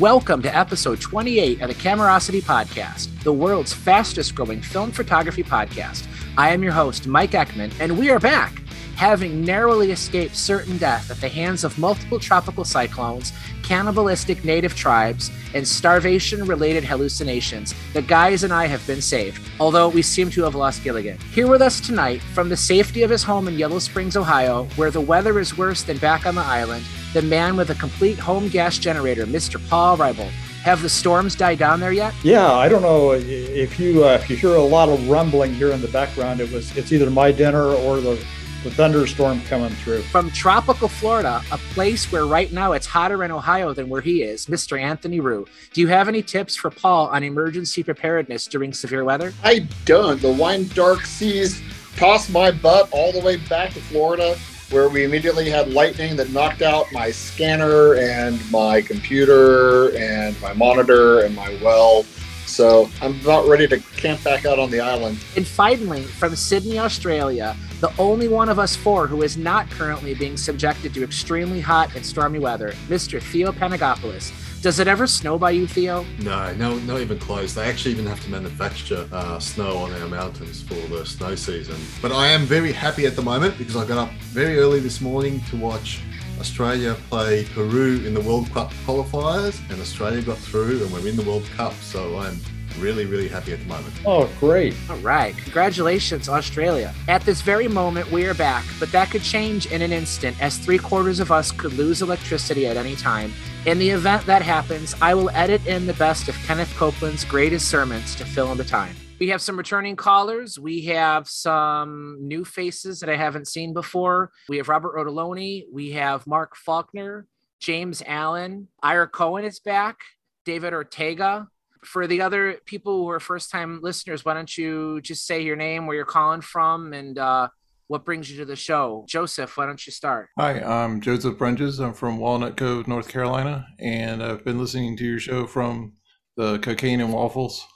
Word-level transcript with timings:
Welcome 0.00 0.40
to 0.44 0.56
episode 0.56 0.98
28 0.98 1.60
of 1.60 1.68
the 1.68 1.74
Camerosity 1.74 2.40
Podcast, 2.40 3.22
the 3.22 3.34
world's 3.34 3.74
fastest 3.74 4.34
growing 4.34 4.62
film 4.62 4.92
photography 4.92 5.42
podcast. 5.42 6.06
I 6.38 6.54
am 6.54 6.62
your 6.62 6.72
host, 6.72 7.06
Mike 7.06 7.32
Eckman, 7.32 7.70
and 7.78 7.98
we 7.98 8.08
are 8.08 8.18
back 8.18 8.62
having 8.96 9.42
narrowly 9.42 9.92
escaped 9.92 10.36
certain 10.36 10.76
death 10.76 11.10
at 11.10 11.18
the 11.22 11.28
hands 11.28 11.64
of 11.64 11.78
multiple 11.78 12.18
tropical 12.18 12.64
cyclones, 12.64 13.32
cannibalistic 13.62 14.44
native 14.44 14.74
tribes, 14.74 15.30
and 15.54 15.66
starvation 15.66 16.44
related 16.44 16.84
hallucinations, 16.84 17.74
the 17.94 18.02
guys 18.02 18.44
and 18.44 18.52
I 18.52 18.66
have 18.66 18.86
been 18.86 19.00
saved, 19.00 19.40
although 19.58 19.88
we 19.88 20.02
seem 20.02 20.30
to 20.30 20.42
have 20.42 20.54
lost 20.54 20.84
Gilligan. 20.84 21.18
Here 21.32 21.46
with 21.46 21.62
us 21.62 21.80
tonight, 21.80 22.20
from 22.34 22.50
the 22.50 22.56
safety 22.58 23.02
of 23.02 23.10
his 23.10 23.22
home 23.22 23.48
in 23.48 23.58
Yellow 23.58 23.78
Springs, 23.78 24.16
Ohio, 24.16 24.64
where 24.76 24.90
the 24.90 25.00
weather 25.00 25.38
is 25.40 25.56
worse 25.56 25.82
than 25.82 25.96
back 25.96 26.26
on 26.26 26.34
the 26.34 26.42
island, 26.42 26.84
the 27.12 27.22
man 27.22 27.56
with 27.56 27.70
a 27.70 27.74
complete 27.74 28.18
home 28.18 28.48
gas 28.48 28.78
generator, 28.78 29.26
Mr. 29.26 29.60
Paul 29.68 29.96
Reibel. 29.96 30.28
Have 30.62 30.82
the 30.82 30.88
storms 30.88 31.34
died 31.34 31.58
down 31.58 31.80
there 31.80 31.92
yet? 31.92 32.12
Yeah, 32.22 32.52
I 32.52 32.68
don't 32.68 32.82
know 32.82 33.12
if 33.12 33.80
you 33.80 34.04
uh, 34.04 34.18
if 34.20 34.28
you 34.28 34.36
hear 34.36 34.54
a 34.54 34.62
lot 34.62 34.88
of 34.88 35.08
rumbling 35.08 35.54
here 35.54 35.72
in 35.72 35.80
the 35.80 35.88
background. 35.88 36.40
It 36.40 36.52
was 36.52 36.76
it's 36.76 36.92
either 36.92 37.10
my 37.10 37.32
dinner 37.32 37.64
or 37.64 38.00
the 38.00 38.22
the 38.62 38.70
thunderstorm 38.70 39.40
coming 39.42 39.70
through. 39.70 40.02
From 40.02 40.30
tropical 40.30 40.88
Florida, 40.88 41.42
a 41.50 41.58
place 41.72 42.12
where 42.12 42.26
right 42.26 42.52
now 42.52 42.72
it's 42.72 42.86
hotter 42.86 43.24
in 43.24 43.30
Ohio 43.30 43.72
than 43.72 43.88
where 43.88 44.02
he 44.02 44.22
is, 44.22 44.46
Mr. 44.46 44.78
Anthony 44.78 45.18
Rue. 45.18 45.46
Do 45.72 45.80
you 45.80 45.88
have 45.88 46.08
any 46.08 46.22
tips 46.22 46.56
for 46.56 46.70
Paul 46.70 47.08
on 47.08 47.22
emergency 47.22 47.82
preparedness 47.82 48.46
during 48.46 48.74
severe 48.74 49.02
weather? 49.02 49.32
I 49.42 49.60
don't. 49.86 50.20
The 50.20 50.32
wine 50.32 50.68
dark 50.74 51.06
seas 51.06 51.62
tossed 51.96 52.30
my 52.30 52.50
butt 52.50 52.88
all 52.92 53.12
the 53.12 53.20
way 53.20 53.36
back 53.36 53.72
to 53.72 53.80
Florida, 53.80 54.36
where 54.70 54.88
we 54.88 55.04
immediately 55.04 55.50
had 55.50 55.72
lightning 55.72 56.16
that 56.16 56.30
knocked 56.30 56.62
out 56.62 56.90
my 56.92 57.10
scanner 57.10 57.94
and 57.94 58.38
my 58.50 58.80
computer 58.80 59.96
and 59.96 60.40
my 60.40 60.52
monitor 60.52 61.20
and 61.20 61.34
my 61.34 61.58
well. 61.62 62.04
So 62.46 62.90
I'm 63.00 63.20
about 63.20 63.48
ready 63.48 63.66
to 63.68 63.78
camp 63.78 64.22
back 64.24 64.44
out 64.44 64.58
on 64.58 64.70
the 64.70 64.80
island. 64.80 65.18
And 65.36 65.46
finally, 65.46 66.02
from 66.02 66.34
Sydney, 66.34 66.78
Australia, 66.78 67.56
the 67.80 67.92
only 67.98 68.28
one 68.28 68.48
of 68.48 68.58
us 68.58 68.76
four 68.76 69.06
who 69.06 69.22
is 69.22 69.36
not 69.36 69.70
currently 69.70 70.14
being 70.14 70.36
subjected 70.36 70.92
to 70.94 71.04
extremely 71.04 71.60
hot 71.60 71.94
and 71.94 72.04
stormy 72.04 72.38
weather, 72.38 72.72
Mr. 72.88 73.22
Theo 73.22 73.52
Panagopoulos. 73.52 74.32
Does 74.62 74.78
it 74.78 74.86
ever 74.86 75.06
snow 75.06 75.38
by 75.38 75.52
you, 75.52 75.66
Theo? 75.66 76.04
No, 76.18 76.52
no, 76.52 76.78
not 76.80 77.00
even 77.00 77.18
close. 77.18 77.54
They 77.54 77.64
actually 77.64 77.92
even 77.92 78.04
have 78.04 78.22
to 78.24 78.30
manufacture 78.30 79.08
uh, 79.10 79.38
snow 79.38 79.78
on 79.78 79.90
our 79.94 80.06
mountains 80.06 80.60
for 80.60 80.74
the 80.74 81.06
snow 81.06 81.34
season. 81.34 81.76
But 82.02 82.12
I 82.12 82.26
am 82.26 82.42
very 82.42 82.70
happy 82.70 83.06
at 83.06 83.16
the 83.16 83.22
moment 83.22 83.56
because 83.56 83.74
I 83.74 83.86
got 83.86 83.96
up 83.96 84.12
very 84.20 84.58
early 84.58 84.78
this 84.78 85.00
morning 85.00 85.40
to 85.48 85.56
watch 85.56 86.02
Australia 86.38 86.94
play 87.08 87.46
Peru 87.54 88.04
in 88.04 88.12
the 88.12 88.20
World 88.20 88.50
Cup 88.50 88.70
qualifiers, 88.84 89.58
and 89.70 89.80
Australia 89.80 90.20
got 90.20 90.36
through, 90.36 90.82
and 90.84 90.92
we're 90.92 91.08
in 91.08 91.16
the 91.16 91.24
World 91.24 91.46
Cup. 91.56 91.72
So 91.74 92.18
I'm 92.18 92.38
really, 92.78 93.06
really 93.06 93.28
happy 93.28 93.52
at 93.52 93.60
the 93.60 93.66
moment. 93.66 93.94
Oh, 94.04 94.30
great. 94.38 94.74
All 94.88 94.96
right. 94.98 95.36
Congratulations, 95.36 96.28
Australia. 96.28 96.94
At 97.08 97.22
this 97.22 97.40
very 97.42 97.68
moment, 97.68 98.10
we 98.10 98.26
are 98.26 98.34
back, 98.34 98.64
but 98.78 98.90
that 98.92 99.10
could 99.10 99.22
change 99.22 99.66
in 99.66 99.82
an 99.82 99.92
instant 99.92 100.40
as 100.42 100.58
three 100.58 100.78
quarters 100.78 101.20
of 101.20 101.30
us 101.30 101.52
could 101.52 101.72
lose 101.74 102.02
electricity 102.02 102.66
at 102.66 102.76
any 102.76 102.96
time. 102.96 103.32
In 103.66 103.78
the 103.78 103.90
event 103.90 104.24
that 104.26 104.42
happens, 104.42 104.94
I 105.02 105.14
will 105.14 105.30
edit 105.30 105.66
in 105.66 105.86
the 105.86 105.94
best 105.94 106.28
of 106.28 106.34
Kenneth 106.46 106.74
Copeland's 106.76 107.24
greatest 107.24 107.68
sermons 107.68 108.14
to 108.16 108.24
fill 108.24 108.50
in 108.52 108.58
the 108.58 108.64
time. 108.64 108.96
We 109.18 109.28
have 109.28 109.42
some 109.42 109.58
returning 109.58 109.96
callers. 109.96 110.58
We 110.58 110.86
have 110.86 111.28
some 111.28 112.16
new 112.20 112.42
faces 112.42 113.00
that 113.00 113.10
I 113.10 113.16
haven't 113.16 113.48
seen 113.48 113.74
before. 113.74 114.30
We 114.48 114.56
have 114.56 114.70
Robert 114.70 114.96
Rotoloni. 114.96 115.64
We 115.70 115.90
have 115.90 116.26
Mark 116.26 116.56
Faulkner, 116.56 117.26
James 117.60 118.02
Allen. 118.06 118.68
Ira 118.82 119.08
Cohen 119.08 119.44
is 119.44 119.60
back. 119.60 119.98
David 120.46 120.72
Ortega 120.72 121.48
for 121.84 122.06
the 122.06 122.22
other 122.22 122.58
people 122.66 122.98
who 122.98 123.10
are 123.10 123.20
first 123.20 123.50
time 123.50 123.80
listeners, 123.82 124.24
why 124.24 124.34
don't 124.34 124.56
you 124.56 125.00
just 125.00 125.26
say 125.26 125.42
your 125.42 125.56
name, 125.56 125.86
where 125.86 125.96
you're 125.96 126.04
calling 126.04 126.40
from, 126.40 126.92
and 126.92 127.18
uh, 127.18 127.48
what 127.88 128.04
brings 128.04 128.30
you 128.30 128.38
to 128.38 128.44
the 128.44 128.56
show? 128.56 129.04
Joseph, 129.08 129.56
why 129.56 129.66
don't 129.66 129.84
you 129.86 129.92
start? 129.92 130.28
Hi, 130.38 130.60
I'm 130.60 131.00
Joseph 131.00 131.36
Brunges. 131.36 131.84
I'm 131.84 131.94
from 131.94 132.18
Walnut 132.18 132.56
Cove, 132.56 132.86
North 132.86 133.08
Carolina, 133.08 133.66
and 133.78 134.22
I've 134.22 134.44
been 134.44 134.58
listening 134.58 134.96
to 134.98 135.04
your 135.04 135.18
show 135.18 135.46
from 135.46 135.94
the 136.36 136.58
Cocaine 136.58 137.00
and 137.00 137.12
Waffles. 137.12 137.66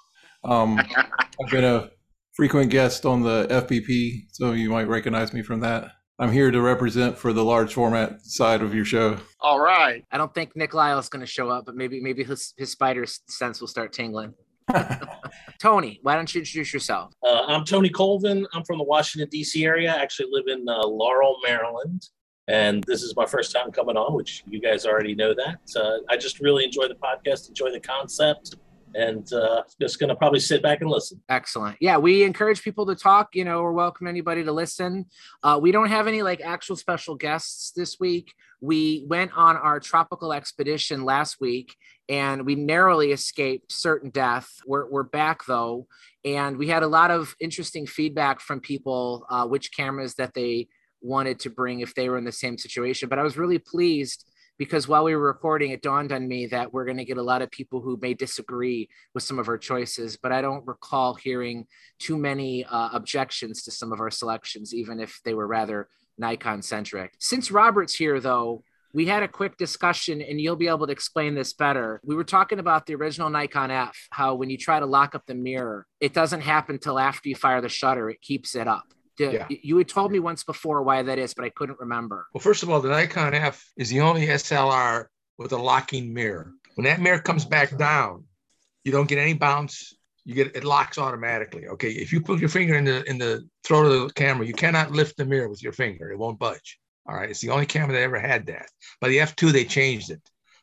Um, 0.44 0.78
I've 1.44 1.50
been 1.50 1.65
a 1.65 1.91
frequent 2.34 2.71
guest 2.71 3.06
on 3.06 3.22
the 3.22 3.47
FPP, 3.50 4.26
so 4.32 4.53
you 4.53 4.71
might 4.71 4.88
recognize 4.88 5.32
me 5.32 5.42
from 5.42 5.60
that. 5.60 5.91
I'm 6.19 6.31
here 6.31 6.53
to 6.53 6.61
represent 6.61 7.19
for 7.19 7.33
the 7.33 7.45
large 7.45 7.75
format 7.75 8.25
side 8.25 8.63
of 8.63 8.73
your 8.73 8.85
show. 8.85 9.19
All 9.41 9.59
right. 9.59 10.05
I 10.13 10.19
don't 10.19 10.33
think 10.33 10.55
Nick 10.55 10.73
Lyle 10.73 10.99
is 10.99 11.09
going 11.09 11.21
to 11.21 11.27
show 11.27 11.51
up, 11.51 11.67
but 11.67 11.75
maybe 11.75 12.01
maybe 12.01 12.23
his, 12.23 12.55
his 12.57 12.71
spider 12.71 13.05
sense 13.07 13.61
will 13.61 13.69
start 13.69 13.93
tingling. 13.93 14.33
Tony, 15.59 15.99
why 16.03 16.15
don't 16.15 16.33
you 16.33 16.41
introduce 16.41 16.73
yourself? 16.73 17.13
Uh, 17.23 17.43
I'm 17.49 17.65
Tony 17.65 17.91
Colvin. 17.91 18.47
I'm 18.53 18.65
from 18.65 18.79
the 18.79 18.85
Washington, 18.85 19.29
D.C. 19.29 19.65
area. 19.65 19.93
I 19.93 20.01
actually 20.01 20.29
live 20.31 20.45
in 20.47 20.67
uh, 20.69 20.87
Laurel, 20.87 21.37
Maryland. 21.43 22.09
And 22.47 22.85
this 22.87 23.03
is 23.03 23.15
my 23.17 23.27
first 23.27 23.53
time 23.53 23.73
coming 23.73 23.97
on, 23.97 24.15
which 24.15 24.45
you 24.47 24.61
guys 24.61 24.87
already 24.87 25.15
know 25.15 25.35
that. 25.35 25.59
Uh, 25.77 25.99
I 26.09 26.17
just 26.17 26.41
really 26.41 26.65
enjoy 26.65 26.89
the 26.89 26.95
podcast, 26.95 27.49
enjoy 27.49 27.73
the 27.73 27.81
concept 27.81 28.55
and 28.94 29.32
uh, 29.32 29.62
just 29.81 29.99
going 29.99 30.09
to 30.09 30.16
probably 30.16 30.41
sit 30.41 30.62
back 30.62 30.81
and 30.81 30.91
listen. 30.91 31.21
Excellent. 31.28 31.77
Yeah, 31.81 31.97
we 31.97 32.22
encourage 32.22 32.62
people 32.62 32.87
to 32.87 32.94
talk. 32.94 33.34
You 33.34 33.44
know, 33.44 33.62
we're 33.62 33.72
welcome 33.72 34.06
anybody 34.06 34.44
to 34.44 34.53
listen. 34.53 35.06
Uh, 35.43 35.59
we 35.60 35.72
don't 35.72 35.88
have 35.88 36.06
any 36.06 36.22
like 36.22 36.41
actual 36.41 36.77
special 36.77 37.15
guests 37.15 37.72
this 37.75 37.99
week. 37.99 38.33
We 38.60 39.04
went 39.09 39.37
on 39.37 39.56
our 39.56 39.81
tropical 39.81 40.33
expedition 40.33 41.04
last 41.04 41.41
week 41.41 41.75
and 42.09 42.47
we 42.47 42.54
narrowly 42.54 43.12
escaped 43.12 43.72
certain 43.72 44.10
death. 44.10 44.49
We're, 44.66 44.88
we're 44.88 45.03
back 45.03 45.44
though, 45.47 45.87
and 46.25 46.56
we 46.56 46.69
had 46.69 46.83
a 46.83 46.88
lot 46.88 47.10
of 47.10 47.34
interesting 47.41 47.87
feedback 47.87 48.41
from 48.41 48.60
people 48.60 49.27
uh, 49.31 49.47
which 49.47 49.75
cameras 49.75 50.15
that 50.15 50.34
they 50.34 50.69
wanted 51.00 51.38
to 51.41 51.50
bring 51.50 51.81
if 51.81 51.94
they 51.94 52.09
were 52.09 52.19
in 52.19 52.25
the 52.25 52.33
same 52.33 52.59
situation. 52.59 53.09
But 53.09 53.19
I 53.19 53.22
was 53.22 53.37
really 53.37 53.59
pleased 53.59 54.25
because 54.59 54.87
while 54.87 55.04
we 55.04 55.15
were 55.15 55.26
recording, 55.26 55.70
it 55.70 55.82
dawned 55.82 56.12
on 56.12 56.28
me 56.28 56.47
that 56.47 56.72
we're 56.72 56.84
going 56.84 56.98
to 56.98 57.04
get 57.04 57.19
a 57.19 57.22
lot 57.22 57.42
of 57.42 57.50
people 57.50 57.81
who 57.81 57.98
may 58.00 58.15
disagree 58.15 58.88
with 59.12 59.22
some 59.22 59.38
of 59.38 59.48
our 59.48 59.59
choices, 59.59 60.16
but 60.16 60.32
I 60.32 60.41
don't 60.42 60.66
recall 60.66 61.15
hearing 61.15 61.66
too 61.98 62.16
many 62.16 62.65
uh, 62.65 62.91
objections 62.92 63.62
to 63.65 63.70
some 63.70 63.92
of 63.92 64.00
our 64.00 64.10
selections, 64.10 64.75
even 64.75 65.00
if 65.00 65.20
they 65.25 65.34
were 65.34 65.47
rather 65.47 65.88
Nikon 66.19 66.62
centric. 66.62 67.15
Since 67.19 67.50
Robert's 67.50 67.94
here, 67.94 68.20
though, 68.20 68.62
we 68.92 69.06
had 69.06 69.25
a 69.25 69.28
quick 69.28 69.56
discussion 69.56 70.22
and 70.22 70.41
you'll 70.41 70.54
be 70.54 70.69
able 70.69 70.86
to 70.86 70.92
explain 70.92 71.34
this 71.34 71.53
better. 71.53 72.00
We 72.04 72.15
were 72.15 72.22
talking 72.22 72.60
about 72.60 72.86
the 72.86 72.94
original 72.94 73.28
Nikon 73.28 73.72
F, 73.72 73.97
how 74.10 74.36
when 74.36 74.50
you 74.50 74.56
try 74.56 74.78
to 74.78 74.86
lock 74.86 75.16
up 75.16 75.26
the 75.26 75.34
mirror, 75.34 75.86
it 76.00 76.15
doesn't 76.15 76.42
happen 76.42 76.78
till 76.78 77.00
after 77.00 77.28
you 77.28 77.34
fire 77.34 77.60
the 77.60 77.69
shutter, 77.69 78.09
it 78.09 78.22
keeps 78.22 78.54
it 78.54 78.69
up 78.69 78.94
yeah. 79.19 79.47
You 79.49 79.77
had 79.79 79.89
told 79.89 80.13
me 80.13 80.19
once 80.19 80.45
before 80.45 80.83
why 80.83 81.03
that 81.03 81.19
is, 81.19 81.35
but 81.35 81.45
I 81.45 81.51
couldn't 81.51 81.79
remember. 81.81 82.27
Well, 82.33 82.41
first 82.41 82.63
of 82.63 82.71
all, 82.71 82.81
the 82.81 82.89
Nikon 82.89 83.35
F 83.35 83.65
is 83.77 83.91
the 83.91 84.01
only 84.01 84.27
SLR 84.27 85.07
with 85.39 85.53
a 85.53 85.57
locking 85.57 86.13
mirror. 86.13 86.53
When 86.75 86.85
that 86.85 87.01
mirror 87.01 87.21
comes 87.21 87.45
back 87.45 87.77
down, 87.77 88.25
you 88.85 88.93
don't 88.93 89.09
get 89.09 89.19
any 89.19 89.35
bounce. 89.35 89.95
You 90.25 90.35
get 90.35 90.57
it 90.57 90.65
locks 90.65 90.99
automatically. 90.99 91.67
Okay, 91.69 91.91
if 91.91 92.13
you 92.13 92.21
put 92.21 92.41
your 92.41 92.49
finger 92.49 92.77
in 92.77 92.85
the 92.85 93.03
in 93.05 93.19
the 93.19 93.47
throat 93.63 93.87
of 93.87 94.09
the 94.09 94.15
camera, 94.15 94.47
you 94.47 94.55
cannot 94.55 94.91
lift 94.91 95.17
the 95.17 95.25
mirror 95.25 95.49
with 95.49 95.63
your 95.63 95.73
finger. 95.73 96.11
It 96.11 96.19
won't 96.19 96.39
budge. 96.39 96.79
All 97.07 97.15
right, 97.15 97.29
it's 97.29 97.41
the 97.41 97.51
only 97.51 97.67
camera 97.67 97.93
that 97.93 98.03
ever 98.03 98.19
had 98.19 98.47
that. 98.47 98.67
By 99.01 99.09
the 99.09 99.19
F2, 99.19 99.53
they 99.53 99.65
changed 99.65 100.11
it 100.11 100.23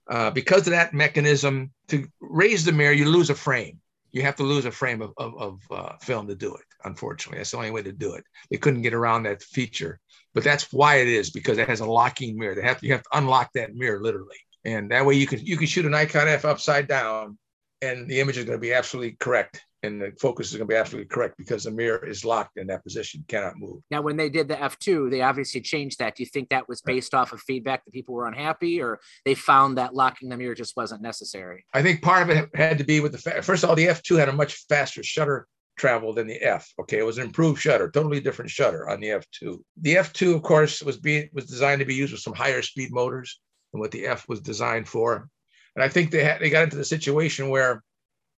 uh, 0.10 0.32
because 0.32 0.66
of 0.66 0.72
that 0.72 0.94
mechanism. 0.94 1.72
To 1.90 2.08
raise 2.20 2.66
the 2.66 2.72
mirror, 2.72 2.94
you 2.94 3.08
lose 3.08 3.30
a 3.30 3.36
frame 3.36 3.80
you 4.12 4.22
have 4.24 4.36
to 4.38 4.44
lose 4.44 4.66
a 4.66 4.72
frame 4.72 5.02
of, 5.02 5.14
of, 5.18 5.38
of 5.38 5.60
uh, 5.72 5.94
film 6.02 6.28
to 6.28 6.36
do 6.36 6.54
it. 6.56 6.64
Unfortunately, 6.84 7.38
that's 7.38 7.52
the 7.52 7.58
only 7.58 7.72
way 7.72 7.84
to 7.84 7.92
do 7.92 8.14
it. 8.14 8.24
They 8.50 8.58
couldn't 8.58 8.82
get 8.82 8.94
around 8.94 9.24
that 9.24 9.44
feature, 9.44 10.00
but 10.34 10.44
that's 10.44 10.72
why 10.72 10.96
it 10.96 11.08
is 11.08 11.30
because 11.30 11.58
it 11.58 11.68
has 11.68 11.80
a 11.80 11.86
locking 11.86 12.38
mirror. 12.38 12.56
They 12.56 12.62
have 12.64 12.80
to, 12.80 12.86
you 12.88 12.94
have 12.94 13.04
to 13.04 13.18
unlock 13.18 13.52
that 13.54 13.76
mirror 13.76 14.02
literally, 14.02 14.38
and 14.66 14.92
that 14.92 15.06
way 15.06 15.16
you 15.16 15.28
can 15.28 15.40
you 15.40 15.58
can 15.58 15.68
shoot 15.68 15.86
an 15.86 15.92
Nikon 15.92 16.28
F 16.28 16.46
upside 16.46 16.88
down, 16.88 17.38
and 17.82 18.10
the 18.10 18.20
image 18.20 18.38
is 18.38 18.46
going 18.46 18.58
to 18.58 18.62
be 18.62 18.74
absolutely 18.74 19.18
correct 19.20 19.62
and 19.84 20.02
the 20.02 20.14
focus 20.20 20.52
is 20.52 20.58
going 20.58 20.68
to 20.68 20.72
be 20.74 20.78
absolutely 20.78 21.08
correct 21.08 21.38
because 21.38 21.64
the 21.64 21.72
mirror 21.72 22.06
is 22.06 22.24
locked 22.24 22.58
in 22.58 22.68
that 22.68 22.84
position, 22.84 23.24
cannot 23.28 23.58
move. 23.58 23.82
Now, 23.90 24.02
when 24.02 24.18
they 24.18 24.30
did 24.30 24.48
the 24.48 24.56
F2, 24.56 25.10
they 25.10 25.22
obviously 25.22 25.62
changed 25.62 26.00
that. 26.00 26.16
Do 26.16 26.24
you 26.24 26.30
think 26.30 26.50
that 26.50 26.70
was 26.70 26.82
based 26.82 27.14
off 27.14 27.34
of 27.34 27.42
feedback 27.42 27.84
that 27.86 27.92
people 27.92 28.14
were 28.14 28.28
unhappy 28.28 28.82
or 28.82 29.00
they 29.26 29.36
found 29.36 29.78
that 29.78 29.96
locking 29.96 30.30
the 30.30 30.38
mirror 30.38 30.56
just 30.56 30.78
wasn't 30.78 31.02
necessary? 31.02 31.66
I 31.74 31.82
think 31.82 32.02
part 32.02 32.30
of 32.30 32.30
it 32.30 32.50
had 32.54 32.78
to 32.78 32.84
be 32.84 33.00
with 33.00 33.14
the 33.14 33.18
fa- 33.18 33.42
first 33.42 33.64
of 33.64 33.70
all, 33.70 33.76
the 33.76 33.88
F2 33.88 34.20
had 34.20 34.30
a 34.30 34.34
much 34.34 34.66
faster 34.70 35.04
shutter 35.04 35.48
travel 35.78 36.14
than 36.14 36.28
the 36.28 36.42
F. 36.42 36.72
Okay, 36.80 37.00
it 37.00 37.06
was 37.06 37.18
an 37.18 37.26
improved 37.26 37.60
shutter, 37.60 37.90
totally 37.90 38.20
different 38.20 38.52
shutter 38.52 38.88
on 38.90 39.00
the 39.00 39.08
F2. 39.08 39.58
The 39.82 39.96
F2, 39.96 40.36
of 40.36 40.44
course, 40.44 40.82
was 40.84 40.98
being 40.98 41.30
was 41.34 41.46
designed 41.46 41.80
to 41.80 41.86
be 41.86 41.96
used 41.96 42.14
with 42.14 42.22
some 42.22 42.34
higher 42.34 42.62
speed 42.62 42.92
motors 42.92 43.40
than 43.72 43.82
what 43.82 43.92
the 43.92 44.06
F 44.06 44.28
was 44.30 44.42
designed 44.42 44.88
for. 44.88 45.28
And 45.76 45.84
I 45.84 45.88
think 45.88 46.12
they 46.12 46.24
had 46.24 46.40
they 46.40 46.50
got 46.50 46.64
into 46.64 46.76
the 46.76 46.86
situation 46.86 47.50
where 47.50 47.84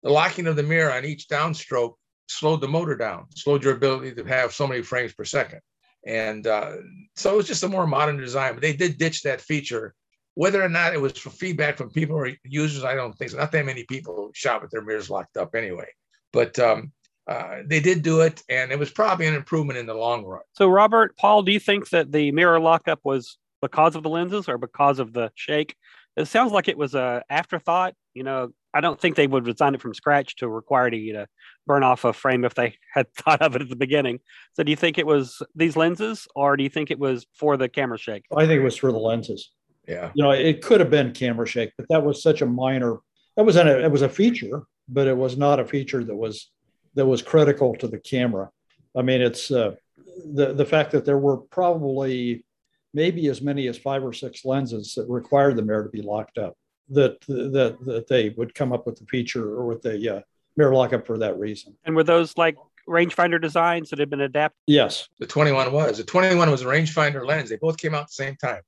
the 0.02 0.10
locking 0.10 0.46
of 0.46 0.56
the 0.56 0.62
mirror 0.62 0.92
on 0.92 1.04
each 1.04 1.28
downstroke 1.28 1.94
slowed 2.28 2.60
the 2.60 2.68
motor 2.68 2.96
down, 2.96 3.26
slowed 3.34 3.62
your 3.62 3.74
ability 3.74 4.14
to 4.14 4.24
have 4.24 4.52
so 4.52 4.66
many 4.66 4.82
frames 4.82 5.12
per 5.12 5.24
second. 5.24 5.60
And 6.06 6.46
uh, 6.46 6.76
so 7.14 7.34
it 7.34 7.36
was 7.36 7.46
just 7.46 7.62
a 7.62 7.68
more 7.68 7.86
modern 7.86 8.16
design, 8.16 8.54
but 8.54 8.62
they 8.62 8.72
did 8.72 8.98
ditch 8.98 9.22
that 9.22 9.40
feature 9.40 9.94
Whether 10.34 10.62
or 10.62 10.68
not 10.68 10.94
it 10.94 11.00
was 11.00 11.12
for 11.18 11.30
feedback 11.30 11.76
from 11.76 11.90
people 11.90 12.16
or 12.16 12.30
users, 12.44 12.84
I 12.84 12.94
don't 12.94 13.12
think 13.12 13.30
so. 13.30 13.38
Not 13.38 13.52
that 13.52 13.66
many 13.66 13.84
people 13.84 14.30
shot 14.34 14.62
with 14.62 14.70
their 14.70 14.82
mirrors 14.82 15.10
locked 15.10 15.36
up 15.36 15.54
anyway. 15.54 15.88
But 16.32 16.58
um, 16.58 16.92
uh, 17.26 17.58
they 17.66 17.80
did 17.80 18.02
do 18.02 18.22
it, 18.22 18.42
and 18.48 18.72
it 18.72 18.78
was 18.78 18.90
probably 18.90 19.26
an 19.26 19.34
improvement 19.34 19.78
in 19.78 19.86
the 19.86 19.94
long 19.94 20.24
run. 20.24 20.40
So, 20.54 20.68
Robert, 20.68 21.16
Paul, 21.18 21.42
do 21.42 21.52
you 21.52 21.60
think 21.60 21.90
that 21.90 22.12
the 22.12 22.32
mirror 22.32 22.58
lockup 22.58 23.00
was 23.04 23.36
because 23.60 23.94
of 23.94 24.02
the 24.02 24.08
lenses 24.08 24.48
or 24.48 24.56
because 24.56 24.98
of 24.98 25.12
the 25.12 25.30
shake? 25.34 25.76
It 26.16 26.26
sounds 26.26 26.52
like 26.52 26.68
it 26.68 26.78
was 26.78 26.94
a 26.94 27.22
afterthought. 27.28 27.94
You 28.14 28.22
know, 28.24 28.52
I 28.74 28.80
don't 28.80 29.00
think 29.00 29.16
they 29.16 29.26
would 29.26 29.44
design 29.44 29.74
it 29.74 29.82
from 29.82 29.94
scratch 29.94 30.36
to 30.36 30.48
require 30.48 30.92
you 30.92 31.12
to 31.14 31.26
burn 31.66 31.82
off 31.82 32.04
a 32.04 32.12
frame 32.12 32.44
if 32.44 32.54
they 32.54 32.76
had 32.92 33.12
thought 33.14 33.42
of 33.42 33.56
it 33.56 33.62
at 33.62 33.68
the 33.68 33.76
beginning. 33.76 34.20
So, 34.54 34.62
do 34.62 34.70
you 34.70 34.76
think 34.76 34.98
it 34.98 35.06
was 35.06 35.42
these 35.54 35.76
lenses, 35.76 36.26
or 36.34 36.56
do 36.56 36.62
you 36.62 36.70
think 36.70 36.90
it 36.90 36.98
was 36.98 37.26
for 37.34 37.56
the 37.56 37.68
camera 37.68 37.98
shake? 37.98 38.24
I 38.34 38.46
think 38.46 38.60
it 38.60 38.64
was 38.64 38.76
for 38.76 38.92
the 38.92 38.98
lenses. 38.98 39.50
Yeah, 39.88 40.12
You 40.14 40.22
know, 40.22 40.30
it 40.30 40.62
could 40.62 40.78
have 40.78 40.90
been 40.90 41.12
camera 41.12 41.46
shake, 41.46 41.72
but 41.76 41.88
that 41.88 42.04
was 42.04 42.22
such 42.22 42.40
a 42.40 42.46
minor. 42.46 42.98
That 43.36 43.44
was 43.44 43.56
an, 43.56 43.66
it 43.66 43.90
was 43.90 44.02
a 44.02 44.08
feature, 44.08 44.62
but 44.88 45.08
it 45.08 45.16
was 45.16 45.36
not 45.36 45.58
a 45.58 45.64
feature 45.64 46.04
that 46.04 46.14
was 46.14 46.50
that 46.94 47.06
was 47.06 47.22
critical 47.22 47.74
to 47.76 47.88
the 47.88 47.98
camera. 47.98 48.50
I 48.96 49.02
mean, 49.02 49.20
it's 49.20 49.50
uh, 49.50 49.74
the 50.34 50.52
the 50.52 50.66
fact 50.66 50.92
that 50.92 51.04
there 51.04 51.18
were 51.18 51.38
probably 51.38 52.44
maybe 52.94 53.26
as 53.28 53.40
many 53.40 53.66
as 53.68 53.78
five 53.78 54.04
or 54.04 54.12
six 54.12 54.44
lenses 54.44 54.94
that 54.94 55.08
required 55.08 55.56
the 55.56 55.62
mirror 55.62 55.84
to 55.84 55.90
be 55.90 56.02
locked 56.02 56.38
up. 56.38 56.56
That 56.90 57.20
that 57.28 57.78
that 57.86 58.06
they 58.08 58.30
would 58.30 58.54
come 58.54 58.72
up 58.72 58.86
with 58.86 58.98
the 58.98 59.06
feature 59.06 59.54
or 59.54 59.66
with 59.66 59.82
the 59.82 60.16
uh, 60.16 60.20
mirror 60.56 60.74
lockup 60.74 61.06
for 61.06 61.18
that 61.18 61.38
reason. 61.38 61.76
And 61.84 61.94
were 61.96 62.04
those 62.04 62.36
like 62.36 62.56
rangefinder 62.88 63.40
designs 63.40 63.90
that 63.90 63.98
had 63.98 64.10
been 64.10 64.20
adapted? 64.20 64.58
Yes, 64.66 65.08
the 65.18 65.26
21 65.26 65.72
was. 65.72 65.98
The 65.98 66.04
21 66.04 66.50
was 66.50 66.62
a 66.62 66.66
rangefinder 66.66 67.26
lens. 67.26 67.48
They 67.48 67.56
both 67.56 67.78
came 67.78 67.94
out 67.94 68.02
at 68.02 68.06
the 68.08 68.14
same 68.14 68.36
time. 68.36 68.60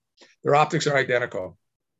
Their 0.43 0.55
optics 0.55 0.87
are 0.87 0.97
identical, 0.97 1.59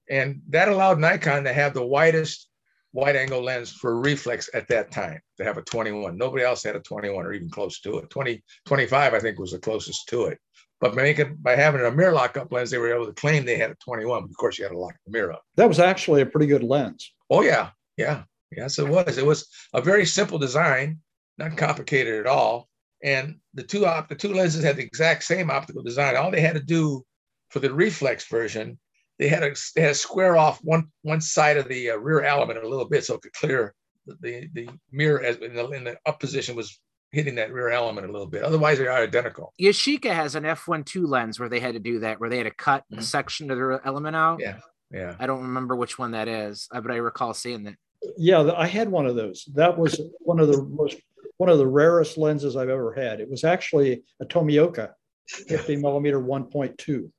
and 0.09 0.41
that 0.49 0.69
allowed 0.69 0.99
Nikon 0.99 1.45
to 1.45 1.53
have 1.53 1.75
the 1.75 1.85
widest 1.85 2.49
wide 2.95 3.17
angle 3.17 3.43
lens 3.43 3.73
for 3.73 4.01
reflex 4.01 4.49
at 4.55 4.69
that 4.69 4.93
time 4.93 5.21
to 5.37 5.45
have 5.45 5.59
a 5.59 5.63
21. 5.63 6.17
Nobody 6.17 6.45
else 6.45 6.63
had 6.63 6.77
a 6.77 6.81
21 6.81 7.27
or 7.27 7.33
even 7.33 7.51
close 7.51 7.81
to 7.81 7.99
it. 7.99 8.09
20, 8.09 8.43
25, 8.67 9.15
I 9.15 9.19
think, 9.19 9.39
was 9.39 9.51
the 9.51 9.59
closest 9.59 10.09
to 10.09 10.27
it. 10.27 10.39
But 10.81 10.95
by, 10.95 11.03
making, 11.03 11.37
by 11.41 11.57
having 11.57 11.81
a 11.81 11.91
mirror 11.91 12.13
lockup 12.13 12.53
lens, 12.53 12.71
they 12.71 12.79
were 12.79 12.95
able 12.95 13.07
to 13.07 13.13
claim 13.13 13.45
they 13.45 13.57
had 13.57 13.71
a 13.71 13.77
21. 13.77 14.25
Of 14.25 14.37
course, 14.37 14.59
you 14.59 14.65
had 14.65 14.73
to 14.73 14.79
lock 14.79 14.95
the 15.07 15.13
mirror 15.13 15.33
up. 15.33 15.43
that 15.57 15.69
was 15.69 15.79
actually 15.79 16.21
a 16.23 16.27
pretty 16.27 16.47
good 16.47 16.65
lens. 16.65 17.13
Oh, 17.31 17.43
yeah. 17.43 17.71
Yeah. 17.97 18.25
Yes, 18.55 18.79
it 18.79 18.89
was. 18.89 19.19
It 19.19 19.27
was 19.27 19.49
a 19.73 19.81
very 19.81 20.05
simple 20.05 20.39
design, 20.39 20.99
not 21.39 21.57
complicated 21.57 22.21
at 22.21 22.27
all. 22.27 22.69
And 23.03 23.37
the 23.55 23.63
two 23.63 23.87
op- 23.87 24.09
the 24.09 24.15
two 24.15 24.33
lenses 24.33 24.65
had 24.65 24.77
the 24.77 24.83
exact 24.83 25.25
same 25.25 25.51
optical 25.51 25.83
design. 25.83 26.17
All 26.17 26.31
they 26.31 26.41
had 26.41 26.55
to 26.55 26.63
do 26.63 27.05
for 27.51 27.61
the 27.61 27.73
reflex 27.73 28.27
version 28.29 28.79
they 29.19 29.29
had 29.29 29.41
to 29.41 29.73
they 29.75 29.83
had 29.83 29.89
to 29.89 29.95
square 29.95 30.37
off 30.37 30.59
one 30.63 30.89
one 31.03 31.21
side 31.21 31.57
of 31.57 31.69
the 31.69 31.91
uh, 31.91 31.97
rear 31.97 32.23
element 32.23 32.63
a 32.63 32.69
little 32.69 32.89
bit 32.89 33.05
so 33.05 33.15
it 33.15 33.23
could 33.23 33.33
clear 33.33 33.75
the 34.07 34.17
the, 34.21 34.49
the 34.53 34.69
mirror 34.91 35.23
as 35.23 35.37
in 35.37 35.55
the, 35.55 35.69
in 35.71 35.85
the 35.85 35.97
up 36.07 36.21
position 36.21 36.57
was 36.57 36.81
hitting 37.15 37.37
that 37.37 37.53
rear 37.53 37.71
element 37.71 38.07
a 38.09 38.13
little 38.13 38.27
bit. 38.27 38.43
Otherwise, 38.43 38.79
they 38.79 38.87
are 38.87 39.03
identical. 39.03 39.55
Yashica 39.61 40.13
has 40.13 40.35
an 40.35 40.43
f1.2 40.45 41.07
lens 41.09 41.39
where 41.41 41.49
they 41.49 41.61
had 41.61 41.75
to 41.75 41.79
do 41.81 42.01
that, 42.01 42.21
where 42.21 42.29
they 42.29 42.37
had 42.39 42.45
to 42.45 42.51
cut 42.55 42.85
a 42.93 42.97
Mhm. 42.97 43.03
section 43.03 43.51
of 43.51 43.57
the 43.59 43.81
element 43.85 44.17
out. 44.17 44.41
Yeah, 44.41 44.59
yeah. 44.91 45.15
I 45.19 45.27
don't 45.27 45.43
remember 45.43 45.77
which 45.77 45.99
one 45.99 46.11
that 46.11 46.29
is, 46.29 46.69
uh, 46.73 46.81
but 46.81 46.91
I 46.91 46.97
recall 46.97 47.33
seeing 47.33 47.63
that. 47.65 47.77
Yeah, 48.19 48.51
I 48.55 48.67
had 48.67 48.91
one 48.91 49.07
of 49.07 49.15
those. 49.17 49.49
That 49.55 49.79
was 49.79 50.01
one 50.21 50.41
of 50.41 50.49
the 50.49 50.63
most 50.63 50.97
one 51.39 51.49
of 51.49 51.59
the 51.59 51.67
rarest 51.67 52.17
lenses 52.17 52.55
I've 52.57 52.69
ever 52.69 52.93
had. 52.93 53.21
It 53.21 53.29
was 53.29 53.43
actually 53.43 54.05
a 54.21 54.25
Tomioka 54.25 54.93
50 55.29 55.77
millimeter 55.77 56.21
1.2. 56.21 57.11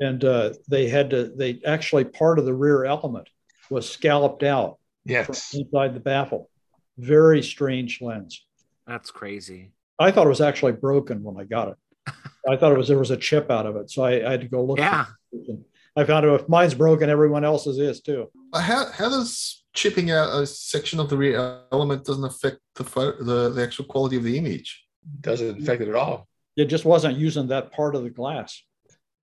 And 0.00 0.24
uh, 0.24 0.54
they 0.68 0.88
had 0.88 1.10
to, 1.10 1.28
they 1.28 1.60
actually 1.64 2.04
part 2.04 2.38
of 2.40 2.44
the 2.44 2.52
rear 2.54 2.84
element 2.84 3.28
was 3.70 3.88
scalloped 3.88 4.42
out 4.42 4.78
Yes. 5.04 5.54
inside 5.54 5.94
the 5.94 6.00
baffle. 6.00 6.50
Very 6.98 7.40
strange 7.42 8.00
lens. 8.02 8.44
That's 8.86 9.10
crazy. 9.10 9.72
I 9.98 10.10
thought 10.10 10.26
it 10.26 10.30
was 10.30 10.40
actually 10.40 10.72
broken 10.72 11.22
when 11.22 11.38
I 11.38 11.44
got 11.44 11.68
it. 11.68 11.76
I 12.48 12.56
thought 12.56 12.72
it 12.72 12.78
was 12.78 12.88
there 12.88 12.98
was 12.98 13.10
a 13.10 13.16
chip 13.16 13.50
out 13.50 13.66
of 13.66 13.76
it. 13.76 13.90
So 13.90 14.04
I, 14.04 14.26
I 14.26 14.30
had 14.32 14.42
to 14.42 14.48
go 14.48 14.62
look. 14.62 14.78
Yeah. 14.78 15.06
I 15.96 16.04
found 16.04 16.26
out 16.26 16.40
if 16.40 16.48
mine's 16.48 16.74
broken, 16.74 17.08
everyone 17.08 17.44
else's 17.44 17.78
is 17.78 18.00
too. 18.00 18.30
How, 18.54 18.86
how 18.92 19.08
does 19.08 19.64
chipping 19.72 20.10
out 20.10 20.38
a 20.38 20.46
section 20.46 21.00
of 21.00 21.08
the 21.08 21.16
rear 21.16 21.60
element 21.72 22.04
doesn't 22.04 22.24
affect 22.24 22.58
the, 22.74 22.84
photo, 22.84 23.22
the 23.22 23.50
the 23.50 23.62
actual 23.62 23.86
quality 23.86 24.16
of 24.16 24.22
the 24.22 24.36
image? 24.36 24.84
Doesn't 25.20 25.62
affect 25.62 25.82
it 25.82 25.88
at 25.88 25.94
all. 25.94 26.28
it 26.56 26.66
just 26.66 26.84
wasn't 26.84 27.16
using 27.16 27.48
that 27.48 27.72
part 27.72 27.94
of 27.94 28.02
the 28.02 28.10
glass. 28.10 28.62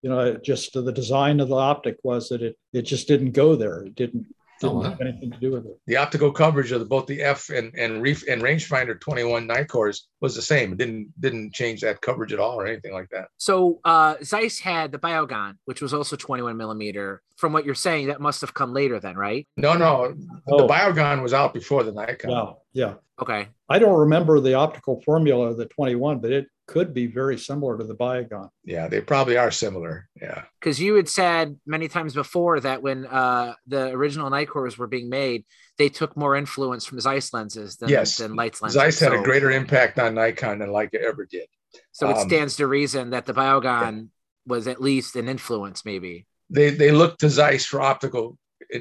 You 0.01 0.09
know, 0.09 0.19
it 0.19 0.43
just 0.43 0.73
the 0.73 0.91
design 0.91 1.39
of 1.39 1.49
the 1.49 1.55
optic 1.55 1.97
was 2.03 2.29
that 2.29 2.41
it 2.41 2.57
it 2.73 2.81
just 2.81 3.07
didn't 3.07 3.31
go 3.31 3.55
there. 3.55 3.83
It 3.83 3.95
didn't 3.95 4.25
didn't 4.63 4.83
wow. 4.83 4.89
have 4.89 5.01
anything 5.01 5.31
to 5.31 5.37
do 5.37 5.51
with 5.51 5.65
it. 5.65 5.79
The 5.87 5.97
optical 5.97 6.31
coverage 6.31 6.71
of 6.71 6.79
the, 6.79 6.85
both 6.85 7.07
the 7.07 7.21
F 7.21 7.49
and 7.49 7.73
and 7.75 8.01
reef 8.01 8.23
and 8.27 8.41
rangefinder 8.41 8.99
21 8.99 9.47
Nikkors 9.47 10.01
was 10.23 10.35
the 10.35 10.41
same. 10.41 10.71
It 10.71 10.77
didn't 10.77 11.11
didn't 11.19 11.53
change 11.53 11.81
that 11.81 11.99
coverage 12.01 12.31
at 12.31 12.39
all 12.39 12.55
or 12.59 12.65
anything 12.65 12.93
like 12.93 13.09
that. 13.11 13.27
So 13.37 13.81
uh, 13.83 14.15
Zeiss 14.23 14.57
had 14.57 14.93
the 14.93 14.97
Biogon, 14.97 15.55
which 15.65 15.81
was 15.81 15.93
also 15.93 16.15
21 16.15 16.55
millimeter. 16.55 17.21
From 17.35 17.51
what 17.51 17.65
you're 17.65 17.75
saying, 17.75 18.07
that 18.07 18.21
must 18.21 18.39
have 18.39 18.53
come 18.53 18.73
later 18.73 18.99
then, 19.01 19.17
right? 19.17 19.45
No, 19.57 19.73
no, 19.73 20.15
Oh. 20.47 20.57
the 20.57 20.67
Biogon 20.73 21.21
was 21.21 21.33
out 21.33 21.53
before 21.53 21.83
the 21.83 21.91
Nikon. 21.91 22.31
Yeah, 22.31 22.51
yeah. 22.71 22.93
Okay. 23.21 23.49
I 23.69 23.79
don't 23.79 23.99
remember 23.99 24.39
the 24.39 24.53
optical 24.53 25.01
formula 25.01 25.47
of 25.51 25.57
the 25.57 25.65
21, 25.65 26.19
but 26.19 26.31
it 26.31 26.47
could 26.67 26.93
be 26.93 27.07
very 27.07 27.37
similar 27.37 27.77
to 27.77 27.83
the 27.83 27.95
Biogon. 27.95 28.47
Yeah, 28.63 28.87
they 28.87 29.01
probably 29.01 29.35
are 29.35 29.51
similar. 29.51 30.07
Yeah. 30.21 30.43
Because 30.59 30.79
you 30.79 30.95
had 30.95 31.09
said 31.09 31.59
many 31.65 31.89
times 31.89 32.13
before 32.13 32.61
that 32.61 32.81
when 32.81 33.05
uh, 33.05 33.55
the 33.67 33.89
original 33.89 34.29
Nikkors 34.31 34.77
were 34.77 34.87
being 34.87 35.09
made, 35.09 35.43
they 35.77 35.89
took 35.89 36.15
more 36.15 36.35
influence 36.35 36.85
from 36.85 36.99
Zeiss 36.99 37.33
lenses 37.33 37.77
than, 37.77 37.89
Yes. 37.89 38.17
than 38.17 38.35
Leitz 38.35 38.61
lenses. 38.61 38.75
Zeiss 38.79 38.99
had 38.99 39.13
a 39.13 39.21
greater 39.21 39.51
impact 39.51 39.97
on 39.99 40.15
Nikon 40.15 40.59
than 40.59 40.69
Leica 40.69 40.95
ever 40.95 41.25
did. 41.25 41.47
So 41.91 42.09
it 42.09 42.17
um, 42.17 42.27
stands 42.27 42.55
to 42.57 42.67
reason 42.67 43.09
that 43.11 43.25
the 43.25 43.33
Biogon 43.33 44.09
was 44.45 44.67
at 44.67 44.81
least 44.81 45.15
an 45.15 45.27
influence, 45.27 45.83
maybe. 45.85 46.27
They 46.49 46.69
they 46.69 46.91
looked 46.91 47.21
to 47.21 47.29
Zeiss 47.29 47.65
for 47.65 47.81
optical 47.81 48.37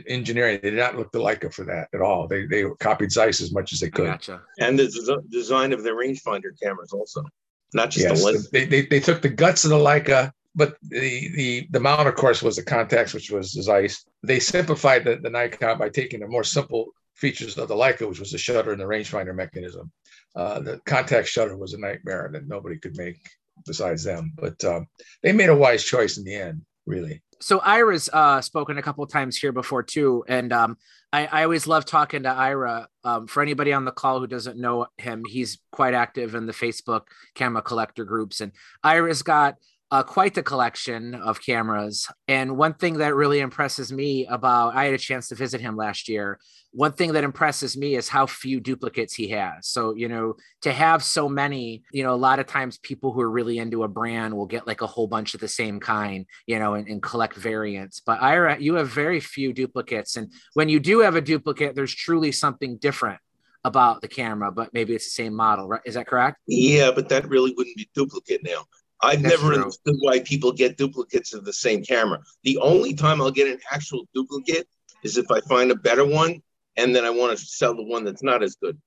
engineering. 0.07 0.61
They 0.63 0.71
did 0.71 0.79
not 0.79 0.97
look 0.97 1.11
to 1.13 1.19
Leica 1.19 1.53
for 1.53 1.65
that 1.65 1.89
at 1.95 2.01
all. 2.03 2.29
They 2.29 2.45
they 2.47 2.65
copied 2.81 3.11
Zeiss 3.13 3.41
as 3.41 3.53
much 3.53 3.73
as 3.73 3.81
they 3.81 3.89
could. 3.91 4.07
gotcha. 4.07 4.43
and 4.59 4.79
the 4.79 4.87
des- 4.89 5.29
design 5.37 5.73
of 5.73 5.83
the 5.83 5.91
rangefinder 5.91 6.51
cameras 6.63 6.93
also, 6.93 7.25
not 7.73 7.91
just 7.91 8.07
Yes, 8.07 8.21
the 8.21 8.27
lens. 8.27 8.51
they, 8.51 8.65
they 8.67 8.83
they 8.83 9.01
took 9.01 9.23
the 9.23 9.29
guts 9.31 9.65
of 9.65 9.71
the 9.71 9.77
Leica, 9.79 10.33
but 10.55 10.77
the 10.83 11.31
the 11.35 11.67
the 11.71 11.81
mount, 11.81 12.09
of 12.09 12.15
course, 12.15 12.43
was 12.43 12.57
the 12.57 12.63
Contax, 12.63 13.15
which 13.15 13.31
was 13.31 13.53
Zeiss. 13.53 14.05
They 14.23 14.41
simplified 14.41 15.05
the, 15.05 15.17
the 15.17 15.31
Nikon 15.31 15.79
by 15.79 15.89
taking 15.89 16.21
the 16.21 16.29
more 16.29 16.45
simple 16.45 16.93
features 17.15 17.57
of 17.59 17.69
the 17.69 17.75
Leica, 17.75 18.09
which 18.09 18.21
was 18.21 18.33
the 18.33 18.39
shutter 18.39 18.73
and 18.73 18.81
the 18.81 18.85
rangefinder 18.85 19.35
mechanism. 19.35 19.91
Uh, 20.35 20.61
the 20.61 20.79
Contax 20.87 21.27
shutter 21.27 21.57
was 21.57 21.75
a 21.75 21.79
nightmare 21.79 22.31
that 22.33 22.49
nobody 22.49 22.79
could 22.79 22.97
make 22.97 23.19
besides 23.67 24.05
them. 24.05 24.33
But 24.37 24.63
um, 24.65 24.87
they 25.23 25.33
made 25.33 25.49
a 25.49 25.57
wise 25.57 25.85
choice 25.85 26.19
in 26.19 26.25
the 26.25 26.35
end, 26.35 26.63
really. 26.87 27.23
So 27.41 27.59
Ira's 27.59 28.09
uh, 28.13 28.41
spoken 28.41 28.79
a 28.79 28.83
couple 28.83 29.05
times 29.07 29.37
here 29.37 29.53
before 29.53 29.83
too, 29.83 30.25
and 30.29 30.53
um, 30.53 30.77
I, 31.13 31.27
I 31.27 31.43
always 31.43 31.67
love 31.67 31.85
talking 31.85 32.23
to 32.23 32.29
Ira. 32.29 32.89
Um, 33.05 33.27
for 33.27 33.43
anybody 33.43 33.73
on 33.73 33.85
the 33.85 33.91
call 33.91 34.21
who 34.21 34.29
doesn't 34.29 34.59
know 34.59 34.87
him, 34.97 35.25
he's 35.27 35.59
quite 35.73 35.93
active 35.93 36.37
in 36.37 36.47
the 36.47 36.53
Facebook 36.53 37.03
camera 37.35 37.61
collector 37.61 38.05
groups, 38.05 38.41
and 38.41 38.53
Ira's 38.85 39.23
got 39.23 39.57
uh, 39.93 40.03
quite 40.03 40.33
the 40.33 40.43
collection 40.43 41.15
of 41.15 41.45
cameras. 41.45 42.09
And 42.27 42.57
one 42.57 42.73
thing 42.73 42.95
that 42.95 43.15
really 43.15 43.41
impresses 43.41 43.93
me 43.93 44.27
about 44.27 44.75
I 44.75 44.87
had 44.87 44.95
a 44.95 44.99
chance 44.99 45.29
to 45.29 45.35
visit 45.35 45.61
him 45.61 45.77
last 45.77 46.09
year. 46.09 46.41
One 46.73 46.93
thing 46.93 47.13
that 47.13 47.25
impresses 47.25 47.77
me 47.77 47.97
is 47.97 48.09
how 48.09 48.25
few 48.27 48.59
duplicates 48.59 49.13
he 49.13 49.29
has. 49.29 49.69
So 49.69 49.95
you 49.95 50.09
know, 50.09 50.37
to 50.63 50.73
have 50.73 51.05
so 51.05 51.29
many, 51.29 51.83
you 51.93 52.03
know, 52.03 52.15
a 52.15 52.17
lot 52.17 52.39
of 52.39 52.47
times 52.47 52.79
people 52.79 53.13
who 53.13 53.21
are 53.21 53.31
really 53.31 53.59
into 53.59 53.85
a 53.85 53.89
brand 53.89 54.35
will 54.35 54.47
get 54.47 54.67
like 54.67 54.81
a 54.81 54.87
whole 54.87 55.07
bunch 55.07 55.35
of 55.35 55.41
the 55.41 55.49
same 55.49 55.79
kind, 55.79 56.25
you 56.47 56.59
know, 56.59 56.73
and, 56.73 56.89
and 56.89 57.03
collect 57.03 57.37
variants. 57.37 58.01
But 58.01 58.23
Ira, 58.23 58.59
you 58.59 58.77
have 58.77 58.89
very 58.89 59.21
few 59.21 59.53
duplicates. 59.53 60.17
And 60.17 60.33
when 60.55 60.71
you 60.71 60.81
do 60.81 61.01
have 61.01 61.17
a 61.17 61.21
duplicate, 61.21 61.75
there's 61.75 61.95
truly 61.95 62.33
something 62.33 62.79
different 62.79 63.21
about 63.65 64.01
the 64.01 64.09
camera, 64.09 64.51
but 64.51 64.73
maybe 64.73 64.95
it's 64.95 65.05
the 65.05 65.11
same 65.11 65.35
model, 65.35 65.69
right? 65.69 65.83
Is 65.85 65.95
that 65.95 66.07
correct? 66.07 66.39
Yeah, 66.47 66.91
but 66.93 67.11
that 67.11 67.29
really 67.29 67.53
wouldn't 67.57 67.77
be 67.77 67.89
duplicate 67.95 68.43
now. 68.43 68.65
I've 69.03 69.23
That's 69.23 69.35
never 69.35 69.53
true. 69.55 69.63
understood 69.63 69.97
why 70.01 70.21
people 70.21 70.53
get 70.53 70.77
duplicates 70.77 71.35
of 71.35 71.45
the 71.45 71.53
same 71.53 71.83
camera. 71.83 72.21
The 72.45 72.59
only 72.59 72.95
time 72.95 73.21
I'll 73.21 73.31
get 73.33 73.49
an 73.49 73.59
actual 73.71 74.07
duplicate 74.15 74.69
is 75.03 75.17
if 75.17 75.31
I 75.31 75.41
find 75.41 75.71
a 75.71 75.75
better 75.75 76.05
one 76.07 76.41
and 76.77 76.95
then 76.95 77.05
I 77.05 77.11
want 77.11 77.37
to 77.37 77.45
sell 77.45 77.75
the 77.75 77.83
one 77.83 78.05
that's 78.05 78.23
not 78.23 78.43
as 78.43 78.55
good. 78.57 78.79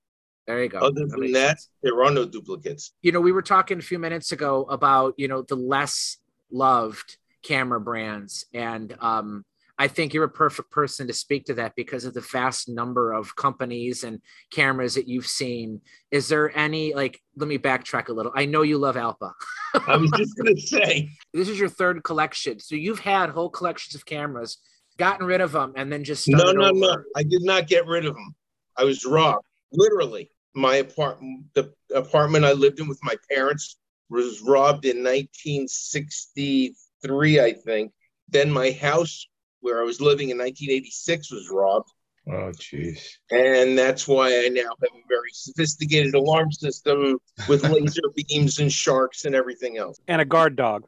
There 0.47 0.61
you 0.63 0.69
go. 0.69 0.77
Other 0.79 1.05
That 1.07 1.17
than 1.19 1.31
that, 1.33 1.59
sense. 1.59 1.69
there 1.83 2.03
are 2.03 2.11
no 2.11 2.25
duplicates. 2.25 2.93
you 3.01 3.11
know, 3.11 3.19
we 3.19 3.31
were 3.31 3.41
talking 3.41 3.79
a 3.79 3.81
few 3.81 3.99
minutes 3.99 4.31
ago 4.31 4.63
about, 4.63 5.15
you 5.17 5.27
know, 5.27 5.41
the 5.41 5.55
less 5.55 6.17
loved 6.51 7.17
camera 7.43 7.81
brands. 7.81 8.45
And 8.53 8.95
um, 9.01 9.43
I 9.77 9.89
think 9.89 10.13
you're 10.13 10.23
a 10.23 10.29
perfect 10.29 10.71
person 10.71 11.07
to 11.07 11.13
speak 11.13 11.43
to 11.45 11.53
that 11.55 11.73
because 11.75 12.05
of 12.05 12.13
the 12.13 12.21
vast 12.21 12.69
number 12.69 13.11
of 13.11 13.35
companies 13.35 14.05
and 14.05 14.21
cameras 14.51 14.95
that 14.95 15.05
you've 15.07 15.27
seen. 15.27 15.81
Is 16.11 16.29
there 16.29 16.55
any, 16.57 16.93
like, 16.93 17.19
let 17.35 17.49
me 17.49 17.57
backtrack 17.57 18.07
a 18.07 18.13
little. 18.13 18.31
I 18.35 18.45
know 18.45 18.61
you 18.61 18.77
love 18.77 18.95
Alpa. 18.95 19.33
I 19.87 19.97
was 19.97 20.11
just 20.15 20.37
going 20.37 20.55
to 20.57 20.61
say, 20.61 21.09
This 21.33 21.49
is 21.49 21.59
your 21.59 21.67
third 21.69 22.03
collection. 22.03 22.59
So 22.59 22.75
you've 22.75 22.99
had 22.99 23.31
whole 23.31 23.49
collections 23.49 23.95
of 23.95 24.05
cameras 24.05 24.57
gotten 24.97 25.25
rid 25.25 25.41
of 25.41 25.51
them 25.51 25.73
and 25.75 25.91
then 25.91 26.05
just 26.05 26.25
No, 26.29 26.53
no, 26.53 26.69
over? 26.69 26.73
no. 26.73 26.95
I 27.15 27.23
did 27.23 27.43
not 27.43 27.67
get 27.67 27.85
rid 27.85 28.05
of 28.05 28.13
them. 28.13 28.33
I 28.77 28.85
was 28.85 29.05
robbed. 29.05 29.43
Literally, 29.73 30.29
my 30.53 30.77
apartment, 30.77 31.47
the 31.53 31.73
apartment 31.93 32.45
I 32.45 32.53
lived 32.53 32.79
in 32.79 32.87
with 32.87 32.99
my 33.03 33.15
parents, 33.29 33.75
was 34.09 34.39
robbed 34.41 34.85
in 34.85 35.03
1963, 35.03 37.39
I 37.41 37.51
think. 37.53 37.91
Then 38.29 38.49
my 38.51 38.71
house, 38.71 39.27
where 39.65 39.81
I 39.81 39.83
was 39.83 39.99
living 39.99 40.29
in 40.29 40.37
1986, 40.37 41.31
was 41.31 41.49
robbed. 41.49 41.89
Oh, 42.27 42.51
jeez. 42.53 42.99
And 43.31 43.77
that's 43.77 44.07
why 44.07 44.27
I 44.27 44.49
now 44.49 44.61
have 44.61 44.91
a 44.93 45.07
very 45.09 45.31
sophisticated 45.33 46.13
alarm 46.13 46.51
system 46.51 47.17
with 47.49 47.63
laser 47.69 48.01
beams 48.15 48.59
and 48.59 48.71
sharks 48.71 49.25
and 49.25 49.33
everything 49.33 49.77
else. 49.77 49.99
And 50.07 50.21
a 50.21 50.25
guard 50.25 50.55
dog. 50.55 50.85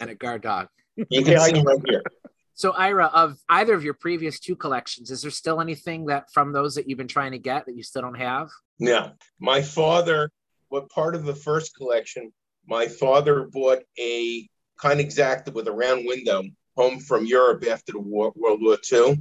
and 0.00 0.10
a 0.10 0.14
guard 0.14 0.42
dog. 0.42 0.68
You 0.96 1.24
can 1.24 1.40
see 1.40 1.52
them 1.52 1.64
right 1.64 1.78
here. 1.88 2.02
So 2.54 2.72
Ira, 2.72 3.06
of 3.14 3.38
either 3.48 3.72
of 3.72 3.84
your 3.84 3.94
previous 3.94 4.40
two 4.40 4.56
collections, 4.56 5.12
is 5.12 5.22
there 5.22 5.30
still 5.30 5.60
anything 5.60 6.06
that 6.06 6.24
from 6.32 6.52
those 6.52 6.74
that 6.74 6.88
you've 6.88 6.98
been 6.98 7.06
trying 7.06 7.30
to 7.30 7.38
get 7.38 7.66
that 7.66 7.76
you 7.76 7.84
still 7.84 8.02
don't 8.02 8.18
have? 8.18 8.48
Now, 8.80 9.12
my 9.38 9.62
father, 9.62 10.28
what 10.68 10.90
part 10.90 11.14
of 11.14 11.24
the 11.24 11.36
first 11.36 11.76
collection, 11.76 12.32
my 12.66 12.88
father 12.88 13.44
bought 13.44 13.84
a 13.96 14.48
Kine 14.82 14.98
Exakta 14.98 15.52
with 15.52 15.68
a 15.68 15.72
round 15.72 16.04
window 16.04 16.42
home 16.78 17.00
from 17.00 17.26
Europe 17.26 17.64
after 17.68 17.92
the 17.92 17.98
war, 17.98 18.32
World 18.36 18.60
War 18.62 18.78
II. 18.90 19.20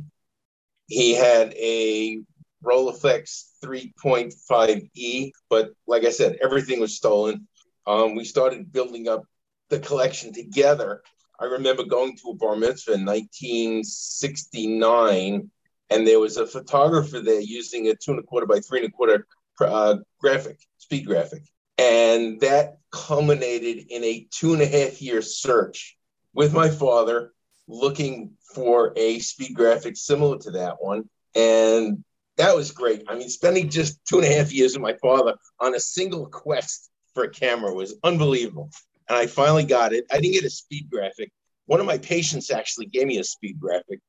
He 0.88 1.14
had 1.16 1.54
a 1.56 2.22
Rolleiflex 2.64 3.50
3.5E, 3.64 5.32
but 5.50 5.72
like 5.88 6.06
I 6.06 6.12
said, 6.12 6.38
everything 6.42 6.80
was 6.80 6.96
stolen. 6.96 7.48
Um, 7.88 8.14
we 8.16 8.24
started 8.26 8.72
building 8.72 9.08
up 9.08 9.24
the 9.70 9.80
collection 9.80 10.34
together. 10.34 11.02
I 11.40 11.46
remember 11.46 11.84
going 11.84 12.16
to 12.18 12.30
a 12.30 12.36
bar 12.36 12.56
mitzvah 12.56 12.94
in 12.94 13.06
1969, 13.06 15.50
and 15.90 16.08
there 16.08 16.20
was 16.20 16.38
a 16.38 16.46
photographer 16.46 17.22
there 17.22 17.42
using 17.42 17.88
a 17.88 17.96
two 17.96 18.12
and 18.12 18.20
a 18.20 18.24
quarter 18.24 18.46
by 18.46 18.60
three 18.60 18.78
and 18.80 18.90
a 18.90 18.92
quarter 18.92 19.26
uh, 19.60 19.96
graphic, 20.20 20.60
speed 20.78 21.08
graphic. 21.08 21.42
And 21.80 22.40
that 22.42 22.78
culminated 22.92 23.88
in 23.90 24.04
a 24.04 24.28
two 24.32 24.54
and 24.54 24.62
a 24.62 24.68
half 24.68 25.02
year 25.02 25.24
search 25.24 25.98
with 26.34 26.54
my 26.54 26.70
father 26.70 27.32
looking 27.68 28.32
for 28.54 28.94
a 28.96 29.20
speed 29.20 29.54
graphic 29.54 29.98
similar 29.98 30.38
to 30.40 30.52
that 30.52 30.78
one. 30.80 31.10
And 31.36 32.04
that 32.38 32.56
was 32.56 32.72
great. 32.72 33.04
I 33.08 33.16
mean, 33.16 33.30
spending 33.30 33.70
just 33.70 34.00
two 34.06 34.18
and 34.18 34.26
a 34.26 34.34
half 34.34 34.54
years 34.54 34.74
with 34.74 34.82
my 34.82 34.94
father 35.02 35.36
on 35.60 35.76
a 35.76 35.80
single 35.80 36.28
quest 36.28 36.90
for 37.14 37.24
a 37.24 37.30
camera 37.30 37.74
was 37.74 37.96
unbelievable. 38.04 38.70
And 39.10 39.18
I 39.18 39.28
finally 39.28 39.66
got 39.66 39.94
it. 39.94 40.06
I 40.12 40.20
didn't 40.20 40.34
get 40.34 40.44
a 40.44 40.50
speed 40.50 40.90
graphic. 40.90 41.32
One 41.66 41.80
of 41.80 41.86
my 41.86 41.98
patients 41.98 42.52
actually 42.52 42.86
gave 42.86 43.08
me 43.08 43.18
a 43.18 43.24
speed 43.24 43.60
graphic, 43.60 44.00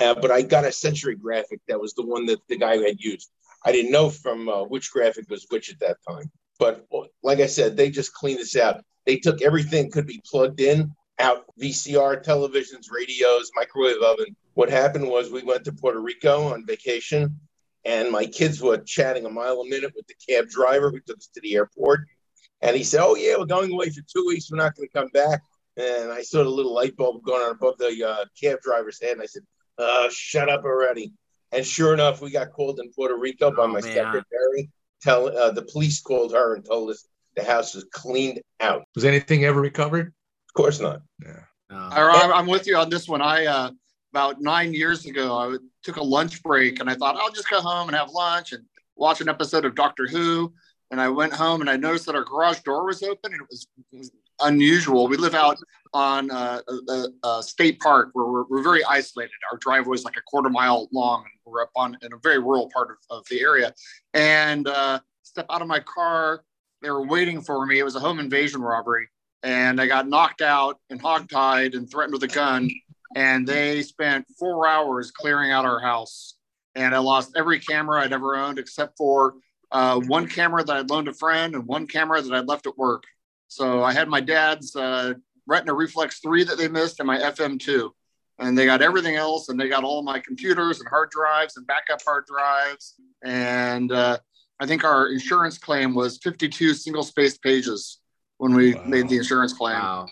uh, 0.00 0.14
but 0.14 0.30
I 0.30 0.42
got 0.42 0.64
a 0.64 0.72
Century 0.72 1.16
graphic. 1.16 1.60
That 1.66 1.80
was 1.80 1.94
the 1.94 2.06
one 2.06 2.26
that 2.26 2.40
the 2.48 2.56
guy 2.56 2.76
had 2.76 3.00
used. 3.00 3.30
I 3.64 3.72
didn't 3.72 3.90
know 3.90 4.10
from 4.10 4.48
uh, 4.48 4.64
which 4.64 4.92
graphic 4.92 5.28
was 5.28 5.46
which 5.48 5.72
at 5.72 5.80
that 5.80 5.96
time. 6.08 6.30
But 6.58 6.86
like 7.22 7.40
I 7.40 7.46
said, 7.46 7.76
they 7.76 7.90
just 7.90 8.14
cleaned 8.14 8.38
this 8.38 8.56
out. 8.56 8.82
They 9.04 9.16
took 9.16 9.42
everything 9.42 9.90
could 9.90 10.06
be 10.06 10.22
plugged 10.24 10.60
in, 10.60 10.92
out 11.18 11.44
VCR, 11.60 12.22
televisions, 12.22 12.86
radios, 12.90 13.50
microwave 13.54 14.02
oven. 14.02 14.36
What 14.54 14.70
happened 14.70 15.08
was 15.08 15.30
we 15.30 15.42
went 15.42 15.64
to 15.64 15.72
Puerto 15.72 16.00
Rico 16.00 16.48
on 16.52 16.66
vacation, 16.66 17.38
and 17.84 18.10
my 18.10 18.26
kids 18.26 18.60
were 18.60 18.78
chatting 18.78 19.26
a 19.26 19.30
mile 19.30 19.60
a 19.60 19.68
minute 19.68 19.92
with 19.94 20.06
the 20.06 20.14
cab 20.28 20.48
driver 20.48 20.90
who 20.90 21.00
took 21.00 21.18
us 21.18 21.28
to 21.34 21.40
the 21.40 21.54
airport. 21.56 22.00
And 22.62 22.76
he 22.76 22.84
said, 22.84 23.00
"Oh 23.02 23.14
yeah, 23.16 23.36
we're 23.38 23.44
going 23.46 23.72
away 23.72 23.90
for 23.90 24.02
two 24.12 24.24
weeks. 24.26 24.50
We're 24.50 24.58
not 24.58 24.74
going 24.74 24.88
to 24.88 24.92
come 24.98 25.08
back." 25.08 25.42
And 25.76 26.10
I 26.10 26.22
saw 26.22 26.42
the 26.42 26.48
little 26.48 26.74
light 26.74 26.96
bulb 26.96 27.22
going 27.22 27.42
on 27.42 27.50
above 27.52 27.76
the 27.78 28.02
uh, 28.08 28.24
cab 28.42 28.60
driver's 28.62 29.00
head, 29.00 29.12
and 29.12 29.22
I 29.22 29.26
said, 29.26 29.42
uh, 29.78 30.08
"Shut 30.10 30.48
up 30.48 30.64
already!" 30.64 31.12
And 31.52 31.64
sure 31.66 31.94
enough, 31.94 32.20
we 32.20 32.30
got 32.30 32.52
called 32.52 32.80
in 32.80 32.90
Puerto 32.92 33.16
Rico 33.16 33.50
by 33.50 33.64
Oh, 33.64 33.68
my 33.68 33.80
man. 33.80 33.82
secretary. 33.82 34.70
Tell 35.02 35.28
uh, 35.36 35.52
the 35.52 35.62
police 35.62 36.00
called 36.00 36.32
her 36.32 36.54
and 36.54 36.64
told 36.64 36.90
us 36.90 37.06
the 37.36 37.44
house 37.44 37.74
was 37.74 37.84
cleaned 37.92 38.40
out. 38.60 38.82
Was 38.94 39.04
anything 39.04 39.44
ever 39.44 39.60
recovered? 39.60 40.12
Of 40.56 40.62
course 40.62 40.80
not. 40.80 41.02
Yeah. 41.22 41.40
Um, 41.68 41.92
Or 41.92 42.10
I'm, 42.10 42.32
I'm 42.32 42.46
with 42.46 42.66
you 42.66 42.78
on 42.78 42.88
this 42.88 43.06
one. 43.06 43.20
I 43.20 43.44
uh, 43.44 43.70
about 44.10 44.40
nine 44.40 44.72
years 44.72 45.04
ago, 45.04 45.36
I 45.36 45.58
took 45.82 45.96
a 45.96 46.02
lunch 46.02 46.42
break 46.42 46.80
and 46.80 46.88
I 46.88 46.94
thought 46.94 47.16
I'll 47.16 47.30
just 47.30 47.50
go 47.50 47.60
home 47.60 47.88
and 47.88 47.96
have 47.96 48.10
lunch 48.12 48.52
and 48.52 48.64
watch 48.94 49.20
an 49.20 49.28
episode 49.28 49.66
of 49.66 49.74
Doctor 49.74 50.06
Who. 50.06 50.54
And 50.90 50.98
I 50.98 51.10
went 51.10 51.34
home 51.34 51.60
and 51.60 51.68
I 51.68 51.76
noticed 51.76 52.06
that 52.06 52.14
our 52.14 52.24
garage 52.24 52.60
door 52.60 52.86
was 52.86 53.02
open 53.02 53.34
and 53.34 53.42
it 53.42 53.46
was, 53.50 53.66
it 53.92 53.98
was 53.98 54.10
unusual. 54.40 55.08
We 55.08 55.18
live 55.18 55.34
out 55.34 55.58
on 55.92 56.30
uh, 56.30 56.62
a, 56.66 56.92
a, 56.92 57.28
a 57.28 57.42
state 57.42 57.78
park 57.80 58.10
where 58.14 58.24
we're, 58.24 58.44
we're 58.44 58.62
very 58.62 58.82
isolated. 58.84 59.34
Our 59.52 59.58
driveway 59.58 59.96
is 59.96 60.04
like 60.04 60.16
a 60.16 60.22
quarter 60.22 60.48
mile 60.48 60.88
long 60.90 61.24
and 61.24 61.52
we're 61.52 61.60
up 61.60 61.70
on 61.76 61.98
in 62.00 62.14
a 62.14 62.18
very 62.22 62.38
rural 62.38 62.70
part 62.72 62.92
of, 62.92 63.18
of 63.18 63.24
the 63.28 63.42
area. 63.42 63.74
And 64.14 64.66
uh, 64.68 65.00
step 65.22 65.44
out 65.50 65.60
of 65.60 65.68
my 65.68 65.80
car. 65.80 66.44
They 66.80 66.88
were 66.88 67.06
waiting 67.06 67.42
for 67.42 67.66
me. 67.66 67.78
It 67.78 67.84
was 67.84 67.96
a 67.96 68.00
home 68.00 68.20
invasion 68.20 68.62
robbery 68.62 69.08
and 69.42 69.80
I 69.80 69.86
got 69.86 70.08
knocked 70.08 70.42
out 70.42 70.78
and 70.90 71.00
hogtied 71.00 71.76
and 71.76 71.90
threatened 71.90 72.14
with 72.14 72.22
a 72.22 72.34
gun. 72.34 72.70
And 73.14 73.46
they 73.46 73.82
spent 73.82 74.26
four 74.38 74.66
hours 74.66 75.10
clearing 75.10 75.50
out 75.50 75.64
our 75.64 75.80
house. 75.80 76.34
And 76.74 76.94
I 76.94 76.98
lost 76.98 77.32
every 77.36 77.58
camera 77.58 78.02
I'd 78.02 78.12
ever 78.12 78.36
owned 78.36 78.58
except 78.58 78.98
for 78.98 79.34
uh, 79.72 80.00
one 80.00 80.28
camera 80.28 80.62
that 80.64 80.76
I'd 80.76 80.90
loaned 80.90 81.08
a 81.08 81.14
friend 81.14 81.54
and 81.54 81.66
one 81.66 81.86
camera 81.86 82.20
that 82.20 82.32
I'd 82.32 82.48
left 82.48 82.66
at 82.66 82.76
work. 82.76 83.04
So 83.48 83.82
I 83.82 83.92
had 83.92 84.08
my 84.08 84.20
dad's 84.20 84.74
uh, 84.76 85.14
Retina 85.46 85.74
Reflex 85.74 86.20
3 86.20 86.44
that 86.44 86.58
they 86.58 86.68
missed 86.68 87.00
and 87.00 87.06
my 87.06 87.18
FM2. 87.18 87.90
And 88.38 88.58
they 88.58 88.66
got 88.66 88.82
everything 88.82 89.16
else 89.16 89.48
and 89.48 89.58
they 89.58 89.68
got 89.68 89.84
all 89.84 90.02
my 90.02 90.18
computers 90.20 90.80
and 90.80 90.88
hard 90.88 91.10
drives 91.10 91.56
and 91.56 91.66
backup 91.66 92.02
hard 92.04 92.26
drives. 92.26 92.94
And 93.24 93.90
uh, 93.92 94.18
I 94.60 94.66
think 94.66 94.84
our 94.84 95.08
insurance 95.08 95.56
claim 95.56 95.94
was 95.94 96.18
52 96.18 96.74
single 96.74 97.02
spaced 97.02 97.42
pages 97.42 98.00
when 98.38 98.54
we 98.54 98.74
Wow. 98.74 98.82
made 98.86 99.08
the 99.08 99.16
insurance 99.16 99.52
claim. 99.52 99.74
wow. 99.78 100.06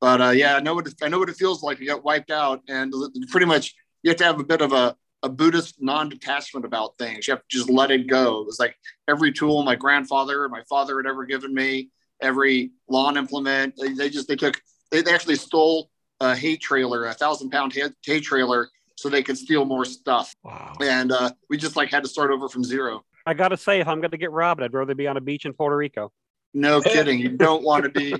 But 0.00 0.20
uh, 0.20 0.30
yeah, 0.30 0.56
I 0.56 0.60
know 0.60 0.74
what 0.74 0.86
it, 0.86 0.94
I 1.02 1.08
know 1.08 1.18
what 1.18 1.28
it 1.28 1.36
feels 1.36 1.62
like 1.62 1.78
to 1.78 1.84
get 1.84 2.04
wiped 2.04 2.30
out, 2.30 2.60
and 2.68 2.92
pretty 3.30 3.46
much 3.46 3.74
you 4.02 4.10
have 4.10 4.18
to 4.18 4.24
have 4.24 4.38
a 4.38 4.44
bit 4.44 4.60
of 4.60 4.72
a, 4.72 4.94
a 5.22 5.28
Buddhist 5.30 5.76
non-detachment 5.80 6.66
about 6.66 6.98
things. 6.98 7.26
You 7.26 7.32
have 7.32 7.40
to 7.40 7.46
just 7.48 7.70
let 7.70 7.90
it 7.90 8.06
go. 8.06 8.40
It 8.42 8.46
was 8.46 8.58
like 8.60 8.76
every 9.08 9.32
tool 9.32 9.62
my 9.62 9.76
grandfather, 9.76 10.46
my 10.50 10.62
father 10.68 10.98
had 10.98 11.06
ever 11.06 11.24
given 11.24 11.54
me, 11.54 11.88
every 12.20 12.72
lawn 12.88 13.16
implement. 13.16 13.74
They, 13.80 13.94
they 13.94 14.10
just 14.10 14.28
they 14.28 14.36
took 14.36 14.60
they, 14.90 15.00
they 15.00 15.14
actually 15.14 15.36
stole 15.36 15.90
a 16.20 16.36
hay 16.36 16.56
trailer, 16.56 17.06
a 17.06 17.14
thousand 17.14 17.48
pound 17.50 17.72
hay, 17.72 17.84
hay 18.04 18.20
trailer, 18.20 18.68
so 18.96 19.08
they 19.08 19.22
could 19.22 19.38
steal 19.38 19.64
more 19.64 19.86
stuff. 19.86 20.34
Wow. 20.42 20.74
And 20.82 21.12
uh, 21.12 21.30
we 21.48 21.56
just 21.56 21.76
like 21.76 21.90
had 21.90 22.02
to 22.02 22.08
start 22.10 22.30
over 22.30 22.48
from 22.48 22.62
zero. 22.62 23.04
I 23.24 23.32
gotta 23.32 23.56
say, 23.56 23.80
if 23.80 23.88
I'm 23.88 24.02
gonna 24.02 24.18
get 24.18 24.32
robbed, 24.32 24.62
I'd 24.62 24.74
rather 24.74 24.94
be 24.94 25.06
on 25.06 25.16
a 25.16 25.20
beach 25.22 25.46
in 25.46 25.54
Puerto 25.54 25.76
Rico. 25.78 26.12
No 26.54 26.80
kidding. 26.82 27.18
You 27.18 27.30
don't 27.30 27.62
want 27.62 27.84
to 27.84 27.90
be. 27.90 28.14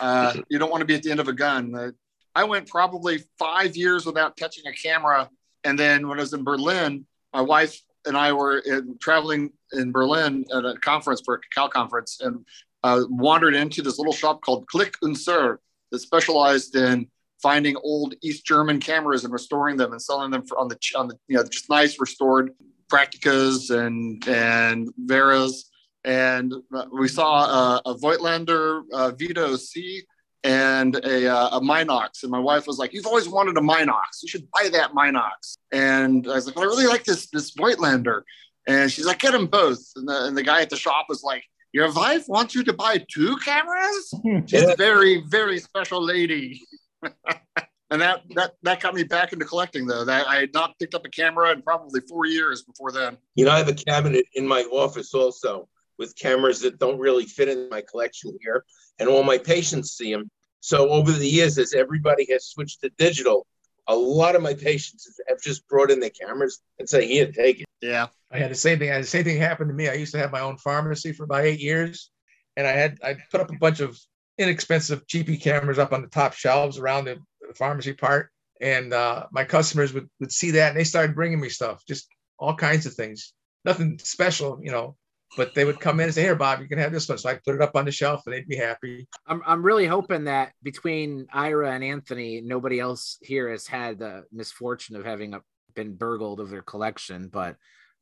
Uh, 0.00 0.34
you 0.50 0.58
don't 0.58 0.70
want 0.70 0.80
to 0.80 0.84
be 0.84 0.94
at 0.94 1.02
the 1.02 1.10
end 1.10 1.20
of 1.20 1.28
a 1.28 1.32
gun. 1.32 1.74
Uh, 1.74 1.90
I 2.34 2.44
went 2.44 2.68
probably 2.68 3.22
five 3.38 3.76
years 3.76 4.04
without 4.04 4.36
touching 4.36 4.66
a 4.66 4.72
camera, 4.72 5.30
and 5.64 5.78
then 5.78 6.08
when 6.08 6.18
I 6.18 6.22
was 6.22 6.34
in 6.34 6.44
Berlin, 6.44 7.06
my 7.32 7.40
wife 7.40 7.80
and 8.04 8.16
I 8.16 8.32
were 8.32 8.58
in, 8.58 8.98
traveling 9.00 9.52
in 9.72 9.92
Berlin 9.92 10.44
at 10.52 10.64
a 10.64 10.74
conference 10.74 11.22
for 11.24 11.34
a 11.34 11.38
cacao 11.40 11.68
conference, 11.68 12.18
and 12.20 12.44
uh, 12.82 13.04
wandered 13.08 13.54
into 13.54 13.80
this 13.80 13.98
little 13.98 14.12
shop 14.12 14.42
called 14.42 14.66
Click 14.66 14.96
und 15.02 15.16
Sur 15.16 15.60
that 15.92 16.00
specialized 16.00 16.74
in 16.76 17.08
finding 17.40 17.76
old 17.76 18.14
East 18.22 18.44
German 18.44 18.80
cameras 18.80 19.24
and 19.24 19.32
restoring 19.32 19.76
them 19.76 19.92
and 19.92 20.02
selling 20.02 20.30
them 20.30 20.44
for, 20.44 20.58
on 20.58 20.68
the 20.68 20.78
on 20.96 21.08
the 21.08 21.16
you 21.28 21.36
know 21.36 21.44
just 21.44 21.70
nice 21.70 22.00
restored 22.00 22.50
Prakticas 22.90 23.70
and 23.70 24.26
and 24.28 24.88
Veras 25.06 25.64
and 26.06 26.54
we 26.92 27.08
saw 27.08 27.44
a, 27.44 27.82
a 27.84 27.94
Voigtlander 27.96 28.82
uh, 28.92 29.10
Vito 29.10 29.56
C 29.56 30.04
and 30.44 30.94
a, 31.04 31.28
uh, 31.28 31.58
a 31.58 31.60
Minox. 31.60 32.22
And 32.22 32.30
my 32.30 32.38
wife 32.38 32.66
was 32.68 32.78
like, 32.78 32.94
"You've 32.94 33.06
always 33.06 33.28
wanted 33.28 33.58
a 33.58 33.60
Minox. 33.60 34.22
You 34.22 34.28
should 34.28 34.48
buy 34.52 34.68
that 34.72 34.92
Minox." 34.92 35.56
And 35.72 36.26
I 36.28 36.36
was 36.36 36.46
like, 36.46 36.54
well, 36.54 36.64
"I 36.64 36.68
really 36.68 36.86
like 36.86 37.04
this 37.04 37.28
this 37.30 37.52
Voigtlander." 37.54 38.22
And 38.68 38.90
she's 38.90 39.04
like, 39.04 39.18
"Get 39.18 39.32
them 39.32 39.48
both." 39.48 39.80
And 39.96 40.08
the, 40.08 40.26
and 40.26 40.36
the 40.36 40.44
guy 40.44 40.62
at 40.62 40.70
the 40.70 40.76
shop 40.76 41.06
was 41.08 41.24
like, 41.24 41.42
"Your 41.72 41.92
wife 41.92 42.24
wants 42.28 42.54
you 42.54 42.62
to 42.64 42.72
buy 42.72 43.04
two 43.10 43.36
cameras? 43.44 44.14
She's 44.46 44.62
a 44.62 44.76
very 44.76 45.24
very 45.26 45.58
special 45.58 46.00
lady." 46.00 46.62
and 47.02 48.00
that 48.00 48.22
that 48.36 48.52
that 48.62 48.80
got 48.80 48.94
me 48.94 49.02
back 49.02 49.32
into 49.32 49.44
collecting 49.44 49.88
though. 49.88 50.04
That 50.04 50.28
I 50.28 50.36
had 50.36 50.54
not 50.54 50.78
picked 50.78 50.94
up 50.94 51.04
a 51.04 51.10
camera 51.10 51.50
in 51.50 51.62
probably 51.62 52.00
four 52.02 52.26
years 52.26 52.62
before 52.62 52.92
then. 52.92 53.16
You 53.34 53.46
know, 53.46 53.50
I 53.50 53.58
have 53.58 53.68
a 53.68 53.74
cabinet 53.74 54.26
in 54.34 54.46
my 54.46 54.62
office 54.70 55.12
also 55.12 55.68
with 55.98 56.16
cameras 56.16 56.60
that 56.60 56.78
don't 56.78 56.98
really 56.98 57.24
fit 57.24 57.48
in 57.48 57.68
my 57.68 57.82
collection 57.82 58.36
here, 58.40 58.64
and 58.98 59.08
all 59.08 59.22
my 59.22 59.38
patients 59.38 59.96
see 59.96 60.12
them. 60.12 60.30
So 60.60 60.88
over 60.90 61.12
the 61.12 61.28
years, 61.28 61.58
as 61.58 61.74
everybody 61.74 62.26
has 62.30 62.46
switched 62.46 62.80
to 62.82 62.90
digital, 62.98 63.46
a 63.86 63.94
lot 63.94 64.34
of 64.34 64.42
my 64.42 64.54
patients 64.54 65.08
have 65.28 65.40
just 65.40 65.66
brought 65.68 65.90
in 65.90 66.00
their 66.00 66.10
cameras 66.10 66.60
and 66.78 66.88
say, 66.88 67.06
"Here, 67.06 67.30
take 67.30 67.60
it." 67.60 67.66
Yeah. 67.80 68.08
I 68.32 68.38
had 68.38 68.50
the 68.50 68.56
same 68.56 68.78
thing. 68.78 68.90
I 68.90 68.94
had 68.94 69.04
the 69.04 69.08
same 69.08 69.24
thing 69.24 69.38
happen 69.38 69.68
to 69.68 69.74
me. 69.74 69.88
I 69.88 69.94
used 69.94 70.12
to 70.12 70.18
have 70.18 70.32
my 70.32 70.40
own 70.40 70.56
pharmacy 70.56 71.12
for 71.12 71.24
about 71.24 71.44
eight 71.44 71.60
years, 71.60 72.10
and 72.56 72.66
I 72.66 72.72
had 72.72 72.98
I 73.02 73.16
put 73.30 73.40
up 73.40 73.50
a 73.50 73.58
bunch 73.58 73.80
of 73.80 73.98
inexpensive 74.38 75.06
cheapy 75.06 75.36
cameras 75.36 75.78
up 75.78 75.92
on 75.92 76.02
the 76.02 76.08
top 76.08 76.34
shelves 76.34 76.78
around 76.78 77.04
the, 77.06 77.16
the 77.46 77.54
pharmacy 77.54 77.92
part. 77.92 78.30
and 78.60 78.92
uh, 78.92 79.26
my 79.32 79.44
customers 79.44 79.92
would, 79.92 80.08
would 80.20 80.32
see 80.32 80.52
that 80.52 80.70
and 80.70 80.78
they 80.78 80.84
started 80.84 81.14
bringing 81.14 81.40
me 81.40 81.48
stuff, 81.48 81.84
just 81.86 82.08
all 82.38 82.54
kinds 82.54 82.86
of 82.86 82.94
things. 82.94 83.32
Nothing 83.64 83.98
special, 83.98 84.60
you 84.62 84.70
know, 84.70 84.96
but 85.36 85.54
they 85.54 85.64
would 85.64 85.80
come 85.80 86.00
in 86.00 86.04
and 86.04 86.14
say, 86.14 86.22
"Here, 86.22 86.34
Bob, 86.34 86.60
you 86.60 86.68
can 86.68 86.78
have 86.78 86.92
this 86.92 87.08
one." 87.08 87.18
So 87.18 87.28
I 87.28 87.34
put 87.34 87.54
it 87.54 87.62
up 87.62 87.74
on 87.74 87.84
the 87.84 87.92
shelf, 87.92 88.22
and 88.26 88.34
they'd 88.34 88.48
be 88.48 88.56
happy. 88.56 89.08
I'm 89.26 89.42
I'm 89.46 89.62
really 89.62 89.86
hoping 89.86 90.24
that 90.24 90.52
between 90.62 91.26
Ira 91.32 91.72
and 91.72 91.84
Anthony, 91.84 92.40
nobody 92.40 92.80
else 92.80 93.18
here 93.20 93.50
has 93.50 93.66
had 93.66 93.98
the 93.98 94.24
misfortune 94.32 94.96
of 94.96 95.04
having 95.04 95.34
a, 95.34 95.40
been 95.74 95.94
burgled 95.94 96.40
of 96.40 96.50
their 96.50 96.62
collection, 96.62 97.28
but. 97.28 97.56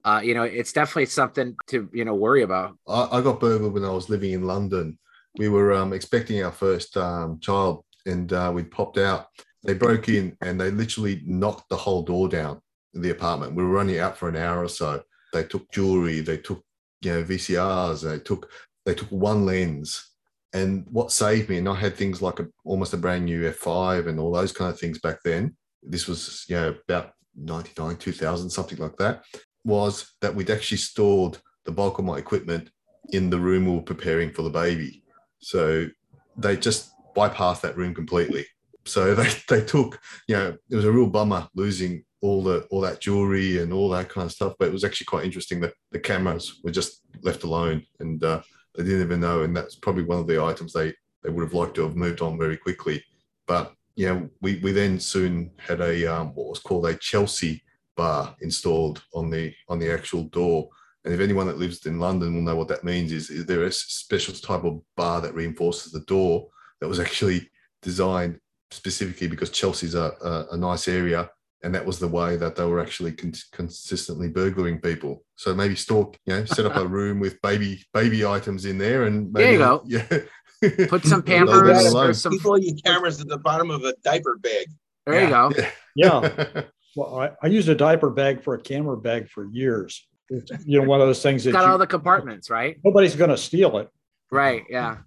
Uh, 0.06 0.20
you 0.22 0.34
know, 0.34 0.42
it's 0.42 0.74
definitely 0.74 1.06
something 1.06 1.56
to 1.66 1.88
you 1.94 2.04
know 2.04 2.14
worry 2.14 2.42
about. 2.42 2.76
I, 2.86 3.08
I 3.10 3.20
got 3.22 3.40
burgled 3.40 3.72
when 3.72 3.86
I 3.86 3.90
was 3.90 4.10
living 4.10 4.32
in 4.32 4.42
London. 4.42 4.98
We 5.38 5.48
were 5.48 5.72
um, 5.72 5.94
expecting 5.94 6.44
our 6.44 6.52
first 6.52 6.94
um, 6.98 7.40
child, 7.40 7.86
and 8.04 8.30
uh, 8.30 8.52
we 8.54 8.64
popped 8.64 8.98
out. 8.98 9.28
They 9.64 9.74
broke 9.74 10.08
in 10.08 10.36
and 10.42 10.60
they 10.60 10.70
literally 10.70 11.22
knocked 11.24 11.68
the 11.70 11.76
whole 11.76 12.02
door 12.02 12.28
down 12.28 12.60
in 12.92 13.00
the 13.00 13.10
apartment. 13.10 13.54
We 13.54 13.64
were 13.64 13.78
only 13.78 13.98
out 13.98 14.16
for 14.16 14.28
an 14.28 14.36
hour 14.36 14.62
or 14.62 14.68
so. 14.68 15.02
They 15.32 15.44
took 15.44 15.70
jewelry, 15.72 16.20
they 16.20 16.36
took 16.36 16.62
you 17.04 17.12
know 17.12 17.24
VCRs, 17.24 18.08
they 18.08 18.18
took 18.18 18.50
they 18.84 18.94
took 18.94 19.08
one 19.08 19.46
lens. 19.46 20.10
And 20.52 20.86
what 20.88 21.10
saved 21.10 21.48
me, 21.48 21.58
and 21.58 21.68
I 21.68 21.74
had 21.74 21.96
things 21.96 22.22
like 22.22 22.38
a, 22.38 22.46
almost 22.64 22.92
a 22.92 22.96
brand 22.96 23.24
new 23.24 23.50
F5 23.50 24.06
and 24.06 24.20
all 24.20 24.30
those 24.30 24.52
kind 24.52 24.70
of 24.72 24.78
things 24.78 25.00
back 25.00 25.18
then. 25.24 25.56
This 25.82 26.06
was 26.06 26.44
you 26.48 26.56
know 26.56 26.76
about 26.88 27.12
99, 27.36 27.96
2000, 27.96 28.50
something 28.50 28.78
like 28.78 28.96
that 28.96 29.24
was 29.64 30.12
that 30.20 30.34
we'd 30.34 30.50
actually 30.50 30.76
stored 30.76 31.38
the 31.64 31.72
bulk 31.72 31.98
of 31.98 32.04
my 32.04 32.18
equipment 32.18 32.70
in 33.10 33.30
the 33.30 33.38
room 33.38 33.66
we 33.66 33.72
were 33.72 33.82
preparing 33.82 34.30
for 34.30 34.42
the 34.42 34.50
baby. 34.50 35.02
So 35.38 35.88
they 36.36 36.56
just 36.56 36.90
bypassed 37.16 37.62
that 37.62 37.76
room 37.76 37.94
completely. 37.94 38.46
So 38.84 39.14
they, 39.14 39.30
they 39.48 39.64
took, 39.64 40.00
you 40.28 40.36
know, 40.36 40.56
it 40.70 40.76
was 40.76 40.84
a 40.84 40.92
real 40.92 41.06
bummer 41.06 41.48
losing 41.54 42.04
all 42.24 42.42
the 42.42 42.62
all 42.70 42.80
that 42.80 43.00
jewelry 43.00 43.58
and 43.58 43.70
all 43.70 43.90
that 43.90 44.08
kind 44.08 44.24
of 44.24 44.32
stuff. 44.32 44.54
But 44.58 44.68
it 44.68 44.72
was 44.72 44.84
actually 44.84 45.04
quite 45.04 45.26
interesting 45.26 45.60
that 45.60 45.74
the 45.92 46.00
cameras 46.00 46.60
were 46.64 46.70
just 46.70 47.02
left 47.22 47.44
alone 47.44 47.84
and 48.00 48.24
uh, 48.24 48.40
they 48.74 48.82
didn't 48.82 49.02
even 49.02 49.20
know. 49.20 49.42
And 49.42 49.54
that's 49.54 49.76
probably 49.76 50.04
one 50.04 50.18
of 50.18 50.26
the 50.26 50.42
items 50.42 50.72
they 50.72 50.94
they 51.22 51.30
would 51.30 51.44
have 51.44 51.54
liked 51.54 51.74
to 51.74 51.82
have 51.82 51.96
moved 51.96 52.22
on 52.22 52.38
very 52.38 52.56
quickly. 52.56 53.04
But 53.46 53.74
know, 54.08 54.30
we 54.40 54.58
we 54.60 54.72
then 54.72 54.98
soon 54.98 55.50
had 55.58 55.80
a 55.82 56.06
um, 56.06 56.28
what 56.34 56.48
was 56.48 56.60
called 56.60 56.86
a 56.86 56.94
Chelsea 56.94 57.62
bar 57.94 58.34
installed 58.40 59.02
on 59.12 59.28
the 59.28 59.54
on 59.68 59.78
the 59.78 59.92
actual 59.92 60.24
door. 60.24 60.68
And 61.04 61.12
if 61.12 61.20
anyone 61.20 61.46
that 61.48 61.58
lives 61.58 61.84
in 61.84 62.00
London 62.00 62.34
will 62.34 62.40
know 62.40 62.56
what 62.56 62.68
that 62.68 62.84
means, 62.84 63.12
is, 63.12 63.28
is 63.28 63.44
there 63.44 63.64
a 63.64 63.70
special 63.70 64.32
type 64.32 64.64
of 64.64 64.80
bar 64.96 65.20
that 65.20 65.34
reinforces 65.34 65.92
the 65.92 66.00
door 66.00 66.48
that 66.80 66.88
was 66.88 66.98
actually 66.98 67.50
designed 67.82 68.40
specifically 68.70 69.28
because 69.28 69.50
Chelsea's 69.50 69.94
a, 69.94 70.12
a, 70.22 70.46
a 70.52 70.56
nice 70.56 70.88
area, 70.88 71.28
and 71.64 71.74
that 71.74 71.84
was 71.84 71.98
the 71.98 72.06
way 72.08 72.36
that 72.36 72.54
they 72.56 72.64
were 72.64 72.80
actually 72.80 73.12
con- 73.12 73.32
consistently 73.52 74.28
burglaring 74.28 74.80
people. 74.80 75.24
So 75.36 75.54
maybe 75.54 75.74
store, 75.74 76.12
you 76.26 76.34
know, 76.34 76.44
set 76.44 76.66
up 76.66 76.76
a 76.76 76.86
room 76.98 77.18
with 77.20 77.40
baby 77.42 77.82
baby 77.92 78.24
items 78.24 78.66
in 78.66 78.78
there, 78.78 79.04
and 79.04 79.32
maybe, 79.32 79.44
there 79.44 79.52
you 79.52 79.58
go. 79.58 79.82
Yeah, 80.66 80.86
put 80.88 81.04
some 81.04 81.22
Pampers 81.30 81.94
or 81.94 82.14
some. 82.14 82.32
Keep 82.32 82.46
all 82.46 82.58
your 82.58 82.74
cameras 82.84 83.20
at 83.20 83.28
the 83.28 83.38
bottom 83.38 83.70
of 83.70 83.82
a 83.84 83.94
diaper 84.04 84.38
bag. 84.38 84.66
There 85.06 85.22
you 85.22 85.28
go. 85.28 85.50
Yeah. 85.56 85.70
Yeah. 85.96 86.62
Well, 86.96 87.18
I, 87.20 87.30
I 87.42 87.48
used 87.48 87.68
a 87.68 87.74
diaper 87.74 88.08
bag 88.10 88.42
for 88.42 88.54
a 88.54 88.60
camera 88.60 88.96
bag 88.96 89.28
for 89.28 89.46
years. 89.52 90.06
It's, 90.30 90.50
you 90.64 90.80
know, 90.80 90.88
one 90.88 91.00
of 91.02 91.06
those 91.06 91.22
things 91.22 91.44
that 91.44 91.52
Got 91.52 91.64
you- 91.66 91.72
all 91.72 91.78
the 91.78 91.86
compartments, 91.86 92.48
right? 92.48 92.76
nobody's 92.84 93.14
going 93.16 93.30
to 93.30 93.36
steal 93.36 93.76
it. 93.78 93.88
Right. 94.30 94.62
Yeah. 94.70 94.98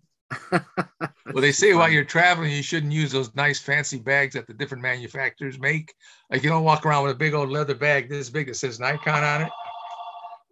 Well, 1.33 1.41
they 1.41 1.51
say 1.51 1.73
while 1.73 1.89
you're 1.89 2.03
traveling, 2.03 2.51
you 2.51 2.63
shouldn't 2.63 2.93
use 2.93 3.11
those 3.11 3.35
nice 3.35 3.59
fancy 3.59 3.99
bags 3.99 4.33
that 4.33 4.47
the 4.47 4.53
different 4.53 4.81
manufacturers 4.81 5.59
make. 5.59 5.93
Like 6.31 6.41
you 6.41 6.49
don't 6.49 6.63
walk 6.63 6.85
around 6.85 7.03
with 7.03 7.13
a 7.13 7.17
big 7.17 7.33
old 7.33 7.49
leather 7.49 7.75
bag 7.75 8.09
this 8.09 8.29
big 8.29 8.47
that 8.47 8.55
says 8.55 8.79
Nikon 8.79 9.23
on 9.23 9.41
it. 9.43 9.51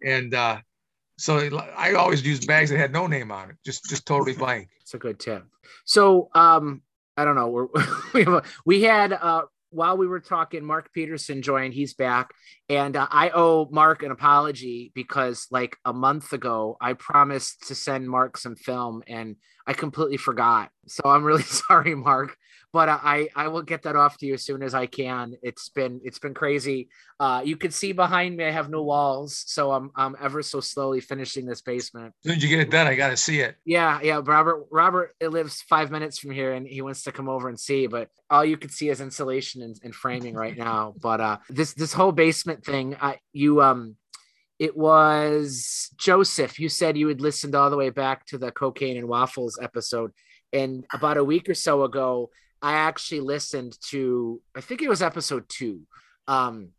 And 0.04 0.34
uh, 0.34 0.58
so 1.18 1.38
I 1.76 1.94
always 1.94 2.24
use 2.24 2.44
bags 2.44 2.70
that 2.70 2.78
had 2.78 2.92
no 2.92 3.06
name 3.06 3.32
on 3.32 3.50
it, 3.50 3.56
just 3.64 3.88
just 3.88 4.06
totally 4.06 4.32
blank. 4.36 4.68
It's 4.82 4.94
a 4.94 4.98
good 4.98 5.18
tip. 5.18 5.44
So, 5.84 6.28
um, 6.34 6.82
I 7.16 7.24
don't 7.24 7.34
know. 7.34 7.48
We're, 7.48 7.68
we 8.14 8.24
have 8.24 8.34
a, 8.34 8.42
we 8.64 8.82
had 8.82 9.12
uh, 9.12 9.42
while 9.76 9.96
we 9.96 10.06
were 10.06 10.20
talking, 10.20 10.64
Mark 10.64 10.92
Peterson 10.92 11.42
joined. 11.42 11.74
He's 11.74 11.94
back, 11.94 12.32
and 12.68 12.96
uh, 12.96 13.06
I 13.10 13.30
owe 13.30 13.68
Mark 13.70 14.02
an 14.02 14.10
apology 14.10 14.90
because 14.94 15.46
like 15.50 15.76
a 15.84 15.92
month 15.92 16.32
ago, 16.32 16.76
I 16.80 16.94
promised 16.94 17.68
to 17.68 17.74
send 17.74 18.08
Mark 18.08 18.38
some 18.38 18.56
film, 18.56 19.02
and 19.06 19.36
I 19.66 19.74
completely 19.74 20.16
forgot. 20.16 20.70
So 20.86 21.02
I'm 21.04 21.24
really 21.24 21.42
sorry, 21.68 21.94
Mark. 21.94 22.36
But 22.76 22.90
I 22.90 23.30
I 23.34 23.48
will 23.48 23.62
get 23.62 23.84
that 23.84 23.96
off 23.96 24.18
to 24.18 24.26
you 24.26 24.34
as 24.34 24.42
soon 24.42 24.62
as 24.62 24.74
I 24.74 24.84
can. 24.84 25.34
It's 25.40 25.70
been 25.70 25.98
it's 26.04 26.18
been 26.18 26.34
crazy. 26.34 26.90
Uh, 27.18 27.40
you 27.42 27.56
can 27.56 27.70
see 27.70 27.92
behind 27.92 28.36
me, 28.36 28.44
I 28.44 28.50
have 28.50 28.68
no 28.68 28.82
walls, 28.82 29.44
so 29.46 29.72
I'm 29.72 29.90
I'm 29.96 30.14
ever 30.20 30.42
so 30.42 30.60
slowly 30.60 31.00
finishing 31.00 31.46
this 31.46 31.62
basement. 31.62 32.12
As 32.22 32.28
soon 32.28 32.36
as 32.36 32.42
you 32.42 32.50
get 32.50 32.60
it 32.60 32.70
done, 32.70 32.86
I 32.86 32.94
got 32.94 33.08
to 33.08 33.16
see 33.16 33.40
it. 33.40 33.56
Yeah, 33.64 33.98
yeah. 34.02 34.20
Robert 34.22 34.66
Robert 34.70 35.14
it 35.20 35.28
lives 35.28 35.62
five 35.62 35.90
minutes 35.90 36.18
from 36.18 36.32
here 36.32 36.52
and 36.52 36.66
he 36.66 36.82
wants 36.82 37.04
to 37.04 37.12
come 37.12 37.30
over 37.30 37.48
and 37.48 37.58
see, 37.58 37.86
but 37.86 38.10
all 38.28 38.44
you 38.44 38.58
can 38.58 38.68
see 38.68 38.90
is 38.90 39.00
insulation 39.00 39.62
and, 39.62 39.80
and 39.82 39.94
framing 39.94 40.34
right 40.34 40.54
now. 40.54 40.92
But 41.00 41.22
uh 41.22 41.38
this 41.48 41.72
this 41.72 41.94
whole 41.94 42.12
basement 42.12 42.62
thing, 42.62 42.94
I 43.00 43.20
you 43.32 43.62
um 43.62 43.96
it 44.58 44.76
was 44.76 45.88
Joseph. 45.96 46.60
You 46.60 46.68
said 46.68 46.98
you 46.98 47.08
had 47.08 47.22
listened 47.22 47.54
all 47.54 47.70
the 47.70 47.78
way 47.78 47.88
back 47.88 48.26
to 48.26 48.36
the 48.36 48.52
cocaine 48.52 48.98
and 48.98 49.08
waffles 49.08 49.58
episode. 49.62 50.12
And 50.52 50.84
about 50.92 51.16
a 51.16 51.24
week 51.24 51.48
or 51.48 51.54
so 51.54 51.84
ago, 51.84 52.28
I 52.62 52.72
actually 52.72 53.20
listened 53.20 53.76
to 53.90 54.40
I 54.56 54.60
think 54.60 54.82
it 54.82 54.88
was 54.88 55.02
episode 55.02 55.48
two. 55.48 55.82
Um 56.28 56.70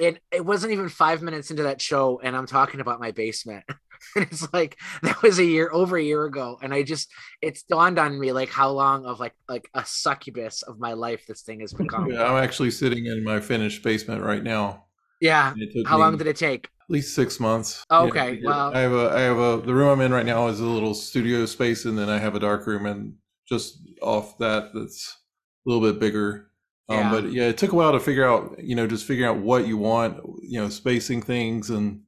and 0.00 0.18
it 0.32 0.44
wasn't 0.44 0.72
even 0.72 0.88
five 0.88 1.22
minutes 1.22 1.52
into 1.52 1.62
that 1.64 1.80
show, 1.80 2.20
and 2.20 2.36
I'm 2.36 2.46
talking 2.46 2.80
about 2.80 2.98
my 2.98 3.12
basement. 3.12 3.64
and 4.16 4.24
it's 4.26 4.52
like 4.52 4.76
that 5.02 5.22
was 5.22 5.38
a 5.38 5.44
year 5.44 5.70
over 5.72 5.96
a 5.96 6.02
year 6.02 6.24
ago 6.24 6.58
and 6.60 6.74
i 6.74 6.82
just 6.82 7.10
it's 7.40 7.62
dawned 7.62 7.98
on 7.98 8.18
me 8.18 8.32
like 8.32 8.50
how 8.50 8.68
long 8.68 9.06
of 9.06 9.18
like 9.18 9.32
like 9.48 9.66
a 9.72 9.82
succubus 9.86 10.62
of 10.62 10.78
my 10.78 10.92
life 10.92 11.24
this 11.26 11.40
thing 11.42 11.60
has 11.60 11.72
become 11.82 12.10
Yeah, 12.10 12.24
I'm 12.24 12.42
actually 12.42 12.70
sitting 12.70 13.06
in 13.06 13.24
my 13.24 13.40
finished 13.40 13.82
basement 13.82 14.22
right 14.22 14.42
now. 14.42 14.84
yeah 15.20 15.52
And 15.52 15.62
It 15.62 15.72
took 15.72 15.86
how 15.88 15.96
long 15.98 16.18
did 16.18 16.26
it 16.26 16.36
take 16.36 16.64
At 16.66 16.90
least 16.90 17.14
six 17.14 17.40
months. 17.40 17.82
Oh, 17.88 18.04
Yeah, 18.04 18.10
okay, 18.10 18.40
to 18.40 18.46
well- 18.46 18.74
I 18.74 18.80
have 18.80 18.92
a, 18.92 19.10
I 19.14 19.20
have 19.20 19.38
a, 19.38 19.62
the 19.64 19.72
room 19.74 19.88
I'm 19.88 20.00
in 20.02 20.12
right 20.12 20.26
now 20.26 20.48
is 20.48 20.60
a 20.60 20.66
little 20.66 20.92
studio 20.92 21.46
space, 21.46 21.86
and 21.86 21.96
then 21.96 22.10
I 22.10 22.18
have 22.18 22.34
a 22.34 22.40
dark 22.40 22.66
room, 22.66 22.84
and 22.84 23.14
just 23.48 23.78
off 24.02 24.38
that, 24.38 24.70
that's 24.74 25.16
a 25.66 25.70
little 25.70 25.86
bit 25.92 26.00
bigger. 26.00 26.50
Um, 26.88 27.10
But 27.10 27.32
yeah, 27.32 27.44
it 27.48 27.56
took 27.58 27.72
a 27.72 27.76
while 27.76 27.92
to 27.92 28.00
figure 28.00 28.26
out, 28.26 28.56
you 28.62 28.74
know, 28.74 28.86
just 28.86 29.06
figuring 29.06 29.30
out 29.30 29.42
what 29.42 29.66
you 29.66 29.78
want, 29.78 30.18
you 30.42 30.60
know, 30.60 30.68
spacing 30.68 31.22
things, 31.22 31.70
and 31.70 32.02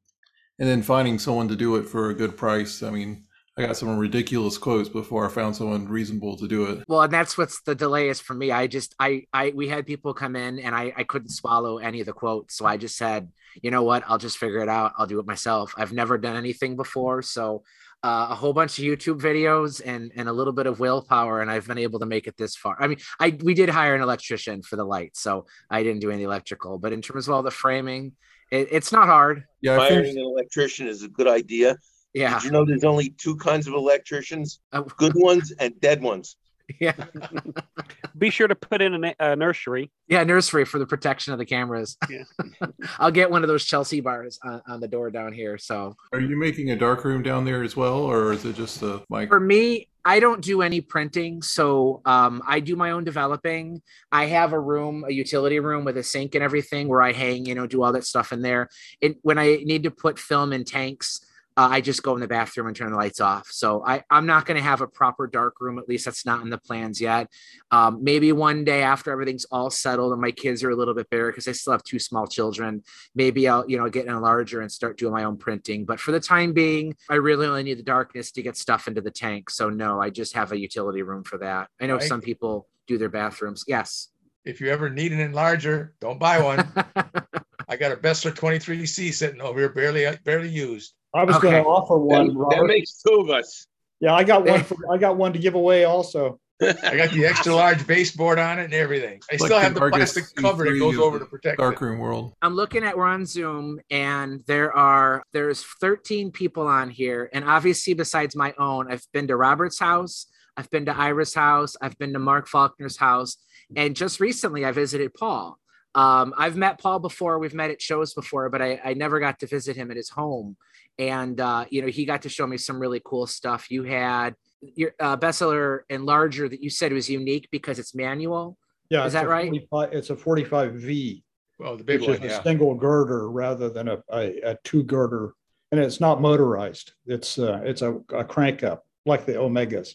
and 0.59 0.68
then 0.68 0.83
finding 0.83 1.18
someone 1.18 1.49
to 1.49 1.57
do 1.57 1.77
it 1.77 1.85
for 1.88 2.11
a 2.11 2.14
good 2.14 2.37
price. 2.37 2.83
I 2.83 2.90
mean, 2.90 3.25
I 3.59 3.62
got 3.66 3.77
some 3.77 3.96
ridiculous 3.99 4.59
quotes 4.59 4.88
before 4.88 5.27
I 5.27 5.31
found 5.31 5.57
someone 5.57 5.88
reasonable 5.88 6.37
to 6.38 6.49
do 6.49 6.66
it. 6.66 6.85
well 6.88 7.03
and 7.03 7.12
that's 7.12 7.38
what's 7.38 7.62
the 7.62 7.75
delay 7.75 8.09
is 8.09 8.20
for 8.20 8.35
me. 8.35 8.51
I 8.53 8.66
just 8.66 8.94
i 9.01 9.25
i 9.33 9.53
we 9.55 9.68
had 9.68 9.87
people 9.87 10.12
come 10.14 10.37
in 10.37 10.59
and 10.59 10.75
i 10.75 10.92
i 10.96 11.05
couldn't 11.05 11.31
swallow 11.31 11.79
any 11.79 12.01
of 12.01 12.07
the 12.07 12.12
quotes. 12.12 12.57
So 12.57 12.66
i 12.66 12.77
just 12.77 12.96
said 12.96 13.31
you 13.62 13.70
know 13.70 13.83
what? 13.85 14.05
I'll 14.07 14.18
just 14.18 14.37
figure 14.37 14.59
it 14.61 14.68
out. 14.68 14.92
I'll 14.99 15.07
do 15.07 15.18
it 15.18 15.27
myself. 15.27 15.72
I've 15.79 15.92
never 15.92 16.18
done 16.18 16.37
anything 16.37 16.77
before. 16.77 17.22
So 17.22 17.62
uh, 18.07 18.29
a 18.31 18.35
whole 18.40 18.53
bunch 18.53 18.79
of 18.79 18.85
youtube 18.85 19.21
videos 19.21 19.83
and 19.85 20.12
and 20.16 20.29
a 20.29 20.33
little 20.33 20.53
bit 20.53 20.66
of 20.66 20.79
willpower 20.79 21.40
and 21.42 21.51
i've 21.51 21.66
been 21.66 21.79
able 21.87 21.99
to 21.99 22.07
make 22.07 22.27
it 22.31 22.37
this 22.37 22.55
far 22.62 22.77
i 22.79 22.87
mean 22.87 22.99
i 23.19 23.37
we 23.42 23.53
did 23.61 23.69
hire 23.69 23.95
an 23.97 24.03
electrician 24.09 24.62
for 24.62 24.77
the 24.77 24.85
lights 24.85 25.19
so 25.21 25.33
i 25.71 25.83
didn't 25.83 26.01
do 26.01 26.11
any 26.16 26.23
electrical 26.23 26.79
but 26.79 26.92
in 26.92 27.03
terms 27.03 27.27
of 27.27 27.35
all 27.35 27.42
the 27.42 27.51
framing 27.51 28.12
it, 28.53 28.69
it's 28.71 28.92
not 28.92 29.07
hard 29.07 29.42
Yeah, 29.61 29.73
I 29.75 29.79
Hiring 29.88 29.95
finished, 30.03 30.16
an 30.19 30.23
electrician 30.25 30.87
is 30.87 31.03
a 31.03 31.09
good 31.09 31.27
idea. 31.40 31.77
yeah 32.14 32.35
Did 32.38 32.45
you 32.45 32.51
know 32.53 32.64
there's 32.64 32.85
only 32.85 33.09
two 33.25 33.35
kinds 33.49 33.66
of 33.66 33.75
electricians? 33.75 34.61
Oh. 34.73 34.85
Good 35.05 35.14
ones 35.16 35.53
and 35.59 35.73
dead 35.81 36.01
ones. 36.01 36.37
yeah 36.81 36.92
Be 38.18 38.31
sure 38.31 38.48
to 38.48 38.55
put 38.55 38.81
in 38.81 39.05
a, 39.05 39.14
a 39.20 39.37
nursery. 39.37 39.90
yeah 40.09 40.24
nursery 40.24 40.64
for 40.64 40.79
the 40.79 40.87
protection 40.87 41.33
of 41.33 41.38
the 41.38 41.44
cameras 41.44 41.96
Yeah. 42.09 42.24
i'll 42.98 43.11
get 43.11 43.31
one 43.31 43.42
of 43.42 43.48
those 43.48 43.64
chelsea 43.64 44.00
bars 44.00 44.38
on, 44.42 44.62
on 44.66 44.81
the 44.81 44.88
door 44.88 45.11
down 45.11 45.33
here 45.33 45.59
so 45.59 45.94
are 46.12 46.20
you 46.20 46.37
making 46.38 46.70
a 46.70 46.76
dark 46.76 47.05
room 47.05 47.22
down 47.22 47.44
there 47.44 47.62
as 47.62 47.76
well, 47.76 47.98
or 47.98 48.33
is 48.33 48.44
it 48.44 48.57
just 48.57 48.83
a 48.83 49.02
mic? 49.11 49.29
for 49.29 49.38
me 49.40 49.88
i 50.05 50.18
don't 50.20 50.40
do 50.42 50.62
any 50.62 50.81
printing 50.81 51.42
so 51.42 52.00
um, 52.05 52.42
i 52.46 52.59
do 52.61 52.74
my 52.76 52.90
own 52.92 53.05
developing 53.05 53.81
i 54.12 54.26
have 54.26 54.52
a 54.52 54.59
room 54.61 55.05
a 55.09 55.12
utility 55.12 55.61
room 55.61 55.85
with 55.85 55.96
a 55.96 56.02
sink 56.02 56.35
and 56.35 56.42
everything 56.44 56.88
where 56.88 57.02
i 57.02 57.12
hang 57.12 57.44
you 57.46 57.55
know 57.55 57.66
do 57.66 57.83
all 57.83 57.92
that 57.92 58.05
stuff 58.05 58.33
in 58.33 58.40
there 58.42 58.68
and 59.02 59.14
when 59.22 59.38
i 59.38 59.57
need 59.64 59.83
to 59.83 59.90
put 59.90 60.18
film 60.18 60.52
in 60.52 60.64
tanks 60.64 61.20
uh, 61.57 61.69
i 61.71 61.81
just 61.81 62.03
go 62.03 62.14
in 62.14 62.21
the 62.21 62.29
bathroom 62.29 62.66
and 62.66 62.77
turn 62.77 62.90
the 62.90 62.97
lights 62.97 63.21
off. 63.21 63.49
So 63.51 63.85
I, 63.85 64.03
i'm 64.11 64.27
not 64.27 64.47
going 64.47 64.57
to 64.57 64.62
have 64.62 64.81
a 64.81 64.87
proper 64.87 65.27
dark 65.27 65.61
room 65.61 65.79
at 65.79 65.88
least 65.88 66.05
that's 66.05 66.27
not 66.27 66.42
in 66.42 66.51
the 66.51 66.59
plans 66.59 67.01
yet. 67.01 67.29
Um, 67.71 68.03
maybe 68.03 68.33
one 68.33 68.64
day 68.64 68.83
after 68.83 69.11
everything's 69.11 69.45
all 69.47 69.71
settled 69.71 70.12
and 70.12 70.21
my 70.21 70.31
kids 70.31 70.62
are 70.62 70.71
a 70.71 70.77
little 70.77 70.95
bit 70.95 71.09
bigger 71.11 71.31
because 71.31 71.49
i 71.49 71.53
still 71.53 71.73
have 71.73 71.83
two 71.83 71.99
small 71.99 72.27
children 72.27 72.83
maybe 73.14 73.49
i'll 73.49 73.69
you 73.69 73.79
know 73.79 73.88
get 73.88 74.07
in 74.07 74.21
larger 74.21 74.61
and 74.61 74.71
start 74.71 74.99
doing 74.99 75.12
my 75.12 75.25
own 75.25 75.37
printing. 75.37 75.85
But 75.85 76.01
for 76.01 76.12
the 76.12 76.21
time 76.21 76.53
being 76.53 76.95
i 77.09 77.14
really 77.14 77.47
only 77.47 77.62
need 77.62 77.79
the 77.79 77.83
darkness 77.83 78.31
to 78.33 78.42
get 78.42 78.57
stuff 78.57 78.88
into 78.88 79.01
the 79.01 79.11
tank. 79.11 79.51
So 79.51 79.71
no 79.71 80.01
i 80.01 80.11
just 80.11 80.35
have 80.35 80.53
a 80.53 80.59
utility 80.59 81.03
room 81.03 81.25
for 81.25 81.38
that. 81.38 81.69
I 81.81 81.87
know 81.87 81.95
Right. 81.97 82.03
some 82.09 82.21
people 82.21 82.69
do 82.87 82.99
their 82.99 83.09
bathrooms. 83.09 83.64
Yes. 83.66 84.09
If 84.45 84.61
you 84.61 84.69
ever 84.69 84.88
need 84.88 85.12
an 85.12 85.33
enlarger, 85.33 85.90
don't 86.01 86.21
buy 86.21 86.40
one. 86.40 86.61
I 87.69 87.77
got 87.77 87.90
a 87.90 87.97
Beseler 87.97 88.33
23C 88.33 89.12
sitting 89.12 89.40
over 89.40 89.59
here, 89.59 89.71
barely 89.71 90.07
barely 90.25 90.49
used. 90.49 90.95
I 91.16 91.24
was 91.24 91.37
Okay. 91.37 91.50
going 91.50 91.64
to 91.64 91.68
offer 91.68 91.96
one. 91.98 92.29
That, 92.29 92.57
that 92.59 92.64
makes 92.66 93.02
two 93.02 93.14
of 93.20 93.31
us. 93.31 93.66
yeah, 94.00 94.14
I 94.14 94.24
got 94.24 94.44
one. 94.44 94.62
For, 94.64 94.76
I 94.92 94.98
got 94.98 95.16
one 95.16 95.33
to 95.33 95.38
give 95.38 95.55
away 95.55 95.85
also. 95.85 96.38
I 96.62 96.96
got 96.96 97.11
the 97.11 97.26
extra 97.26 97.55
large 97.55 97.87
baseboard 97.87 98.38
on 98.38 98.59
it 98.59 98.64
and 98.64 98.72
everything. 98.74 99.20
I 99.31 99.35
Like 99.35 99.40
still 99.50 99.59
have 99.61 99.74
the 99.74 99.81
darkest 99.81 100.14
plastic 100.14 100.37
cover 100.42 100.64
that 100.64 100.79
goes 100.79 100.98
over 100.98 101.18
to 101.18 101.26
protect 101.26 101.59
it. 101.59 101.62
Darkroom 101.62 101.98
world. 101.98 102.33
I'm 102.40 102.55
looking 102.55 102.83
at 102.83 102.96
we're 102.96 103.05
on 103.07 103.26
Zoom 103.26 103.79
and 103.90 104.42
there 104.46 104.72
are 104.74 105.22
there's 105.35 105.62
13 105.83 106.31
people 106.31 106.66
on 106.66 106.88
here. 106.88 107.29
And 107.35 107.44
obviously, 107.44 107.92
besides 107.92 108.35
my 108.35 108.55
own, 108.59 108.90
I've 108.90 109.07
been 109.12 109.26
to 109.29 109.37
Robert's 109.37 109.79
house, 109.79 110.26
I've 110.57 110.70
been 110.70 110.87
to 110.87 110.96
Ira's 110.96 111.35
house, 111.35 111.76
I've 111.83 111.98
been 111.98 112.14
to 112.14 112.18
Mark 112.18 112.48
Faulkner's 112.48 112.96
house, 112.96 113.37
and 113.76 113.94
just 113.94 114.18
recently 114.18 114.64
I 114.64 114.72
visited 114.72 115.12
Paul. 115.12 115.59
Um, 115.94 116.33
I've 116.38 116.57
met 116.57 116.79
Paul 116.81 117.00
before, 117.00 117.38
we've 117.38 117.52
met 117.55 117.70
at 117.70 117.83
shows 117.83 118.14
before, 118.14 118.48
but 118.48 118.62
I, 118.62 118.81
I 118.83 118.94
never 118.94 119.20
got 119.20 119.38
to 119.40 119.46
visit 119.46 119.76
him 119.76 119.90
at 119.90 119.96
his 119.98 120.09
home. 120.09 120.57
And 120.98 121.40
uh, 121.40 121.66
you 121.70 121.82
know, 121.82 121.88
he 121.88 122.04
got 122.04 122.22
to 122.22 122.28
show 122.28 122.46
me 122.46 122.56
some 122.56 122.78
really 122.80 123.02
cool 123.04 123.26
stuff. 123.26 123.70
You 123.70 123.82
had 123.82 124.35
your 124.74 124.94
uh, 124.98 125.16
Beseler 125.16 125.80
enlarger 125.90 126.48
that 126.48 126.62
you 126.62 126.70
said 126.70 126.92
was 126.92 127.09
unique 127.11 127.48
because 127.50 127.78
it's 127.78 127.94
manual. 127.94 128.56
Yeah, 128.88 129.04
Is 129.04 129.12
that 129.14 129.28
right? 129.28 129.52
it's 129.52 130.11
a 130.11 130.14
45V, 130.16 131.22
Well, 131.59 131.76
the 131.76 131.85
big 131.85 132.00
which 132.00 132.09
one, 132.20 132.22
is 132.22 132.38
a 132.38 132.42
single 132.42 132.74
girder 132.76 133.28
rather 133.30 133.68
than 133.68 133.88
a, 133.88 133.98
a, 134.12 134.40
a 134.52 134.59
two 134.62 134.85
girder, 134.85 135.35
and 135.72 135.80
it's 135.80 136.00
not 136.00 136.20
motorized. 136.20 136.92
It's 137.04 137.37
uh, 137.38 137.61
it's 137.64 137.82
a, 137.82 137.98
a 138.14 138.24
crank 138.24 138.62
up 138.62 138.87
like 139.04 139.26
the 139.26 139.32
Omegas, 139.35 139.94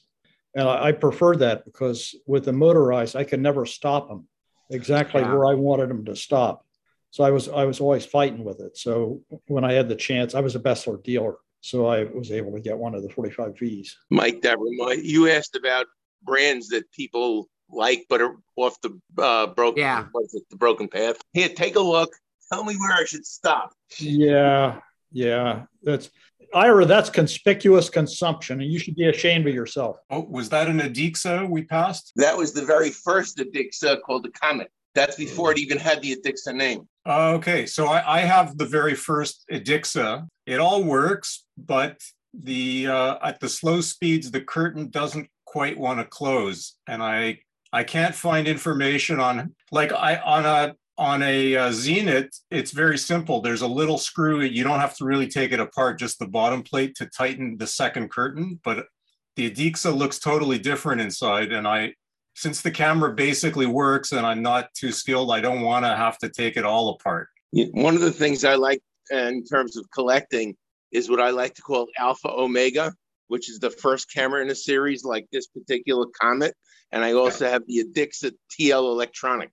and 0.55 0.67
I, 0.67 0.87
I 0.87 0.91
prefer 0.91 1.35
that 1.37 1.63
because 1.65 2.13
with 2.27 2.45
the 2.45 2.51
motorized, 2.53 3.15
I 3.15 3.23
can 3.23 3.41
never 3.41 3.65
stop 3.65 4.09
them 4.09 4.27
exactly 4.69 5.21
Yeah. 5.21 5.33
where 5.33 5.47
I 5.47 5.53
wanted 5.53 5.89
them 5.89 6.05
to 6.05 6.15
stop. 6.15 6.65
So 7.11 7.25
I 7.25 7.31
was 7.31 7.49
I 7.49 7.65
was 7.65 7.79
always 7.79 8.05
fighting 8.05 8.43
with 8.43 8.61
it. 8.61 8.77
So 8.77 9.21
when 9.47 9.63
I 9.63 9.73
had 9.73 9.89
the 9.89 9.95
chance, 9.95 10.33
I 10.33 10.39
was 10.39 10.55
a 10.55 10.59
Beseler 10.59 11.03
dealer, 11.03 11.35
so 11.59 11.85
I 11.85 12.05
was 12.05 12.31
able 12.31 12.53
to 12.53 12.61
get 12.61 12.77
one 12.77 12.95
of 12.95 13.03
the 13.03 13.09
45Vs. 13.09 13.89
Mike, 14.09 14.41
that 14.41 14.59
remind 14.59 15.03
you 15.03 15.29
asked 15.29 15.55
about 15.55 15.87
brands 16.23 16.69
that 16.69 16.89
people 16.91 17.49
like 17.69 18.05
but 18.09 18.21
are 18.21 18.37
off 18.55 18.79
the 18.81 18.99
uh, 19.21 19.47
broken. 19.47 19.81
Yeah. 19.81 20.05
What's 20.11 20.33
it? 20.33 20.43
The 20.49 20.55
broken 20.55 20.87
path. 20.87 21.17
Here, 21.33 21.49
take 21.49 21.75
a 21.75 21.81
look. 21.81 22.13
Tell 22.51 22.63
me 22.63 22.75
where 22.75 22.93
I 22.93 23.05
should 23.05 23.25
stop. 23.25 23.73
Yeah, 23.97 24.79
yeah, 25.11 25.63
that's 25.83 26.09
Ira. 26.53 26.85
That's 26.85 27.09
conspicuous 27.09 27.89
consumption, 27.89 28.61
and 28.61 28.71
you 28.71 28.79
should 28.79 28.95
be 28.95 29.07
ashamed 29.07 29.47
of 29.47 29.53
yourself. 29.53 29.97
Oh, 30.09 30.21
was 30.29 30.49
that 30.49 30.67
an 30.67 30.79
Edixa 30.79 31.49
we 31.49 31.63
passed? 31.63 32.13
That 32.15 32.37
was 32.37 32.53
the 32.53 32.65
very 32.65 32.91
first 32.91 33.37
Edixa 33.37 34.01
called 34.01 34.23
the 34.23 34.31
Comet. 34.31 34.71
That's 34.93 35.15
before 35.15 35.51
it 35.51 35.59
even 35.59 35.77
had 35.77 36.01
the 36.01 36.15
Edixa 36.15 36.53
name. 36.53 36.87
Okay, 37.07 37.65
so 37.65 37.87
I, 37.87 38.17
I 38.17 38.19
have 38.21 38.57
the 38.57 38.65
very 38.65 38.93
first 38.93 39.45
Edixa. 39.51 40.27
It 40.45 40.59
all 40.59 40.83
works, 40.83 41.45
but 41.57 41.97
the 42.33 42.87
uh, 42.87 43.17
at 43.23 43.39
the 43.39 43.49
slow 43.49 43.81
speeds, 43.81 44.31
the 44.31 44.41
curtain 44.41 44.89
doesn't 44.89 45.29
quite 45.45 45.77
want 45.77 45.99
to 45.99 46.05
close, 46.05 46.77
and 46.87 47.01
I 47.01 47.39
I 47.73 47.83
can't 47.83 48.15
find 48.15 48.47
information 48.47 49.19
on 49.19 49.55
like 49.71 49.93
I 49.93 50.17
on 50.17 50.45
a 50.45 50.75
on 50.97 51.23
a 51.23 51.55
uh, 51.55 51.71
Zenith. 51.71 52.29
It's 52.51 52.71
very 52.71 52.97
simple. 52.97 53.41
There's 53.41 53.61
a 53.61 53.67
little 53.67 53.97
screw. 53.97 54.41
You 54.41 54.63
don't 54.63 54.79
have 54.79 54.95
to 54.97 55.05
really 55.05 55.27
take 55.27 55.51
it 55.51 55.59
apart, 55.59 55.99
just 55.99 56.19
the 56.19 56.27
bottom 56.27 56.63
plate 56.63 56.95
to 56.95 57.05
tighten 57.05 57.57
the 57.57 57.67
second 57.67 58.11
curtain. 58.11 58.59
But 58.63 58.87
the 59.35 59.49
Edixa 59.49 59.95
looks 59.95 60.19
totally 60.19 60.59
different 60.59 61.01
inside, 61.01 61.51
and 61.51 61.67
I 61.67 61.93
since 62.33 62.61
the 62.61 62.71
camera 62.71 63.13
basically 63.13 63.65
works 63.65 64.11
and 64.11 64.25
I'm 64.25 64.41
not 64.41 64.73
too 64.73 64.91
skilled, 64.91 65.31
I 65.31 65.41
don't 65.41 65.61
want 65.61 65.85
to 65.85 65.95
have 65.95 66.17
to 66.19 66.29
take 66.29 66.57
it 66.57 66.65
all 66.65 66.89
apart. 66.89 67.27
One 67.53 67.95
of 67.95 68.01
the 68.01 68.11
things 68.11 68.45
I 68.45 68.55
like 68.55 68.81
in 69.11 69.43
terms 69.43 69.77
of 69.77 69.85
collecting 69.93 70.55
is 70.91 71.09
what 71.09 71.19
I 71.19 71.29
like 71.31 71.53
to 71.55 71.61
call 71.61 71.87
Alpha 71.97 72.29
Omega, 72.29 72.93
which 73.27 73.49
is 73.49 73.59
the 73.59 73.69
first 73.69 74.11
camera 74.13 74.41
in 74.41 74.49
a 74.49 74.55
series 74.55 75.03
like 75.03 75.27
this 75.31 75.47
particular 75.47 76.05
Comet. 76.19 76.53
And 76.91 77.03
I 77.03 77.13
also 77.13 77.49
have 77.49 77.63
the 77.67 77.83
Edixa 77.83 78.31
TL 78.51 78.91
Electronic. 78.91 79.51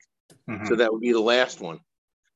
Mhm. 0.48 0.66
So 0.68 0.76
that 0.76 0.92
would 0.92 1.00
be 1.00 1.12
the 1.12 1.20
last 1.20 1.60
one. 1.60 1.80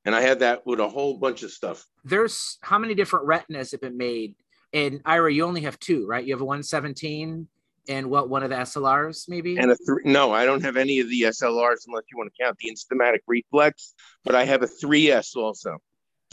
And 0.05 0.15
I 0.15 0.21
had 0.21 0.41
that 0.41 0.67
with 0.67 0.81
a 0.81 0.89
whole 0.89 1.17
bunch 1.19 1.43
of 1.43 1.51
stuff. 1.53 1.87
there's 2.05 2.59
how 2.63 2.79
many 2.79 2.95
different 2.95 3.27
retinas 3.27 3.71
have 3.71 3.81
been 3.81 3.97
made? 3.97 4.35
And 4.73 5.01
Ira, 5.05 5.33
you 5.33 5.45
only 5.45 5.61
have 5.61 5.79
two, 5.79 6.07
right? 6.07 6.25
You 6.25 6.35
have 6.35 6.41
a 6.41 6.45
117 6.45 7.47
and 7.89 8.11
what 8.11 8.29
one 8.29 8.43
of 8.43 8.51
the 8.51 8.57
SLRs, 8.57 9.29
maybe? 9.29 9.57
And 9.57 9.71
a 9.71 9.77
three, 9.77 10.03
no, 10.05 10.33
I 10.33 10.45
don't 10.45 10.63
have 10.63 10.77
any 10.77 11.01
of 11.01 11.09
the 11.09 11.23
SLRs 11.23 11.87
unless 11.87 12.05
you 12.11 12.17
want 12.19 12.33
to 12.37 12.43
count 12.43 12.57
the 12.59 12.71
Instamatic 12.71 13.21
Reflex, 13.27 13.95
but 14.25 14.35
I 14.35 14.45
have 14.45 14.63
a 14.63 14.67
3S 14.67 15.37
also. 15.37 15.79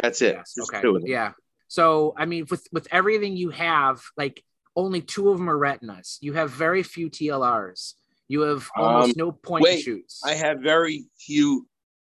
That's 0.02 0.22
it. 0.22 0.36
Yes, 0.36 0.56
okay. 0.62 0.82
two 0.82 0.96
of 0.96 1.02
them. 1.02 1.10
Yeah. 1.10 1.32
So 1.68 2.14
I 2.18 2.26
mean, 2.26 2.46
with 2.50 2.68
with 2.72 2.88
everything 2.92 3.36
you 3.38 3.50
have, 3.50 4.02
like 4.18 4.44
only 4.76 5.02
two 5.02 5.30
of 5.30 5.38
them 5.38 5.50
are 5.50 5.58
retinas. 5.58 6.18
You 6.22 6.34
have 6.34 6.52
very 6.52 6.84
few 6.84 7.10
TLRs. 7.10 7.94
You 8.28 8.42
have 8.42 8.70
almost 8.76 9.10
Um, 9.10 9.14
no 9.18 9.32
point 9.32 9.64
wait, 9.64 9.82
shoots. 9.82 10.22
I 10.24 10.36
have 10.36 10.60
very 10.60 11.06
few. 11.20 11.68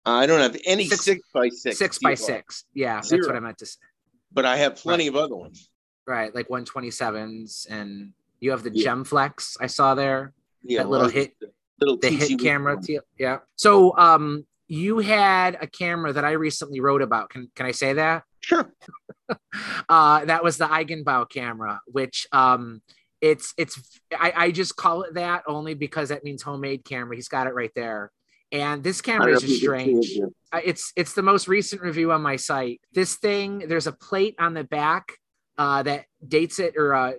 I 0.05 0.27
don't 0.27 0.41
have 0.41 0.57
any 0.65 0.87
Six- 0.89 1.05
six, 1.05 1.21
by 1.33 1.49
six. 1.51 1.79
six 1.79 1.99
by 1.99 2.15
TLR, 2.15 2.19
six. 2.19 2.65
Yeah, 2.75 2.97
that's 2.97 3.27
what 3.27 3.37
I 3.37 3.41
meant 3.41 3.59
to 3.59 3.67
say. 3.67 3.79
But 4.33 4.45
I 4.45 4.57
have 4.57 4.77
plenty 4.77 5.07
of 5.07 5.17
other 5.17 5.37
ones. 5.37 5.69
Right, 6.07 6.35
like 6.35 6.49
127s, 6.49 7.67
and 7.71 8.13
you 8.41 8.51
have 8.51 8.63
the 8.63 8.71
Yeah. 8.73 8.85
Gem 8.85 9.05
Flex 9.05 9.57
I 9.61 9.67
saw 9.67 9.95
there. 9.95 10.33
Yeah, 10.63 10.83
that 10.83 10.91
little 10.91 11.07
well, 11.07 11.15
hit, 11.15 11.35
little 11.81 11.97
the 11.99 12.11
hit 12.11 12.39
camera. 12.41 12.81
T- 12.83 12.99
yeah. 13.19 13.39
So 13.57 13.97
um, 13.97 14.47
you 14.69 14.99
had 14.99 15.57
a 15.61 15.67
camera 15.67 16.13
that 16.13 16.25
I 16.25 16.33
recently 16.33 16.81
wrote 16.81 17.03
about. 17.03 17.31
Can 17.31 17.51
can 17.55 17.67
I 17.67 17.73
say 17.73 17.95
that? 17.95 18.25
Sure. 18.41 18.73
uh, 19.89 20.25
that 20.25 20.43
was 20.45 20.57
the 20.57 20.67
Eigenbau 20.67 21.29
camera, 21.31 21.81
which 21.87 22.27
um, 22.33 22.83
it's 23.21 23.55
it's 23.57 24.01
I, 24.13 24.33
I 24.37 24.51
just 24.51 24.77
call 24.77 25.03
it 25.03 25.15
that 25.15 25.45
only 25.47 25.75
because 25.75 26.09
that 26.11 26.25
means 26.25 26.43
homemade 26.43 26.85
camera. 26.85 27.17
He's 27.17 27.29
got 27.29 27.47
it 27.47 27.55
right 27.55 27.73
there. 27.75 28.11
And 28.53 28.83
this 28.83 29.01
camera 29.01 29.33
is 29.33 29.43
just 29.43 29.55
if 29.55 29.63
you 29.63 29.71
can 29.71 29.85
see 29.85 29.91
it 29.93 30.05
strange. 30.05 30.33
Uh, 30.53 30.61
It's 30.65 30.93
it's 30.97 31.15
the 31.15 31.23
most 31.23 31.47
recent 31.47 31.83
review 31.83 32.13
on 32.13 32.23
my 32.23 32.37
site. 32.37 32.81
This 32.93 33.17
thing, 33.17 33.65
there's 33.69 33.87
a 33.87 33.93
plate 33.93 34.35
on 34.39 34.55
the 34.55 34.65
back 34.65 35.13
uh, 35.57 35.83
that 35.85 36.07
dates 36.27 36.59
it 36.59 36.75
or 36.77 36.95
uh, 36.95 37.13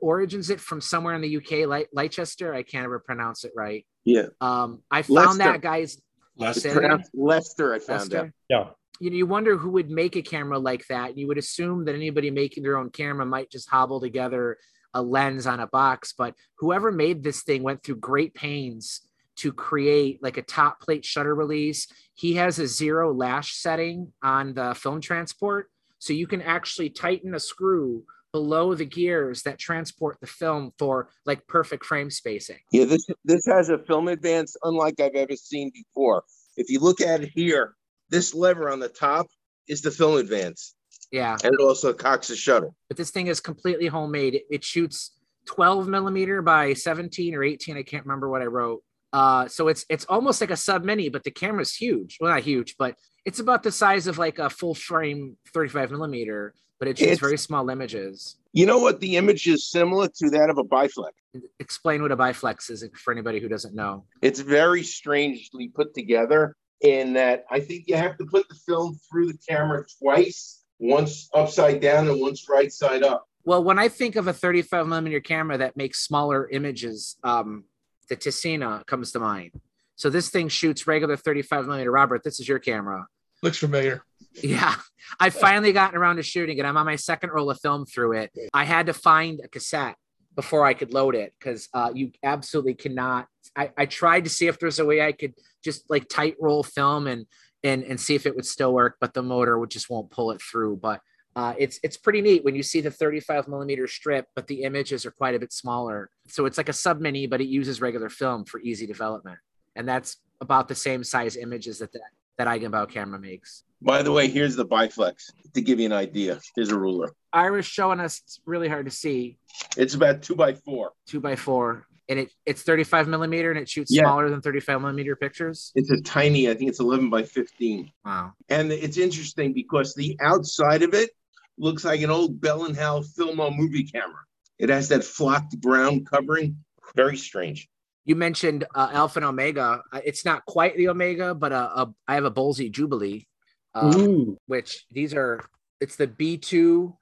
origins 0.00 0.50
it 0.50 0.60
from 0.60 0.80
somewhere 0.80 1.14
in 1.14 1.20
the 1.20 1.36
UK, 1.36 1.66
Light, 1.68 1.88
Leicester. 1.92 2.54
I 2.54 2.62
can't 2.62 2.84
ever 2.84 2.98
pronounce 2.98 3.44
it 3.44 3.52
right. 3.56 3.86
Yeah. 4.04 4.26
Um, 4.40 4.82
I 4.90 5.02
found 5.02 5.14
Leicester. 5.14 5.38
that 5.38 5.60
guy's 5.60 5.94
It's 5.94 6.02
Less 6.36 6.62
Say 6.62 6.68
that 6.70 6.74
pronounced 6.80 7.10
Lester, 7.14 7.74
I 7.74 7.78
found 7.78 8.00
Leicester. 8.00 8.18
out. 8.18 8.30
Yeah. 8.48 8.68
you 9.00 9.10
know, 9.10 9.16
you 9.16 9.26
wonder 9.26 9.56
who 9.56 9.70
would 9.70 9.90
make 9.90 10.16
a 10.16 10.22
camera 10.22 10.58
like 10.58 10.86
that. 10.88 11.16
You 11.16 11.26
would 11.28 11.38
assume 11.38 11.84
that 11.86 11.94
anybody 11.94 12.30
making 12.30 12.62
their 12.62 12.76
own 12.76 12.90
camera 12.90 13.26
might 13.26 13.50
just 13.50 13.68
hobble 13.70 14.00
together 14.00 14.58
a 14.94 15.02
lens 15.02 15.46
on 15.46 15.60
a 15.60 15.66
box, 15.66 16.14
but 16.16 16.34
whoever 16.58 16.90
made 16.90 17.22
this 17.22 17.42
thing 17.42 17.62
went 17.62 17.82
through 17.82 17.96
great 17.96 18.32
pains 18.34 19.02
to 19.36 19.52
create 19.52 20.22
like 20.22 20.38
a 20.38 20.42
top 20.42 20.80
plate 20.80 21.04
shutter 21.04 21.34
release. 21.34 21.86
He 22.14 22.34
has 22.34 22.58
a 22.58 22.66
zero 22.66 23.12
lash 23.12 23.56
setting 23.56 24.12
on 24.22 24.54
the 24.54 24.74
film 24.74 25.02
transport. 25.02 25.68
So 25.98 26.12
you 26.14 26.26
can 26.26 26.40
actually 26.40 26.88
tighten 26.90 27.34
a 27.34 27.40
screw 27.40 28.04
below 28.36 28.74
the 28.74 28.84
gears 28.84 29.42
that 29.44 29.58
transport 29.58 30.18
the 30.20 30.26
film 30.26 30.70
for 30.78 31.08
like 31.24 31.46
perfect 31.46 31.86
frame 31.86 32.10
spacing. 32.10 32.58
Yeah, 32.70 32.84
this 32.84 33.06
this 33.24 33.46
has 33.46 33.70
a 33.70 33.78
film 33.78 34.08
advance 34.08 34.54
unlike 34.62 35.00
I've 35.00 35.14
ever 35.14 35.34
seen 35.36 35.70
before. 35.72 36.22
If 36.58 36.68
you 36.68 36.80
look 36.80 37.00
at 37.00 37.22
it 37.22 37.30
here, 37.34 37.74
this 38.10 38.34
lever 38.34 38.68
on 38.68 38.78
the 38.78 38.90
top 38.90 39.26
is 39.68 39.80
the 39.80 39.90
film 39.90 40.16
advance, 40.18 40.74
Yeah. 41.10 41.38
and 41.42 41.54
it 41.54 41.60
also 41.62 41.94
cocks 41.94 42.28
the 42.28 42.36
shutter. 42.36 42.68
but 42.88 42.98
this 42.98 43.10
thing 43.10 43.28
is 43.28 43.40
completely 43.40 43.86
homemade. 43.86 44.34
It, 44.34 44.42
it 44.50 44.64
shoots 44.64 45.12
12 45.46 45.88
millimeter 45.88 46.42
by 46.42 46.74
17 46.74 47.34
or 47.34 47.42
18. 47.42 47.78
I 47.78 47.82
can't 47.84 48.04
remember 48.04 48.28
what 48.28 48.42
I 48.42 48.46
wrote. 48.46 48.82
Uh, 49.16 49.48
so 49.48 49.68
it's 49.68 49.86
it's 49.88 50.04
almost 50.06 50.42
like 50.42 50.50
a 50.50 50.56
sub 50.56 50.84
mini, 50.84 51.08
but 51.08 51.24
the 51.24 51.30
camera's 51.30 51.74
huge. 51.74 52.18
Well, 52.20 52.30
not 52.30 52.42
huge, 52.42 52.74
but 52.78 52.96
it's 53.24 53.40
about 53.40 53.62
the 53.62 53.72
size 53.72 54.06
of 54.06 54.18
like 54.18 54.38
a 54.38 54.50
full 54.50 54.74
frame 54.74 55.38
35 55.54 55.90
millimeter, 55.90 56.52
but 56.78 56.86
it 56.86 56.98
shoots 56.98 57.12
It's- 57.12 57.20
very 57.20 57.38
small 57.38 57.70
images. 57.70 58.36
You 58.52 58.66
know 58.66 58.78
what? 58.78 59.00
The 59.00 59.16
image 59.16 59.46
is 59.46 59.70
similar 59.70 60.08
to 60.18 60.30
that 60.30 60.50
of 60.50 60.58
a 60.58 60.64
biflex. 60.64 61.12
Explain 61.58 62.02
what 62.02 62.12
a 62.12 62.16
biflex 62.16 62.70
is 62.70 62.86
for 63.02 63.10
anybody 63.10 63.40
who 63.40 63.48
doesn't 63.48 63.74
know. 63.74 64.04
It's 64.20 64.40
very 64.40 64.82
strangely 64.82 65.68
put 65.68 65.94
together 65.94 66.54
in 66.82 67.14
that 67.14 67.46
I 67.50 67.60
think 67.60 67.84
you 67.86 67.96
have 67.96 68.18
to 68.18 68.26
put 68.26 68.46
the 68.50 68.54
film 68.66 68.98
through 69.10 69.28
the 69.28 69.38
camera 69.48 69.86
twice, 69.98 70.62
once 70.78 71.30
upside 71.32 71.80
down 71.80 72.08
and 72.08 72.20
once 72.20 72.46
right 72.50 72.70
side 72.70 73.02
up. 73.02 73.24
Well, 73.44 73.64
when 73.64 73.78
I 73.78 73.88
think 73.88 74.16
of 74.16 74.26
a 74.26 74.32
35 74.34 74.86
millimeter 74.86 75.20
camera 75.20 75.56
that 75.58 75.76
makes 75.76 76.00
smaller 76.00 76.48
images, 76.50 77.16
um, 77.24 77.64
the 78.08 78.16
Ticina 78.16 78.84
comes 78.86 79.12
to 79.12 79.18
mind. 79.18 79.52
So 79.96 80.10
this 80.10 80.28
thing 80.28 80.48
shoots 80.48 80.86
regular 80.86 81.16
35 81.16 81.66
millimeter. 81.66 81.90
Robert, 81.90 82.22
this 82.22 82.38
is 82.38 82.48
your 82.48 82.58
camera. 82.58 83.06
Looks 83.42 83.58
familiar. 83.58 84.02
Yeah, 84.42 84.74
I 85.18 85.30
finally 85.30 85.72
gotten 85.72 85.96
around 85.96 86.16
to 86.16 86.22
shooting 86.22 86.58
it. 86.58 86.64
I'm 86.64 86.76
on 86.76 86.86
my 86.86 86.96
second 86.96 87.30
roll 87.30 87.50
of 87.50 87.60
film 87.60 87.86
through 87.86 88.12
it. 88.12 88.32
I 88.52 88.64
had 88.64 88.86
to 88.86 88.92
find 88.92 89.40
a 89.42 89.48
cassette 89.48 89.96
before 90.34 90.64
I 90.66 90.74
could 90.74 90.92
load 90.92 91.14
it 91.14 91.32
because 91.38 91.68
uh, 91.72 91.90
you 91.94 92.12
absolutely 92.22 92.74
cannot. 92.74 93.26
I, 93.56 93.70
I 93.76 93.86
tried 93.86 94.24
to 94.24 94.30
see 94.30 94.46
if 94.46 94.58
there's 94.58 94.78
a 94.78 94.84
way 94.84 95.00
I 95.00 95.12
could 95.12 95.34
just 95.64 95.88
like 95.88 96.08
tight 96.08 96.36
roll 96.38 96.62
film 96.62 97.06
and 97.06 97.26
and 97.64 97.82
and 97.82 97.98
see 97.98 98.14
if 98.14 98.26
it 98.26 98.36
would 98.36 98.46
still 98.46 98.72
work, 98.72 98.96
but 99.00 99.14
the 99.14 99.22
motor 99.22 99.58
would 99.58 99.70
just 99.70 99.88
won't 99.88 100.10
pull 100.10 100.30
it 100.30 100.42
through. 100.42 100.76
But 100.76 101.00
uh, 101.36 101.52
it's 101.58 101.78
it's 101.82 101.98
pretty 101.98 102.22
neat 102.22 102.42
when 102.44 102.54
you 102.56 102.62
see 102.62 102.80
the 102.80 102.90
35 102.90 103.46
millimeter 103.46 103.86
strip, 103.86 104.26
but 104.34 104.46
the 104.46 104.62
images 104.62 105.04
are 105.04 105.10
quite 105.10 105.34
a 105.34 105.38
bit 105.38 105.52
smaller. 105.52 106.08
So 106.28 106.46
it's 106.46 106.56
like 106.56 106.70
a 106.70 106.72
sub 106.72 106.98
mini, 107.00 107.26
but 107.26 107.40
it 107.42 107.46
uses 107.46 107.80
regular 107.80 108.08
film 108.08 108.46
for 108.46 108.58
easy 108.60 108.86
development, 108.86 109.38
and 109.76 109.86
that's 109.86 110.16
about 110.40 110.66
the 110.68 110.74
same 110.74 111.04
size 111.04 111.36
images 111.36 111.78
that 111.80 111.92
that, 111.92 112.00
that 112.38 112.46
Eigenbau 112.48 112.88
camera 112.88 113.20
makes. 113.20 113.64
By 113.82 114.02
the 114.02 114.10
way, 114.12 114.28
here's 114.28 114.56
the 114.56 114.64
biflex 114.64 115.30
to 115.52 115.60
give 115.60 115.78
you 115.78 115.84
an 115.86 115.92
idea. 115.92 116.40
Here's 116.54 116.70
a 116.70 116.78
ruler. 116.78 117.12
Ira's 117.34 117.66
showing 117.66 118.00
us 118.00 118.20
it's 118.24 118.40
really 118.46 118.68
hard 118.68 118.86
to 118.86 118.90
see. 118.90 119.36
It's 119.76 119.94
about 119.94 120.22
two 120.22 120.34
by 120.34 120.54
four. 120.54 120.92
Two 121.06 121.20
by 121.20 121.36
four, 121.36 121.86
and 122.08 122.18
it 122.18 122.30
it's 122.46 122.62
35 122.62 123.08
millimeter, 123.08 123.50
and 123.50 123.60
it 123.60 123.68
shoots 123.68 123.92
Yeah. 123.94 124.04
smaller 124.04 124.30
than 124.30 124.40
35 124.40 124.80
millimeter 124.80 125.14
pictures. 125.16 125.72
It's 125.74 125.90
a 125.90 126.00
tiny, 126.00 126.48
I 126.48 126.54
think 126.54 126.70
it's 126.70 126.80
11 126.80 127.10
by 127.10 127.24
15. 127.24 127.90
Wow. 128.06 128.32
And 128.48 128.72
it's 128.72 128.96
interesting 128.96 129.52
because 129.52 129.94
the 129.94 130.16
outside 130.22 130.82
of 130.82 130.94
it 130.94 131.10
looks 131.58 131.84
like 131.84 132.00
an 132.02 132.10
old 132.10 132.40
Bell 132.40 132.64
and 132.64 132.76
Howell 132.76 133.02
Filmo 133.02 133.54
movie 133.54 133.84
camera. 133.84 134.20
It 134.58 134.68
has 134.68 134.88
that 134.88 135.04
flocked 135.04 135.60
brown 135.60 136.04
covering. 136.04 136.58
Very 136.94 137.16
strange. 137.16 137.68
You 138.04 138.14
mentioned 138.14 138.64
uh, 138.74 138.90
Alpha 138.92 139.18
and 139.18 139.26
Omega. 139.26 139.82
Uh, 139.92 140.00
It's 140.04 140.24
not 140.24 140.46
quite 140.46 140.76
the 140.76 140.88
Omega, 140.88 141.34
but 141.34 141.52
uh, 141.52 141.70
a, 141.76 141.88
I 142.06 142.14
have 142.14 142.24
a 142.24 142.30
Bolsey 142.30 142.70
Jubilee, 142.70 143.26
uh, 143.74 143.92
Ooh. 143.96 144.38
which 144.46 144.86
these 144.90 145.12
are. 145.14 145.40
It's 145.80 145.96
the 145.96 146.06
B2 146.06 146.96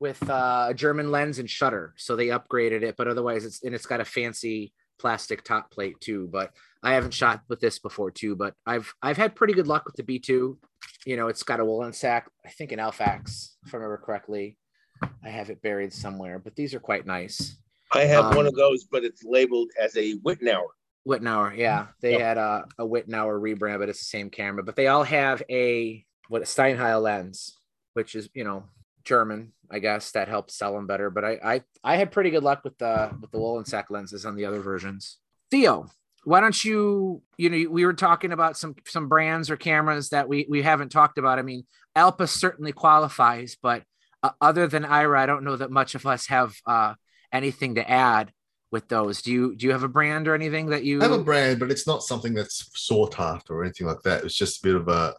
with 0.00 0.28
uh, 0.28 0.66
a 0.70 0.74
German 0.74 1.12
lens 1.12 1.38
and 1.38 1.48
shutter, 1.48 1.94
so 1.96 2.16
they 2.16 2.28
upgraded 2.28 2.82
it. 2.82 2.96
But 2.96 3.06
otherwise, 3.08 3.44
it's 3.44 3.62
and 3.62 3.74
it's 3.74 3.86
got 3.86 4.00
a 4.00 4.04
fancy 4.04 4.72
plastic 4.98 5.44
top 5.44 5.70
plate 5.70 6.00
too. 6.00 6.28
But 6.32 6.50
I 6.82 6.94
haven't 6.94 7.14
shot 7.14 7.42
with 7.48 7.60
this 7.60 7.78
before 7.78 8.10
too. 8.10 8.34
But 8.34 8.54
I've 8.66 8.92
I've 9.02 9.18
had 9.18 9.36
pretty 9.36 9.52
good 9.52 9.68
luck 9.68 9.84
with 9.84 9.94
the 9.96 10.02
B2. 10.02 10.56
You 11.06 11.16
know, 11.16 11.28
it's 11.28 11.42
got 11.42 11.60
a 11.60 11.64
Wollensak. 11.64 12.24
I 12.44 12.50
think 12.50 12.72
in 12.72 12.78
Alphax, 12.78 13.50
if 13.66 13.74
I 13.74 13.76
remember 13.76 13.98
correctly. 13.98 14.56
I 15.24 15.30
have 15.30 15.50
it 15.50 15.60
buried 15.62 15.92
somewhere, 15.92 16.38
but 16.38 16.54
these 16.54 16.74
are 16.74 16.80
quite 16.80 17.06
nice. 17.06 17.56
I 17.92 18.02
have 18.04 18.26
Um, 18.26 18.36
one 18.36 18.46
of 18.46 18.54
those, 18.54 18.84
but 18.84 19.02
it's 19.04 19.24
labeled 19.24 19.70
as 19.78 19.96
a 19.96 20.14
Wittnauer. 20.18 20.68
Wittnauer, 21.06 21.56
yeah, 21.56 21.88
they 22.00 22.12
Yep. 22.12 22.20
had 22.20 22.38
a, 22.38 22.64
a 22.78 22.86
Wittnauer 22.86 23.40
rebrand, 23.40 23.80
but 23.80 23.88
it's 23.88 23.98
the 23.98 24.04
same 24.04 24.30
camera. 24.30 24.62
But 24.62 24.76
they 24.76 24.86
all 24.86 25.02
have 25.02 25.42
a 25.50 26.06
what 26.28 26.42
a 26.42 26.44
Steinheil 26.44 27.02
lens, 27.02 27.58
which 27.94 28.14
is 28.14 28.28
you 28.32 28.44
know 28.44 28.68
German, 29.04 29.52
I 29.68 29.80
guess 29.80 30.12
that 30.12 30.28
helps 30.28 30.54
sell 30.54 30.74
them 30.74 30.86
better. 30.86 31.10
But 31.10 31.24
I 31.24 31.32
I, 31.42 31.62
I 31.82 31.96
had 31.96 32.12
pretty 32.12 32.30
good 32.30 32.44
luck 32.44 32.62
with 32.62 32.78
the 32.78 33.10
with 33.20 33.32
the 33.32 33.38
Wollensak 33.38 33.90
lenses 33.90 34.24
on 34.24 34.36
the 34.36 34.44
other 34.44 34.60
versions. 34.60 35.18
Theo, 35.50 35.90
why 36.24 36.40
don't 36.40 36.64
you 36.64 37.22
you 37.36 37.50
know 37.50 37.70
we 37.70 37.84
were 37.84 37.94
talking 37.94 38.32
about 38.32 38.56
some 38.56 38.74
some 38.86 39.08
brands 39.08 39.50
or 39.50 39.56
cameras 39.56 40.10
that 40.10 40.28
we 40.28 40.46
we 40.48 40.62
haven't 40.62 40.90
talked 40.90 41.18
about. 41.18 41.38
I 41.38 41.42
mean, 41.42 41.64
Alpa 41.96 42.28
certainly 42.28 42.72
qualifies, 42.72 43.56
but 43.60 43.82
uh, 44.22 44.30
other 44.40 44.66
than 44.66 44.84
Ira, 44.84 45.20
I 45.20 45.26
don't 45.26 45.44
know 45.44 45.56
that 45.56 45.70
much 45.70 45.94
of 45.94 46.06
us 46.06 46.26
have 46.26 46.54
uh, 46.66 46.94
anything 47.32 47.74
to 47.74 47.90
add 47.90 48.32
with 48.70 48.88
those. 48.88 49.22
Do 49.22 49.32
you 49.32 49.56
do 49.56 49.66
you 49.66 49.72
have 49.72 49.82
a 49.82 49.88
brand 49.88 50.28
or 50.28 50.34
anything 50.34 50.66
that 50.66 50.84
you 50.84 51.00
I 51.00 51.04
have 51.04 51.12
a 51.12 51.24
brand, 51.24 51.58
but 51.58 51.70
it's 51.70 51.86
not 51.86 52.02
something 52.02 52.34
that's 52.34 52.70
sought 52.74 53.18
after 53.18 53.54
or 53.54 53.64
anything 53.64 53.86
like 53.86 54.02
that. 54.02 54.24
It's 54.24 54.36
just 54.36 54.64
a 54.64 54.68
bit 54.68 54.76
of 54.76 54.88
a 54.88 55.14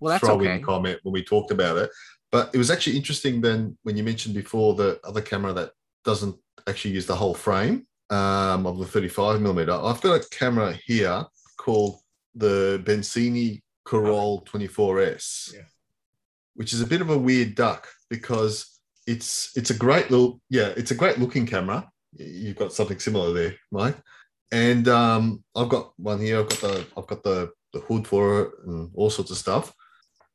Well, 0.00 0.12
that's 0.12 0.24
okay. 0.24 0.60
comment 0.60 1.00
when 1.02 1.12
we 1.12 1.24
talked 1.24 1.50
about 1.50 1.78
it. 1.78 1.90
But 2.30 2.50
it 2.54 2.58
was 2.58 2.70
actually 2.70 2.96
interesting 2.96 3.40
then 3.40 3.76
when 3.82 3.96
you 3.96 4.02
mentioned 4.02 4.34
before 4.34 4.74
the 4.74 5.00
other 5.04 5.20
camera 5.20 5.52
that 5.54 5.72
doesn't 6.04 6.36
actually 6.66 6.94
use 6.94 7.06
the 7.06 7.16
whole 7.16 7.34
frame 7.34 7.86
um, 8.12 8.66
of 8.66 8.78
the 8.78 8.84
35 8.84 9.40
millimeter. 9.40 9.72
I've 9.72 10.00
got 10.00 10.20
a 10.20 10.28
camera 10.30 10.72
here 10.84 11.24
called 11.56 12.00
the 12.34 12.82
Bencini 12.84 13.62
Koroll 13.86 14.44
24S, 14.46 15.54
Yeah. 15.54 15.60
which 16.54 16.72
is 16.72 16.80
a 16.82 16.86
bit 16.86 17.00
of 17.00 17.10
a 17.10 17.18
weird 17.18 17.54
duck 17.54 17.88
because 18.10 18.80
it's 19.06 19.50
it's 19.56 19.70
a 19.70 19.74
great 19.74 20.08
little 20.12 20.40
yeah 20.48 20.68
it's 20.76 20.92
a 20.92 20.94
great 20.94 21.18
looking 21.18 21.46
camera. 21.46 21.88
You've 22.12 22.56
got 22.58 22.72
something 22.72 22.98
similar 22.98 23.32
there, 23.32 23.54
Mike. 23.70 23.96
And 24.52 24.86
um, 24.88 25.42
I've 25.56 25.70
got 25.70 25.92
one 25.98 26.20
here. 26.20 26.40
I've 26.40 26.48
got 26.50 26.60
the 26.60 26.86
I've 26.96 27.06
got 27.06 27.22
the 27.22 27.50
the 27.72 27.80
hood 27.80 28.06
for 28.06 28.42
it 28.42 28.50
and 28.66 28.90
all 28.94 29.08
sorts 29.10 29.30
of 29.30 29.38
stuff. 29.38 29.72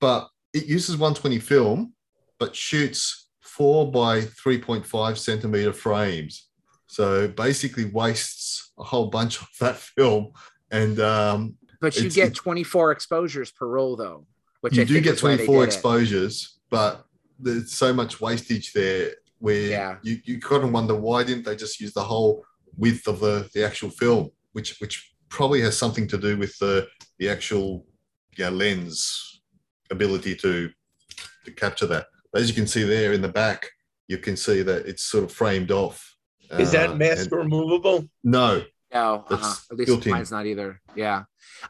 But 0.02 0.28
it 0.54 0.66
uses 0.66 0.98
120 0.98 1.40
film, 1.40 1.94
but 2.40 2.56
shoots 2.56 3.30
four 3.42 3.92
by 3.92 4.22
3.5 4.22 5.18
centimeter 5.18 5.72
frames. 5.74 6.47
So 6.88 7.28
basically 7.28 7.86
wastes 7.86 8.72
a 8.80 8.84
whole 8.84 9.08
bunch 9.08 9.42
of 9.42 9.48
that 9.60 9.78
film. 9.78 10.32
And 10.72 11.00
um, 11.00 11.56
But 11.80 11.96
you 11.98 12.10
get 12.10 12.34
24 12.36 12.92
exposures 12.92 13.52
per 13.52 13.68
roll 13.68 13.96
though, 13.96 14.26
which 14.62 14.76
you 14.76 14.82
I 14.82 14.86
do 14.86 14.94
think 14.96 15.06
get 15.06 15.16
is 15.16 15.24
why 15.24 15.36
they 15.36 15.46
24 15.46 15.56
did 15.56 15.62
it. 15.62 15.66
exposures, 15.66 16.60
but 16.70 17.06
there's 17.40 17.72
so 17.74 17.94
much 17.94 18.20
wastage 18.20 18.74
there 18.74 19.12
where 19.40 19.70
Yeah. 19.70 19.98
you, 20.02 20.20
you 20.26 20.40
kind 20.40 20.64
of 20.64 20.72
wonder 20.72 20.96
why 20.96 21.24
didn't 21.24 21.46
they 21.46 21.56
just 21.56 21.80
use 21.80 21.94
the 21.94 22.02
whole 22.04 22.44
width 22.76 23.08
of 23.08 23.20
the, 23.20 23.50
the 23.54 23.64
actual 23.64 23.90
film, 23.90 24.30
which 24.54 24.80
which 24.80 25.14
probably 25.30 25.62
has 25.62 25.78
something 25.78 26.08
to 26.08 26.18
do 26.18 26.38
with 26.38 26.58
the 26.60 26.88
the 27.20 27.30
actual 27.30 27.86
yeah, 28.38 28.50
lens 28.50 29.42
ability 29.92 30.36
to 30.36 30.70
to 31.46 31.52
capture 31.52 31.86
that. 31.88 32.08
As 32.36 32.50
you 32.50 32.56
can 32.56 32.68
see 32.68 32.84
there 32.84 33.14
in 33.14 33.22
the 33.22 33.30
back, 33.30 33.70
you 34.08 34.18
can 34.18 34.36
see 34.36 34.62
that 34.64 34.86
it's 34.86 35.04
sort 35.04 35.24
of 35.24 35.32
framed 35.32 35.72
off. 35.72 36.16
Is 36.52 36.70
Uh, 36.74 36.88
that 36.88 36.98
mask 36.98 37.32
and- 37.32 37.42
removable? 37.44 38.08
No, 38.24 38.64
No, 38.94 39.26
uh-uh. 39.30 39.56
at 39.72 39.78
least 39.78 39.88
built 39.88 40.06
in. 40.06 40.12
mine's 40.12 40.32
not 40.32 40.46
either. 40.46 40.82
Yeah, 40.96 41.24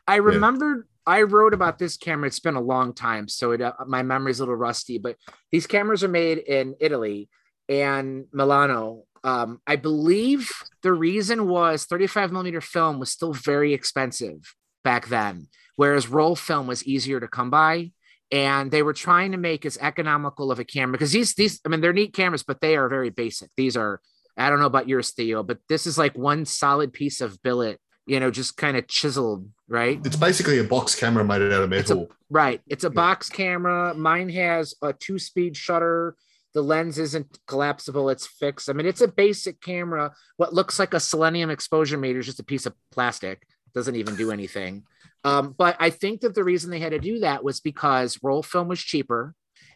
I 0.07 0.17
remember 0.17 0.87
I 1.05 1.21
wrote 1.23 1.53
about 1.53 1.79
this 1.79 1.95
camera. 1.97 2.27
It's 2.27 2.39
been 2.39 2.55
a 2.55 2.61
long 2.61 2.93
time, 2.93 3.27
so 3.29 3.51
it, 3.51 3.61
uh, 3.61 3.73
my 3.87 4.03
memory's 4.03 4.39
a 4.39 4.43
little 4.43 4.55
rusty. 4.55 4.97
But 4.97 5.15
these 5.51 5.65
cameras 5.67 6.03
are 6.03 6.09
made 6.09 6.37
in 6.39 6.75
Italy 6.79 7.29
and 7.69 8.25
Milano. 8.33 9.03
Um, 9.23 9.59
I 9.65 9.77
believe 9.77 10.51
the 10.83 10.93
reason 10.93 11.47
was 11.47 11.85
35 11.85 12.31
millimeter 12.31 12.61
film 12.61 12.99
was 12.99 13.11
still 13.11 13.33
very 13.33 13.73
expensive 13.73 14.53
back 14.83 15.07
then, 15.07 15.47
whereas 15.75 16.07
roll 16.07 16.35
film 16.35 16.67
was 16.67 16.85
easier 16.85 17.19
to 17.19 17.27
come 17.27 17.49
by. 17.49 17.91
And 18.29 18.71
they 18.71 18.83
were 18.83 18.93
trying 18.93 19.31
to 19.31 19.37
make 19.37 19.65
as 19.65 19.77
economical 19.79 20.51
of 20.51 20.59
a 20.59 20.65
camera 20.65 20.91
because 20.91 21.13
these 21.13 21.33
these 21.35 21.61
I 21.65 21.69
mean 21.69 21.79
they're 21.79 21.93
neat 21.93 22.13
cameras, 22.13 22.43
but 22.43 22.59
they 22.59 22.75
are 22.75 22.89
very 22.89 23.09
basic. 23.09 23.49
These 23.55 23.77
are 23.77 24.01
I 24.37 24.49
don't 24.49 24.59
know 24.59 24.65
about 24.65 24.87
yours, 24.87 25.11
Theo, 25.11 25.43
but 25.43 25.59
this 25.67 25.87
is 25.87 25.97
like 25.97 26.17
one 26.17 26.45
solid 26.45 26.93
piece 26.93 27.21
of 27.21 27.41
billet, 27.41 27.79
you 28.05 28.19
know, 28.19 28.29
just 28.31 28.55
kind 28.57 28.77
of 28.77 28.87
chiseled, 28.87 29.49
right? 29.67 29.99
it's 30.05 30.15
basically 30.15 30.59
a 30.59 30.63
box 30.63 30.95
camera 30.95 31.23
made 31.25 31.41
out 31.41 31.51
of 31.63 31.73
It's 31.73 31.89
a- 31.89 31.95
metal. 31.95 32.11
Right. 32.29 32.61
It's 32.67 32.83
a 32.83 32.89
box 32.89 33.29
camera. 33.29 33.93
Mine 33.93 34.29
has 34.29 34.75
a 34.81 34.93
two 34.93 35.17
speed 35.17 35.55
shutter. 35.55 36.15
The 36.53 36.61
lens 36.61 36.97
isn't 36.97 37.37
collapsible, 37.47 38.09
it's 38.09 38.25
fixed. 38.25 38.69
I 38.69 38.73
mean, 38.73 38.85
it's 38.87 39.01
a 39.01 39.07
basic 39.07 39.61
camera. 39.61 40.13
What 40.37 40.53
looks 40.53 40.79
like 40.79 40.93
a 40.93 40.99
selenium 40.99 41.49
exposure 41.49 41.97
meter 41.97 42.19
is 42.19 42.25
just 42.25 42.39
a 42.39 42.43
piece 42.43 42.65
of 42.65 42.73
plastic, 42.91 43.45
doesn't 43.75 43.95
even 43.95 44.15
do 44.15 44.31
anything. 44.31 44.83
Um, 45.23 45.53
but 45.57 45.75
I 45.79 45.89
think 45.91 46.21
that 46.21 46.33
the 46.35 46.43
reason 46.43 46.71
they 46.71 46.79
had 46.79 46.91
to 46.93 46.99
do 46.99 47.19
that 47.19 47.43
was 47.43 47.59
because 47.59 48.17
roll 48.23 48.41
film 48.43 48.67
was 48.69 48.79
cheaper 48.79 49.35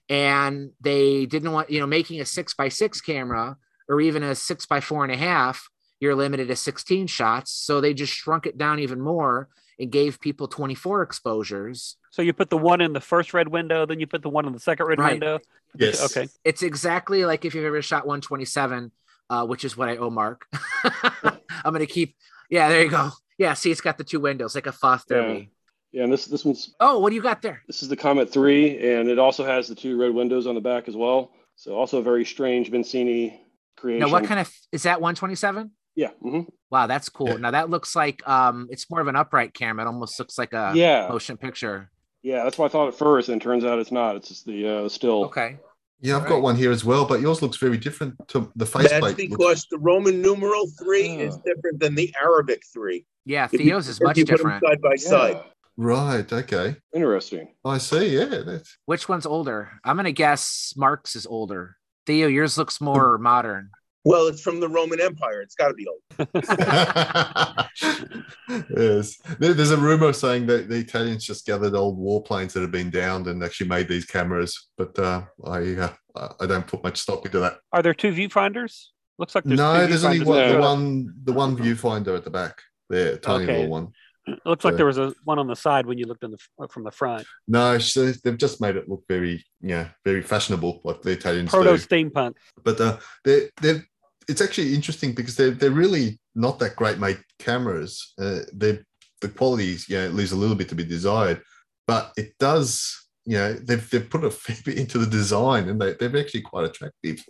and 0.10 0.72
they 0.82 1.26
didn't 1.26 1.52
want, 1.52 1.70
you 1.70 1.80
know, 1.80 1.88
making 1.88 2.20
a 2.22 2.26
six 2.26 2.54
by 2.54 2.70
six 2.70 3.00
camera 3.02 3.58
or 3.92 4.00
even 4.02 4.24
a 4.24 4.34
six 4.34 4.66
by 4.66 4.80
four 4.80 5.04
and 5.04 5.12
a 5.14 5.18
half, 5.18 5.70
you're 6.00 6.16
limited 6.16 6.48
to 6.48 6.56
16 6.56 7.08
shots. 7.08 7.52
So 7.52 7.82
they 7.82 7.94
just 7.94 8.14
shrunk 8.14 8.46
it 8.46 8.58
down 8.58 8.80
even 8.80 9.02
more 9.02 9.50
and 9.78 9.92
gave 9.92 10.20
people 10.20 10.48
24 10.48 11.02
exposures. 11.04 11.98
So 12.12 12.22
you 12.22 12.34
put 12.34 12.50
the 12.50 12.58
one 12.58 12.82
in 12.82 12.94
the 12.94 13.02
first 13.02 13.34
red 13.34 13.50
window, 13.50 13.86
then 13.86 14.00
you 14.00 14.08
put 14.08 14.22
the 14.22 14.30
one 14.30 14.46
in 14.48 14.54
the 14.54 14.60
second 14.60 14.86
red 14.88 15.00
Right. 15.00 15.12
window. 15.14 15.40
Yes. 15.78 16.04
Okay. 16.16 16.30
It's 16.46 16.64
exactly 16.64 17.26
like 17.26 17.44
if 17.46 17.54
you've 17.54 17.66
ever 17.66 17.82
shot 17.82 18.08
127, 18.08 18.92
uh, 19.30 19.46
which 19.46 19.64
is 19.66 19.76
what 19.78 19.90
I 19.90 19.98
owe 19.98 20.10
Mark. 20.10 20.46
I'm 21.24 21.74
gonna 21.74 21.86
keep. 21.86 22.16
Yeah, 22.50 22.70
there 22.70 22.84
you 22.84 22.90
go. 22.90 23.12
Yeah, 23.38 23.54
see, 23.54 23.72
it's 23.72 23.82
got 23.82 23.98
the 23.98 24.04
two 24.04 24.20
windows 24.20 24.56
like 24.56 24.68
a 24.68 24.72
Foth 24.72 25.06
Yeah. 25.10 25.18
Derby. 25.18 25.50
Yeah, 25.92 26.04
and 26.04 26.14
this 26.14 26.26
this 26.26 26.46
one's 26.46 26.74
Oh, 26.80 27.00
what 27.00 27.10
do 27.10 27.16
you 27.16 27.22
got 27.22 27.42
there? 27.42 27.62
this 27.68 27.84
is 27.84 27.90
the 27.90 27.96
Comet 27.98 28.32
Three, 28.32 28.78
and 28.94 29.10
it 29.10 29.20
also 29.20 29.46
has 29.46 29.68
the 29.68 29.76
two 29.76 30.00
red 30.00 30.14
windows 30.14 30.48
on 30.48 30.56
the 30.56 30.62
back 30.62 30.88
as 30.88 30.96
well. 30.96 31.32
So 31.56 31.76
also 31.76 32.00
a 32.00 32.04
very 32.04 32.26
strange 32.26 32.72
Bencini 32.72 33.40
creation. 33.78 34.00
Now, 34.08 34.12
what 34.12 34.26
kind 34.26 34.40
of 34.40 34.50
is 34.72 34.84
that? 34.84 35.02
127? 35.02 35.72
Yeah. 35.96 36.10
hmm 36.22 36.42
Wow, 36.70 36.88
that's 36.88 37.10
cool. 37.10 37.28
Yeah. 37.30 37.38
Now 37.38 37.52
that 37.52 37.70
looks 37.70 37.96
like 37.96 38.28
um, 38.28 38.68
it's 38.72 38.90
more 38.90 39.02
of 39.02 39.08
an 39.08 39.16
upright 39.16 39.54
camera. 39.54 39.84
It 39.86 39.88
almost 39.88 40.18
looks 40.20 40.38
like 40.38 40.54
a 40.54 40.72
yeah. 40.76 41.08
motion 41.10 41.38
picture. 41.38 41.92
Yeah, 42.24 42.44
that's 42.44 42.58
what 42.58 42.66
I 42.66 42.70
thought 42.70 42.88
at 42.88 42.94
first, 42.96 43.30
and 43.30 43.42
it 43.42 43.44
turns 43.44 43.66
out 43.66 43.80
it's 43.80 43.92
not. 43.92 44.16
It's 44.16 44.30
just 44.30 44.46
the 44.46 44.68
uh, 44.86 44.90
still. 44.90 45.26
Okay. 45.26 45.58
Yeah, 46.04 46.16
I've 46.16 46.24
Right. 46.24 46.30
got 46.30 46.42
one 46.42 46.56
here 46.56 46.72
as 46.72 46.84
well, 46.86 47.06
but 47.06 47.20
yours 47.22 47.42
looks 47.42 47.58
very 47.58 47.78
different 47.78 48.16
to 48.30 48.40
the 48.56 48.66
That's 48.66 48.72
faceplate. 48.72 49.02
looks- 49.18 49.30
because 49.30 49.68
the 49.70 49.78
Roman 49.80 50.22
numeral 50.22 50.66
three 50.82 51.10
is 51.18 51.36
Oh. 51.36 51.42
different 51.46 51.80
than 51.80 51.94
the 51.96 52.14
Arabic 52.22 52.62
three. 52.74 53.06
Yeah, 53.26 53.46
If 53.46 53.54
you- 53.54 53.60
Theo's 53.60 53.88
is 53.88 53.98
if 53.98 54.04
much 54.04 54.18
you 54.18 54.26
put 54.26 54.38
them 54.42 54.50
different. 54.60 54.64
side 54.66 54.82
by 54.82 54.96
side. 54.96 55.44
Right. 55.78 56.32
Okay. 56.32 56.76
Interesting. 56.94 57.54
I 57.66 57.78
see. 57.80 58.18
Yeah. 58.18 58.42
That's, 58.46 58.78
Which 58.86 59.08
one's 59.10 59.26
older? 59.26 59.72
I'm 59.84 59.96
gonna 59.96 60.12
guess 60.12 60.74
Mark's 60.78 61.16
is 61.16 61.26
older. 61.28 61.78
Theo, 62.06 62.28
yours 62.28 62.58
looks 62.58 62.82
more 62.82 63.18
modern. 63.18 63.70
Well, 64.04 64.28
it's 64.28 64.42
from 64.42 64.60
the 64.60 64.68
Roman 64.68 65.00
Empire. 65.00 65.42
It's 65.42 65.54
got 65.54 65.68
to 65.68 65.76
be 65.76 65.86
old. 65.88 66.02
yes. 68.76 69.18
There's 69.40 69.72
a 69.72 69.78
rumor 69.78 70.12
saying 70.14 70.48
that 70.48 70.70
the 70.70 70.78
Italians 70.78 71.24
just 71.24 71.46
gathered 71.46 71.76
old 71.76 72.00
warplanes 72.00 72.54
that 72.54 72.62
have 72.62 72.72
been 72.72 72.90
downed 72.90 73.28
and 73.28 73.44
actually 73.44 73.70
made 73.70 73.88
these 73.88 74.06
cameras, 74.06 74.70
but 74.78 74.98
uh, 74.98 75.24
I 75.46 75.76
uh, 75.76 75.94
I- 76.16 76.30
I 76.42 76.46
don't 76.48 76.66
put 76.68 76.84
much 76.84 76.98
stock 77.00 77.26
into 77.26 77.40
that. 77.40 77.58
Are 77.72 77.82
there 77.84 77.94
two 77.94 78.12
viewfinders? 78.12 78.88
Looks 79.20 79.36
like 79.36 79.44
there's 79.44 79.60
no, 79.60 79.82
two 79.82 79.88
there's 79.88 80.04
only 80.04 80.24
one, 80.24 80.40
in 80.42 80.48
the 80.50 80.54
the- 80.56 80.62
one 80.62 81.14
the 81.26 81.34
one 81.34 81.58
viewfinder 81.58 82.18
at 82.18 82.24
the 82.24 82.32
back 82.32 82.62
there, 82.90 83.18
tiny 83.18 83.44
Okay. 83.44 83.54
little 83.58 83.70
one. 83.72 83.90
It 84.28 84.40
looks 84.46 84.64
like 84.64 84.76
there 84.76 84.86
was 84.86 85.00
a 85.00 85.14
one 85.24 85.40
on 85.40 85.48
the 85.48 85.56
side 85.56 85.86
when 85.86 85.98
you 85.98 86.06
looked 86.06 86.24
in 86.24 86.32
the 86.32 86.68
from 86.68 86.84
the 86.84 86.92
front. 86.92 87.26
No, 87.48 87.74
it's 87.74 87.94
just- 87.94 88.24
they've 88.24 88.38
just 88.38 88.62
made 88.62 88.76
it 88.76 88.88
look 88.88 89.04
very 89.08 89.44
yeah 89.62 89.90
very 90.06 90.22
fashionable 90.22 90.82
like 90.84 91.02
the 91.02 91.12
Italians 91.12 91.50
Proto 91.50 91.72
do. 91.72 91.78
steampunk. 91.78 92.36
but 92.64 92.80
uh, 92.80 92.98
they're, 93.24 93.50
they're, 93.62 93.84
it's 94.28 94.42
actually 94.42 94.76
interesting 94.76 95.14
because 95.14 95.36
they're, 95.36 95.52
they're 95.52 95.72
really 95.72 96.20
not 96.36 96.60
that 96.60 96.76
great 96.76 97.00
made 97.00 97.20
cameras. 97.40 98.14
Uh, 98.20 98.42
they 98.54 98.80
the 99.22 99.30
quality 99.30 99.78
you 99.88 99.98
know, 99.98 100.08
leaves 100.10 100.32
a 100.32 100.36
little 100.36 100.56
bit 100.56 100.68
to 100.70 100.76
be 100.76 100.84
desired, 100.84 101.42
but 101.88 102.12
it 102.18 102.34
does, 102.40 103.08
you 103.26 103.38
know, 103.38 103.54
they've, 103.54 103.88
they've 103.90 104.10
put 104.10 104.24
a 104.24 104.32
fair 104.32 104.58
bit 104.66 104.78
into 104.78 104.98
the 104.98 105.06
design 105.06 105.70
and 105.70 105.80
they, 105.80 105.94
they're 105.94 106.20
actually 106.20 106.42
quite 106.42 106.66
attractive. 106.66 107.24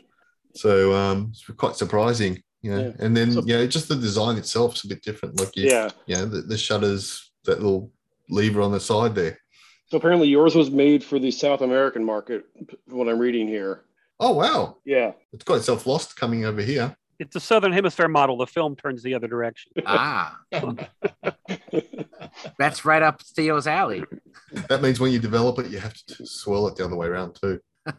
So 0.56 0.94
um, 0.94 1.28
it's 1.32 1.46
quite 1.58 1.76
surprising, 1.76 2.42
you 2.62 2.72
know. 2.76 2.82
Yeah. 2.88 3.06
And 3.06 3.16
then, 3.16 3.32
So- 3.34 3.42
you 3.44 3.54
know, 3.54 3.68
just 3.68 3.88
the 3.90 3.96
design 3.96 4.38
itself 4.38 4.76
is 4.76 4.84
a 4.86 4.88
bit 4.88 5.02
different. 5.04 5.40
Like, 5.40 5.56
you, 5.56 5.68
Yeah. 5.68 5.90
you 6.06 6.16
know, 6.16 6.26
the, 6.26 6.42
the 6.42 6.58
shutters, 6.58 7.32
that 7.46 7.58
little 7.62 7.92
lever 8.30 8.62
on 8.62 8.72
the 8.72 8.80
side 8.80 9.16
there. 9.16 9.38
So 9.88 9.98
apparently 9.98 10.28
yours 10.30 10.56
was 10.56 10.72
made 10.72 11.04
for 11.04 11.20
the 11.20 11.32
South 11.32 11.62
American 11.62 12.04
market, 12.06 12.46
what 12.88 13.10
I'm 13.10 13.20
reading 13.20 13.48
here. 13.48 13.84
Oh, 14.20 14.32
wow. 14.34 14.78
Yeah. 14.86 15.14
It's 15.34 15.44
got 15.44 15.56
itself 15.56 15.86
lost 15.86 16.16
coming 16.16 16.46
over 16.46 16.62
here. 16.62 16.96
It's 17.20 17.36
a 17.36 17.40
southern 17.40 17.72
hemisphere 17.74 18.08
model. 18.08 18.38
The 18.38 18.48
film 18.48 18.76
turns 18.76 19.04
the 19.04 19.14
other 19.14 19.28
direction. 19.28 19.72
Ah, 19.86 20.40
that's 22.58 22.86
right 22.86 23.02
up 23.02 23.22
Theo's 23.22 23.68
alley. 23.68 24.04
That 24.70 24.82
means 24.82 25.00
when 25.00 25.12
you 25.12 25.20
develop 25.20 25.60
it, 25.60 25.68
you 25.72 25.80
have 25.80 25.94
to 25.94 26.26
swirl 26.26 26.68
it 26.68 26.76
the 26.78 26.86
other 26.86 26.96
way 26.96 27.08
around 27.08 27.36
too. 27.42 27.60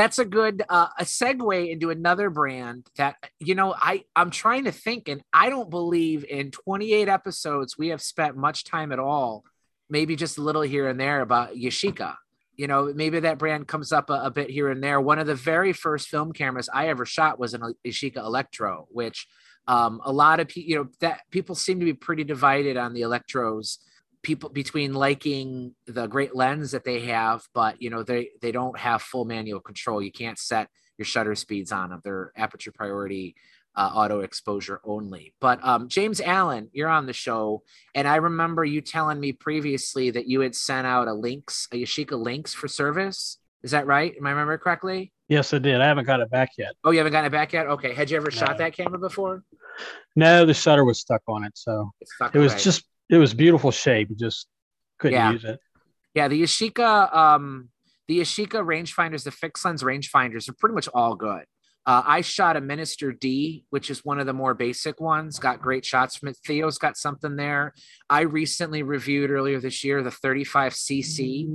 That's 0.00 0.18
a 0.18 0.24
good 0.24 0.62
uh, 0.66 0.88
a 0.98 1.04
segue 1.04 1.70
into 1.70 1.90
another 1.90 2.30
brand 2.30 2.86
that 2.96 3.16
you 3.38 3.54
know 3.54 3.74
I 3.76 4.04
I'm 4.16 4.30
trying 4.30 4.64
to 4.64 4.72
think 4.72 5.08
and 5.10 5.20
I 5.30 5.50
don't 5.50 5.68
believe 5.68 6.24
in 6.24 6.52
28 6.52 7.06
episodes 7.06 7.76
we 7.76 7.88
have 7.88 8.00
spent 8.00 8.34
much 8.34 8.64
time 8.64 8.92
at 8.92 8.98
all, 8.98 9.44
maybe 9.90 10.16
just 10.16 10.38
a 10.38 10.40
little 10.40 10.62
here 10.62 10.88
and 10.88 10.98
there 10.98 11.20
about 11.20 11.54
Yashica. 11.54 12.14
You 12.56 12.66
know, 12.66 12.90
maybe 12.94 13.20
that 13.20 13.36
brand 13.36 13.68
comes 13.68 13.92
up 13.92 14.08
a, 14.08 14.14
a 14.14 14.30
bit 14.30 14.48
here 14.48 14.70
and 14.70 14.82
there. 14.82 15.02
One 15.02 15.18
of 15.18 15.26
the 15.26 15.34
very 15.34 15.74
first 15.74 16.08
film 16.08 16.32
cameras 16.32 16.70
I 16.72 16.88
ever 16.88 17.04
shot 17.04 17.38
was 17.38 17.52
an 17.52 17.74
Yashica 17.86 18.24
Electro, 18.24 18.88
which 18.90 19.26
um, 19.68 20.00
a 20.02 20.12
lot 20.12 20.40
of 20.40 20.48
people, 20.48 20.70
you 20.70 20.76
know, 20.76 20.88
that 21.00 21.20
people 21.30 21.54
seem 21.54 21.78
to 21.78 21.84
be 21.84 21.92
pretty 21.92 22.24
divided 22.24 22.78
on 22.78 22.94
the 22.94 23.02
Electros 23.02 23.76
people 24.22 24.48
between 24.50 24.92
liking 24.94 25.74
the 25.86 26.06
great 26.06 26.34
lens 26.34 26.72
that 26.72 26.84
they 26.84 27.00
have, 27.00 27.42
but 27.54 27.80
you 27.80 27.90
know 27.90 28.02
they 28.02 28.30
they 28.42 28.52
don't 28.52 28.78
have 28.78 29.02
full 29.02 29.24
manual 29.24 29.60
control. 29.60 30.02
You 30.02 30.12
can't 30.12 30.38
set 30.38 30.68
your 30.98 31.06
shutter 31.06 31.34
speeds 31.34 31.72
on 31.72 31.90
them. 31.90 32.00
They're 32.04 32.32
aperture 32.36 32.72
priority 32.72 33.34
uh, 33.76 33.90
auto 33.94 34.20
exposure 34.20 34.80
only. 34.84 35.32
But 35.40 35.64
um, 35.64 35.88
James 35.88 36.20
Allen, 36.20 36.68
you're 36.72 36.88
on 36.88 37.06
the 37.06 37.12
show, 37.12 37.62
and 37.94 38.06
I 38.08 38.16
remember 38.16 38.64
you 38.64 38.80
telling 38.80 39.20
me 39.20 39.32
previously 39.32 40.10
that 40.10 40.26
you 40.26 40.40
had 40.40 40.54
sent 40.54 40.86
out 40.86 41.08
a 41.08 41.14
Lynx 41.14 41.68
a 41.72 41.76
Yashica 41.76 42.20
Lynx 42.20 42.52
for 42.52 42.68
service. 42.68 43.38
Is 43.62 43.70
that 43.72 43.86
right? 43.86 44.14
Am 44.18 44.26
I 44.26 44.30
remember 44.30 44.56
correctly? 44.58 45.12
Yes, 45.28 45.54
I 45.54 45.58
did. 45.58 45.80
I 45.80 45.86
haven't 45.86 46.06
got 46.06 46.20
it 46.20 46.30
back 46.30 46.50
yet. 46.58 46.72
Oh, 46.82 46.90
you 46.90 46.98
haven't 46.98 47.12
gotten 47.12 47.28
it 47.28 47.30
back 47.32 47.52
yet. 47.52 47.66
Okay. 47.68 47.94
Had 47.94 48.10
you 48.10 48.16
ever 48.16 48.30
No. 48.32 48.36
shot 48.36 48.58
that 48.58 48.72
camera 48.74 48.98
before? 48.98 49.44
No, 50.16 50.44
the 50.44 50.54
shutter 50.54 50.84
was 50.84 50.98
stuck 50.98 51.22
on 51.28 51.44
it, 51.44 51.52
so 51.54 51.90
It's 52.00 52.12
stuck 52.14 52.34
it 52.34 52.38
was 52.40 52.52
away. 52.54 52.62
just 52.62 52.84
it 53.10 53.18
was 53.18 53.34
beautiful 53.34 53.70
shape. 53.70 54.08
You 54.10 54.16
just 54.16 54.46
couldn't 54.98 55.14
Yeah. 55.18 55.32
use 55.32 55.44
it. 55.44 55.60
Yeah, 56.14 56.28
the 56.28 56.42
Yashica, 56.42 57.14
um, 57.14 57.68
the 58.08 58.20
Yashica 58.20 58.64
rangefinders, 58.64 59.24
the 59.24 59.30
fixed 59.30 59.64
lens 59.64 59.82
rangefinders 59.82 60.48
are 60.48 60.54
pretty 60.54 60.74
much 60.74 60.88
all 60.94 61.14
good. 61.16 61.44
Uh, 61.86 62.02
I 62.06 62.20
shot 62.20 62.56
a 62.56 62.60
Minister 62.60 63.10
D, 63.12 63.64
which 63.70 63.90
is 63.90 64.04
one 64.04 64.20
of 64.20 64.26
the 64.26 64.32
more 64.32 64.54
basic 64.54 65.00
ones. 65.00 65.38
Got 65.38 65.62
great 65.62 65.84
shots 65.84 66.16
from 66.16 66.28
it. 66.28 66.36
Theo's 66.46 66.78
got 66.78 66.96
something 66.96 67.36
there. 67.36 67.74
I 68.08 68.20
recently 68.22 68.82
reviewed 68.82 69.30
earlier 69.30 69.60
this 69.60 69.82
year 69.82 70.02
the 70.02 70.10
35cc, 70.10 71.48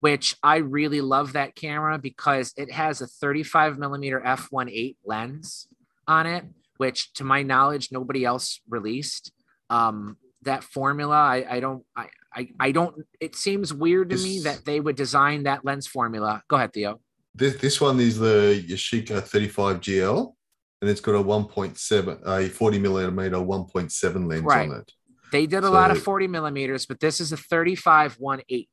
which 0.00 0.36
I 0.42 0.56
really 0.56 1.00
love 1.00 1.34
that 1.34 1.54
camera 1.54 1.98
because 1.98 2.52
it 2.56 2.72
has 2.72 3.00
a 3.00 3.06
35 3.06 3.78
millimeter 3.78 4.20
f1.8 4.20 4.96
lens 5.04 5.68
on 6.08 6.26
it, 6.26 6.44
which 6.78 7.12
to 7.14 7.24
my 7.24 7.42
knowledge 7.42 7.92
nobody 7.92 8.24
else 8.24 8.60
released. 8.68 9.32
Um, 9.70 10.16
that 10.42 10.64
formula, 10.64 11.16
I, 11.16 11.46
I 11.48 11.60
don't, 11.60 11.84
I, 11.96 12.08
I, 12.34 12.48
I 12.58 12.72
don't. 12.72 13.04
It 13.20 13.36
seems 13.36 13.72
weird 13.72 14.10
to 14.10 14.16
me 14.16 14.40
that 14.40 14.64
they 14.64 14.80
would 14.80 14.96
design 14.96 15.44
that 15.44 15.64
lens 15.64 15.86
formula. 15.86 16.42
Go 16.48 16.56
ahead, 16.56 16.72
Theo. 16.72 17.00
This 17.34 17.56
this 17.60 17.80
one 17.80 18.00
is 18.00 18.18
the 18.18 18.64
Yashica 18.68 19.22
35 19.22 19.80
GL, 19.80 20.32
and 20.80 20.90
it's 20.90 21.00
got 21.00 21.14
a 21.14 21.22
1.7, 21.22 22.26
a 22.26 22.48
40 22.48 22.78
millimeter 22.78 23.36
1.7 23.36 24.28
lens 24.28 24.42
Right. 24.44 24.70
on 24.70 24.76
it. 24.80 24.92
They 25.30 25.46
did 25.46 25.64
a 25.64 25.70
lot 25.70 25.90
of 25.90 25.98
40 26.02 26.26
millimeters, 26.26 26.84
but 26.84 27.00
this 27.00 27.18
is 27.20 27.32
a 27.32 27.38
35 27.38 28.18
1.8, 28.18 28.66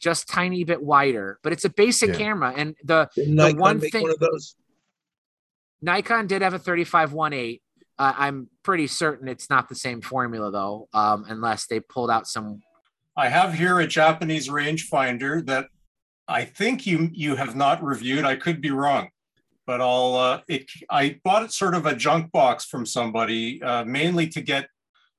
just 0.00 0.26
tiny 0.28 0.64
bit 0.64 0.82
wider. 0.82 1.38
But 1.44 1.52
it's 1.52 1.64
a 1.64 1.70
basic 1.70 2.10
Yeah. 2.10 2.16
camera, 2.16 2.54
and 2.56 2.74
the 2.82 3.08
the 3.14 3.26
Nikon 3.26 3.58
one 3.58 3.80
thing 3.80 4.02
one 4.02 4.10
of 4.12 4.18
those? 4.18 4.56
Nikon 5.80 6.26
did 6.26 6.42
have 6.42 6.54
a 6.54 6.58
35 6.58 7.12
1.8. 7.12 7.60
Uh, 7.98 8.12
I'm 8.16 8.48
pretty 8.62 8.86
certain 8.86 9.28
it's 9.28 9.50
not 9.50 9.68
the 9.68 9.74
same 9.74 10.00
formula 10.00 10.50
though, 10.50 10.88
um, 10.92 11.24
unless 11.28 11.66
they 11.66 11.80
pulled 11.80 12.10
out 12.10 12.26
some. 12.26 12.62
I 13.16 13.28
have 13.28 13.54
here 13.54 13.80
a 13.80 13.86
Japanese 13.86 14.48
rangefinder 14.48 15.44
that 15.46 15.66
I 16.28 16.44
think 16.44 16.86
you 16.86 17.10
you 17.12 17.36
have 17.36 17.56
not 17.56 17.82
reviewed. 17.82 18.24
I 18.24 18.36
could 18.36 18.60
be 18.60 18.70
wrong, 18.70 19.08
but 19.66 19.80
I'll. 19.80 20.14
Uh, 20.14 20.40
it. 20.46 20.70
I 20.90 21.18
bought 21.24 21.42
it 21.42 21.52
sort 21.52 21.74
of 21.74 21.86
a 21.86 21.96
junk 21.96 22.30
box 22.30 22.66
from 22.66 22.86
somebody, 22.86 23.62
uh, 23.62 23.84
mainly 23.84 24.28
to 24.28 24.40
get 24.40 24.68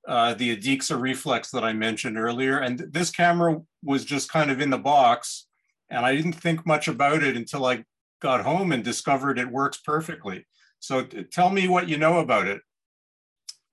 uh, 0.07 0.33
the 0.35 0.55
Edixa 0.55 0.99
reflex 0.99 1.51
that 1.51 1.63
I 1.63 1.73
mentioned 1.73 2.17
earlier. 2.17 2.59
And 2.59 2.77
th- 2.77 2.91
this 2.91 3.11
camera 3.11 3.59
was 3.83 4.05
just 4.05 4.31
kind 4.31 4.49
of 4.49 4.61
in 4.61 4.69
the 4.69 4.77
box, 4.77 5.47
and 5.89 6.05
I 6.05 6.15
didn't 6.15 6.33
think 6.33 6.65
much 6.65 6.87
about 6.87 7.23
it 7.23 7.35
until 7.35 7.65
I 7.65 7.83
got 8.21 8.43
home 8.43 8.71
and 8.71 8.83
discovered 8.83 9.39
it 9.39 9.51
works 9.51 9.77
perfectly. 9.77 10.45
So 10.79 11.03
t- 11.03 11.23
tell 11.23 11.49
me 11.49 11.67
what 11.67 11.89
you 11.89 11.97
know 11.97 12.19
about 12.19 12.47
it. 12.47 12.61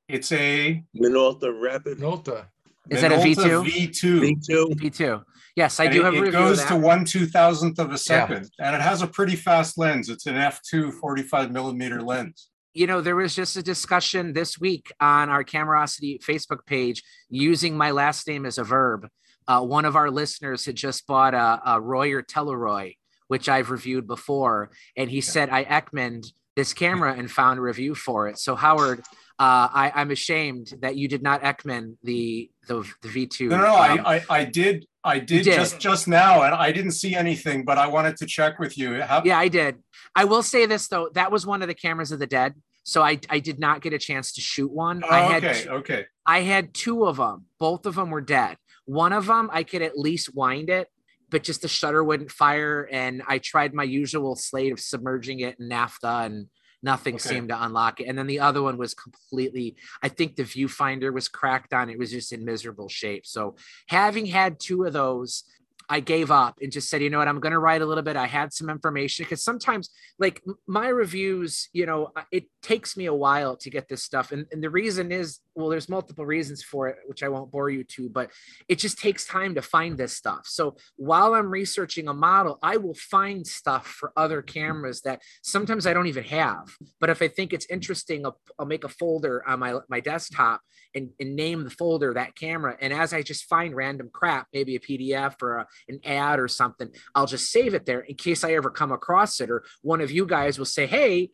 It's 0.09 0.31
a 0.33 0.83
Minolta 0.97 1.53
Rapid 1.61 1.99
Minolta. 1.99 2.47
Is 2.89 3.01
that 3.01 3.13
a 3.13 3.17
Minolta 3.17 3.65
V2? 3.65 3.91
V2. 3.91 4.47
V2. 4.47 4.75
V2. 4.77 5.23
Yes, 5.57 5.81
I 5.81 5.85
And 5.85 5.95
do 5.95 6.01
it, 6.01 6.05
have 6.05 6.15
a 6.15 6.25
it 6.25 6.33
goes 6.33 6.61
of 6.63 6.69
to 6.69 6.77
one 6.77 7.05
two 7.05 7.27
thousandth 7.27 7.79
of 7.79 7.91
a 7.91 7.99
second, 7.99 8.51
and 8.61 8.77
it 8.77 8.83
has 8.83 9.03
a 9.03 9.07
pretty 9.07 9.35
fast 9.37 9.79
lens. 9.79 10.09
It's 10.11 10.27
an 10.27 10.35
f2 10.35 10.93
45 10.93 11.51
millimeter 11.51 12.03
lens. 12.03 12.51
you 12.75 12.87
know, 12.87 13.01
there 13.01 13.17
was 13.17 13.35
just 13.35 13.57
a 13.57 13.63
discussion 13.63 14.35
this 14.35 14.61
week 14.61 14.93
on 15.01 15.31
our 15.31 15.43
Camerosity 15.43 16.23
Facebook 16.23 16.67
page 16.67 17.03
using 17.31 17.75
my 17.77 17.91
last 17.91 18.29
name 18.29 18.45
as 18.45 18.59
a 18.59 18.65
verb. 18.65 19.09
Uh, 19.49 19.63
one 19.63 19.87
of 19.87 19.97
our 19.97 20.11
listeners 20.11 20.67
had 20.67 20.77
just 20.77 21.07
bought 21.07 21.33
a, 21.33 21.61
a 21.65 21.81
Royer 21.81 22.23
Teleroy, 22.23 22.95
which 23.29 23.49
I've 23.49 23.71
reviewed 23.71 24.07
before, 24.07 24.71
and 24.97 25.09
he 25.11 25.23
said 25.23 25.49
I 25.49 25.65
Eckmaned 25.65 26.27
this 26.55 26.75
camera 26.75 27.15
and 27.15 27.31
found 27.31 27.59
a 27.59 27.63
review 27.63 27.95
for 27.95 28.29
it. 28.29 28.39
So 28.39 28.55
Howard, 28.57 29.03
uh, 29.39 29.69
I, 29.71 29.93
I'm 29.95 30.11
ashamed 30.11 30.73
that 30.81 30.97
you 30.97 31.09
did 31.09 31.23
not 31.23 31.43
Eckman 31.43 31.97
the 32.03 32.51
the, 32.69 32.89
the 33.03 33.09
V2. 33.09 33.51
No, 33.51 33.59
no, 33.59 33.67
um, 33.67 34.01
I, 34.05 34.17
I, 34.17 34.25
I 34.31 34.45
did, 34.45 34.87
I 35.05 35.19
did, 35.19 35.45
did. 35.45 35.55
just 35.55 35.79
just 35.79 36.09
now, 36.09 36.43
and 36.43 36.55
I 36.55 36.73
didn't 36.73 36.93
see 36.93 37.15
anything, 37.15 37.65
but 37.65 37.77
I 37.77 37.87
wanted 37.87 38.17
to 38.19 38.27
check 38.27 38.59
with 38.59 38.79
you. 38.79 39.03
How, 39.03 39.23
Yeah, 39.25 39.39
I 39.39 39.49
did. 39.49 39.77
I 40.15 40.25
will 40.25 40.43
say 40.43 40.65
this 40.67 40.89
though, 40.89 41.11
that 41.15 41.31
was 41.31 41.47
one 41.47 41.61
of 41.61 41.69
the 41.69 41.75
cameras 41.75 42.13
of 42.13 42.19
the 42.19 42.27
dead. 42.27 42.55
So 42.85 43.03
I, 43.03 43.19
I 43.29 43.41
did 43.41 43.59
not 43.59 43.83
get 43.83 43.93
a 43.93 43.99
chance 43.99 44.33
to 44.35 44.41
shoot 44.41 44.71
one. 44.71 45.03
Oh, 45.05 45.09
I 45.11 45.21
had 45.23 45.45
okay, 45.45 45.63
two- 45.63 45.71
okay. 45.71 46.07
I 46.25 46.41
had 46.41 46.73
two 46.73 47.05
of 47.05 47.17
them. 47.17 47.47
Both 47.59 47.85
of 47.85 47.97
them 47.97 48.11
were 48.11 48.21
dead. 48.21 48.57
One 48.85 49.13
of 49.13 49.27
them 49.27 49.51
I 49.53 49.65
could 49.65 49.83
at 49.83 49.99
least 49.99 50.35
wind 50.35 50.71
it, 50.71 50.89
but 51.29 51.43
just 51.43 51.63
the 51.63 51.69
shutter 51.69 52.03
wouldn't 52.03 52.31
fire. 52.31 52.89
And 52.91 53.23
I 53.27 53.39
tried 53.39 53.75
my 53.75 53.83
usual 53.83 54.37
slate 54.37 54.73
of 54.73 54.79
submerging 54.81 55.41
it 55.41 55.59
in 55.59 55.69
naphtha 55.69 56.23
and 56.25 56.47
nothing 56.87 57.17
Okay. 57.17 57.29
seemed 57.29 57.49
to 57.51 57.63
unlock 57.67 58.01
it. 58.01 58.05
And 58.09 58.17
then 58.17 58.29
the 58.29 58.41
other 58.41 58.63
one 58.63 58.79
was 58.79 58.95
completely, 58.95 59.77
I 60.03 60.09
think 60.09 60.37
the 60.37 60.45
viewfinder 60.45 61.13
was 61.13 61.29
cracked 61.29 61.75
on. 61.75 61.91
It 61.91 61.99
was 61.99 62.11
just 62.13 62.33
in 62.33 62.45
miserable 62.45 62.89
shape. 62.89 63.27
So 63.27 63.57
having 63.89 64.25
had 64.25 64.61
two 64.61 64.85
of 64.85 64.93
those, 64.93 65.45
I 65.89 66.01
gave 66.01 66.31
up 66.31 66.59
and 66.61 66.73
just 66.73 66.91
said, 66.91 67.03
you 67.03 67.11
know 67.11 67.19
what, 67.19 67.29
I'm 67.29 67.41
going 67.41 67.53
to 67.53 67.59
write 67.59 67.83
a 67.83 67.87
little 67.87 68.03
bit. 68.03 68.17
I 68.17 68.27
had 68.27 68.53
some 68.53 68.69
information 68.69 69.25
because 69.25 69.43
sometimes, 69.43 69.91
like 70.19 70.43
my 70.67 70.89
reviews, 70.89 71.69
you 71.73 71.87
know, 71.87 72.13
it 72.33 72.47
takes 72.63 72.97
me 72.97 73.07
a 73.07 73.15
while 73.15 73.57
to 73.59 73.71
get 73.71 73.89
this 73.89 74.03
stuff. 74.03 74.33
And, 74.33 74.47
and 74.51 74.63
the 74.63 74.71
reason 74.71 75.13
is, 75.13 75.41
well, 75.55 75.69
there's 75.69 75.89
multiple 75.89 76.27
reasons 76.27 76.63
for 76.63 76.89
it, 76.89 76.97
which 77.07 77.23
I 77.23 77.29
won't 77.29 77.51
bore 77.51 77.71
you 77.71 77.85
to, 77.85 78.09
but 78.09 78.31
it 78.69 78.79
just 78.79 78.99
takes 78.99 79.27
time 79.27 79.55
to 79.55 79.63
find 79.63 79.97
this 79.97 80.15
stuff. 80.15 80.43
So 80.47 80.77
while 80.97 81.35
I'm 81.35 81.51
researching 81.51 82.09
a 82.09 82.15
model, 82.15 82.59
I 82.63 82.77
will 82.77 82.95
find 82.95 83.47
stuff 83.47 83.87
for 83.87 84.13
other 84.17 84.43
cameras 84.43 85.03
that 85.03 85.23
sometimes 85.43 85.87
I 85.87 85.93
don't 85.93 86.09
even 86.09 86.25
have. 86.25 86.69
But 87.01 87.11
if 87.11 87.23
I 87.23 87.29
think 87.29 87.53
it's 87.53 87.67
interesting, 87.67 88.27
I'll, 88.27 88.39
I'll 88.59 88.67
make 88.67 88.85
a 88.85 88.89
folder 88.89 89.47
on 89.49 89.61
my, 89.61 89.79
my 89.89 90.01
desktop 90.01 90.61
and, 90.95 91.11
and 91.21 91.37
name 91.37 91.65
the 91.65 91.71
folder 91.71 92.15
that 92.15 92.35
camera. 92.35 92.77
And 92.81 92.93
as 92.93 93.13
I 93.13 93.23
just 93.23 93.45
find 93.45 93.75
random 93.75 94.11
crap, 94.13 94.49
maybe 94.53 94.77
a 94.77 94.81
PDF 94.81 95.35
or 95.43 95.59
a, 95.59 95.67
an 95.89 96.01
ad 96.05 96.39
or 96.39 96.49
something, 96.49 96.91
I'll 97.15 97.27
just 97.27 97.51
save 97.51 97.75
it 97.75 97.87
there 97.87 98.01
in 98.01 98.17
case 98.17 98.45
I 98.45 98.55
ever 98.55 98.71
come 98.71 98.93
across 98.93 99.41
it. 99.41 99.51
Or 99.51 99.65
one 99.83 100.01
of 100.01 100.11
you 100.11 100.27
guys 100.27 100.59
will 100.59 100.67
say, 100.67 100.87
Hey, 100.87 101.31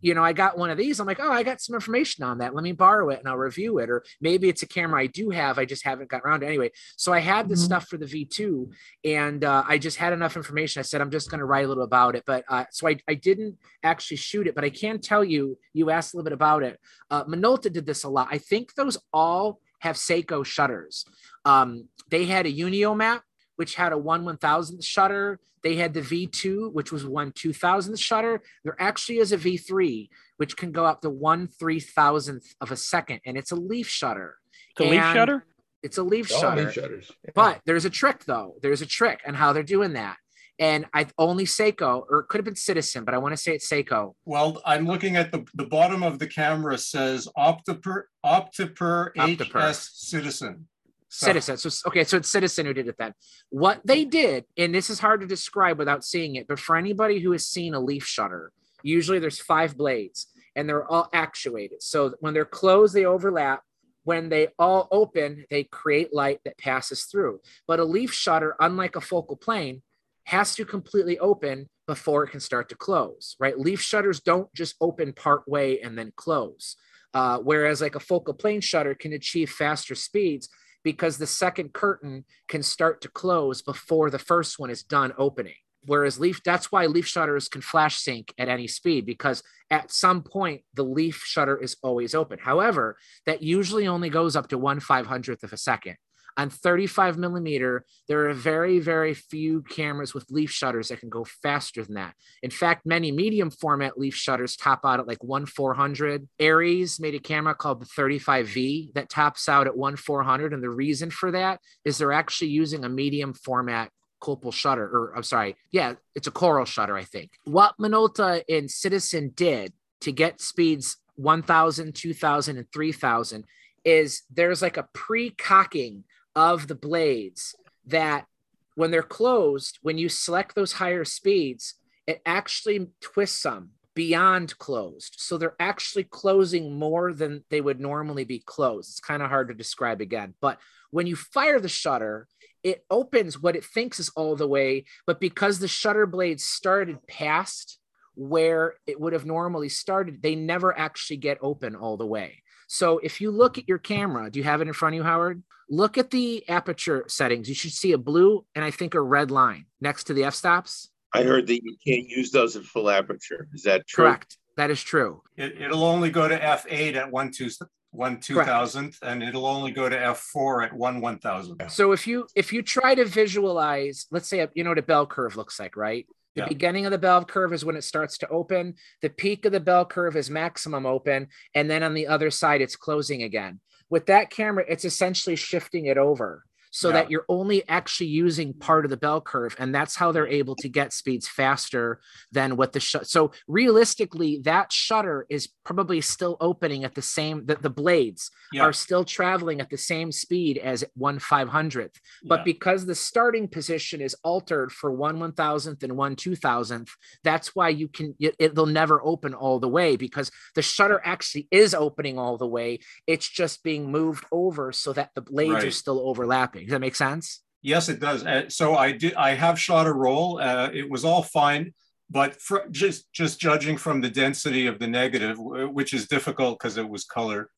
you 0.00 0.14
know, 0.14 0.22
I 0.22 0.32
got 0.32 0.56
one 0.56 0.70
of 0.70 0.78
these. 0.78 1.00
I'm 1.00 1.06
like, 1.06 1.20
oh, 1.20 1.32
I 1.32 1.42
got 1.42 1.60
some 1.60 1.74
information 1.74 2.24
on 2.24 2.38
that. 2.38 2.54
Let 2.54 2.62
me 2.62 2.72
borrow 2.72 3.10
it 3.10 3.18
and 3.18 3.28
I'll 3.28 3.36
review 3.36 3.78
it. 3.78 3.90
Or 3.90 4.04
maybe 4.20 4.48
it's 4.48 4.62
a 4.62 4.68
camera 4.68 5.00
I 5.00 5.06
do 5.06 5.30
have. 5.30 5.58
I 5.58 5.64
just 5.64 5.84
haven't 5.84 6.08
got 6.08 6.22
around 6.24 6.40
to 6.40 6.46
anyway. 6.46 6.70
So 6.96 7.12
I 7.12 7.20
had 7.20 7.48
this 7.48 7.60
mm-hmm. 7.60 7.66
stuff 7.66 7.88
for 7.88 7.96
the 7.96 8.06
V2 8.06 8.70
and 9.04 9.44
uh, 9.44 9.64
I 9.66 9.78
just 9.78 9.96
had 9.96 10.12
enough 10.12 10.36
information. 10.36 10.80
I 10.80 10.84
said, 10.84 11.00
I'm 11.00 11.10
just 11.10 11.30
going 11.30 11.40
to 11.40 11.44
write 11.44 11.64
a 11.64 11.68
little 11.68 11.84
about 11.84 12.14
it. 12.14 12.24
But 12.26 12.44
uh, 12.48 12.64
so 12.70 12.88
I, 12.88 12.98
I 13.08 13.14
didn't 13.14 13.56
actually 13.82 14.18
shoot 14.18 14.46
it, 14.46 14.54
but 14.54 14.64
I 14.64 14.70
can 14.70 15.00
tell 15.00 15.24
you, 15.24 15.58
you 15.72 15.90
asked 15.90 16.14
a 16.14 16.16
little 16.16 16.24
bit 16.24 16.34
about 16.34 16.62
it. 16.62 16.78
Uh, 17.10 17.24
Minolta 17.24 17.72
did 17.72 17.86
this 17.86 18.04
a 18.04 18.08
lot. 18.08 18.28
I 18.30 18.38
think 18.38 18.74
those 18.74 18.98
all 19.12 19.60
have 19.80 19.96
Seiko 19.96 20.44
shutters. 20.44 21.04
Um, 21.44 21.88
they 22.10 22.26
had 22.26 22.46
a 22.46 22.52
Uniomat 22.52 23.20
which 23.56 23.74
had 23.74 23.92
a 23.92 23.98
one 23.98 24.24
one 24.24 24.36
thousandth 24.36 24.84
shutter. 24.84 25.38
They 25.62 25.76
had 25.76 25.94
the 25.94 26.00
V2, 26.00 26.72
which 26.72 26.92
was 26.92 27.06
one 27.06 27.32
two 27.32 27.52
thousandth 27.52 27.98
shutter. 27.98 28.42
There 28.64 28.76
actually 28.78 29.18
is 29.18 29.32
a 29.32 29.38
V3, 29.38 30.08
which 30.36 30.56
can 30.56 30.72
go 30.72 30.84
up 30.84 31.00
to 31.02 31.10
one 31.10 31.46
three 31.46 31.80
thousandth 31.80 32.54
of 32.60 32.70
a 32.70 32.76
second, 32.76 33.20
and 33.24 33.36
it's 33.36 33.52
a 33.52 33.56
leaf 33.56 33.88
shutter. 33.88 34.36
It's 34.76 34.80
a 34.80 34.90
leaf 34.90 35.02
shutter. 35.12 35.46
It's 35.82 35.98
a 35.98 36.02
leaf 36.02 36.28
shutter. 36.28 36.64
Leaf 36.64 36.74
shutters. 36.74 37.12
Yeah. 37.24 37.30
But 37.34 37.60
there's 37.66 37.84
a 37.84 37.90
trick 37.90 38.24
though. 38.24 38.56
There's 38.62 38.82
a 38.82 38.86
trick 38.86 39.20
on 39.26 39.34
how 39.34 39.52
they're 39.52 39.62
doing 39.62 39.92
that. 39.94 40.16
And 40.58 40.86
I 40.94 41.06
only 41.18 41.46
Seiko, 41.46 42.04
or 42.08 42.20
it 42.20 42.28
could 42.28 42.38
have 42.38 42.44
been 42.44 42.54
Citizen, 42.54 43.04
but 43.04 43.12
I 43.12 43.18
want 43.18 43.32
to 43.32 43.36
say 43.36 43.54
it's 43.54 43.68
Seiko. 43.68 44.14
Well, 44.24 44.62
I'm 44.64 44.86
looking 44.86 45.16
at 45.16 45.32
the, 45.32 45.44
the 45.54 45.66
bottom 45.66 46.04
of 46.04 46.20
the 46.20 46.28
camera 46.28 46.78
says 46.78 47.26
Optiper 47.36 48.04
Optiper, 48.24 49.12
Optiper. 49.16 49.72
HS 49.72 49.90
Citizen. 49.94 50.68
Citizen. 51.14 51.56
So 51.56 51.70
okay, 51.88 52.04
so 52.04 52.16
it's 52.16 52.28
Citizen 52.28 52.66
who 52.66 52.74
did 52.74 52.88
it 52.88 52.96
then. 52.98 53.14
What 53.50 53.80
they 53.84 54.04
did, 54.04 54.44
and 54.56 54.74
this 54.74 54.90
is 54.90 54.98
hard 54.98 55.20
to 55.20 55.26
describe 55.26 55.78
without 55.78 56.04
seeing 56.04 56.34
it, 56.36 56.48
but 56.48 56.58
for 56.58 56.76
anybody 56.76 57.20
who 57.20 57.32
has 57.32 57.46
seen 57.46 57.74
a 57.74 57.80
leaf 57.80 58.04
shutter, 58.04 58.52
usually 58.82 59.18
there's 59.18 59.40
five 59.40 59.76
blades 59.76 60.26
and 60.56 60.68
they're 60.68 60.90
all 60.90 61.08
actuated. 61.12 61.82
So 61.82 62.14
when 62.20 62.34
they're 62.34 62.44
closed, 62.44 62.94
they 62.94 63.04
overlap. 63.04 63.62
When 64.02 64.28
they 64.28 64.48
all 64.58 64.88
open, 64.90 65.46
they 65.50 65.64
create 65.64 66.12
light 66.12 66.40
that 66.44 66.58
passes 66.58 67.04
through. 67.04 67.40
But 67.66 67.80
a 67.80 67.84
leaf 67.84 68.12
shutter, 68.12 68.54
unlike 68.60 68.96
a 68.96 69.00
focal 69.00 69.36
plane, 69.36 69.82
has 70.24 70.54
to 70.56 70.64
completely 70.64 71.18
open 71.18 71.68
before 71.86 72.24
it 72.24 72.30
can 72.30 72.40
start 72.40 72.68
to 72.70 72.74
close, 72.74 73.36
right? 73.38 73.58
Leaf 73.58 73.80
shutters 73.80 74.20
don't 74.20 74.52
just 74.54 74.74
open 74.80 75.12
part 75.12 75.46
way 75.48 75.80
and 75.80 75.96
then 75.96 76.12
close. 76.16 76.76
Uh, 77.14 77.38
whereas 77.38 77.80
like 77.80 77.94
a 77.94 78.00
focal 78.00 78.34
plane 78.34 78.60
shutter 78.60 78.94
can 78.94 79.12
achieve 79.12 79.48
faster 79.48 79.94
speeds 79.94 80.48
because 80.84 81.18
the 81.18 81.26
second 81.26 81.72
curtain 81.72 82.24
can 82.46 82.62
start 82.62 83.00
to 83.00 83.08
close 83.08 83.62
before 83.62 84.10
the 84.10 84.18
first 84.18 84.58
one 84.58 84.70
is 84.70 84.82
done 84.82 85.12
opening. 85.18 85.54
Whereas 85.86 86.20
leaf, 86.20 86.42
that's 86.42 86.70
why 86.70 86.86
leaf 86.86 87.06
shutters 87.06 87.48
can 87.48 87.60
flash 87.60 87.98
sync 87.98 88.32
at 88.38 88.48
any 88.48 88.66
speed 88.66 89.04
because 89.04 89.42
at 89.70 89.90
some 89.90 90.22
point 90.22 90.62
the 90.74 90.84
leaf 90.84 91.22
shutter 91.24 91.56
is 91.56 91.76
always 91.82 92.14
open. 92.14 92.38
However, 92.38 92.96
that 93.26 93.42
usually 93.42 93.86
only 93.86 94.08
goes 94.08 94.36
up 94.36 94.48
to 94.48 94.58
one 94.58 94.80
five 94.80 95.06
hundredth 95.06 95.42
of 95.42 95.52
a 95.52 95.58
second. 95.58 95.96
On 96.36 96.50
35 96.50 97.16
millimeter, 97.16 97.84
there 98.08 98.28
are 98.28 98.34
very, 98.34 98.80
very 98.80 99.14
few 99.14 99.62
cameras 99.62 100.14
with 100.14 100.30
leaf 100.30 100.50
shutters 100.50 100.88
that 100.88 101.00
can 101.00 101.08
go 101.08 101.24
faster 101.24 101.84
than 101.84 101.94
that. 101.94 102.14
In 102.42 102.50
fact, 102.50 102.84
many 102.84 103.12
medium 103.12 103.50
format 103.50 103.98
leaf 103.98 104.14
shutters 104.14 104.56
top 104.56 104.80
out 104.84 104.98
at 104.98 105.06
like 105.06 105.22
1 105.22 105.46
400. 105.46 106.28
Aires 106.40 106.98
made 106.98 107.14
a 107.14 107.20
camera 107.20 107.54
called 107.54 107.80
the 107.80 107.86
35V 107.86 108.94
that 108.94 109.08
tops 109.08 109.48
out 109.48 109.66
at 109.66 109.76
1 109.76 109.96
400. 109.96 110.52
And 110.52 110.62
the 110.62 110.70
reason 110.70 111.10
for 111.10 111.30
that 111.30 111.60
is 111.84 111.98
they're 111.98 112.12
actually 112.12 112.50
using 112.50 112.84
a 112.84 112.88
medium 112.88 113.32
format 113.32 113.90
Copal 114.20 114.52
shutter, 114.52 114.84
or 114.84 115.12
I'm 115.14 115.22
sorry, 115.22 115.54
yeah, 115.70 115.94
it's 116.14 116.26
a 116.26 116.30
Copal 116.30 116.64
shutter, 116.64 116.96
I 116.96 117.04
think. 117.04 117.32
What 117.44 117.74
Minolta 117.78 118.42
and 118.48 118.70
Citizen 118.70 119.32
did 119.36 119.74
to 120.00 120.12
get 120.12 120.40
speeds 120.40 120.96
1000, 121.16 121.94
2000, 121.94 122.56
and 122.56 122.66
3000 122.72 123.44
is 123.84 124.22
there's 124.32 124.62
like 124.62 124.78
a 124.78 124.88
pre 124.94 125.30
cocking 125.30 126.04
of 126.36 126.68
the 126.68 126.74
blades 126.74 127.54
that 127.86 128.26
when 128.74 128.90
they're 128.90 129.02
closed, 129.02 129.78
when 129.82 129.98
you 129.98 130.08
select 130.08 130.54
those 130.54 130.72
higher 130.72 131.04
speeds, 131.04 131.74
it 132.06 132.20
actually 132.26 132.88
twists 133.00 133.42
them 133.42 133.70
beyond 133.94 134.58
closed. 134.58 135.14
So 135.18 135.38
they're 135.38 135.56
actually 135.60 136.04
closing 136.04 136.78
more 136.78 137.12
than 137.12 137.44
they 137.50 137.60
would 137.60 137.80
normally 137.80 138.24
be 138.24 138.40
closed. 138.40 138.90
It's 138.90 139.00
kind 139.00 139.22
of 139.22 139.28
hard 139.28 139.48
to 139.48 139.54
describe 139.54 140.00
again. 140.00 140.34
But 140.40 140.58
when 140.90 141.06
you 141.06 141.16
fire 141.16 141.60
the 141.60 141.68
shutter, 141.68 142.26
it 142.62 142.84
opens 142.90 143.40
what 143.40 143.56
it 143.56 143.64
thinks 143.64 144.00
is 144.00 144.10
all 144.10 144.36
the 144.36 144.48
way. 144.48 144.84
But 145.06 145.20
because 145.20 145.58
the 145.58 145.68
shutter 145.68 146.06
blades 146.06 146.44
started 146.44 147.06
past 147.06 147.78
where 148.16 148.74
it 148.86 149.00
would 149.00 149.12
have 149.12 149.26
normally 149.26 149.68
started, 149.68 150.22
they 150.22 150.34
never 150.34 150.76
actually 150.76 151.18
get 151.18 151.38
open 151.40 151.76
all 151.76 151.96
the 151.96 152.06
way. 152.06 152.42
So 152.66 152.98
if 152.98 153.20
you 153.20 153.30
look 153.30 153.58
at 153.58 153.68
your 153.68 153.78
camera, 153.78 154.30
do 154.30 154.38
you 154.38 154.44
have 154.44 154.60
it 154.60 154.68
in 154.68 154.74
front 154.74 154.94
of 154.94 154.96
you, 154.98 155.02
Howard? 155.02 155.42
Look 155.70 155.96
at 155.96 156.10
the 156.10 156.46
aperture 156.48 157.04
settings. 157.08 157.48
You 157.48 157.54
should 157.54 157.72
see 157.72 157.92
a 157.92 157.98
blue 157.98 158.44
and 158.54 158.64
I 158.64 158.70
think 158.70 158.94
a 158.94 159.00
red 159.00 159.30
line 159.30 159.66
next 159.80 160.04
to 160.04 160.14
the 160.14 160.24
f 160.24 160.34
stops. 160.34 160.90
I 161.12 161.22
heard 161.22 161.46
that 161.46 161.60
you 161.62 161.76
can't 161.86 162.08
use 162.08 162.30
those 162.30 162.56
at 162.56 162.64
full 162.64 162.90
aperture. 162.90 163.48
Is 163.54 163.62
that 163.62 163.86
true? 163.86 164.04
Correct. 164.04 164.36
That 164.56 164.70
is 164.70 164.82
true. 164.82 165.22
It, 165.36 165.70
will 165.70 165.84
only 165.84 166.10
go 166.10 166.28
to 166.28 166.38
f8 166.38 166.94
at 166.94 167.10
one 167.10 167.30
two 167.30 167.48
one 167.90 168.18
two 168.18 168.36
thousandth, 168.36 168.98
and 169.02 169.22
it'll 169.22 169.46
only 169.46 169.70
go 169.70 169.88
to 169.88 169.96
f4 169.96 170.66
at 170.66 170.72
one 170.72 171.00
one 171.00 171.18
thousand. 171.18 171.60
So 171.68 171.92
if 171.92 172.06
you 172.06 172.26
if 172.34 172.52
you 172.52 172.62
try 172.62 172.94
to 172.94 173.04
visualize, 173.04 174.06
let's 174.10 174.28
say 174.28 174.46
you 174.54 174.64
know 174.64 174.70
what 174.70 174.78
a 174.78 174.82
bell 174.82 175.06
curve 175.06 175.36
looks 175.36 175.58
like, 175.58 175.76
right? 175.76 176.06
The 176.34 176.42
yeah. 176.42 176.48
beginning 176.48 176.86
of 176.86 176.92
the 176.92 176.98
bell 176.98 177.24
curve 177.24 177.52
is 177.52 177.64
when 177.64 177.76
it 177.76 177.84
starts 177.84 178.18
to 178.18 178.28
open. 178.28 178.74
The 179.02 179.10
peak 179.10 179.44
of 179.44 179.52
the 179.52 179.60
bell 179.60 179.84
curve 179.84 180.16
is 180.16 180.30
maximum 180.30 180.86
open. 180.86 181.28
And 181.54 181.70
then 181.70 181.82
on 181.82 181.94
the 181.94 182.06
other 182.06 182.30
side, 182.30 182.60
it's 182.60 182.76
closing 182.76 183.22
again. 183.22 183.60
With 183.88 184.06
that 184.06 184.30
camera, 184.30 184.64
it's 184.68 184.84
essentially 184.84 185.36
shifting 185.36 185.86
it 185.86 185.98
over 185.98 186.44
so 186.74 186.88
yeah. 186.88 186.94
that 186.94 187.10
you're 187.10 187.24
only 187.28 187.66
actually 187.68 188.08
using 188.08 188.52
part 188.52 188.84
of 188.84 188.90
the 188.90 188.96
bell 188.96 189.20
curve 189.20 189.54
and 189.60 189.72
that's 189.72 189.94
how 189.94 190.10
they're 190.10 190.24
mm-hmm. 190.24 190.34
able 190.34 190.56
to 190.56 190.68
get 190.68 190.92
speeds 190.92 191.28
faster 191.28 192.00
than 192.32 192.56
what 192.56 192.72
the 192.72 192.80
shut 192.80 193.06
so 193.06 193.30
realistically 193.46 194.40
that 194.42 194.72
shutter 194.72 195.24
is 195.30 195.48
probably 195.64 196.00
still 196.00 196.36
opening 196.40 196.82
at 196.82 196.96
the 196.96 197.02
same 197.02 197.46
that 197.46 197.62
the 197.62 197.70
blades 197.70 198.30
yeah. 198.52 198.62
are 198.62 198.72
still 198.72 199.04
traveling 199.04 199.60
at 199.60 199.70
the 199.70 199.78
same 199.78 200.10
speed 200.10 200.58
as 200.58 200.84
one 200.94 201.20
five 201.20 201.48
hundredth 201.48 202.00
but 202.24 202.40
yeah. 202.40 202.44
because 202.44 202.84
the 202.84 202.94
starting 202.94 203.46
position 203.46 204.00
is 204.00 204.16
altered 204.24 204.72
for 204.72 204.90
one 204.90 205.20
one 205.20 205.32
thousandth 205.32 205.84
and 205.84 205.96
one 205.96 206.16
two 206.16 206.34
thousandth 206.34 206.90
that's 207.22 207.54
why 207.54 207.68
you 207.68 207.86
can 207.86 208.16
it, 208.18 208.34
it'll 208.40 208.66
never 208.66 209.00
open 209.04 209.32
all 209.32 209.60
the 209.60 209.68
way 209.68 209.94
because 209.94 210.28
the 210.56 210.62
shutter 210.62 211.00
actually 211.04 211.46
is 211.52 211.72
opening 211.72 212.18
all 212.18 212.36
the 212.36 212.46
way 212.46 212.80
it's 213.06 213.28
just 213.28 213.62
being 213.62 213.92
moved 213.92 214.24
over 214.32 214.72
so 214.72 214.92
that 214.92 215.10
the 215.14 215.20
blades 215.20 215.52
right. 215.52 215.64
are 215.66 215.70
still 215.70 216.00
overlapping 216.08 216.63
does 216.64 216.72
that 216.72 216.80
make 216.80 216.96
sense? 216.96 217.40
Yes, 217.62 217.88
it 217.88 217.98
does. 217.98 218.24
Uh, 218.24 218.48
so 218.48 218.76
I 218.76 218.92
did. 218.92 219.14
I 219.14 219.34
have 219.34 219.58
shot 219.58 219.86
a 219.86 219.92
roll. 219.92 220.38
Uh, 220.38 220.70
it 220.72 220.88
was 220.90 221.04
all 221.04 221.22
fine, 221.22 221.72
but 222.10 222.36
just 222.70 223.10
just 223.12 223.40
judging 223.40 223.78
from 223.78 224.00
the 224.00 224.10
density 224.10 224.66
of 224.66 224.78
the 224.78 224.86
negative, 224.86 225.38
which 225.38 225.94
is 225.94 226.06
difficult 226.06 226.58
because 226.58 226.76
it 226.76 226.88
was 226.88 227.04
color, 227.04 227.48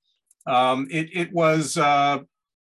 um, 0.46 0.86
it 0.90 1.08
it 1.12 1.32
was 1.32 1.76
uh, 1.76 2.18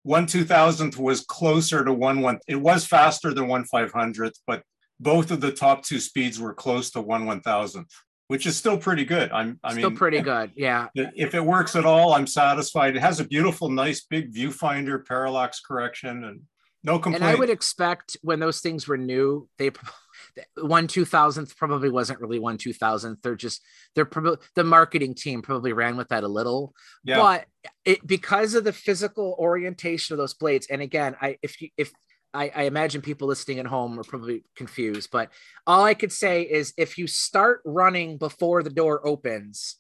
one 0.05 0.27
two 0.27 0.45
thousandth 0.45 0.97
was 0.97 1.23
closer 1.23 1.85
to 1.85 1.93
one 1.93 2.21
one. 2.21 2.39
It 2.47 2.61
was 2.61 2.87
faster 2.87 3.35
than 3.35 3.49
one 3.49 3.65
five 3.65 3.93
hundredth, 3.93 4.41
but 4.47 4.63
both 5.01 5.31
of 5.31 5.41
the 5.41 5.53
top 5.53 5.83
two 5.83 5.99
speeds 5.99 6.39
were 6.41 6.55
close 6.55 6.91
to 6.93 7.01
one 7.01 7.27
one 7.27 7.41
thousandth 7.41 7.91
which 8.29 8.47
is 8.47 8.57
still 8.57 8.79
pretty 8.79 9.05
good. 9.05 9.31
I'm, 9.33 9.59
I 9.63 9.73
still 9.73 9.91
mean, 9.91 9.99
pretty 9.99 10.21
good. 10.21 10.53
Yeah. 10.57 10.89
If 10.97 11.35
it 11.35 11.45
works 11.45 11.77
at 11.77 11.85
all, 11.85 12.15
I'm 12.15 12.27
satisfied. 12.27 12.97
It 12.97 13.01
has 13.01 13.21
a 13.21 13.25
beautiful, 13.25 13.69
nice 13.69 14.03
big 14.03 14.33
viewfinder, 14.33 15.07
parallax 15.07 15.61
correction, 15.61 16.25
and 16.25 16.41
no 16.83 16.99
complaint. 16.99 17.23
And 17.23 17.31
I 17.31 17.35
would 17.35 17.51
expect 17.51 18.17
when 18.23 18.41
those 18.41 18.61
things 18.61 18.87
were 18.87 18.99
new, 18.99 19.49
they 19.59 19.71
one 20.61 20.87
two 20.87 21.05
thousandth 21.05 21.57
probably 21.57 21.91
wasn't 21.91 22.21
really 22.21 22.39
one 22.39 22.59
two 22.59 22.73
thousandth. 22.73 23.21
They're 23.23 23.37
just 23.37 23.63
they're 23.95 24.05
probably 24.05 24.39
the 24.55 24.65
marketing 24.65 25.15
team 25.15 25.43
probably 25.43 25.73
ran 25.73 25.97
with 25.97 26.09
that 26.09 26.25
a 26.25 26.29
little, 26.29 26.75
yeah. 27.03 27.17
but 27.17 27.47
it 27.85 28.07
because 28.07 28.55
of 28.55 28.65
the 28.65 28.73
physical 28.73 29.35
orientation 29.39 30.15
of 30.15 30.19
those 30.19 30.35
blades. 30.35 30.67
And 30.71 30.83
again, 30.83 31.17
I 31.21 31.39
if 31.43 31.61
you 31.61 31.71
if 31.77 31.91
I, 32.35 32.51
I 32.55 32.63
imagine 32.65 33.01
people 33.01 33.29
listening 33.29 33.61
at 33.61 33.67
home 33.67 33.99
are 33.99 34.05
probably 34.05 34.45
confused, 34.57 35.11
but 35.13 35.31
all 35.67 35.85
I 35.85 35.95
could 35.95 36.13
say 36.13 36.43
is 36.43 36.75
if 36.77 36.99
you 36.99 37.07
start 37.07 37.63
running 37.65 38.19
before 38.19 38.63
the 38.63 38.71
door 38.71 39.07
opens, 39.07 39.77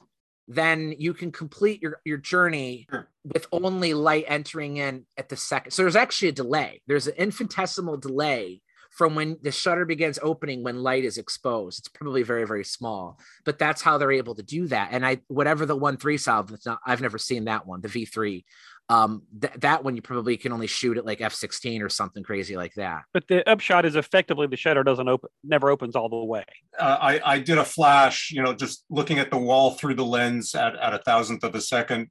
then 0.46 0.94
you 0.98 1.14
can 1.14 1.32
complete 1.32 1.82
your, 1.82 2.00
your 2.04 2.18
journey 2.18 2.86
with 3.24 3.46
only 3.50 3.94
light 3.94 4.26
entering 4.28 4.76
in 4.76 5.04
at 5.16 5.28
the 5.28 5.36
second. 5.36 5.72
So 5.72 5.82
there's 5.82 5.96
actually 5.96 6.28
a 6.28 6.32
delay. 6.32 6.82
There's 6.86 7.06
an 7.06 7.14
infinitesimal 7.16 7.96
delay 7.96 8.60
from 8.94 9.16
when 9.16 9.36
the 9.42 9.50
shutter 9.50 9.84
begins 9.84 10.20
opening 10.22 10.62
when 10.62 10.82
light 10.82 11.04
is 11.04 11.18
exposed. 11.18 11.80
It's 11.80 11.88
probably 11.88 12.22
very, 12.22 12.46
very 12.46 12.64
small, 12.64 13.18
but 13.44 13.58
that's 13.58 13.82
how 13.82 13.98
they're 13.98 14.12
able 14.12 14.36
to 14.36 14.42
do 14.42 14.68
that. 14.68 14.90
And 14.92 15.04
I, 15.04 15.20
whatever 15.26 15.66
the 15.66 15.74
one 15.74 15.96
three 15.96 16.16
solve, 16.16 16.54
not, 16.64 16.78
I've 16.86 17.00
never 17.00 17.18
seen 17.18 17.46
that 17.46 17.66
one, 17.66 17.80
the 17.80 17.88
V3. 17.88 18.44
Um, 18.90 19.22
th- 19.40 19.54
that 19.60 19.82
one 19.82 19.96
you 19.96 20.02
probably 20.02 20.36
can 20.36 20.52
only 20.52 20.66
shoot 20.66 20.98
at 20.98 21.06
like 21.06 21.20
F16 21.20 21.82
or 21.82 21.88
something 21.88 22.22
crazy 22.22 22.54
like 22.56 22.74
that. 22.74 23.02
But 23.14 23.26
the 23.28 23.48
upshot 23.48 23.86
is 23.86 23.96
effectively 23.96 24.46
the 24.46 24.58
shutter 24.58 24.82
doesn't 24.84 25.08
open, 25.08 25.30
never 25.42 25.70
opens 25.70 25.96
all 25.96 26.10
the 26.10 26.22
way. 26.22 26.44
uh, 26.78 26.98
I, 27.00 27.20
I 27.24 27.38
did 27.38 27.56
a 27.56 27.64
flash, 27.64 28.30
you 28.30 28.42
know, 28.42 28.52
just 28.52 28.84
looking 28.90 29.18
at 29.18 29.30
the 29.30 29.38
wall 29.38 29.70
through 29.72 29.94
the 29.94 30.04
lens 30.04 30.54
at, 30.54 30.76
at 30.76 30.92
a 30.92 30.98
thousandth 30.98 31.44
of 31.44 31.54
a 31.54 31.62
second. 31.62 32.08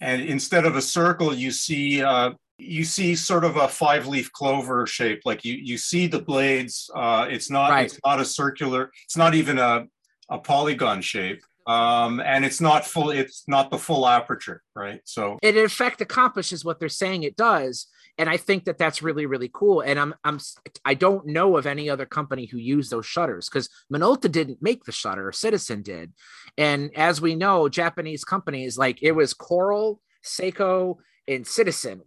And 0.00 0.20
instead 0.20 0.66
of 0.66 0.74
a 0.74 0.82
circle, 0.82 1.32
you 1.32 1.52
see 1.52 2.02
uh, 2.02 2.32
you 2.58 2.84
see 2.84 3.14
sort 3.14 3.44
of 3.44 3.56
a 3.56 3.68
five 3.68 4.06
leaf 4.08 4.32
clover 4.32 4.86
shape. 4.86 5.20
Like 5.24 5.44
you 5.44 5.54
you 5.54 5.78
see 5.78 6.06
the 6.08 6.20
blades. 6.20 6.90
Uh, 6.94 7.26
it's 7.30 7.50
not 7.50 7.70
Right. 7.70 7.86
it's 7.86 7.98
not 8.04 8.20
a 8.20 8.24
circular. 8.24 8.90
It's 9.04 9.16
not 9.16 9.34
even 9.34 9.58
a 9.58 9.84
a 10.28 10.38
polygon 10.38 11.00
shape. 11.02 11.40
Um, 11.66 12.20
and 12.20 12.44
it's 12.44 12.60
not 12.60 12.86
full. 12.86 13.10
It's 13.10 13.44
not 13.48 13.70
the 13.70 13.78
full 13.78 14.06
aperture, 14.06 14.62
right? 14.74 15.00
So 15.04 15.38
it 15.42 15.56
in 15.56 15.64
effect 15.64 16.00
accomplishes 16.00 16.64
what 16.64 16.78
they're 16.78 16.88
saying 16.88 17.24
it 17.24 17.36
does 17.36 17.88
and 18.18 18.28
i 18.28 18.36
think 18.36 18.64
that 18.64 18.78
that's 18.78 19.02
really 19.02 19.26
really 19.26 19.50
cool 19.52 19.80
and 19.80 19.98
i'm 19.98 20.14
i'm 20.24 20.38
i 20.84 20.94
don't 20.94 21.26
know 21.26 21.56
of 21.56 21.66
any 21.66 21.88
other 21.88 22.06
company 22.06 22.46
who 22.46 22.58
used 22.58 22.90
those 22.90 23.06
shutters 23.06 23.48
because 23.48 23.68
minolta 23.92 24.30
didn't 24.30 24.62
make 24.62 24.84
the 24.84 24.92
shutter 24.92 25.30
citizen 25.32 25.82
did 25.82 26.12
and 26.56 26.90
as 26.96 27.20
we 27.20 27.34
know 27.34 27.68
japanese 27.68 28.24
companies 28.24 28.78
like 28.78 29.02
it 29.02 29.12
was 29.12 29.34
copal 29.34 30.00
seiko 30.24 30.96
and 31.28 31.46
citizen 31.46 32.00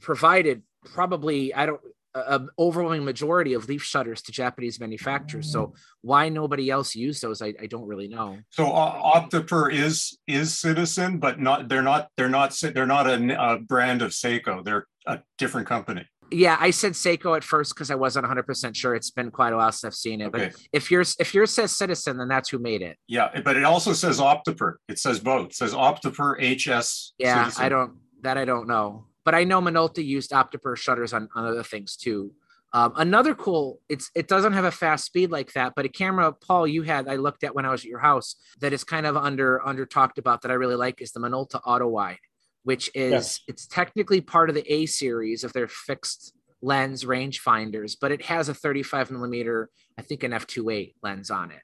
provided 0.00 0.62
probably 0.84 1.54
i 1.54 1.66
don't 1.66 1.80
an 2.26 2.48
overwhelming 2.58 3.04
majority 3.04 3.54
of 3.54 3.68
leaf 3.68 3.82
shutters 3.82 4.22
to 4.22 4.32
japanese 4.32 4.80
manufacturers 4.80 5.50
so 5.50 5.72
why 6.02 6.28
nobody 6.28 6.70
else 6.70 6.94
used 6.94 7.22
those 7.22 7.42
i, 7.42 7.54
I 7.60 7.66
don't 7.66 7.86
really 7.86 8.08
know 8.08 8.38
so 8.50 8.72
uh, 8.72 8.98
Optiper 9.18 9.72
is 9.72 10.18
is 10.26 10.58
Citizen, 10.58 11.18
but 11.18 11.40
not. 11.40 11.68
They're 11.68 11.82
not. 11.82 12.08
They're 12.16 12.28
not. 12.28 12.54
They're 12.60 12.86
not 12.86 13.06
a, 13.06 13.52
a 13.52 13.58
brand 13.58 14.02
of 14.02 14.10
Seiko. 14.10 14.64
They're 14.64 14.86
a 15.06 15.20
different 15.38 15.66
company. 15.66 16.06
Yeah, 16.30 16.58
I 16.60 16.70
said 16.70 16.92
Seiko 16.92 17.34
at 17.36 17.42
first 17.42 17.74
because 17.74 17.90
I 17.90 17.94
wasn't 17.94 18.24
100 18.24 18.46
percent 18.46 18.76
sure. 18.76 18.94
It's 18.94 19.10
been 19.10 19.30
quite 19.30 19.52
a 19.52 19.56
while 19.56 19.72
since 19.72 19.84
I've 19.84 19.94
seen 19.94 20.20
it. 20.20 20.26
Okay. 20.26 20.50
But 20.52 20.56
if 20.72 20.90
yours 20.90 21.16
if 21.18 21.34
yours 21.34 21.50
says 21.50 21.72
Citizen, 21.72 22.18
then 22.18 22.28
that's 22.28 22.50
who 22.50 22.58
made 22.58 22.82
it. 22.82 22.98
Yeah, 23.06 23.40
but 23.42 23.56
it 23.56 23.64
also 23.64 23.92
says 23.92 24.20
Optiper. 24.20 24.74
It 24.88 24.98
says 24.98 25.20
both. 25.20 25.46
It 25.46 25.54
says 25.54 25.72
Optiper 25.72 26.36
HS. 26.38 27.14
Yeah, 27.18 27.44
Citizen. 27.44 27.64
I 27.64 27.68
don't 27.68 27.92
that 28.22 28.36
I 28.36 28.44
don't 28.44 28.68
know, 28.68 29.06
but 29.28 29.34
I 29.34 29.44
know 29.44 29.60
Minolta 29.60 30.02
used 30.02 30.30
Optiper 30.30 30.74
shutters 30.74 31.12
on, 31.12 31.28
on 31.34 31.44
other 31.44 31.62
things 31.62 31.96
too. 31.96 32.32
Um, 32.72 32.94
another 32.96 33.34
cool, 33.34 33.78
it's 33.86 34.10
it 34.14 34.26
doesn't 34.26 34.54
have 34.54 34.64
a 34.64 34.70
fast 34.70 35.04
speed 35.04 35.30
like 35.30 35.52
that, 35.52 35.74
but 35.76 35.84
a 35.84 35.90
camera, 35.90 36.32
Paul, 36.32 36.66
you 36.66 36.80
had 36.80 37.06
I 37.06 37.16
looked 37.16 37.44
at 37.44 37.54
when 37.54 37.66
I 37.66 37.70
was 37.70 37.82
at 37.82 37.90
your 37.90 37.98
house 37.98 38.36
that 38.60 38.72
is 38.72 38.84
kind 38.84 39.04
of 39.04 39.18
under 39.18 39.60
under 39.68 39.84
talked 39.84 40.16
about 40.16 40.40
that 40.40 40.50
I 40.50 40.54
really 40.54 40.76
like 40.76 41.02
is 41.02 41.12
the 41.12 41.20
Minolta 41.20 41.60
Auto 41.66 41.88
Wide, 41.88 42.16
which 42.62 42.90
is 42.94 43.12
Yes. 43.12 43.40
it's 43.46 43.66
technically 43.66 44.22
part 44.22 44.48
of 44.48 44.54
the 44.54 44.72
A 44.72 44.86
series 44.86 45.44
of 45.44 45.52
their 45.52 45.68
fixed 45.68 46.32
lens 46.62 47.04
rangefinders, 47.04 47.98
but 48.00 48.10
it 48.10 48.22
has 48.22 48.48
a 48.48 48.54
35 48.54 49.10
millimeter, 49.10 49.68
I 49.98 50.00
think 50.00 50.22
an 50.22 50.32
f2.8 50.32 50.94
lens 51.02 51.30
on 51.30 51.50
it. 51.50 51.60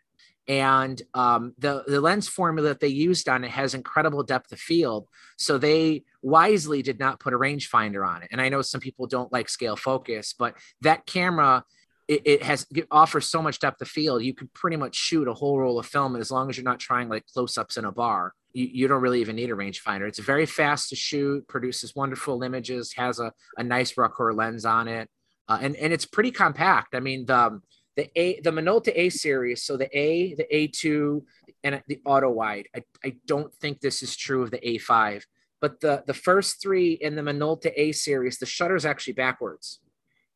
And 0.47 1.01
um, 1.15 1.55
the, 1.59 1.85
the 1.87 2.01
lens 2.01 2.29
formula 2.29 2.69
that 2.69 2.81
they 2.81 2.89
used 2.89 3.29
on 3.29 3.45
it 3.45 3.51
has 3.51 3.73
incredible 3.73 4.23
depth 4.23 4.53
of 4.53 4.61
field. 4.61 5.09
So 5.39 5.57
they 5.57 6.05
wisely 6.21 6.83
did 6.83 6.99
not 6.99 7.19
put 7.19 7.33
a 7.33 7.39
rangefinder 7.39 8.07
on 8.07 8.23
it. 8.23 8.29
And 8.31 8.41
I 8.41 8.51
know 8.51 8.61
some 8.61 8.81
people 8.81 9.07
don't 9.07 9.33
like 9.33 9.49
scale 9.49 9.77
focus, 9.77 10.35
but 10.39 10.55
that 10.83 11.07
camera, 11.07 11.65
it, 12.09 12.23
it 12.27 12.43
has 12.43 12.67
it 12.75 12.87
offers 12.91 13.27
so 13.27 13.41
much 13.41 13.59
depth 13.59 13.81
of 13.81 13.89
field. 13.89 14.23
You 14.23 14.35
could 14.35 14.53
pretty 14.53 14.77
much 14.77 14.95
shoot 14.95 15.29
a 15.29 15.33
whole 15.33 15.59
roll 15.59 15.79
of 15.79 15.87
film. 15.87 16.15
As 16.15 16.31
long 16.31 16.51
as 16.51 16.59
you're 16.59 16.65
not 16.65 16.79
trying 16.79 17.09
like 17.09 17.25
close 17.33 17.57
ups 17.57 17.79
in 17.79 17.87
a 17.87 17.93
bar, 17.93 18.35
you, 18.53 18.69
you 18.71 18.89
don't 18.89 19.01
really 19.01 19.23
even 19.23 19.37
need 19.37 19.51
a 19.51 19.55
rangefinder. 19.55 20.07
It's 20.07 20.19
very 20.19 20.45
fast 20.45 20.91
to 20.91 20.97
shoot, 20.97 21.49
produces 21.49 21.95
wonderful 21.95 22.43
images, 22.43 22.93
has 22.99 23.19
a, 23.19 23.33
a 23.57 23.65
nice 23.65 23.95
Rokkor 23.95 24.37
lens 24.37 24.67
on 24.67 24.89
it. 24.89 25.09
Uh, 25.49 25.59
and, 25.63 25.77
and 25.77 25.93
it's 25.93 26.07
pretty 26.07 26.31
compact. 26.31 26.95
I 26.95 27.01
mean, 27.01 27.25
the, 27.25 27.61
the 27.97 28.11
A, 28.17 28.41
the 28.41 28.51
Minolta 28.51 28.93
A 28.95 29.09
series, 29.09 29.63
so 29.63 29.77
the 29.77 29.97
A, 29.97 30.35
the 30.35 30.47
A2, 30.53 31.23
and 31.63 31.83
the 31.87 32.01
auto 32.05 32.31
wide. 32.31 32.69
I, 32.75 32.83
I 33.05 33.17
don't 33.27 33.55
think 33.55 33.81
this 33.81 34.03
is 34.03 34.17
true 34.17 34.43
of 34.43 34.51
the 34.51 34.59
A5, 34.59 35.23
but 35.61 35.81
the 35.81 36.03
the 36.07 36.15
first 36.15 36.61
three 36.61 36.93
in 36.93 37.15
the 37.15 37.23
Minolta 37.23 37.73
A 37.77 37.93
series, 37.93 38.39
the 38.39 38.47
shutter 38.47 38.77
is 38.77 38.85
actually 38.85 39.15
backwards 39.15 39.81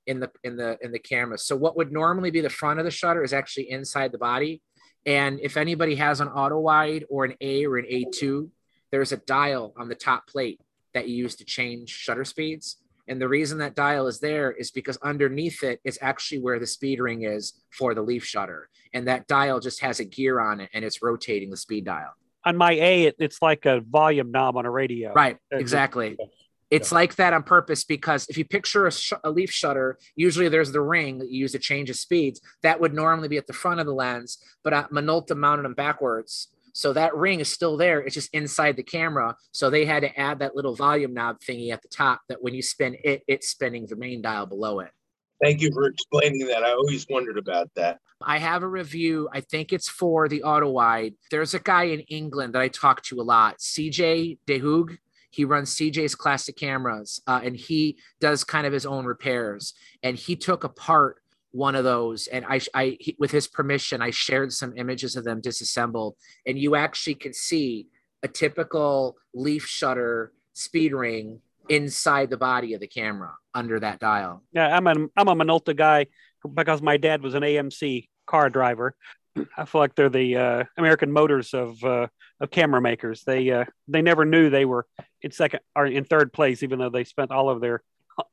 in 0.06 0.20
the 0.20 0.30
in 0.44 0.56
the 0.56 0.78
in 0.82 0.92
the 0.92 0.98
camera. 0.98 1.38
So 1.38 1.56
what 1.56 1.76
would 1.76 1.92
normally 1.92 2.30
be 2.30 2.40
the 2.40 2.50
front 2.50 2.78
of 2.78 2.84
the 2.84 2.90
shutter 2.90 3.22
is 3.22 3.32
actually 3.32 3.70
inside 3.70 4.12
the 4.12 4.18
body. 4.18 4.62
And 5.06 5.40
if 5.40 5.56
anybody 5.56 5.94
has 5.96 6.20
an 6.20 6.28
auto 6.28 6.58
wide 6.58 7.04
or 7.08 7.24
an 7.24 7.34
A 7.40 7.66
or 7.66 7.78
an 7.78 7.86
A2, 7.86 8.48
there's 8.90 9.12
a 9.12 9.16
dial 9.16 9.74
on 9.76 9.88
the 9.88 9.94
top 9.94 10.26
plate 10.26 10.60
that 10.94 11.08
you 11.08 11.16
use 11.16 11.36
to 11.36 11.44
change 11.44 11.90
shutter 11.90 12.24
speeds. 12.24 12.78
And 13.08 13.20
the 13.20 13.28
reason 13.28 13.58
that 13.58 13.74
dial 13.74 14.06
is 14.06 14.20
there 14.20 14.52
is 14.52 14.70
because 14.70 14.98
underneath 14.98 15.62
it 15.62 15.80
is 15.82 15.98
actually 16.02 16.40
where 16.40 16.58
the 16.58 16.66
speed 16.66 17.00
ring 17.00 17.22
is 17.22 17.54
for 17.70 17.94
the 17.94 18.02
leaf 18.02 18.24
shutter. 18.24 18.68
And 18.92 19.08
that 19.08 19.26
dial 19.26 19.60
just 19.60 19.80
has 19.80 19.98
a 19.98 20.04
gear 20.04 20.40
on 20.40 20.60
it 20.60 20.70
and 20.74 20.84
it's 20.84 21.02
rotating 21.02 21.50
the 21.50 21.56
speed 21.56 21.84
dial. 21.84 22.12
On 22.44 22.56
my 22.56 22.72
A, 22.72 23.04
it, 23.04 23.16
it's 23.18 23.42
like 23.42 23.66
a 23.66 23.80
volume 23.80 24.30
knob 24.30 24.56
on 24.56 24.66
a 24.66 24.70
radio. 24.70 25.12
Right, 25.12 25.38
exactly. 25.50 26.16
It's 26.70 26.92
like 26.92 27.16
that 27.16 27.32
on 27.32 27.44
purpose 27.44 27.84
because 27.84 28.26
if 28.28 28.36
you 28.36 28.44
picture 28.44 28.86
a, 28.86 28.92
sh- 28.92 29.14
a 29.24 29.30
leaf 29.30 29.50
shutter, 29.50 29.98
usually 30.16 30.50
there's 30.50 30.70
the 30.70 30.82
ring 30.82 31.18
that 31.18 31.30
you 31.30 31.40
use 31.40 31.52
to 31.52 31.58
change 31.58 31.88
the 31.88 31.94
speeds. 31.94 32.42
That 32.62 32.78
would 32.78 32.92
normally 32.92 33.28
be 33.28 33.38
at 33.38 33.46
the 33.46 33.54
front 33.54 33.80
of 33.80 33.86
the 33.86 33.94
lens, 33.94 34.38
but 34.62 34.74
at 34.74 34.90
Minolta 34.90 35.34
mounted 35.34 35.64
them 35.64 35.72
backwards. 35.72 36.48
So 36.78 36.92
that 36.92 37.16
ring 37.16 37.40
is 37.40 37.48
still 37.48 37.76
there. 37.76 37.98
It's 37.98 38.14
just 38.14 38.32
inside 38.32 38.76
the 38.76 38.84
camera. 38.84 39.34
So 39.50 39.68
they 39.68 39.84
had 39.84 40.04
to 40.04 40.16
add 40.16 40.38
that 40.38 40.54
little 40.54 40.76
volume 40.76 41.12
knob 41.12 41.40
thingy 41.40 41.72
at 41.72 41.82
the 41.82 41.88
top 41.88 42.20
that 42.28 42.40
when 42.40 42.54
you 42.54 42.62
spin 42.62 42.96
it, 43.02 43.24
it's 43.26 43.48
spinning 43.48 43.86
the 43.86 43.96
main 43.96 44.22
dial 44.22 44.46
below 44.46 44.78
it. 44.78 44.92
Thank 45.42 45.60
you 45.60 45.72
for 45.72 45.86
explaining 45.86 46.46
that. 46.46 46.62
I 46.62 46.70
always 46.70 47.04
wondered 47.10 47.36
about 47.36 47.68
that. 47.74 47.98
I 48.22 48.38
have 48.38 48.62
a 48.62 48.68
review. 48.68 49.28
I 49.32 49.40
think 49.40 49.72
it's 49.72 49.88
for 49.88 50.28
the 50.28 50.44
auto 50.44 50.70
wide. 50.70 51.14
There's 51.32 51.52
a 51.52 51.58
guy 51.58 51.84
in 51.84 51.98
England 52.02 52.54
that 52.54 52.62
I 52.62 52.68
talk 52.68 53.02
to 53.06 53.20
a 53.20 53.22
lot, 53.22 53.58
CJ 53.58 54.38
DeHoog. 54.46 54.98
He 55.30 55.44
runs 55.44 55.74
CJ's 55.74 56.14
Classic 56.14 56.56
Cameras, 56.56 57.20
uh, 57.26 57.40
and 57.42 57.56
he 57.56 57.98
does 58.20 58.44
kind 58.44 58.68
of 58.68 58.72
his 58.72 58.86
own 58.86 59.04
repairs. 59.04 59.74
And 60.04 60.16
he 60.16 60.36
took 60.36 60.62
apart 60.62 61.16
one 61.52 61.74
of 61.74 61.84
those, 61.84 62.26
and 62.26 62.44
I, 62.46 62.60
I, 62.74 62.96
he, 63.00 63.16
with 63.18 63.30
his 63.30 63.48
permission, 63.48 64.02
I 64.02 64.10
shared 64.10 64.52
some 64.52 64.76
images 64.76 65.16
of 65.16 65.24
them 65.24 65.40
disassembled, 65.40 66.16
and 66.46 66.58
you 66.58 66.76
actually 66.76 67.14
can 67.14 67.32
see 67.32 67.86
a 68.22 68.28
typical 68.28 69.16
leaf 69.34 69.64
shutter 69.66 70.32
speed 70.52 70.92
ring 70.92 71.40
inside 71.68 72.30
the 72.30 72.36
body 72.36 72.74
of 72.74 72.80
the 72.80 72.86
camera 72.86 73.34
under 73.54 73.80
that 73.80 73.98
dial. 74.00 74.42
Yeah, 74.52 74.76
I'm 74.76 74.86
a 74.86 74.94
I'm 75.16 75.28
a 75.28 75.34
Minolta 75.34 75.74
guy 75.74 76.06
because 76.54 76.82
my 76.82 76.96
dad 76.96 77.22
was 77.22 77.34
an 77.34 77.42
AMC 77.42 78.08
car 78.26 78.50
driver. 78.50 78.94
I 79.56 79.64
feel 79.64 79.80
like 79.80 79.94
they're 79.94 80.08
the 80.08 80.36
uh, 80.36 80.64
American 80.76 81.12
Motors 81.12 81.54
of 81.54 81.82
uh, 81.84 82.08
of 82.40 82.50
camera 82.50 82.80
makers. 82.80 83.22
They 83.24 83.50
uh, 83.50 83.64
they 83.86 84.02
never 84.02 84.24
knew 84.24 84.50
they 84.50 84.64
were 84.64 84.86
in 85.22 85.30
second 85.30 85.60
or 85.76 85.86
in 85.86 86.04
third 86.04 86.32
place, 86.32 86.62
even 86.62 86.78
though 86.78 86.90
they 86.90 87.04
spent 87.04 87.30
all 87.30 87.48
of 87.48 87.60
their 87.60 87.82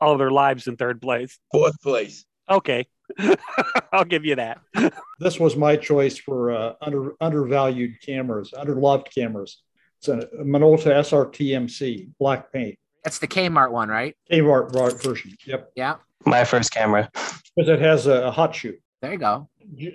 all 0.01 0.13
of 0.13 0.19
their 0.19 0.31
lives 0.31 0.67
in 0.67 0.77
third 0.77 1.01
place. 1.01 1.37
Fourth 1.51 1.79
place. 1.81 2.25
Okay, 2.49 2.87
I'll 3.91 4.05
give 4.05 4.25
you 4.25 4.35
that. 4.35 4.59
This 5.19 5.39
was 5.39 5.55
my 5.55 5.75
choice 5.75 6.17
for 6.17 6.51
uh, 6.51 6.73
under 6.81 7.13
undervalued 7.21 8.01
cameras, 8.01 8.51
underloved 8.55 9.13
cameras. 9.13 9.61
It's 9.99 10.07
a 10.09 10.27
Minolta 10.43 10.87
SRTMC 10.99 12.09
black 12.19 12.51
paint, 12.51 12.77
That's 13.03 13.19
the 13.19 13.27
Kmart 13.27 13.71
one, 13.71 13.89
right? 13.89 14.15
Kmart 14.31 15.01
version. 15.03 15.35
Yep, 15.45 15.71
Yeah. 15.75 15.95
My 16.25 16.43
first 16.43 16.71
camera. 16.71 17.09
because 17.13 17.69
it 17.69 17.79
has 17.79 18.07
a, 18.07 18.23
a 18.27 18.31
hot 18.31 18.55
shoe. 18.55 18.77
There 19.01 19.11
you 19.11 19.17
go. 19.19 19.47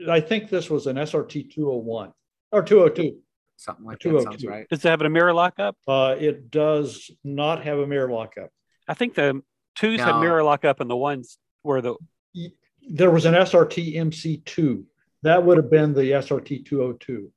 I 0.08 0.20
think 0.20 0.48
this 0.48 0.70
was 0.70 0.86
an 0.86 0.96
SRT 0.96 1.52
201 1.52 2.12
or 2.52 2.62
202. 2.62 3.18
Something 3.56 3.84
like 3.84 3.98
that 3.98 4.08
202. 4.08 4.30
sounds 4.30 4.44
right. 4.46 4.66
Does 4.70 4.84
it 4.84 4.88
have 4.88 5.02
a 5.02 5.08
mirror 5.10 5.34
lockup? 5.34 5.76
Uh, 5.86 6.14
it 6.18 6.50
does 6.50 7.10
not 7.24 7.62
have 7.64 7.78
a 7.78 7.86
mirror 7.86 8.10
lockup. 8.10 8.50
I 8.88 8.94
think 8.94 9.14
the 9.14 9.42
twos 9.76 10.00
had 10.00 10.12
No. 10.12 10.20
mirror 10.20 10.42
lockup, 10.42 10.80
and 10.80 10.88
the 10.88 10.96
ones 10.96 11.36
were 11.62 11.80
the 11.82 11.94
There 12.92 13.10
was 13.10 13.24
an 13.24 13.34
SRT 13.34 13.94
MC2. 13.96 14.82
That 15.22 15.44
would 15.44 15.56
have 15.56 15.70
been 15.70 15.94
the 15.94 16.10
SRT 16.12 16.64
202. 16.66 17.30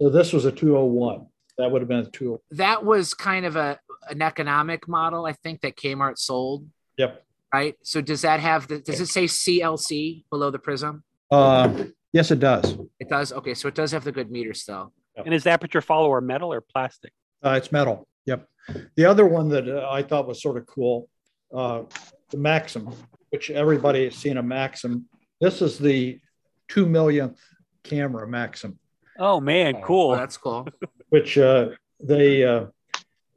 So 0.00 0.10
this 0.10 0.32
was 0.32 0.44
a 0.44 0.52
201. 0.52 1.26
That 1.56 1.70
would 1.70 1.80
have 1.82 1.88
been 1.88 2.00
a 2.00 2.10
201. 2.10 2.40
that 2.52 2.84
was 2.84 3.14
kind 3.14 3.44
of 3.46 3.56
a 3.56 3.78
an 4.10 4.22
economic 4.22 4.86
model 4.88 5.26
i 5.26 5.32
think 5.32 5.60
that 5.60 5.76
kmart 5.76 6.16
sold 6.18 6.64
Yep. 6.98 7.24
right? 7.52 7.74
So 7.82 8.00
does 8.00 8.22
that 8.22 8.40
have 8.40 8.66
the? 8.68 8.78
Does 8.80 9.00
it 9.00 9.06
say 9.06 9.24
CLC 9.26 10.24
below 10.30 10.50
the 10.50 10.58
prism? 10.58 11.04
Uh, 11.30 11.84
yes, 12.12 12.30
it 12.32 12.40
does. 12.40 12.76
It 12.98 13.08
does. 13.08 13.32
Okay, 13.32 13.54
so 13.54 13.68
it 13.68 13.74
does 13.76 13.92
have 13.92 14.02
the 14.04 14.10
good 14.12 14.30
meter 14.30 14.52
still. 14.54 14.92
And 15.16 15.32
is 15.32 15.44
the 15.44 15.50
aperture 15.50 15.80
follower 15.80 16.20
metal 16.20 16.52
or 16.52 16.60
plastic? 16.60 17.12
Uh, 17.44 17.50
it's 17.50 17.70
metal. 17.70 18.08
Yep. 18.26 18.48
The 18.96 19.04
other 19.04 19.26
one 19.26 19.48
that 19.50 19.68
uh, 19.68 19.88
I 19.90 20.02
thought 20.02 20.26
was 20.26 20.42
sort 20.42 20.56
of 20.56 20.66
cool, 20.66 21.08
uh, 21.54 21.82
the 22.30 22.36
Maxxum, 22.36 22.92
which 23.30 23.50
everybody 23.50 24.04
has 24.04 24.14
seen 24.14 24.36
a 24.36 24.42
Maxxum. 24.42 25.04
This 25.40 25.62
is 25.62 25.78
the 25.78 26.20
two 26.68 26.86
millionth 26.86 27.40
camera 27.84 28.26
Maxxum, 28.26 28.76
Oh 29.18 29.40
man, 29.40 29.82
cool. 29.82 30.12
Oh, 30.12 30.16
that's 30.16 30.36
cool. 30.36 30.68
which 31.08 31.36
uh, 31.38 31.70
they 32.00 32.44
uh, 32.44 32.66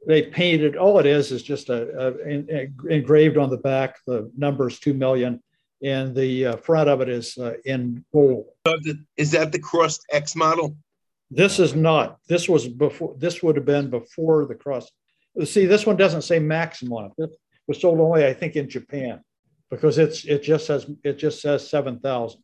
they 0.06 0.22
painted. 0.22 0.76
All 0.76 0.98
it 1.00 1.06
is 1.06 1.32
is 1.32 1.42
just 1.42 1.70
a, 1.70 1.88
a, 2.08 2.28
en- 2.28 2.48
en- 2.50 2.74
engraved 2.88 3.36
on 3.36 3.50
the 3.50 3.56
back 3.56 3.98
the 4.06 4.30
numbers 4.36 4.78
two 4.78 4.94
million, 4.94 5.42
and 5.82 6.14
the 6.14 6.46
uh, 6.46 6.56
front 6.56 6.88
of 6.88 7.00
it 7.00 7.08
is 7.08 7.36
uh, 7.36 7.54
in 7.64 8.04
gold. 8.12 8.46
Is 9.16 9.32
that 9.32 9.50
the 9.50 9.58
crossed 9.58 10.06
X 10.12 10.36
model? 10.36 10.76
This 11.30 11.58
is 11.58 11.74
not. 11.74 12.18
This 12.28 12.48
was 12.48 12.68
before. 12.68 13.16
This 13.18 13.42
would 13.42 13.56
have 13.56 13.66
been 13.66 13.90
before 13.90 14.46
the 14.46 14.54
cross. 14.54 14.88
See, 15.44 15.66
this 15.66 15.86
one 15.86 15.96
doesn't 15.96 16.22
say 16.22 16.38
Maxxum 16.38 16.92
on 16.92 17.06
it. 17.06 17.12
This 17.18 17.30
was 17.66 17.80
sold 17.80 17.98
only, 18.00 18.24
I 18.26 18.34
think, 18.34 18.54
in 18.54 18.68
Japan, 18.68 19.20
because 19.72 19.96
it's 19.96 20.24
it 20.26 20.42
just 20.42 20.66
says 20.66 20.86
it 21.02 21.14
just 21.14 21.40
says 21.40 21.68
seven 21.68 21.98
thousand. 21.98 22.42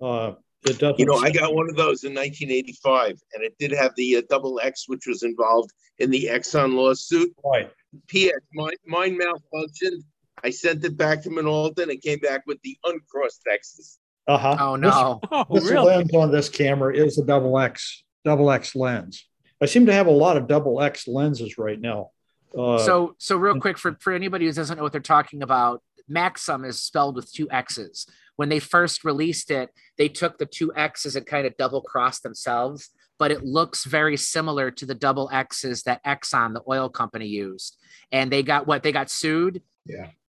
Uh, 0.00 0.34
it 0.64 0.78
doesn't. 0.78 0.98
You 1.00 1.06
know, 1.06 1.16
I 1.16 1.30
got 1.30 1.52
one 1.54 1.68
of 1.68 1.76
those 1.76 2.04
in 2.04 2.14
1985, 2.14 3.18
and 3.34 3.42
it 3.42 3.54
did 3.58 3.72
have 3.72 3.92
the 3.96 4.18
uh, 4.18 4.22
double 4.30 4.60
X, 4.62 4.84
which 4.86 5.06
was 5.06 5.22
involved 5.22 5.70
in 5.98 6.10
the 6.10 6.26
Exxon 6.30 6.74
lawsuit. 6.74 7.34
Right. 7.44 7.70
P.S. 8.06 8.40
Mine, 8.54 8.74
mine 8.86 9.18
malfunctioned. 9.18 10.02
I 10.44 10.50
sent 10.50 10.84
it 10.84 10.96
back 10.96 11.22
to 11.22 11.30
Minolta, 11.30 11.82
and 11.82 11.90
it 11.90 12.02
came 12.02 12.18
back 12.20 12.44
with 12.46 12.58
the 12.62 12.76
uncrossed 12.84 13.42
X's. 13.50 13.98
Uh 14.28 14.38
huh. 14.38 14.56
Oh 14.60 14.76
no. 14.76 15.20
Oh, 15.32 15.44
This, 15.50 15.64
this 15.64 15.72
really? 15.72 15.86
lens 15.86 16.14
on 16.14 16.30
this 16.30 16.48
camera 16.48 16.94
is 16.94 17.18
a 17.18 17.24
double 17.24 17.58
X 17.58 18.04
double 18.24 18.50
X 18.50 18.76
lens. 18.76 19.26
I 19.60 19.66
seem 19.66 19.86
to 19.86 19.92
have 19.92 20.06
a 20.06 20.12
lot 20.12 20.36
of 20.36 20.46
double 20.46 20.80
X 20.80 21.08
lenses 21.08 21.58
right 21.58 21.80
now. 21.80 22.10
Uh, 22.56 22.78
so 22.78 23.14
so 23.18 23.36
real 23.36 23.58
quick 23.60 23.78
for 23.78 23.96
for 24.00 24.12
anybody 24.12 24.44
who 24.46 24.52
doesn't 24.52 24.76
know 24.76 24.82
what 24.82 24.92
they're 24.92 25.00
talking 25.00 25.42
about, 25.42 25.82
Maxxum 26.10 26.66
is 26.66 26.82
spelled 26.82 27.16
with 27.16 27.32
two 27.32 27.48
X's. 27.50 28.06
When 28.36 28.48
they 28.48 28.58
first 28.58 29.04
released 29.04 29.50
it, 29.50 29.70
they 29.98 30.08
took 30.08 30.38
the 30.38 30.46
two 30.46 30.72
X's 30.74 31.14
and 31.14 31.26
kind 31.26 31.46
of 31.46 31.56
double 31.56 31.82
crossed 31.82 32.22
themselves, 32.22 32.90
but 33.18 33.30
it 33.30 33.44
looks 33.44 33.84
very 33.84 34.16
similar 34.16 34.70
to 34.70 34.86
the 34.86 34.94
double 34.94 35.28
X's 35.30 35.82
that 35.82 36.02
Exxon, 36.04 36.54
the 36.54 36.62
oil 36.68 36.88
company, 36.88 37.26
used. 37.26 37.76
And 38.10 38.32
they 38.32 38.42
got 38.42 38.66
what 38.66 38.82
they 38.82 38.92
got 38.92 39.10
sued. 39.10 39.62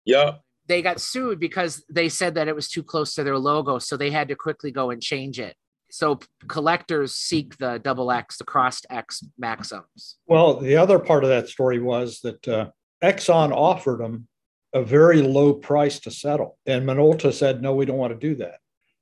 Yeah. 0.05 0.33
They 0.67 0.81
got 0.81 1.01
sued 1.01 1.39
because 1.39 1.83
they 1.89 2.09
said 2.09 2.35
that 2.35 2.47
it 2.47 2.55
was 2.55 2.69
too 2.69 2.83
close 2.83 3.15
to 3.15 3.23
their 3.23 3.37
logo, 3.37 3.79
so 3.79 3.97
they 3.97 4.11
had 4.11 4.27
to 4.27 4.35
quickly 4.35 4.71
go 4.71 4.89
and 4.89 5.01
change 5.01 5.39
it. 5.39 5.55
So 5.89 6.19
collectors 6.47 7.13
seek 7.13 7.57
the 7.57 7.77
double 7.77 8.11
X, 8.11 8.37
the 8.37 8.45
crossed 8.45 8.85
X 8.89 9.23
Maxxums. 9.37 10.17
Well, 10.27 10.59
the 10.59 10.77
other 10.77 10.99
part 10.99 11.23
of 11.23 11.29
that 11.29 11.49
story 11.49 11.79
was 11.79 12.21
that 12.21 12.47
uh, 12.47 12.69
Exxon 13.03 13.51
offered 13.51 13.99
them 13.99 14.27
a 14.73 14.83
very 14.83 15.21
low 15.21 15.53
price 15.53 15.99
to 16.01 16.11
settle, 16.11 16.57
and 16.65 16.85
Minolta 16.85 17.33
said, 17.33 17.61
"No, 17.61 17.73
we 17.73 17.85
don't 17.85 17.97
want 17.97 18.13
to 18.13 18.27
do 18.27 18.35
that." 18.35 18.59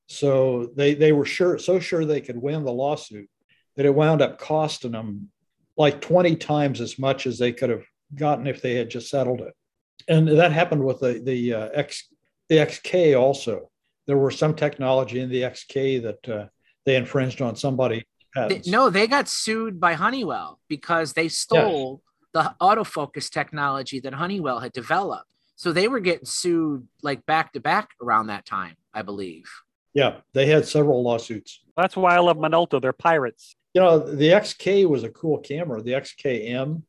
So 0.07 0.71
they 0.75 0.95
they 0.95 1.11
were 1.11 1.25
sure 1.25 1.57
so 1.59 1.79
sure 1.79 2.05
they 2.05 2.21
could 2.21 2.37
win 2.37 2.63
the 2.63 2.71
lawsuit 2.71 3.29
that 3.75 3.85
it 3.85 3.93
wound 3.93 4.21
up 4.21 4.39
costing 4.39 4.91
them 4.91 5.29
like 5.77 6.01
twenty 6.01 6.35
times 6.35 6.81
as 6.81 6.97
much 6.97 7.27
as 7.27 7.37
they 7.37 7.53
could 7.53 7.69
have 7.69 7.85
gotten 8.15 8.47
if 8.47 8.61
they 8.61 8.75
had 8.75 8.89
just 8.89 9.09
settled 9.09 9.41
it. 9.41 9.53
And 10.07 10.27
that 10.27 10.51
happened 10.51 10.83
with 10.83 10.99
the 10.99 11.21
the 11.23 11.53
uh, 11.53 11.69
X 11.73 12.07
the 12.49 12.57
XK 12.57 13.19
also. 13.19 13.69
There 14.07 14.17
were 14.17 14.31
some 14.31 14.55
technology 14.55 15.19
in 15.19 15.29
the 15.29 15.43
XK 15.43 16.01
that 16.01 16.29
uh, 16.29 16.47
they 16.85 16.95
infringed 16.95 17.41
on 17.41 17.55
somebody. 17.55 18.05
No, 18.65 18.89
they 18.89 19.05
got 19.05 19.27
sued 19.27 19.79
by 19.79 19.93
Honeywell 19.93 20.59
because 20.67 21.13
they 21.13 21.27
stole 21.27 22.01
the 22.33 22.55
autofocus 22.61 23.29
technology 23.29 23.99
that 23.99 24.13
Honeywell 24.13 24.59
had 24.59 24.71
developed. 24.71 25.31
So 25.59 25.73
they 25.73 25.89
were 25.89 25.99
getting 25.99 26.23
sued 26.23 26.87
like 27.03 27.25
back 27.25 27.51
to 27.51 27.59
back 27.59 27.89
around 28.01 28.27
that 28.27 28.45
time, 28.45 28.77
I 28.93 29.01
believe. 29.01 29.43
Yeah, 29.93 30.21
they 30.31 30.45
had 30.45 30.65
several 30.65 31.03
lawsuits. 31.03 31.59
That's 31.75 31.97
why 31.97 32.15
I 32.15 32.19
love 32.19 32.37
Minolta. 32.37 32.81
They're 32.81 32.93
pirates. 32.93 33.57
You 33.73 33.81
know, 33.81 33.99
the 33.99 34.29
XK 34.29 34.87
was 34.87 35.03
a 35.03 35.09
cool 35.09 35.37
camera. 35.39 35.81
The 35.81 35.91
XKM, 35.91 36.81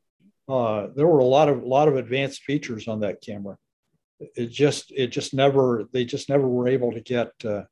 uh, 0.49 0.87
there 0.95 1.09
were 1.09 1.19
a 1.19 1.25
lot 1.25 1.49
of 1.49 1.65
lot 1.65 1.89
of 1.89 1.97
advanced 1.97 2.45
features 2.45 2.87
on 2.87 3.01
that 3.01 3.21
camera. 3.21 3.59
It 4.21 4.53
just 4.53 4.93
it 4.93 5.09
just 5.09 5.35
never 5.35 5.89
they 5.93 6.05
just 6.05 6.29
never 6.29 6.47
were 6.47 6.69
able 6.69 6.93
to 6.93 7.01
get 7.01 7.33
uh, 7.45 7.65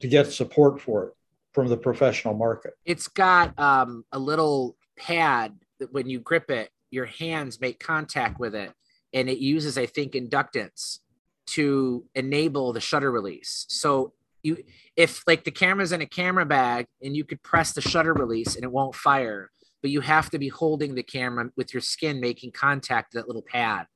to 0.00 0.08
get 0.08 0.32
support 0.32 0.80
for 0.80 1.04
it 1.04 1.12
from 1.52 1.68
the 1.68 1.76
professional 1.76 2.34
market. 2.34 2.72
It's 2.84 3.06
got 3.06 3.56
um, 3.56 4.04
a 4.10 4.18
little 4.18 4.74
pad 4.98 5.54
that 5.78 5.92
when 5.92 6.08
you 6.08 6.18
grip 6.18 6.50
it, 6.50 6.70
your 6.90 7.06
hands 7.06 7.60
make 7.60 7.78
contact 7.78 8.40
with 8.40 8.56
it, 8.56 8.72
and 9.14 9.30
it 9.30 9.38
uses, 9.38 9.78
I 9.78 9.86
think, 9.86 10.12
inductance 10.12 10.98
to 11.46 12.04
enable 12.14 12.72
the 12.72 12.80
shutter 12.80 13.10
release. 13.10 13.64
So 13.68 14.12
you, 14.42 14.62
if 14.96 15.22
like 15.26 15.44
the 15.44 15.50
camera's 15.50 15.92
in 15.92 16.02
a 16.02 16.06
camera 16.06 16.44
bag 16.44 16.86
and 17.02 17.16
you 17.16 17.24
could 17.24 17.42
press 17.42 17.72
the 17.72 17.80
shutter 17.80 18.12
release 18.12 18.56
and 18.56 18.64
it 18.64 18.70
won't 18.70 18.94
fire, 18.94 19.50
but 19.80 19.90
you 19.90 20.00
have 20.00 20.30
to 20.30 20.38
be 20.38 20.48
holding 20.48 20.94
the 20.94 21.02
camera 21.02 21.50
with 21.56 21.72
your 21.72 21.80
skin 21.80 22.20
making 22.20 22.52
contact 22.52 23.14
that 23.14 23.26
little 23.26 23.42
pad 23.42 23.86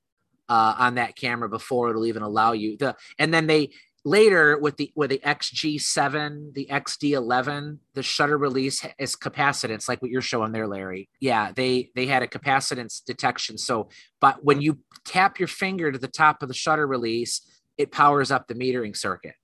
uh, 0.48 0.74
on 0.78 0.94
that 0.94 1.16
camera 1.16 1.48
before 1.48 1.90
it'll 1.90 2.06
even 2.06 2.22
allow 2.22 2.52
you 2.52 2.76
the. 2.76 2.96
And 3.18 3.32
then 3.34 3.46
they 3.46 3.70
later 4.05 4.59
with 4.59 4.76
the 4.76 4.92
with 4.94 5.11
the 5.11 5.20
XG7, 5.24 6.55
the 6.55 6.66
XD11, 6.70 7.78
the 7.94 8.03
shutter 8.03 8.38
release 8.38 8.84
is 8.99 9.16
capacitance, 9.16 9.88
like 9.88 10.01
what 10.03 10.11
you're 10.11 10.22
showing 10.22 10.53
there, 10.53 10.66
Larry. 10.66 11.09
Yeah, 11.20 11.53
they 11.53 11.90
they 11.94 12.07
had 12.07 12.22
a 12.22 12.26
capacitance 12.26 13.05
detection. 13.05 13.59
So, 13.59 13.88
but 14.20 14.44
when 14.44 14.61
you 14.61 14.78
tap 15.05 15.38
your 15.38 15.49
finger 15.49 15.92
to 15.92 15.99
the 15.99 16.09
top 16.09 16.42
of 16.42 16.49
the 16.49 16.55
shutter 16.55 16.86
release, 16.86 17.40
it 17.76 17.92
powers 17.92 18.30
up 18.30 18.49
the 18.49 18.55
metering 18.55 18.96
circuit. 18.96 19.34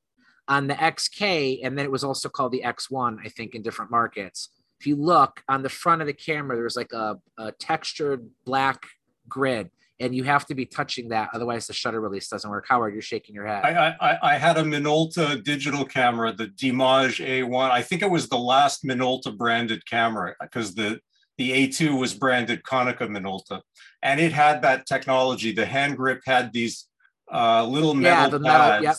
On 0.46 0.66
the 0.66 0.74
XK, 0.74 1.60
and 1.62 1.78
then 1.78 1.86
it 1.86 1.90
was 1.90 2.04
also 2.04 2.28
called 2.28 2.52
the 2.52 2.62
X1, 2.64 3.16
I 3.24 3.28
think, 3.30 3.54
in 3.54 3.62
different 3.62 3.90
markets. 3.90 4.50
If 4.78 4.86
you 4.86 4.96
look 4.96 5.42
on 5.48 5.62
the 5.62 5.70
front 5.70 6.02
of 6.02 6.06
the 6.06 6.12
camera, 6.12 6.56
there's 6.56 6.76
like 6.76 6.92
a, 6.92 7.16
a 7.38 7.52
textured 7.52 8.28
black 8.44 8.84
grid 9.26 9.70
and 10.04 10.14
you 10.14 10.24
have 10.24 10.46
to 10.46 10.54
be 10.54 10.66
touching 10.66 11.08
that 11.08 11.30
otherwise 11.32 11.66
the 11.66 11.72
shutter 11.72 12.00
release 12.00 12.28
doesn't 12.28 12.50
work 12.50 12.66
howard 12.68 12.92
you're 12.92 13.02
shaking 13.02 13.34
your 13.34 13.46
head 13.46 13.64
I, 13.64 13.96
I, 14.00 14.34
I 14.34 14.38
had 14.38 14.56
a 14.56 14.62
Minolta 14.62 15.42
digital 15.42 15.84
camera, 15.84 16.32
the 16.32 16.48
Dimage 16.48 17.24
A1. 17.24 17.70
I 17.70 17.82
think 17.82 18.02
it 18.02 18.10
was 18.10 18.28
the 18.28 18.38
last 18.38 18.84
Minolta 18.84 19.36
branded 19.36 19.86
camera 19.86 20.34
because 20.40 20.74
the 20.74 21.00
the 21.36 21.50
A2 21.50 21.98
was 21.98 22.14
branded 22.14 22.62
Konica 22.62 23.08
Minolta, 23.08 23.60
and 24.02 24.20
it 24.20 24.32
had 24.32 24.62
that 24.62 24.86
technology. 24.86 25.52
The 25.52 25.66
hand 25.66 25.96
grip 25.96 26.20
had 26.24 26.52
these 26.52 26.86
uh, 27.32 27.66
little 27.66 27.94
Yeah, 27.94 28.26
metal 28.26 28.30
the 28.30 28.40
metal, 28.40 28.60
pads, 28.60 28.84
yep. 28.84 28.96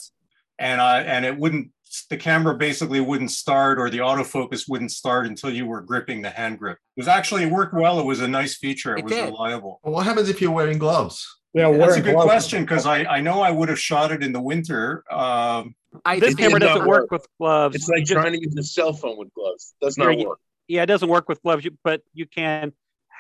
and 0.60 0.82
I 0.82 1.02
and 1.02 1.24
it 1.26 1.38
wouldn't. 1.38 1.72
The 2.10 2.18
camera 2.18 2.56
basically 2.56 3.00
wouldn't 3.00 3.32
start, 3.32 3.80
or 3.80 3.90
the 3.90 4.00
autofocus 4.00 4.68
wouldn't 4.68 4.92
start 4.92 5.26
until 5.28 5.50
you 5.52 5.66
were 5.66 5.82
gripping 5.82 6.22
the 6.22 6.30
hand 6.30 6.60
grip. 6.60 6.78
It 6.98 7.00
was 7.02 7.08
actually 7.08 7.44
it 7.44 7.52
worked 7.52 7.74
well. 7.74 8.00
It 8.00 8.06
was 8.06 8.22
a 8.22 8.28
nice 8.28 8.58
feature. 8.58 8.96
It, 8.96 9.00
It 9.00 9.04
was 9.06 9.14
did. 9.14 9.26
reliable. 9.26 9.80
What 9.84 10.06
happens 10.06 10.30
if 10.30 10.42
you're 10.42 10.52
wearing 10.52 10.78
gloves? 10.78 11.26
Yeah, 11.54 11.72
That's 11.72 11.96
a 11.96 12.02
good 12.02 12.14
gloves- 12.14 12.26
question 12.30 12.64
because 12.64 12.86
I, 12.86 13.06
I 13.06 13.22
know 13.22 13.42
I 13.42 13.50
would 13.52 13.70
have 13.70 13.80
shot 13.80 14.12
it 14.12 14.22
in 14.24 14.34
the 14.34 14.42
winter. 14.42 15.04
Um, 15.12 15.74
I 16.04 16.20
This 16.20 16.30
think 16.36 16.40
camera 16.40 16.60
doesn't 16.60 16.86
work 16.86 17.04
work. 17.04 17.12
with 17.12 17.28
gloves. 17.40 17.76
It's 17.76 17.88
like 17.88 18.00
You 18.00 18.06
just- 18.06 18.20
trying 18.22 18.34
to 18.34 18.42
use 18.42 18.56
a 18.58 18.64
cell 18.64 18.92
phone 18.92 19.18
with 19.18 19.34
gloves. 19.34 19.74
Does 19.82 19.98
Yeah, 19.98 20.06
not 20.06 20.18
work. 20.28 20.40
yeah, 20.68 20.84
it 20.84 20.88
doesn't 20.88 21.08
work 21.08 21.30
with 21.30 21.42
gloves, 21.44 21.64
you- 21.64 21.78
but 21.84 22.02
you 22.14 22.26
can 22.26 22.74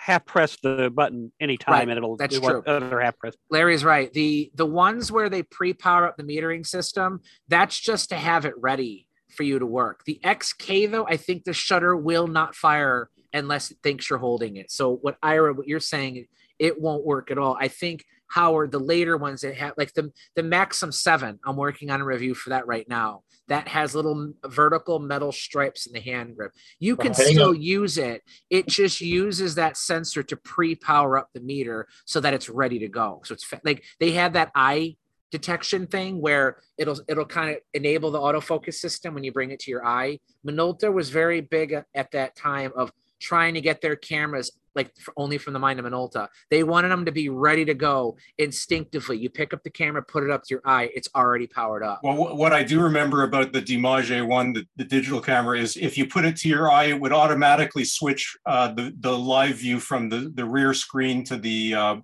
half 0.06 0.24
press 0.24 0.56
the 0.62 0.92
button 0.94 1.32
anytime 1.40 1.74
Right, 1.74 1.90
and 1.90 1.98
it'll 1.98 2.16
that's 2.16 2.40
true. 2.40 2.62
other 2.68 3.02
half 3.02 3.18
press. 3.18 3.34
Larry's 3.50 3.84
right. 3.84 4.14
The 4.14 4.52
the 4.54 4.66
ones 4.66 5.12
where 5.12 5.30
they 5.30 5.42
pre-power 5.42 6.08
up 6.08 6.16
the 6.16 6.24
metering 6.24 6.66
system, 6.66 7.22
that's 7.48 7.80
just 7.80 8.10
to 8.10 8.16
have 8.16 8.46
it 8.46 8.54
ready 8.58 9.08
for 9.36 9.42
you 9.42 9.58
to 9.58 9.66
work. 9.66 10.04
The 10.06 10.20
XK 10.24 10.92
though, 10.92 11.08
I 11.08 11.18
think 11.18 11.44
the 11.44 11.54
shutter 11.54 11.96
will 11.96 12.28
not 12.28 12.54
fire 12.54 13.10
unless 13.34 13.72
it 13.72 13.78
thinks 13.82 14.08
you're 14.10 14.20
holding 14.20 14.58
it. 14.58 14.70
So 14.70 14.96
what 14.98 15.18
Ira, 15.24 15.54
what 15.54 15.68
you're 15.68 15.80
saying, 15.80 16.28
it 16.60 16.80
won't 16.80 17.06
work 17.06 17.32
at 17.32 17.38
all. 17.38 17.58
I 17.60 17.68
think 17.68 18.06
Howard, 18.28 18.72
the 18.72 18.80
later 18.80 19.18
ones 19.18 19.42
that 19.42 19.56
have 19.56 19.74
like 19.78 19.94
the 19.94 20.12
the 20.36 20.42
Maxxum 20.42 20.94
Seven, 20.94 21.40
I'm 21.46 21.56
working 21.56 21.92
on 21.92 22.02
a 22.02 22.06
review 22.06 22.34
for 22.34 22.50
that 22.50 22.68
right 22.68 22.88
now. 22.88 23.22
That 23.48 23.68
has 23.68 23.94
little 23.94 24.34
vertical 24.46 25.00
metal 25.00 25.32
stripes 25.32 25.86
in 25.86 25.94
the 25.94 26.00
hand 26.00 26.36
grip. 26.36 26.52
You 26.80 26.96
can 26.96 27.14
still 27.14 27.50
on. 27.50 27.62
use 27.62 27.98
it. 27.98 28.24
It 28.50 28.68
just 28.68 29.02
uses 29.02 29.56
that 29.56 29.78
sensor 29.78 30.24
to 30.24 30.36
pre-power 30.36 31.18
up 31.20 31.30
the 31.34 31.42
meter 31.42 31.88
so 32.06 32.20
that 32.22 32.34
it's 32.34 32.50
ready 32.50 32.80
to 32.80 32.88
go. 32.88 33.22
So 33.24 33.34
it's 33.34 33.46
like 33.64 33.84
they 34.00 34.12
had 34.12 34.34
that 34.34 34.52
eye 34.56 34.96
detection 35.32 35.86
thing 35.86 36.22
where 36.22 36.58
it'll 36.78 37.00
it'll 37.08 37.26
kind 37.26 37.52
of 37.52 37.58
enable 37.74 38.10
the 38.10 38.20
autofocus 38.20 38.76
system 38.76 39.14
when 39.14 39.24
you 39.24 39.32
bring 39.32 39.52
it 39.52 39.60
to 39.60 39.72
your 39.72 39.86
eye. 39.86 40.20
Minolta 40.48 40.92
was 40.92 41.10
very 41.10 41.42
big 41.42 41.74
at 41.94 42.12
that 42.12 42.36
time 42.36 42.72
of 42.76 42.92
trying 43.26 43.56
to 43.56 43.62
get 43.62 43.82
their 43.82 43.96
cameras 43.96 44.52
like 44.76 44.94
only 45.18 45.38
from 45.38 45.54
the 45.54 45.60
mind 45.60 45.80
of 45.80 45.86
Minolta. 45.86 46.28
They 46.52 46.64
wanted 46.64 46.90
them 46.90 47.06
to 47.06 47.12
be 47.12 47.30
ready 47.30 47.66
to 47.66 47.74
go 47.74 48.18
instinctively. 48.38 49.18
You 49.18 49.30
pick 49.30 49.54
up 49.54 49.64
the 49.64 49.70
camera, 49.70 50.04
put 50.04 50.24
it 50.24 50.30
up 50.30 50.44
to 50.44 50.48
your 50.54 50.62
eye, 50.66 50.90
it's 50.94 51.08
already 51.16 51.48
powered 51.48 51.82
up. 51.82 52.02
Well, 52.04 52.36
what 52.36 52.54
I 52.54 52.62
do 52.62 52.82
remember 52.82 53.24
about 53.24 53.54
the 53.54 53.62
Dimage 53.62 54.12
A1, 54.12 54.54
the, 54.54 54.68
the 54.76 54.84
digital 54.84 55.22
camera, 55.22 55.58
is 55.58 55.78
if 55.78 55.98
you 55.98 56.06
put 56.08 56.26
it 56.26 56.36
to 56.38 56.50
your 56.50 56.70
eye, 56.70 56.86
it 56.86 57.00
would 57.00 57.14
automatically 57.14 57.86
switch 57.86 58.38
uh, 58.46 58.74
the, 58.74 58.94
the 59.00 59.18
live 59.18 59.56
view 59.56 59.80
from 59.80 60.10
the, 60.10 60.32
the 60.36 60.46
rear 60.46 60.74
screen 60.74 61.24
to 61.24 61.38
the 61.38 61.74
uh, 61.74 61.96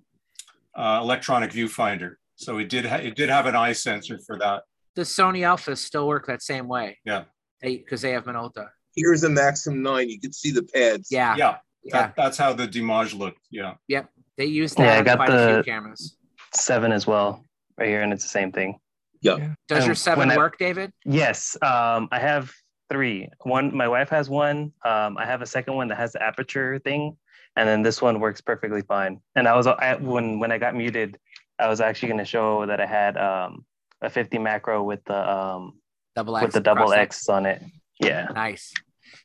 uh, 0.74 0.98
electronic 1.02 1.50
viewfinder. 1.50 2.14
So 2.36 2.58
it 2.58 2.68
did 2.68 2.86
it 2.86 3.14
did 3.14 3.28
have 3.28 3.46
an 3.46 3.54
eye 3.54 3.72
sensor 3.72 4.18
for 4.26 4.36
that. 4.38 4.64
The 4.96 5.02
Sony 5.02 5.40
Alphas 5.40 5.78
still 5.78 6.08
work 6.08 6.26
that 6.26 6.42
same 6.42 6.66
way. 6.66 6.98
Yeah. 7.04 7.24
They 7.60 7.76
because 7.76 8.02
they 8.02 8.10
have 8.12 8.24
Minolta. 8.24 8.70
Here's 8.96 9.24
a 9.24 9.28
Maxxum 9.28 9.76
9. 9.76 10.08
You 10.08 10.20
can 10.20 10.32
see 10.32 10.50
the 10.50 10.62
pads. 10.62 11.08
Yeah. 11.10 11.34
Yeah. 11.36 11.56
Yeah. 11.84 11.92
That, 12.02 12.16
that's 12.16 12.38
how 12.38 12.52
the 12.52 12.66
Dimage 12.68 13.16
looked. 13.18 13.40
Yeah. 13.50 13.74
Yep. 13.88 14.10
They 14.36 14.44
use 14.46 14.74
Yeah, 14.78 14.98
I 14.98 15.02
got 15.02 15.16
quite 15.18 15.30
a 15.30 15.46
few 15.48 15.56
the- 15.58 15.62
cameras. 15.64 16.16
Seven 16.54 16.92
as 16.92 17.06
well, 17.06 17.44
right 17.78 17.88
here, 17.88 18.02
and 18.02 18.12
it's 18.12 18.22
the 18.22 18.28
same 18.28 18.52
thing. 18.52 18.78
Yeah. 19.22 19.54
Does 19.68 19.78
And 19.78 19.86
your 19.86 19.94
seven 19.94 20.18
when 20.18 20.30
I- 20.30 20.36
work, 20.36 20.58
David? 20.58 20.92
Yes, 21.06 21.56
um, 21.62 22.08
I 22.12 22.18
have 22.18 22.52
three. 22.90 23.28
One, 23.44 23.74
my 23.74 23.88
wife 23.88 24.10
has 24.10 24.28
one. 24.28 24.72
Um, 24.84 25.16
I 25.16 25.24
have 25.24 25.40
a 25.40 25.46
second 25.46 25.74
one 25.74 25.88
that 25.88 25.96
has 25.96 26.12
the 26.12 26.22
aperture 26.22 26.78
thing, 26.80 27.16
and 27.56 27.66
then 27.68 27.80
this 27.82 28.02
one 28.02 28.20
works 28.20 28.40
perfectly 28.42 28.82
fine. 28.82 29.20
And 29.34 29.48
I 29.48 29.56
was 29.56 29.66
I, 29.66 29.94
when 29.96 30.38
when 30.40 30.52
I 30.52 30.58
got 30.58 30.74
muted, 30.74 31.18
I 31.58 31.68
was 31.68 31.80
actually 31.80 32.08
going 32.08 32.18
to 32.18 32.24
show 32.26 32.66
that 32.66 32.80
I 32.80 32.86
had 32.86 33.16
um, 33.16 33.64
a 34.02 34.10
50 34.10 34.38
macro 34.38 34.82
with 34.82 35.02
the 35.04 35.30
um, 35.32 35.78
Double 36.14 36.34
with 36.34 36.52
the 36.52 36.60
double 36.60 36.86
cross 36.86 36.92
X 36.98 37.28
on 37.30 37.46
it. 37.46 37.62
Yeah. 38.02 38.28
Nice. 38.34 38.72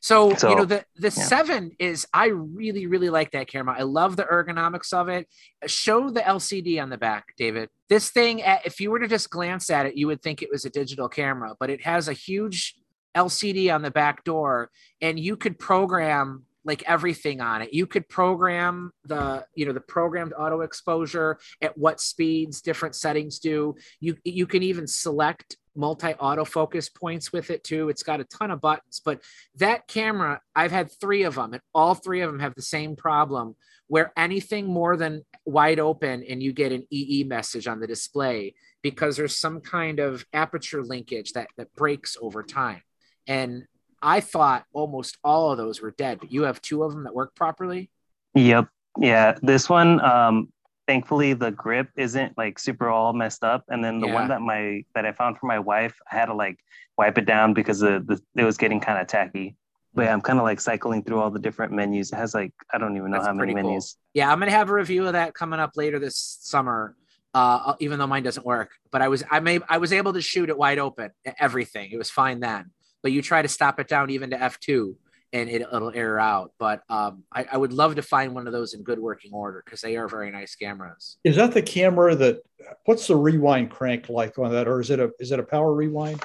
So, 0.00 0.34
So, 0.34 0.50
you 0.50 0.56
know 0.56 0.64
the 0.64 0.84
the 0.96 1.08
yeah. 1.08 1.24
seven 1.24 1.72
is 1.78 2.06
I 2.12 2.26
really 2.26 2.86
really 2.86 3.10
like 3.10 3.32
that 3.32 3.48
camera. 3.48 3.76
I 3.78 3.82
love 3.82 4.16
the 4.16 4.24
ergonomics 4.24 4.92
of 4.92 5.08
it. 5.08 5.28
Show 5.66 6.10
the 6.10 6.20
LCD 6.20 6.80
on 6.80 6.90
the 6.90 6.98
back, 6.98 7.34
David. 7.36 7.70
This 7.88 8.10
thing, 8.10 8.42
eh, 8.42 8.58
if 8.64 8.80
you 8.80 8.90
were 8.90 9.00
to 9.00 9.08
just 9.08 9.30
glance 9.30 9.70
at 9.70 9.86
it, 9.86 9.96
you 9.96 10.06
would 10.06 10.22
think 10.22 10.42
it 10.42 10.50
was 10.52 10.64
a 10.64 10.70
digital 10.70 11.08
camera, 11.08 11.54
but 11.58 11.70
it 11.70 11.84
has 11.84 12.08
a 12.08 12.12
huge 12.12 12.74
LCD 13.16 13.74
on 13.74 13.82
the 13.82 13.90
back 13.90 14.24
door, 14.24 14.70
and 15.00 15.18
you 15.18 15.36
could 15.36 15.58
program 15.58 16.44
like 16.64 16.82
everything 16.86 17.40
on 17.40 17.62
it. 17.62 17.72
You 17.72 17.86
could 17.86 18.08
program 18.08 18.92
the 19.04 19.46
you 19.54 19.66
know 19.66 19.72
the 19.72 19.80
programmed 19.80 20.34
auto 20.38 20.60
exposure 20.60 21.38
at 21.62 21.76
what 21.76 22.00
speeds 22.00 22.60
different 22.60 22.94
settings 22.94 23.38
do. 23.38 23.74
You 24.00 24.16
you 24.24 24.46
can 24.46 24.62
even 24.62 24.86
select 24.86 25.56
multi 25.78 26.12
autofocus 26.14 26.92
points 26.92 27.32
with 27.32 27.50
it 27.50 27.62
too. 27.62 27.88
It's 27.88 28.02
got 28.02 28.20
a 28.20 28.24
ton 28.24 28.50
of 28.50 28.60
buttons, 28.60 29.00
but 29.02 29.22
that 29.56 29.86
camera, 29.86 30.40
I've 30.54 30.72
had 30.72 30.90
three 30.90 31.22
of 31.22 31.36
them, 31.36 31.54
and 31.54 31.62
all 31.72 31.94
three 31.94 32.20
of 32.20 32.30
them 32.30 32.40
have 32.40 32.54
the 32.54 32.62
same 32.62 32.96
problem 32.96 33.54
where 33.86 34.12
anything 34.16 34.66
more 34.66 34.96
than 34.96 35.24
wide 35.46 35.78
open 35.80 36.22
and 36.28 36.42
you 36.42 36.52
get 36.52 36.72
an 36.72 36.86
EE 36.90 37.24
message 37.24 37.66
on 37.66 37.80
the 37.80 37.86
display 37.86 38.54
because 38.82 39.16
there's 39.16 39.36
some 39.36 39.60
kind 39.60 39.98
of 39.98 40.26
aperture 40.32 40.82
linkage 40.82 41.32
that, 41.32 41.48
that 41.56 41.74
breaks 41.74 42.16
over 42.20 42.42
time. 42.42 42.82
And 43.26 43.64
I 44.02 44.20
thought 44.20 44.64
almost 44.72 45.16
all 45.24 45.50
of 45.52 45.58
those 45.58 45.80
were 45.80 45.90
dead, 45.92 46.20
but 46.20 46.30
you 46.30 46.42
have 46.42 46.60
two 46.60 46.82
of 46.82 46.92
them 46.92 47.04
that 47.04 47.14
work 47.14 47.34
properly. 47.34 47.90
Yep. 48.34 48.68
Yeah. 48.98 49.38
This 49.42 49.68
one, 49.68 50.00
um, 50.04 50.52
thankfully 50.88 51.34
the 51.34 51.50
grip 51.52 51.88
isn't 51.96 52.36
like 52.36 52.58
super 52.58 52.88
all 52.88 53.12
messed 53.12 53.44
up. 53.44 53.62
And 53.68 53.84
then 53.84 54.00
the 54.00 54.08
Yeah. 54.08 54.14
one 54.14 54.28
that 54.28 54.40
my 54.40 54.82
that 54.94 55.04
I 55.06 55.12
found 55.12 55.38
for 55.38 55.46
my 55.46 55.58
wife, 55.60 55.94
I 56.10 56.16
had 56.16 56.26
to 56.26 56.34
like 56.34 56.58
wipe 56.96 57.18
it 57.18 57.26
down 57.26 57.52
because 57.54 57.78
the, 57.78 58.02
the 58.04 58.20
it 58.34 58.44
was 58.44 58.56
getting 58.56 58.80
kind 58.80 58.98
of 59.00 59.06
tacky. 59.06 59.54
But 59.94 60.02
yeah, 60.06 60.12
I'm 60.12 60.20
kind 60.22 60.38
of 60.38 60.44
like 60.44 60.60
cycling 60.60 61.04
through 61.04 61.20
all 61.20 61.30
the 61.30 61.38
different 61.38 61.72
menus. 61.72 62.10
It 62.12 62.16
has 62.16 62.34
like 62.34 62.52
I 62.72 62.78
don't 62.78 62.96
even 62.96 63.10
know 63.10 63.18
That's 63.18 63.26
how 63.28 63.34
many 63.34 63.52
cool. 63.52 63.62
menus. 63.62 63.96
Yeah, 64.14 64.32
I'm 64.32 64.38
gonna 64.40 64.50
have 64.50 64.70
a 64.70 64.74
review 64.74 65.06
of 65.06 65.12
that 65.12 65.34
coming 65.34 65.60
up 65.60 65.72
later 65.76 65.98
this 66.00 66.16
summer. 66.40 66.96
Uh, 67.34 67.74
even 67.78 67.98
though 67.98 68.06
mine 68.06 68.22
doesn't 68.22 68.46
work, 68.46 68.70
but 68.90 69.02
I 69.02 69.08
was 69.08 69.22
I 69.30 69.38
may 69.40 69.60
I 69.68 69.76
was 69.76 69.92
able 69.92 70.14
to 70.14 70.22
shoot 70.22 70.48
it 70.48 70.56
wide 70.56 70.78
open, 70.78 71.10
everything. 71.38 71.90
It 71.92 71.98
was 71.98 72.10
fine 72.10 72.40
then. 72.40 72.70
But 73.02 73.12
you 73.12 73.20
try 73.20 73.42
to 73.42 73.48
stop 73.48 73.78
it 73.78 73.86
down 73.86 74.08
even 74.10 74.30
to 74.30 74.36
f2, 74.38 74.94
and 75.32 75.48
it, 75.48 75.62
it'll 75.62 75.92
air 75.94 76.18
out. 76.18 76.52
But 76.58 76.82
um, 76.88 77.24
I, 77.32 77.46
I 77.52 77.56
would 77.56 77.72
love 77.72 77.96
to 77.96 78.02
find 78.02 78.34
one 78.34 78.46
of 78.46 78.52
those 78.52 78.74
in 78.74 78.82
good 78.82 78.98
working 78.98 79.32
order 79.32 79.62
because 79.64 79.80
they 79.80 79.96
are 79.96 80.08
very 80.08 80.30
nice 80.30 80.54
cameras. 80.54 81.18
Is 81.24 81.36
that 81.36 81.52
the 81.52 81.62
camera 81.62 82.14
that? 82.14 82.42
What's 82.84 83.06
the 83.06 83.16
rewind 83.16 83.70
crank 83.70 84.08
like 84.08 84.38
on 84.38 84.52
that, 84.52 84.68
or 84.68 84.80
is 84.80 84.90
it 84.90 85.00
a 85.00 85.10
is 85.18 85.32
it 85.32 85.38
a 85.38 85.44
power 85.44 85.72
rewind? 85.72 86.22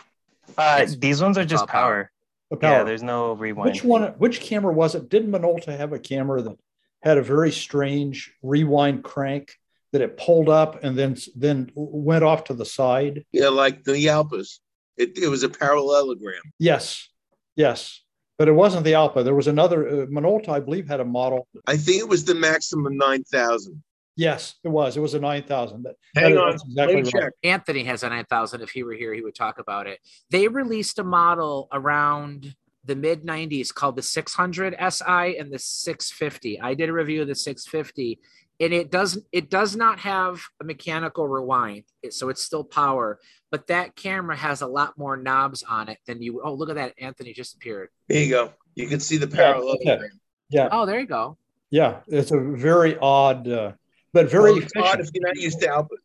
Uh, 0.57 0.85
these 0.97 1.21
ones 1.21 1.37
are 1.37 1.45
just 1.45 1.61
all 1.61 1.67
power. 1.67 2.11
power. 2.51 2.59
Power. 2.59 2.71
Yeah, 2.71 2.83
there's 2.83 3.03
no 3.03 3.33
rewind. 3.33 3.71
Which 3.71 3.83
one? 3.83 4.13
Which 4.17 4.41
camera 4.41 4.73
was 4.73 4.95
it? 4.95 5.09
Did 5.09 5.27
Minolta 5.27 5.75
have 5.75 5.91
a 5.93 5.99
camera 5.99 6.41
that 6.43 6.57
had 7.01 7.17
a 7.17 7.23
very 7.23 7.51
strange 7.51 8.33
rewind 8.43 9.03
crank 9.03 9.53
that 9.91 10.01
it 10.01 10.17
pulled 10.17 10.49
up 10.49 10.83
and 10.83 10.97
then 10.97 11.17
then 11.35 11.71
went 11.75 12.23
off 12.23 12.45
to 12.45 12.53
the 12.53 12.65
side? 12.65 13.25
Yeah, 13.31 13.49
like 13.49 13.83
the 13.83 13.93
Yalpas. 13.93 14.59
It, 14.97 15.17
it 15.17 15.27
was 15.27 15.41
a 15.41 15.49
parallelogram. 15.49 16.41
Yes, 16.59 17.09
yes, 17.55 18.02
but 18.37 18.47
it 18.47 18.53
wasn't 18.53 18.83
the 18.83 18.93
Alpha. 18.93 19.23
There 19.23 19.35
was 19.35 19.47
another 19.47 19.87
uh, 19.87 20.05
Minolta, 20.07 20.49
I 20.49 20.59
believe, 20.59 20.87
had 20.87 20.99
a 20.99 21.05
model. 21.05 21.47
I 21.67 21.77
think 21.77 21.99
it 21.99 22.07
was 22.07 22.25
the 22.25 22.35
Maximum 22.35 22.97
9000. 22.97 23.81
Yes, 24.15 24.55
it 24.63 24.69
was. 24.69 24.95
It 24.95 24.99
was 24.99 25.15
a 25.15 25.19
nine 25.19 25.43
thousand. 25.43 25.87
Hang 26.15 26.37
on. 26.37 26.53
Exactly 26.53 26.95
right. 27.01 27.05
check. 27.05 27.33
Anthony 27.43 27.83
has 27.85 28.03
a 28.03 28.09
9000. 28.09 28.61
If 28.61 28.69
he 28.69 28.83
were 28.83 28.93
here, 28.93 29.11
he 29.13 29.21
would 29.21 29.33
talk 29.33 29.57
about 29.57 29.87
it. 29.87 29.99
They 30.29 30.47
released 30.47 30.99
a 30.99 31.03
model 31.03 31.67
around 31.71 32.55
the 32.85 32.95
mid 32.95 33.23
90s 33.23 33.73
called 33.73 33.95
the 33.95 34.03
600 34.03 34.75
SI 34.77 35.37
and 35.39 35.51
the 35.51 35.57
650. 35.57 36.61
I 36.61 36.75
did 36.75 36.89
a 36.89 36.93
review 36.93 37.23
of 37.23 37.27
the 37.27 37.35
650 37.35 38.19
and 38.59 38.73
it 38.73 38.91
doesn't 38.91 39.25
it 39.31 39.49
does 39.49 39.75
not 39.75 39.99
have 39.99 40.41
a 40.61 40.63
mechanical 40.63 41.27
rewind 41.27 41.83
It- 42.03 42.13
so 42.13 42.29
it's 42.29 42.43
still 42.43 42.63
power 42.63 43.19
but 43.53 43.67
that 43.67 43.95
camera 43.95 44.35
has 44.35 44.61
a 44.61 44.67
lot 44.67 44.97
more 44.97 45.15
knobs 45.15 45.61
on 45.69 45.87
it 45.87 45.99
than 46.07 46.21
you 46.23 46.41
oh 46.43 46.53
look 46.53 46.69
at 46.69 46.75
that 46.75 46.93
anthony 46.97 47.31
just 47.33 47.53
appeared 47.55 47.89
There 48.09 48.19
you 48.23 48.29
go. 48.31 48.51
You 48.73 48.87
can 48.87 48.99
see 48.99 49.17
the 49.17 49.27
Yeah, 49.27 49.35
parallelogram. 49.35 50.09
Yeah, 50.49 50.69
oh 50.71 50.85
there 50.87 50.99
you 50.99 51.05
go 51.05 51.37
yeah. 51.69 52.01
It's 52.07 52.29
a 52.31 52.39
very 52.39 52.97
odd, 52.99 53.47
uh, 53.47 53.71
but 54.13 54.29
very 54.29 54.51
Well, 54.53 54.61
it's 54.61 54.71
odd 54.77 54.99
if 54.99 55.09
you're 55.13 55.25
not 55.25 55.35
used 55.37 55.59
to 55.61 55.67
Alpha. 55.69 55.95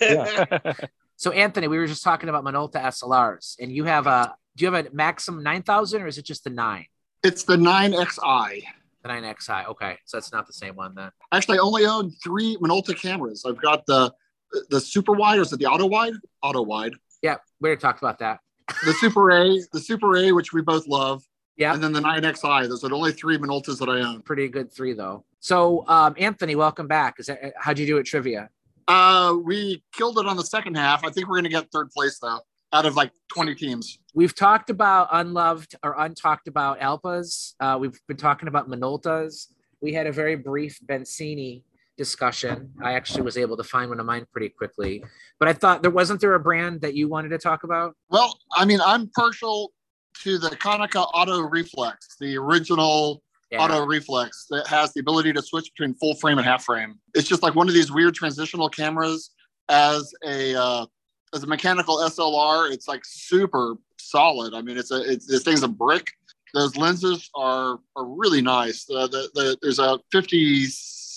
Yeah. 0.00 0.72
so 1.16 1.30
anthony 1.32 1.68
we 1.68 1.78
were 1.78 1.86
just 1.86 2.02
talking 2.02 2.28
about 2.30 2.44
minolta 2.44 2.80
slrs 2.98 3.56
and 3.60 3.70
you 3.70 3.84
have 3.84 4.06
a 4.06 4.34
do 4.56 4.64
you 4.64 4.72
have 4.72 4.86
a 4.86 4.88
maxxum 4.90 5.42
9000 5.42 6.02
or 6.02 6.06
is 6.06 6.16
it 6.18 6.24
just 6.24 6.44
the 6.44 6.50
9 6.50 6.84
It's 7.22 7.42
the 7.44 7.56
9XI. 7.56 8.62
the 9.02 9.08
9xi 9.08 9.66
okay 9.68 9.98
so 10.06 10.16
that's 10.16 10.32
not 10.32 10.46
the 10.46 10.52
same 10.54 10.74
one 10.76 10.94
then 10.94 11.10
Actually, 11.32 11.58
I 11.58 11.60
only 11.62 11.86
own 11.86 12.10
three 12.24 12.56
Minolta 12.60 12.94
cameras. 13.00 13.44
I've 13.46 13.60
got 13.62 13.86
the 13.86 14.12
the 14.70 14.80
super 14.80 15.12
wide, 15.12 15.38
or 15.38 15.42
is 15.42 15.52
it 15.52 15.58
the 15.58 15.66
auto 15.66 15.86
wide? 15.86 16.14
Auto 16.42 16.62
wide. 16.62 16.92
yeah 17.22 17.36
we 17.60 17.68
already 17.68 17.80
talked 17.80 18.00
about 18.02 18.18
that 18.18 18.40
The 18.86 18.92
Super 18.94 19.30
A, 19.32 19.58
the 19.72 19.80
Super 19.80 20.16
A, 20.16 20.32
which 20.32 20.52
we 20.52 20.62
both 20.62 20.86
love, 20.86 21.22
yeah 21.56 21.74
and 21.74 21.82
then 21.82 21.92
the 21.92 22.00
9XI. 22.00 22.68
Those 22.68 22.84
are 22.84 22.88
the 22.88 22.94
only 22.96 23.12
three 23.12 23.36
Minoltas 23.38 23.78
that 23.78 23.88
I 23.88 24.00
own. 24.00 24.22
pretty 24.22 24.48
good 24.48 24.72
three 24.72 24.92
though 24.94 25.24
so 25.40 25.84
um 25.88 26.14
anthony 26.18 26.54
welcome 26.54 26.86
back 26.86 27.14
is 27.18 27.26
that 27.26 27.52
how'd 27.56 27.78
you 27.78 27.86
do 27.86 27.98
at 27.98 28.04
trivia 28.06 28.48
Uh, 28.88 29.36
we 29.44 29.82
killed 29.92 30.18
it 30.18 30.26
on 30.26 30.36
the 30.36 30.44
second 30.56 30.74
half. 30.76 31.04
I 31.04 31.10
think 31.10 31.28
we're 31.28 31.36
going 31.40 31.44
to 31.52 31.56
get 31.58 31.70
third 31.70 31.90
place 31.96 32.18
though, 32.18 32.40
out 32.72 32.86
of 32.86 32.96
like 32.96 33.12
20 33.34 33.54
teams. 33.54 33.98
We've 34.14 34.34
talked 34.34 34.68
about 34.68 35.08
unloved 35.12 35.76
or 35.84 35.94
untalked 35.96 36.48
about 36.48 36.80
Alpas. 36.80 37.54
Uh, 37.60 37.76
we've 37.80 37.98
been 38.08 38.16
talking 38.16 38.48
about 38.48 38.68
Minoltas. 38.68 39.46
We 39.80 39.92
had 39.92 40.06
a 40.08 40.12
very 40.12 40.34
brief 40.34 40.80
Bencini 40.84 41.62
discussion. 42.00 42.72
I 42.82 42.94
actually 42.94 43.20
was 43.20 43.36
able 43.36 43.58
to 43.58 43.62
find 43.62 43.90
one 43.90 44.00
of 44.00 44.06
mine 44.06 44.24
pretty 44.32 44.48
quickly, 44.48 45.04
but 45.38 45.48
I 45.48 45.52
thought 45.52 45.82
there 45.82 45.90
wasn't 45.90 46.18
there 46.22 46.32
a 46.32 46.40
brand 46.40 46.80
that 46.80 46.94
you 46.94 47.08
wanted 47.08 47.28
to 47.28 47.38
talk 47.38 47.62
about? 47.62 47.94
Well, 48.08 48.38
I 48.56 48.64
mean, 48.64 48.80
I'm 48.80 49.10
partial 49.10 49.72
to 50.22 50.38
the 50.38 50.48
Konica 50.48 51.06
Auto 51.12 51.42
Reflex, 51.42 52.16
the 52.18 52.38
original 52.38 53.22
Yeah. 53.50 53.62
Auto 53.62 53.84
Reflex 53.84 54.46
that 54.48 54.66
has 54.66 54.94
the 54.94 55.00
ability 55.00 55.34
to 55.34 55.42
switch 55.42 55.70
between 55.76 55.94
full 55.96 56.14
frame 56.14 56.38
and 56.38 56.46
half 56.46 56.64
frame. 56.64 56.98
It's 57.14 57.28
just 57.28 57.42
like 57.42 57.54
one 57.54 57.68
of 57.68 57.74
these 57.74 57.92
weird 57.92 58.14
transitional 58.14 58.70
cameras 58.70 59.30
as 59.68 60.14
a 60.24 60.54
uh, 60.54 60.86
as 61.34 61.42
a 61.42 61.46
mechanical 61.46 61.98
SLR. 61.98 62.72
It's 62.72 62.88
like 62.88 63.02
super 63.04 63.74
solid. 63.98 64.54
I 64.54 64.62
mean, 64.62 64.78
it's 64.78 64.90
a 64.90 65.02
it's, 65.12 65.26
this 65.26 65.42
thing's 65.42 65.64
a 65.64 65.68
brick. 65.68 66.06
Those 66.54 66.76
lenses 66.76 67.28
are 67.34 67.78
are 67.94 68.06
really 68.06 68.40
nice. 68.40 68.88
Uh, 68.88 69.06
the, 69.06 69.28
the, 69.34 69.58
there's 69.60 69.78
a 69.78 69.98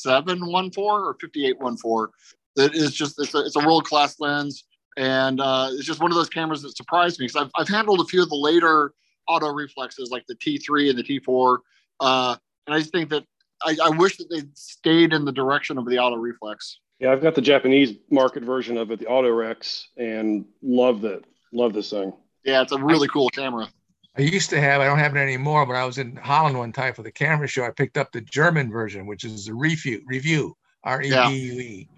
5714 0.03 0.83
or 0.83 1.17
5814 1.19 2.13
that 2.55 2.75
is 2.75 2.93
just 2.93 3.19
it's 3.19 3.33
a, 3.33 3.39
it's 3.39 3.55
a 3.55 3.65
world 3.65 3.85
class 3.85 4.19
lens 4.19 4.65
and 4.97 5.41
uh, 5.41 5.69
it's 5.71 5.85
just 5.85 6.01
one 6.01 6.11
of 6.11 6.15
those 6.15 6.29
cameras 6.29 6.61
that 6.61 6.75
surprised 6.75 7.19
me 7.19 7.27
because 7.27 7.41
I've, 7.41 7.51
I've 7.55 7.67
handled 7.67 7.99
a 8.01 8.05
few 8.05 8.21
of 8.21 8.29
the 8.29 8.35
later 8.35 8.93
auto 9.27 9.51
reflexes 9.51 10.11
like 10.11 10.25
the 10.27 10.35
T3 10.35 10.89
and 10.89 10.99
the 10.99 11.03
T4, 11.03 11.57
uh, 11.99 12.35
and 12.67 12.75
I 12.75 12.79
just 12.79 12.91
think 12.91 13.09
that 13.09 13.23
I, 13.63 13.75
I 13.83 13.89
wish 13.89 14.17
that 14.17 14.29
they 14.29 14.43
stayed 14.53 15.13
in 15.13 15.25
the 15.25 15.31
direction 15.31 15.77
of 15.77 15.85
the 15.85 15.97
auto 15.97 16.17
reflex. 16.17 16.79
Yeah, 16.99 17.11
I've 17.11 17.21
got 17.21 17.35
the 17.35 17.41
Japanese 17.41 17.97
market 18.09 18.43
version 18.43 18.77
of 18.77 18.91
it, 18.91 18.99
the 18.99 19.07
auto 19.07 19.29
rex 19.29 19.89
and 19.97 20.45
love 20.61 21.01
that. 21.01 21.23
Love 21.51 21.73
this 21.73 21.89
thing. 21.89 22.13
Yeah, 22.43 22.61
it's 22.61 22.71
a 22.71 22.77
really 22.77 23.07
cool 23.07 23.29
camera. 23.29 23.69
I 24.15 24.21
used 24.21 24.51
to 24.51 24.61
have, 24.61 24.79
I 24.79 24.85
don't 24.85 24.99
have 24.99 25.15
it 25.15 25.19
anymore, 25.19 25.65
but 25.65 25.75
I 25.75 25.85
was 25.85 25.97
in 25.97 26.15
Holland 26.15 26.57
one 26.57 26.71
time 26.71 26.93
for 26.93 27.01
the 27.01 27.11
camera 27.11 27.47
show. 27.47 27.65
I 27.65 27.71
picked 27.71 27.97
up 27.97 28.11
the 28.11 28.21
German 28.21 28.71
version, 28.71 29.07
which 29.07 29.23
is 29.23 29.45
the 29.45 29.53
Revue, 29.55 30.01
Revue, 30.05 30.53
R 30.83 31.01
E 31.01 31.09
V 31.09 31.35
U 31.35 31.59
E. 31.59 31.89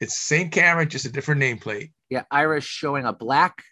It's 0.00 0.16
same 0.18 0.50
camera, 0.50 0.86
just 0.86 1.04
a 1.04 1.10
different 1.10 1.40
nameplate. 1.40 1.90
Yeah, 2.10 2.22
Ira's 2.30 2.64
showing 2.64 3.06
a 3.06 3.12
black 3.12 3.62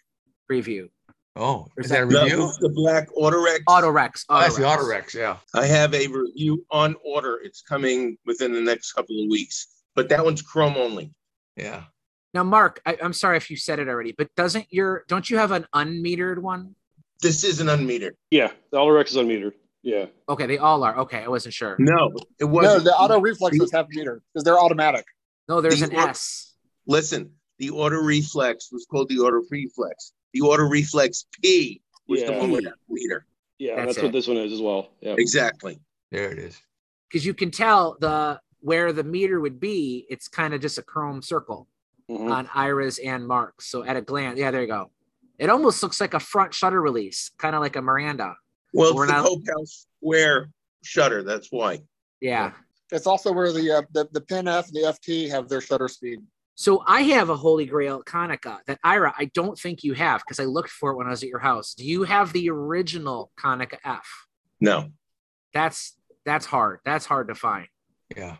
Revue. 0.49 0.89
Oh, 1.35 1.67
Or 1.77 1.83
is 1.83 1.89
that 1.89 2.01
a 2.01 2.05
Revue? 2.05 2.37
this 2.37 2.51
is 2.51 2.57
the 2.57 2.69
black 2.69 3.07
Autorex. 3.17 3.59
Autorex. 3.67 4.25
Oh, 4.29 4.39
that's 4.39 4.57
the 4.57 4.63
Autorex. 4.63 5.05
Autorex, 5.05 5.13
yeah. 5.13 5.37
I 5.55 5.65
have 5.65 5.93
a 5.93 6.07
Revue 6.07 6.63
on 6.71 6.95
order. 7.05 7.39
It's 7.43 7.61
coming 7.61 8.17
within 8.25 8.51
the 8.51 8.61
next 8.61 8.93
couple 8.93 9.23
of 9.23 9.29
weeks, 9.29 9.67
but 9.95 10.09
that 10.09 10.23
one's 10.25 10.41
chrome 10.41 10.75
only. 10.75 11.11
Yeah. 11.55 11.83
Now, 12.33 12.43
Mark, 12.43 12.81
I, 12.85 12.97
I'm 13.01 13.13
sorry 13.13 13.37
if 13.37 13.49
you 13.49 13.57
said 13.57 13.79
it 13.79 13.87
already, 13.87 14.11
but 14.11 14.33
doesn't 14.35 14.65
your 14.71 15.05
don't 15.07 15.29
you 15.29 15.37
have 15.37 15.51
an 15.51 15.67
unmetered 15.73 16.39
one? 16.39 16.75
This 17.23 17.43
is 17.45 17.59
an 17.61 17.67
unmetered. 17.67 18.11
Yeah, 18.31 18.51
the 18.71 18.77
Autorex 18.77 19.07
is 19.07 19.15
unmetered. 19.15 19.53
Yeah. 19.81 20.05
Okay, 20.29 20.45
they 20.45 20.57
all 20.57 20.83
are. 20.83 20.97
Okay, 20.99 21.23
I 21.23 21.27
wasn't 21.27 21.53
sure. 21.53 21.75
No, 21.79 22.11
it 22.39 22.41
No, 22.41 22.47
wasn't. 22.47 22.83
the 22.83 22.93
auto 22.93 23.19
reflexes 23.19 23.71
have 23.71 23.87
meter 23.89 24.21
because 24.33 24.43
they're 24.43 24.59
automatic. 24.59 25.05
No, 25.49 25.61
there's 25.61 25.79
The 25.79 25.87
an 25.89 25.95
or- 25.95 26.09
S. 26.09 26.53
Listen, 26.85 27.31
the 27.59 27.69
auto 27.71 27.95
reflex 27.97 28.69
was 28.71 28.85
called 28.85 29.07
the 29.09 29.19
auto 29.19 29.41
reflex. 29.49 30.13
The 30.33 30.41
auto 30.41 30.63
reflex 30.63 31.25
P 31.41 31.81
was 32.07 32.21
the 32.21 32.31
Yeah. 32.33 32.39
one 32.39 32.51
with 32.51 32.63
the 32.65 32.73
meter. 32.89 33.25
Yeah, 33.57 33.75
That's 33.77 33.87
that's, 33.87 33.97
it. 33.99 34.03
what 34.03 34.11
this 34.13 34.27
one 34.27 34.37
is 34.37 34.51
as 34.51 34.61
well. 34.61 34.89
Yeah. 35.01 35.15
Exactly. 35.17 35.79
There 36.11 36.29
it 36.31 36.39
is. 36.39 36.61
Because 37.09 37.25
you 37.25 37.33
can 37.33 37.51
tell 37.51 37.97
the 37.99 38.39
where 38.59 38.91
the 38.93 39.03
meter 39.03 39.39
would 39.39 39.59
be, 39.59 40.05
it's 40.09 40.27
kind 40.27 40.53
of 40.53 40.61
just 40.61 40.77
a 40.77 40.81
chrome 40.83 41.21
circle 41.21 41.67
Mhm. 42.09 42.31
on 42.31 42.49
Ira's 42.53 42.97
and 42.99 43.27
Mark's. 43.27 43.67
So 43.67 43.83
at 43.83 43.95
a 43.97 44.01
glance, 44.01 44.39
yeah, 44.39 44.51
there 44.51 44.61
you 44.61 44.67
go. 44.67 44.89
It 45.43 45.49
almost 45.49 45.83
looks 45.83 45.99
like 45.99 46.13
a 46.13 46.21
front 46.21 46.53
shutter 46.53 46.81
release, 46.81 47.29
kind 47.37 47.53
of 47.53 47.61
like 47.61 47.75
a 47.75 47.81
Miranda. 47.81 48.33
Well, 48.73 48.91
it's 48.91 48.95
We're 48.95 49.07
the 49.07 49.11
not- 49.11 49.25
Copal 49.25 49.65
Square 49.65 50.49
shutter. 50.85 51.21
That's 51.21 51.49
why. 51.51 51.81
Yeah. 52.21 52.53
It's 52.93 53.05
also 53.07 53.33
where 53.33 53.51
the 53.51 53.69
uh, 53.69 53.81
the, 53.91 54.07
the 54.13 54.21
Pen 54.21 54.47
F 54.47 54.67
and 54.67 54.75
the 54.75 54.93
FT 54.97 55.29
have 55.31 55.49
their 55.49 55.59
shutter 55.59 55.89
speed. 55.89 56.19
So 56.55 56.81
I 56.87 57.01
have 57.01 57.29
a 57.29 57.35
Holy 57.35 57.65
Grail 57.65 58.03
Konica 58.03 58.59
that 58.67 58.79
Ira, 58.85 59.13
I 59.17 59.25
don't 59.33 59.59
think 59.59 59.83
you 59.83 59.93
have 59.95 60.21
because 60.21 60.39
I 60.39 60.45
looked 60.45 60.69
for 60.69 60.91
it 60.91 60.95
when 60.95 61.07
I 61.07 61.09
was 61.09 61.23
at 61.23 61.29
your 61.29 61.39
house. 61.39 61.73
Do 61.73 61.83
you 61.83 62.03
have 62.03 62.31
the 62.31 62.49
original 62.49 63.31
Konica 63.37 63.79
F? 63.83 64.07
No. 64.61 64.91
That's 65.53 65.97
that's 66.25 66.45
hard. 66.45 66.79
That's 66.85 67.05
hard 67.05 67.27
to 67.27 67.35
find. 67.35 67.67
Yeah. 68.15 68.37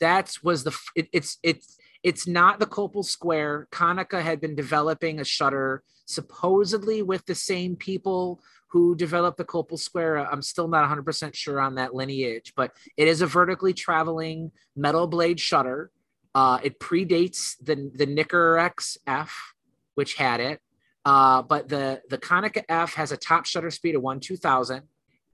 That 0.00 0.32
was 0.42 0.64
the 0.64 0.74
it, 0.96 1.08
it's 1.12 1.36
it's 1.42 1.76
it's 2.04 2.26
not 2.28 2.60
the 2.60 2.66
Copal 2.66 3.02
Square. 3.02 3.66
Konica 3.72 4.22
had 4.22 4.40
been 4.40 4.54
developing 4.54 5.18
a 5.18 5.24
shutter 5.24 5.82
supposedly 6.04 7.00
with 7.02 7.24
the 7.24 7.34
same 7.34 7.76
people 7.76 8.42
who 8.68 8.94
developed 8.94 9.38
the 9.38 9.44
Copal 9.44 9.78
Square. 9.78 10.18
I'm 10.30 10.42
still 10.42 10.68
not 10.68 10.88
100% 10.88 11.34
sure 11.34 11.60
on 11.60 11.76
that 11.76 11.94
lineage, 11.94 12.52
but 12.54 12.72
it 12.98 13.08
is 13.08 13.22
a 13.22 13.26
vertically 13.26 13.72
traveling 13.72 14.52
metal 14.76 15.06
blade 15.06 15.40
shutter. 15.40 15.90
Uh, 16.34 16.58
it 16.62 16.78
predates 16.78 17.54
the 17.62 17.90
the 17.94 18.06
Nikkorex 18.06 18.98
F, 19.06 19.54
which 19.94 20.14
had 20.14 20.40
it. 20.40 20.60
Uh, 21.04 21.40
but 21.42 21.68
the 21.68 22.02
the 22.10 22.18
Konica 22.18 22.64
F 22.68 22.94
has 22.94 23.12
a 23.12 23.16
top 23.16 23.46
shutter 23.46 23.70
speed 23.70 23.94
of 23.94 24.02
one 24.02 24.18
two 24.18 24.36
thousand, 24.36 24.82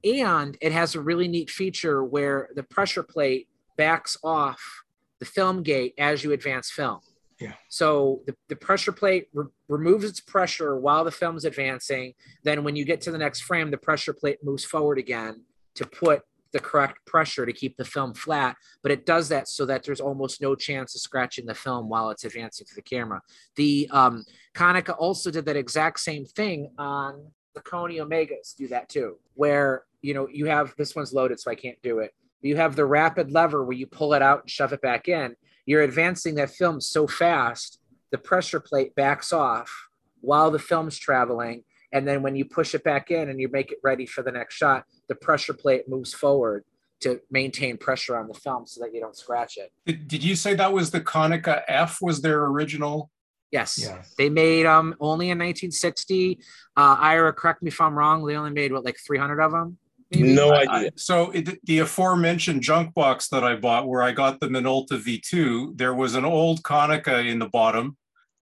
and 0.04 0.58
it 0.60 0.72
has 0.72 0.94
a 0.94 1.00
really 1.00 1.26
neat 1.26 1.48
feature 1.48 2.04
where 2.04 2.50
the 2.54 2.62
pressure 2.62 3.02
plate 3.02 3.48
backs 3.78 4.18
off 4.22 4.82
the 5.20 5.26
film 5.26 5.62
gate 5.62 5.94
as 5.98 6.24
you 6.24 6.32
advance 6.32 6.70
film. 6.70 7.00
Yeah. 7.38 7.52
So 7.68 8.20
the, 8.26 8.34
the 8.48 8.56
pressure 8.56 8.92
plate 8.92 9.28
re- 9.32 9.46
removes 9.68 10.04
its 10.04 10.20
pressure 10.20 10.76
while 10.76 11.04
the 11.04 11.10
film's 11.10 11.44
advancing. 11.44 12.14
Then 12.42 12.64
when 12.64 12.76
you 12.76 12.84
get 12.84 13.00
to 13.02 13.10
the 13.10 13.18
next 13.18 13.40
frame, 13.42 13.70
the 13.70 13.78
pressure 13.78 14.12
plate 14.12 14.38
moves 14.42 14.64
forward 14.64 14.98
again 14.98 15.44
to 15.76 15.86
put 15.86 16.22
the 16.52 16.58
correct 16.58 16.98
pressure 17.06 17.46
to 17.46 17.52
keep 17.52 17.76
the 17.76 17.84
film 17.84 18.12
flat. 18.12 18.56
But 18.82 18.92
it 18.92 19.06
does 19.06 19.28
that 19.28 19.48
so 19.48 19.64
that 19.66 19.84
there's 19.84 20.00
almost 20.00 20.42
no 20.42 20.54
chance 20.54 20.94
of 20.94 21.00
scratching 21.00 21.46
the 21.46 21.54
film 21.54 21.88
while 21.88 22.10
it's 22.10 22.24
advancing 22.24 22.66
to 22.66 22.74
the 22.74 22.82
camera. 22.82 23.22
The 23.56 23.88
um, 23.90 24.24
Konica 24.54 24.94
also 24.98 25.30
did 25.30 25.46
that 25.46 25.56
exact 25.56 26.00
same 26.00 26.24
thing 26.24 26.72
on 26.76 27.30
the 27.54 27.60
Koni-Omegas. 27.60 28.56
Do 28.56 28.68
that 28.68 28.88
too, 28.88 29.16
where 29.34 29.84
you 30.02 30.14
know 30.14 30.28
you 30.28 30.46
have 30.46 30.74
this 30.76 30.94
one's 30.94 31.12
loaded, 31.12 31.40
so 31.40 31.50
I 31.50 31.54
can't 31.54 31.80
do 31.82 32.00
it. 32.00 32.14
You 32.42 32.56
have 32.56 32.76
the 32.76 32.86
rapid 32.86 33.32
lever 33.32 33.64
where 33.64 33.76
you 33.76 33.86
pull 33.86 34.14
it 34.14 34.22
out 34.22 34.42
and 34.42 34.50
shove 34.50 34.72
it 34.72 34.80
back 34.80 35.08
in. 35.08 35.36
You're 35.66 35.82
advancing 35.82 36.36
that 36.36 36.50
film 36.50 36.80
so 36.80 37.06
fast, 37.06 37.80
the 38.10 38.18
pressure 38.18 38.60
plate 38.60 38.94
backs 38.94 39.32
off 39.32 39.88
while 40.20 40.50
the 40.50 40.58
film's 40.58 40.98
traveling. 40.98 41.64
And 41.92 42.06
then 42.06 42.22
when 42.22 42.36
you 42.36 42.44
push 42.44 42.74
it 42.74 42.84
back 42.84 43.10
in 43.10 43.28
and 43.28 43.40
you 43.40 43.48
make 43.48 43.72
it 43.72 43.78
ready 43.82 44.06
for 44.06 44.22
the 44.22 44.32
next 44.32 44.54
shot, 44.54 44.84
the 45.08 45.14
pressure 45.14 45.54
plate 45.54 45.88
moves 45.88 46.14
forward 46.14 46.64
to 47.00 47.20
maintain 47.30 47.76
pressure 47.76 48.16
on 48.16 48.28
the 48.28 48.34
film 48.34 48.66
so 48.66 48.80
that 48.82 48.94
you 48.94 49.00
don't 49.00 49.16
scratch 49.16 49.56
it. 49.56 49.72
Did, 49.86 50.06
did 50.06 50.24
you 50.24 50.36
say 50.36 50.54
that 50.54 50.72
was 50.72 50.90
the 50.90 51.00
Konica 51.00 51.62
F? 51.66 51.98
Was 52.00 52.20
their 52.20 52.44
original? 52.44 53.10
Yes. 53.50 53.78
Yeah. 53.82 54.02
They 54.16 54.28
made 54.28 54.66
um 54.66 54.94
only 55.00 55.30
in 55.30 55.38
1960. 55.38 56.38
Uh, 56.76 56.96
Ira, 57.00 57.32
correct 57.32 57.62
me 57.62 57.68
if 57.68 57.80
I'm 57.80 57.98
wrong. 57.98 58.24
They 58.24 58.36
only 58.36 58.52
made 58.52 58.72
what 58.72 58.84
like 58.84 58.98
300 59.04 59.40
of 59.40 59.52
them. 59.52 59.78
No 60.12 60.50
I- 60.50 60.66
idea. 60.66 60.90
So 60.96 61.30
it, 61.30 61.64
the 61.64 61.78
aforementioned 61.80 62.62
junk 62.62 62.94
box 62.94 63.28
that 63.28 63.44
I 63.44 63.56
bought, 63.56 63.86
where 63.88 64.02
I 64.02 64.12
got 64.12 64.40
the 64.40 64.48
Minolta 64.48 64.98
V2, 64.98 65.76
there 65.76 65.94
was 65.94 66.14
an 66.14 66.24
old 66.24 66.62
Konica 66.62 67.24
in 67.26 67.38
the 67.38 67.48
bottom, 67.48 67.96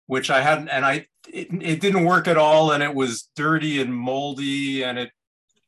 which 0.08 0.30
I 0.30 0.42
hadn't, 0.42 0.70
and 0.70 0.86
I 0.86 1.08
it, 1.32 1.48
it 1.62 1.80
didn't 1.80 2.04
work 2.04 2.28
at 2.28 2.38
all, 2.38 2.72
and 2.74 2.84
it 2.84 2.94
was 2.94 3.30
dirty 3.36 3.82
and 3.82 3.96
moldy, 3.96 4.84
and 4.84 5.00
it 5.00 5.12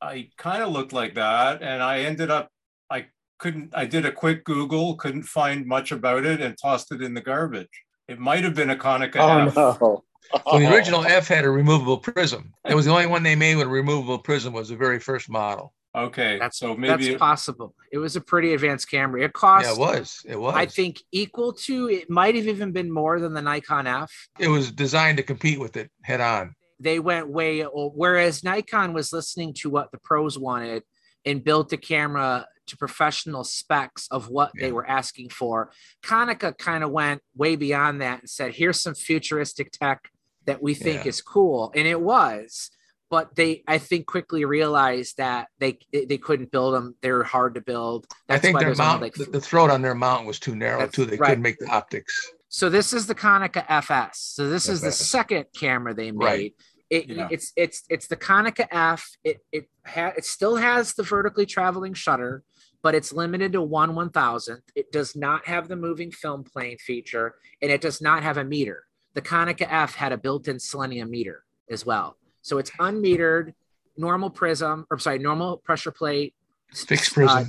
I 0.01 0.29
kind 0.37 0.61
of 0.61 0.71
looked 0.71 0.91
like 0.91 1.15
that, 1.15 1.61
and 1.61 1.81
I 1.81 1.99
ended 2.01 2.29
up 2.29 2.49
I 2.89 3.05
couldn't 3.39 3.71
I 3.73 3.85
did 3.85 4.05
a 4.05 4.11
quick 4.11 4.43
Google, 4.43 4.95
couldn't 4.95 5.23
find 5.23 5.65
much 5.65 5.93
about 5.93 6.25
it, 6.25 6.41
and 6.41 6.57
tossed 6.61 6.91
it 6.91 7.01
in 7.01 7.13
the 7.13 7.21
garbage. 7.21 7.69
It 8.09 8.19
might 8.19 8.43
have 8.43 8.53
been 8.53 8.69
a 8.69 8.75
Konica 8.75 9.15
Oh 9.17 9.47
F. 9.47 9.55
no! 9.55 10.03
Well, 10.45 10.59
the 10.59 10.73
original 10.73 11.05
F 11.07 11.29
had 11.29 11.45
a 11.45 11.49
removable 11.49 11.97
prism. 11.99 12.53
It 12.67 12.75
was 12.75 12.83
the 12.85 12.91
only 12.91 13.05
one 13.07 13.23
they 13.23 13.35
made 13.35 13.55
with 13.55 13.67
a 13.67 13.69
removable 13.69 14.19
prism 14.19 14.51
was 14.53 14.69
the 14.69 14.75
very 14.75 14.99
first 14.99 15.29
model. 15.29 15.73
Okay, 15.95 16.37
That's 16.37 16.57
so 16.59 16.75
maybe 16.75 17.07
that's 17.07 17.19
possible. 17.19 17.73
It 17.91 17.97
was 17.99 18.15
a 18.15 18.21
pretty 18.21 18.53
advanced 18.53 18.89
camera. 18.89 19.23
It 19.23 19.33
cost 19.33 19.65
Yeah, 19.65 19.73
it 19.73 19.79
was. 19.79 20.21
It 20.27 20.39
was. 20.39 20.53
I 20.55 20.65
think 20.65 21.01
equal 21.11 21.53
to 21.53 21.89
it 21.89 22.09
might 22.09 22.35
have 22.35 22.47
even 22.47 22.71
been 22.71 22.91
more 22.91 23.19
than 23.19 23.33
the 23.33 23.41
Nikon 23.41 23.87
F. 23.87 24.11
it 24.39 24.49
was 24.49 24.71
designed 24.71 25.17
to 25.17 25.23
compete 25.23 25.59
with 25.59 25.77
it 25.77 25.89
head 26.03 26.21
on. 26.21 26.55
They 26.79 26.99
went 26.99 27.29
way 27.29 27.61
whereas 27.63 28.43
Nikon 28.43 28.93
was 28.93 29.13
listening 29.13 29.53
to 29.55 29.69
what 29.69 29.91
the 29.91 29.97
pros 29.97 30.37
wanted 30.37 30.83
and 31.25 31.43
built 31.43 31.69
the 31.69 31.77
camera 31.77 32.47
to 32.67 32.77
professional 32.77 33.43
specs 33.43 34.07
of 34.09 34.27
what 34.29 34.51
they 34.59 34.71
were 34.71 34.85
asking 34.85 35.29
for. 35.29 35.71
Konica 36.03 36.57
kind 36.57 36.83
of 36.83 36.91
went 36.91 37.21
way 37.35 37.55
beyond 37.55 38.01
that 38.01 38.19
and 38.21 38.29
said, 38.29 38.55
"Here's 38.55 38.81
some 38.81 38.95
futuristic 38.95 39.71
tech 39.71 40.09
that 40.45 40.61
we 40.61 40.73
think 40.73 41.05
Yeah. 41.05 41.09
is 41.09 41.21
cool," 41.21 41.71
and 41.75 41.87
it 41.87 42.01
was. 42.01 42.71
But 43.15 43.33
they, 43.33 43.63
I 43.65 43.77
think, 43.77 44.07
quickly 44.07 44.43
realized 44.43 45.15
that 45.19 45.47
they 45.57 45.79
they 45.93 46.17
couldn't 46.17 46.51
build 46.51 46.73
them. 46.73 46.95
They're 47.01 47.23
hard 47.23 47.55
to 47.55 47.61
build. 47.61 48.07
I 48.27 48.37
think 48.37 48.55
why 48.55 48.65
their 48.65 48.75
mount, 48.75 49.01
like, 49.01 49.13
the, 49.13 49.23
the 49.23 49.39
throat 49.39 49.69
on 49.69 49.81
their 49.81 49.95
mount 49.95 50.27
was 50.27 50.37
too 50.37 50.53
narrow 50.53 50.79
That's 50.79 50.93
too. 50.93 51.05
They 51.05 51.15
right. 51.15 51.29
couldn't 51.29 51.41
make 51.41 51.57
the 51.57 51.69
optics. 51.69 52.13
So 52.49 52.69
this 52.69 52.91
is 52.91 53.07
the 53.07 53.15
Konica 53.15 53.63
FS. 53.69 54.19
So 54.19 54.49
this 54.49 54.67
is 54.67 54.81
the 54.81 54.91
second 54.91 55.45
camera 55.57 55.93
they 55.93 56.11
made. 56.11 56.25
Right. 56.25 56.53
It, 56.89 57.07
Yeah. 57.07 57.29
It's 57.31 57.53
it's 57.55 57.83
it's 57.87 58.07
the 58.07 58.17
Konica 58.17 58.67
F. 58.69 59.09
It 59.23 59.37
it 59.53 59.69
ha- 59.87 60.11
it 60.17 60.25
still 60.25 60.57
has 60.57 60.93
the 60.95 61.03
vertically 61.03 61.45
traveling 61.45 61.93
shutter, 61.93 62.43
but 62.83 62.95
it's 62.95 63.13
limited 63.13 63.53
to 63.53 63.61
one 63.61 63.95
one 63.95 64.09
thousandth. 64.09 64.65
It 64.75 64.91
does 64.91 65.15
not 65.15 65.47
have 65.47 65.69
the 65.69 65.77
moving 65.77 66.11
film 66.11 66.43
plane 66.43 66.79
feature, 66.79 67.35
and 67.61 67.71
it 67.71 67.79
does 67.79 68.01
not 68.01 68.23
have 68.23 68.35
a 68.35 68.43
meter. 68.43 68.83
The 69.13 69.21
Konica 69.21 69.67
F 69.69 69.95
had 69.95 70.11
a 70.11 70.17
built-in 70.17 70.59
selenium 70.59 71.09
meter 71.09 71.45
as 71.71 71.85
well. 71.85 72.17
So 72.45 72.59
it's 72.59 72.69
unmetered, 72.79 73.55
normal 73.97 74.29
prism, 74.29 74.85
or 74.91 74.99
sorry, 74.99 75.17
normal 75.17 75.57
pressure 75.57 75.89
plate, 75.89 76.35
Fixed 76.71 77.15
prism. 77.15 77.37
uh, 77.37 77.45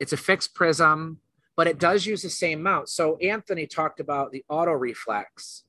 it's 0.00 0.14
a 0.14 0.16
fixed 0.16 0.54
prism, 0.54 1.18
but 1.54 1.66
it 1.66 1.78
does 1.78 2.06
use 2.06 2.22
the 2.22 2.30
same 2.30 2.62
mount. 2.62 2.88
So 2.88 3.18
Anthony 3.18 3.66
talked 3.66 4.00
about 4.00 4.32
the 4.32 4.42
auto 4.48 4.72
reflex. 4.72 5.64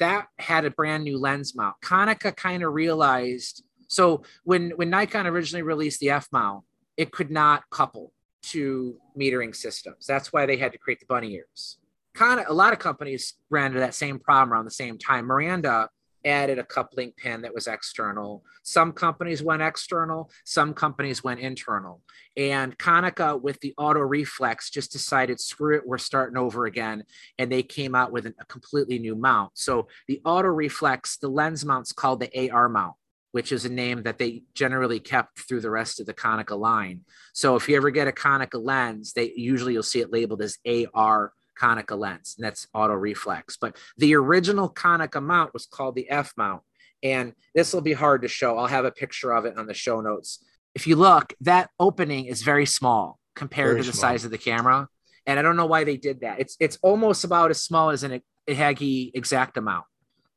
That 0.00 0.26
had 0.40 0.64
a 0.64 0.70
brand 0.70 1.04
new 1.04 1.16
lens 1.16 1.54
mount. 1.54 1.76
Konica 1.80 2.34
kind 2.34 2.64
of 2.64 2.72
realized 2.72 3.62
so 3.86 4.24
when 4.42 4.70
when 4.70 4.90
Nikon 4.90 5.28
originally 5.28 5.62
released 5.62 6.00
the 6.00 6.10
F 6.10 6.26
mount, 6.32 6.64
it 6.96 7.12
could 7.12 7.30
not 7.30 7.62
couple 7.70 8.12
to 8.50 8.96
metering 9.16 9.54
systems. 9.54 10.06
That's 10.06 10.32
why 10.32 10.44
they 10.44 10.56
had 10.56 10.72
to 10.72 10.78
create 10.78 10.98
the 10.98 11.06
bunny 11.06 11.34
ears. 11.34 11.78
Kind 12.14 12.40
of 12.40 12.46
a 12.48 12.52
lot 12.52 12.72
of 12.72 12.80
companies 12.80 13.34
ran 13.48 13.66
into 13.66 13.78
that 13.78 13.94
same 13.94 14.18
problem 14.18 14.52
around 14.52 14.64
the 14.64 14.72
same 14.72 14.98
time. 14.98 15.26
Miranda 15.26 15.88
added 16.24 16.58
a 16.58 16.64
coupling 16.64 17.12
pin 17.16 17.42
that 17.42 17.54
was 17.54 17.66
external. 17.66 18.42
Some 18.62 18.92
companies 18.92 19.42
went 19.42 19.62
external, 19.62 20.30
some 20.44 20.74
companies 20.74 21.22
went 21.22 21.40
internal. 21.40 22.00
And 22.36 22.76
Konica, 22.78 23.40
with 23.40 23.60
the 23.60 23.74
auto 23.76 24.00
reflex, 24.00 24.70
just 24.70 24.92
decided, 24.92 25.38
screw 25.38 25.76
it, 25.76 25.86
we're 25.86 25.98
starting 25.98 26.36
over 26.36 26.66
again. 26.66 27.04
And 27.38 27.52
they 27.52 27.62
came 27.62 27.94
out 27.94 28.10
with 28.12 28.26
a 28.26 28.32
completely 28.48 28.98
new 28.98 29.14
mount. 29.14 29.52
So 29.54 29.88
the 30.08 30.20
auto 30.24 30.48
reflex, 30.48 31.16
the 31.18 31.28
lens 31.28 31.64
mount's 31.64 31.92
called 31.92 32.20
the 32.20 32.50
AR 32.50 32.68
mount. 32.68 32.96
which 33.34 33.50
is 33.50 33.64
a 33.64 33.68
name 33.68 34.04
that 34.04 34.16
they 34.16 34.44
generally 34.54 35.00
kept 35.00 35.40
through 35.40 35.60
the 35.60 35.68
rest 35.68 35.98
of 35.98 36.06
the 36.06 36.14
Konica 36.14 36.56
line. 36.56 37.00
So 37.32 37.56
if 37.56 37.68
you 37.68 37.74
ever 37.74 37.90
get 37.90 38.06
a 38.06 38.12
Konica 38.12 38.64
lens, 38.64 39.12
they 39.12 39.32
usually 39.34 39.72
you'll 39.72 39.82
see 39.82 39.98
it 39.98 40.12
labeled 40.12 40.40
as 40.40 40.56
AR 40.64 41.32
Konica 41.60 41.98
lens, 41.98 42.34
and 42.36 42.44
that's 42.44 42.66
auto 42.74 42.94
reflex. 42.94 43.56
But 43.56 43.76
the 43.96 44.14
original 44.14 44.68
Konica 44.68 45.22
mount 45.22 45.52
was 45.52 45.66
called 45.66 45.94
the 45.94 46.08
F 46.10 46.32
mount. 46.36 46.62
And 47.02 47.34
this 47.54 47.72
will 47.74 47.82
be 47.82 47.92
hard 47.92 48.22
to 48.22 48.28
show. 48.28 48.56
I'll 48.56 48.66
have 48.66 48.86
a 48.86 48.90
picture 48.90 49.32
of 49.32 49.44
it 49.44 49.58
on 49.58 49.66
the 49.66 49.74
show 49.74 50.00
notes. 50.00 50.42
If 50.74 50.86
you 50.86 50.96
look, 50.96 51.34
that 51.42 51.70
opening 51.78 52.26
is 52.26 52.42
very 52.42 52.66
small 52.66 53.18
compared 53.34 53.74
Very 53.74 53.82
to 53.82 53.86
the 53.90 53.96
small. 53.96 54.12
size 54.12 54.24
of 54.24 54.30
the 54.30 54.38
camera. 54.38 54.88
And 55.26 55.38
I 55.38 55.42
don't 55.42 55.56
know 55.56 55.66
why 55.66 55.84
they 55.84 55.96
did 55.96 56.20
that. 56.20 56.40
It's 56.40 56.56
it's 56.60 56.78
almost 56.82 57.24
about 57.24 57.50
as 57.50 57.60
small 57.60 57.90
as 57.90 58.02
an 58.02 58.20
Ihagee 58.48 59.12
Exakta 59.14 59.62
mount. 59.62 59.84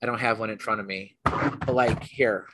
I 0.01 0.05
don't 0.05 0.19
have 0.19 0.39
one 0.39 0.49
in 0.49 0.59
front 0.59 0.79
of 0.79 0.85
me. 0.85 1.17
But 1.23 1.73
like 1.73 2.03
here, 2.03 2.45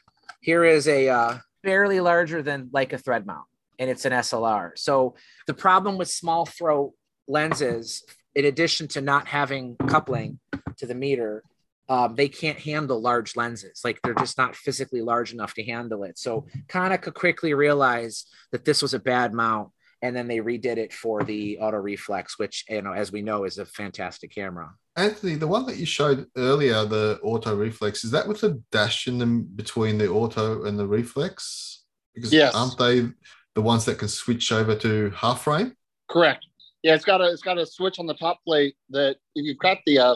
here 0.42 0.64
is 0.64 0.88
a 0.88 1.10
uh, 1.10 1.38
barely 1.64 2.00
larger 2.00 2.42
than 2.42 2.70
like 2.72 2.94
a 2.94 2.98
thread 2.98 3.26
mount, 3.26 3.46
and 3.80 3.90
it's 3.90 4.06
an 4.06 4.14
SLR. 4.14 4.72
So 4.78 5.16
the 5.48 5.54
problem 5.54 5.98
with 5.98 6.10
small 6.10 6.46
throat 6.46 6.94
lenses, 7.28 8.04
in 8.36 8.46
addition 8.46 8.88
to 8.90 9.02
not 9.02 9.28
having 9.28 9.76
coupling 9.88 10.40
to 10.78 10.86
the 10.86 10.96
meter, 10.96 11.44
um, 11.90 12.16
they 12.16 12.30
can't 12.30 12.60
handle 12.60 13.02
large 13.02 13.36
lenses. 13.36 13.82
Like 13.84 14.02
they're 14.02 14.14
just 14.16 14.38
not 14.38 14.56
physically 14.56 15.02
large 15.02 15.34
enough 15.34 15.54
to 15.56 15.64
handle 15.64 16.04
it. 16.04 16.18
So 16.18 16.48
Konica 16.68 17.14
quickly 17.14 17.54
realized 17.54 18.30
that 18.52 18.66
this 18.66 18.82
was 18.82 18.94
a 18.94 19.00
bad 19.00 19.34
mount, 19.34 19.70
and 20.02 20.16
then 20.16 20.28
they 20.28 20.38
redid 20.38 20.78
it 20.78 20.94
for 20.94 21.24
the 21.24 21.60
auto 21.60 21.78
reflex, 21.78 22.40
which 22.40 22.66
you 22.70 22.82
know, 22.82 22.94
as 22.94 23.12
we 23.12 23.22
know, 23.22 23.44
is 23.44 23.58
a 23.58 23.66
fantastic 23.66 24.34
camera. 24.34 24.72
Anthony, 24.96 25.36
the 25.36 25.48
one 25.48 25.66
that 25.66 25.78
you 25.78 25.86
showed 25.86 26.28
earlier, 26.38 26.86
the 26.86 27.20
auto 27.24 27.56
reflex, 27.56 28.04
is 28.04 28.12
that 28.12 28.28
with 28.28 28.44
a 28.44 28.60
dash 28.72 29.08
in 29.08 29.18
them 29.18 29.44
between 29.44 29.98
the 29.98 30.08
auto 30.08 30.64
and 30.66 30.78
the 30.80 30.88
reflex? 30.88 31.84
Because 32.14 32.32
Yes. 32.32 32.54
aren't 32.54 32.78
they 32.78 33.10
the 33.56 33.62
ones 33.62 33.86
that 33.86 33.98
can 33.98 34.08
switch 34.08 34.52
over 34.52 34.76
to 34.76 35.10
half 35.16 35.44
frame? 35.44 35.76
Correct. 36.10 36.46
Yeah, 36.84 36.96
it's 36.96 37.06
got 37.06 37.22
a 37.22 37.32
it's 37.32 37.42
got 37.42 37.58
a 37.58 37.66
switch 37.66 37.98
on 37.98 38.06
the 38.06 38.14
top 38.14 38.44
plate 38.46 38.76
that 38.90 39.16
if 39.36 39.46
you've 39.46 39.58
got 39.58 39.78
the 39.86 40.00
uh, 40.00 40.16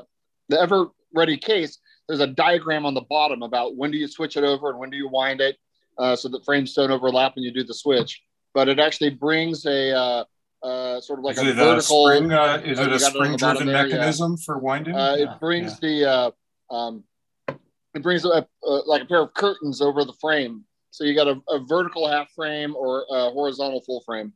the 0.49 0.59
ever 0.59 0.87
ready 1.13 1.37
case, 1.37 1.79
there's 2.07 2.19
a 2.19 2.27
diagram 2.27 2.85
on 2.85 2.93
the 2.93 3.05
bottom 3.09 3.41
about 3.41 3.75
when 3.75 3.89
do 3.89 3.97
you 3.97 4.07
switch 4.07 4.35
it 4.37 4.43
over 4.43 4.69
and 4.69 4.77
when 4.77 4.89
do 4.89 4.97
you 4.97 5.07
wind 5.07 5.39
it, 5.39 5.57
uh, 5.97 6.15
so 6.15 6.27
that 6.29 6.43
frames 6.43 6.73
don't 6.73 6.91
overlap 6.91 7.35
when 7.35 7.43
you 7.43 7.53
do 7.53 7.63
the 7.63 7.73
switch. 7.73 8.21
But 8.53 8.67
it 8.67 8.79
actually 8.79 9.11
brings 9.11 9.65
a 9.65 9.91
uh, 9.95 10.23
uh, 10.61 10.99
sort 10.99 11.19
of 11.19 11.25
like 11.25 11.37
is 11.37 11.43
a 11.43 11.49
it 11.49 11.55
vertical. 11.55 12.07
a 12.07 12.15
spring? 12.15 12.33
Uh, 12.33 12.61
is 12.65 12.79
uh, 12.79 12.83
it 12.83 12.87
a 12.87 12.99
got 12.99 13.03
on 13.03 13.11
spring-driven 13.11 13.67
there, 13.67 13.75
yeah. 13.75 13.83
mechanism 13.83 14.37
for 14.37 14.57
winding? 14.57 14.95
Uh, 14.95 15.15
Yeah, 15.17 15.33
it 15.33 15.39
brings 15.39 15.79
the 15.79 16.05
uh, 16.05 16.75
um, 16.75 17.03
it 17.47 18.03
brings 18.03 18.25
a, 18.25 18.29
uh, 18.67 18.81
like 18.85 19.03
a 19.03 19.05
pair 19.05 19.21
of 19.21 19.33
curtains 19.33 19.81
over 19.81 20.03
the 20.03 20.13
frame, 20.19 20.65
so 20.91 21.05
you 21.05 21.15
got 21.15 21.27
a, 21.27 21.39
a 21.49 21.59
vertical 21.65 22.09
half 22.09 22.29
frame 22.31 22.75
or 22.75 23.05
a 23.09 23.29
horizontal 23.31 23.81
full 23.81 24.01
frame. 24.01 24.33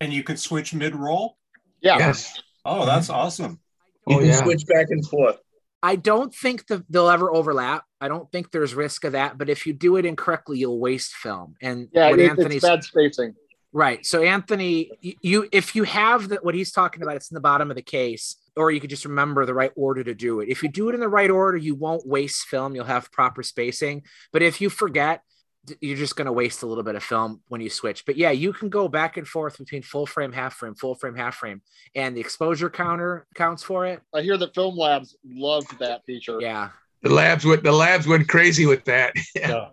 And 0.00 0.12
you 0.12 0.22
can 0.22 0.36
switch 0.36 0.72
mid-roll. 0.72 1.36
Yeah. 1.84 1.98
Yes. 1.98 2.40
Oh, 2.64 2.86
that's 2.86 3.10
awesome. 3.10 3.60
Oh, 4.06 4.12
you 4.12 4.16
Oh, 4.16 4.20
can 4.20 4.28
yeah. 4.30 4.42
switch 4.42 4.66
back 4.66 4.86
and 4.90 5.06
forth. 5.06 5.36
I 5.82 5.96
don't 5.96 6.34
think 6.34 6.66
that 6.68 6.82
they'll 6.88 7.10
ever 7.10 7.30
overlap. 7.32 7.84
I 8.00 8.08
don't 8.08 8.30
think 8.32 8.50
there's 8.50 8.74
risk 8.74 9.04
of 9.04 9.12
that. 9.12 9.36
But 9.36 9.50
if 9.50 9.66
you 9.66 9.74
do 9.74 9.96
it 9.96 10.06
incorrectly, 10.06 10.58
you'll 10.58 10.80
waste 10.80 11.12
film. 11.14 11.54
And 11.60 11.88
Yeah, 11.92 12.08
what 12.10 12.18
it, 12.18 12.30
Anthony's 12.30 12.56
it's 12.56 12.64
bad 12.64 12.82
spacing. 12.84 13.34
right. 13.72 14.04
So 14.06 14.22
Anthony, 14.22 14.90
you 15.02 15.46
if 15.52 15.76
you 15.76 15.84
have 15.84 16.30
the, 16.30 16.36
what 16.36 16.54
he's 16.54 16.72
talking 16.72 17.02
about, 17.02 17.16
it's 17.16 17.30
in 17.30 17.34
the 17.34 17.40
bottom 17.42 17.70
of 17.70 17.76
the 17.76 17.82
case, 17.82 18.36
or 18.56 18.70
you 18.70 18.80
could 18.80 18.88
just 18.88 19.04
remember 19.04 19.44
the 19.44 19.52
right 19.52 19.72
order 19.76 20.02
to 20.02 20.14
do 20.14 20.40
it. 20.40 20.48
If 20.48 20.62
you 20.62 20.70
do 20.70 20.88
it 20.88 20.94
in 20.94 21.00
the 21.00 21.08
right 21.08 21.30
order, 21.30 21.58
you 21.58 21.74
won't 21.74 22.06
waste 22.06 22.46
film. 22.46 22.74
You'll 22.74 22.84
have 22.86 23.12
proper 23.12 23.42
spacing. 23.42 24.04
But 24.32 24.40
if 24.40 24.62
you 24.62 24.70
forget, 24.70 25.20
d- 25.20 25.33
you're 25.80 25.96
just 25.96 26.16
going 26.16 26.26
to 26.26 26.32
waste 26.32 26.62
a 26.62 26.66
little 26.66 26.84
bit 26.84 26.94
of 26.94 27.02
film 27.02 27.40
when 27.48 27.60
you 27.60 27.70
switch. 27.70 28.04
But 28.04 28.16
yeah, 28.16 28.30
you 28.30 28.52
can 28.52 28.68
go 28.68 28.88
back 28.88 29.16
and 29.16 29.26
forth 29.26 29.58
between 29.58 29.82
full 29.82 30.06
frame, 30.06 30.32
half 30.32 30.54
frame, 30.54 30.74
full 30.74 30.94
frame, 30.94 31.14
half 31.14 31.36
frame, 31.36 31.62
and 31.94 32.16
the 32.16 32.20
exposure 32.20 32.70
counter 32.70 33.26
counts 33.34 33.62
for 33.62 33.86
it. 33.86 34.00
I 34.12 34.22
hear 34.22 34.36
that 34.36 34.54
Film 34.54 34.76
Labs 34.76 35.16
loved 35.24 35.78
that 35.78 36.04
feature. 36.06 36.38
Yeah. 36.40 36.70
The 37.02 37.10
labs 37.10 37.44
went 37.44 37.62
the 37.62 37.72
labs 37.72 38.06
went 38.06 38.28
crazy 38.28 38.66
with 38.66 38.84
that. 38.84 39.14
Yeah. 39.34 39.68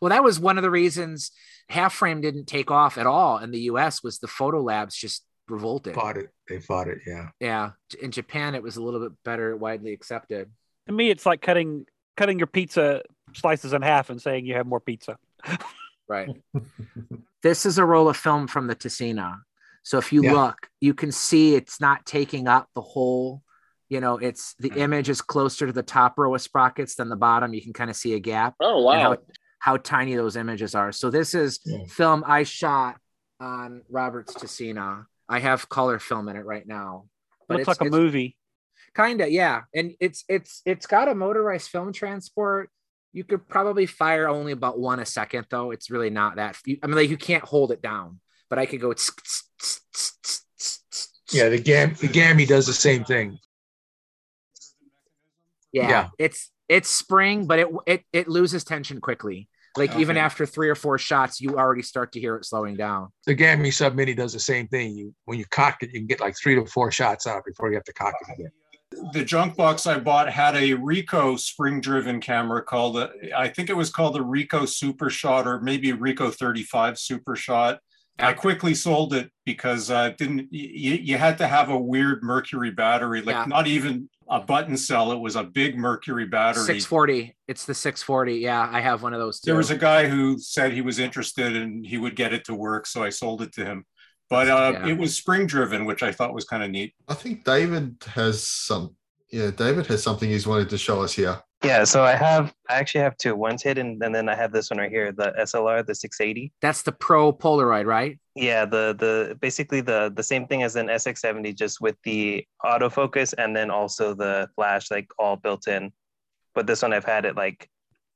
Well, 0.00 0.10
that 0.10 0.22
was 0.22 0.38
one 0.38 0.58
of 0.58 0.62
the 0.62 0.70
reasons 0.70 1.30
half 1.70 1.94
frame 1.94 2.20
didn't 2.20 2.44
take 2.44 2.70
off 2.70 2.98
at 2.98 3.06
all 3.06 3.38
in 3.38 3.50
the 3.50 3.60
US 3.60 4.02
was 4.02 4.18
the 4.18 4.26
photo 4.26 4.60
labs 4.60 4.94
just 4.94 5.24
revolted. 5.48 5.94
fought 5.94 6.18
it. 6.18 6.30
They 6.48 6.60
fought 6.60 6.88
it. 6.88 6.98
Yeah. 7.06 7.28
Yeah. 7.40 7.70
In 8.02 8.10
Japan, 8.10 8.54
it 8.54 8.62
was 8.62 8.76
a 8.76 8.82
little 8.82 9.00
bit 9.00 9.12
better, 9.24 9.56
widely 9.56 9.92
accepted. 9.92 10.50
To 10.88 10.92
me, 10.92 11.10
it's 11.10 11.24
like 11.24 11.40
cutting 11.40 11.86
cutting 12.16 12.38
your 12.38 12.46
pizza 12.46 13.02
slices 13.34 13.72
in 13.72 13.82
half 13.82 14.10
and 14.10 14.20
saying 14.20 14.46
you 14.46 14.54
have 14.54 14.66
more 14.66 14.80
pizza. 14.80 15.16
Right. 16.08 16.28
this 17.42 17.66
is 17.66 17.78
a 17.78 17.84
roll 17.84 18.08
of 18.08 18.16
film 18.16 18.46
from 18.46 18.66
the 18.66 18.76
Tessina. 18.76 19.38
So 19.82 19.98
if 19.98 20.12
you 20.12 20.22
Yeah. 20.22 20.32
look, 20.32 20.68
you 20.80 20.94
can 20.94 21.12
see 21.12 21.54
it's 21.54 21.80
not 21.80 22.06
taking 22.06 22.48
up 22.48 22.68
the 22.74 22.80
whole, 22.80 23.42
you 23.88 24.00
know, 24.00 24.16
it's 24.18 24.54
the 24.58 24.70
image 24.70 25.08
is 25.08 25.20
closer 25.20 25.66
to 25.66 25.72
the 25.72 25.82
top 25.82 26.18
row 26.18 26.34
of 26.34 26.40
sprockets 26.40 26.94
than 26.96 27.08
the 27.08 27.16
bottom. 27.16 27.54
You 27.54 27.62
can 27.62 27.72
kind 27.72 27.90
of 27.90 27.96
see 27.96 28.14
a 28.14 28.20
gap. 28.20 28.54
Oh 28.60 28.82
wow. 28.82 28.92
how, 29.00 29.16
how 29.58 29.76
tiny 29.78 30.14
those 30.14 30.36
images 30.36 30.74
are. 30.74 30.92
So 30.92 31.10
this 31.10 31.34
is 31.34 31.60
Yeah. 31.64 31.84
film 31.88 32.24
I 32.26 32.42
shot 32.44 32.96
on 33.40 33.82
Robert's 33.90 34.34
Tessina. 34.34 35.06
I 35.28 35.38
have 35.40 35.68
color 35.68 35.98
film 35.98 36.28
in 36.28 36.36
it 36.36 36.44
right 36.44 36.66
now. 36.66 37.06
Looks 37.48 37.68
like 37.68 37.80
a 37.80 37.84
movie. 37.90 38.36
Kind 38.94 39.20
of, 39.20 39.30
yeah. 39.30 39.62
And 39.74 39.94
it's 40.00 40.24
it's 40.28 40.62
it's 40.64 40.86
got 40.86 41.08
a 41.08 41.14
motorized 41.14 41.68
film 41.70 41.92
transport. 41.92 42.70
You 43.14 43.22
could 43.24 43.48
probably 43.48 43.86
fire 43.86 44.28
only 44.28 44.50
about 44.52 44.78
one 44.78 44.98
a 45.00 45.06
second, 45.06 45.46
though. 45.48 45.70
It's 45.70 45.88
really 45.88 46.10
not 46.10 46.36
that. 46.36 46.56
you- 46.66 46.78
I 46.82 46.86
mean, 46.88 46.96
like 46.96 47.08
you 47.08 47.16
can't 47.16 47.44
hold 47.44 47.70
it 47.72 47.80
down, 47.80 48.20
but 48.50 48.58
I 48.58 48.66
could 48.66 48.80
go. 48.80 48.92
tsk, 48.92 49.22
tsk, 49.24 49.80
tsk. 49.92 51.08
Yeah. 51.32 51.48
The 51.48 51.58
gam 51.58 51.94
the 51.94 52.08
Gami 52.08 52.46
does 52.46 52.66
the 52.66 52.72
same 52.74 53.04
thing. 53.04 53.38
Yeah, 55.72 55.88
Yeah. 55.88 56.08
it's 56.18 56.50
it's 56.68 56.88
spring, 56.90 57.46
but 57.46 57.58
it 57.60 57.68
it 57.86 58.02
it 58.12 58.28
loses 58.28 58.64
tension 58.64 59.00
quickly. 59.00 59.48
Like 59.76 59.96
even 59.96 60.16
after 60.16 60.46
three 60.46 60.68
or 60.68 60.76
four 60.76 60.98
shots, 60.98 61.40
you 61.40 61.58
already 61.58 61.82
start 61.82 62.12
to 62.12 62.20
hear 62.20 62.36
it 62.36 62.44
slowing 62.44 62.76
down. 62.76 63.08
The 63.26 63.34
Gami 63.34 63.72
sub 63.72 63.94
mini 63.96 64.14
does 64.14 64.32
the 64.32 64.38
same 64.38 64.68
thing. 64.68 64.96
You 64.96 65.14
when 65.24 65.38
you 65.38 65.44
cock 65.46 65.82
it, 65.82 65.90
you 65.92 65.98
can 66.00 66.06
get 66.06 66.20
like 66.20 66.36
three 66.40 66.54
to 66.54 66.64
four 66.66 66.92
shots 66.92 67.26
out 67.26 67.44
before 67.44 67.70
you 67.70 67.74
have 67.74 67.84
to 67.84 67.92
cock 67.92 68.14
it 68.28 68.32
again. 68.34 68.52
The 69.12 69.24
junk 69.24 69.56
box 69.56 69.86
I 69.86 69.98
bought 69.98 70.30
had 70.30 70.54
a 70.54 70.72
Ricoh 70.72 71.38
spring-driven 71.38 72.20
camera 72.20 72.62
called, 72.62 72.96
the, 72.96 73.10
I 73.36 73.48
think 73.48 73.68
it 73.68 73.76
was 73.76 73.90
called 73.90 74.14
the 74.14 74.20
Ricoh 74.20 74.68
Super 74.68 75.10
Shot 75.10 75.46
or 75.46 75.60
maybe 75.60 75.92
Ricoh 75.92 76.32
35 76.32 76.98
Super 76.98 77.34
Shot. 77.36 77.80
I 78.18 78.32
quickly 78.32 78.74
sold 78.74 79.12
it 79.12 79.30
because 79.44 79.90
uh, 79.90 80.10
didn't 80.10 80.46
you, 80.52 80.94
you 80.94 81.18
had 81.18 81.36
to 81.38 81.48
have 81.48 81.68
a 81.68 81.76
weird 81.76 82.22
mercury 82.22 82.70
battery, 82.70 83.20
like 83.22 83.34
Yeah. 83.34 83.44
not 83.46 83.66
even 83.66 84.08
a 84.30 84.40
button 84.40 84.76
cell. 84.76 85.10
It 85.10 85.18
was 85.18 85.34
a 85.34 85.42
big 85.42 85.76
mercury 85.76 86.26
battery. 86.26 86.62
640. 86.62 87.34
It's 87.48 87.64
the 87.64 87.74
640. 87.74 88.34
Yeah, 88.36 88.68
I 88.70 88.80
have 88.80 89.02
one 89.02 89.14
of 89.14 89.18
those 89.18 89.40
too. 89.40 89.46
There 89.50 89.56
was 89.56 89.72
a 89.72 89.76
guy 89.76 90.06
who 90.08 90.38
said 90.38 90.72
he 90.72 90.80
was 90.80 91.00
interested 91.00 91.56
and 91.56 91.84
he 91.84 91.98
would 91.98 92.14
get 92.14 92.32
it 92.32 92.44
to 92.44 92.54
work, 92.54 92.86
so 92.86 93.02
I 93.02 93.08
sold 93.10 93.42
it 93.42 93.52
to 93.54 93.64
him. 93.64 93.84
But 94.30 94.48
uh, 94.48 94.72
Yeah. 94.74 94.88
it 94.88 94.98
was 94.98 95.16
spring 95.16 95.46
driven, 95.46 95.84
which 95.84 96.02
I 96.02 96.12
thought 96.12 96.34
was 96.34 96.44
kind 96.44 96.62
of 96.62 96.70
neat. 96.70 96.94
I 97.08 97.14
think 97.14 97.44
David 97.44 97.96
has 98.06 98.46
some. 98.46 98.96
Yeah, 99.30 99.50
David 99.50 99.86
has 99.86 100.02
something 100.02 100.28
he's 100.30 100.46
wanted 100.46 100.70
to 100.70 100.78
show 100.78 101.02
us 101.02 101.12
here. 101.12 101.40
Yeah, 101.64 101.84
so 101.84 102.04
I 102.04 102.12
have 102.14 102.52
I 102.68 102.74
actually 102.74 103.00
have 103.00 103.16
two. 103.16 103.34
One's 103.34 103.62
hidden, 103.62 103.98
and 104.02 104.14
then 104.14 104.28
I 104.28 104.34
have 104.34 104.52
this 104.52 104.70
one 104.70 104.78
right 104.78 104.90
here, 104.90 105.12
the 105.12 105.32
SLR, 105.38 105.84
the 105.84 105.94
680. 105.94 106.52
That's 106.60 106.82
the 106.82 106.92
Pro 106.92 107.32
Polaroid, 107.32 107.86
right? 107.86 108.18
Yeah, 108.34 108.64
the 108.66 108.94
the 108.98 109.36
basically 109.40 109.80
the 109.80 110.12
the 110.14 110.22
same 110.22 110.46
thing 110.46 110.62
as 110.62 110.76
an 110.76 110.88
SX70, 110.88 111.54
just 111.56 111.80
with 111.80 111.96
the 112.04 112.46
autofocus 112.62 113.32
and 113.38 113.56
then 113.56 113.70
also 113.70 114.14
the 114.14 114.48
flash 114.56 114.90
like 114.90 115.08
all 115.18 115.36
built 115.36 115.66
in. 115.66 115.90
But 116.54 116.66
this 116.66 116.82
one 116.82 116.92
I've 116.92 117.04
had 117.04 117.24
it 117.24 117.34
like 117.34 117.68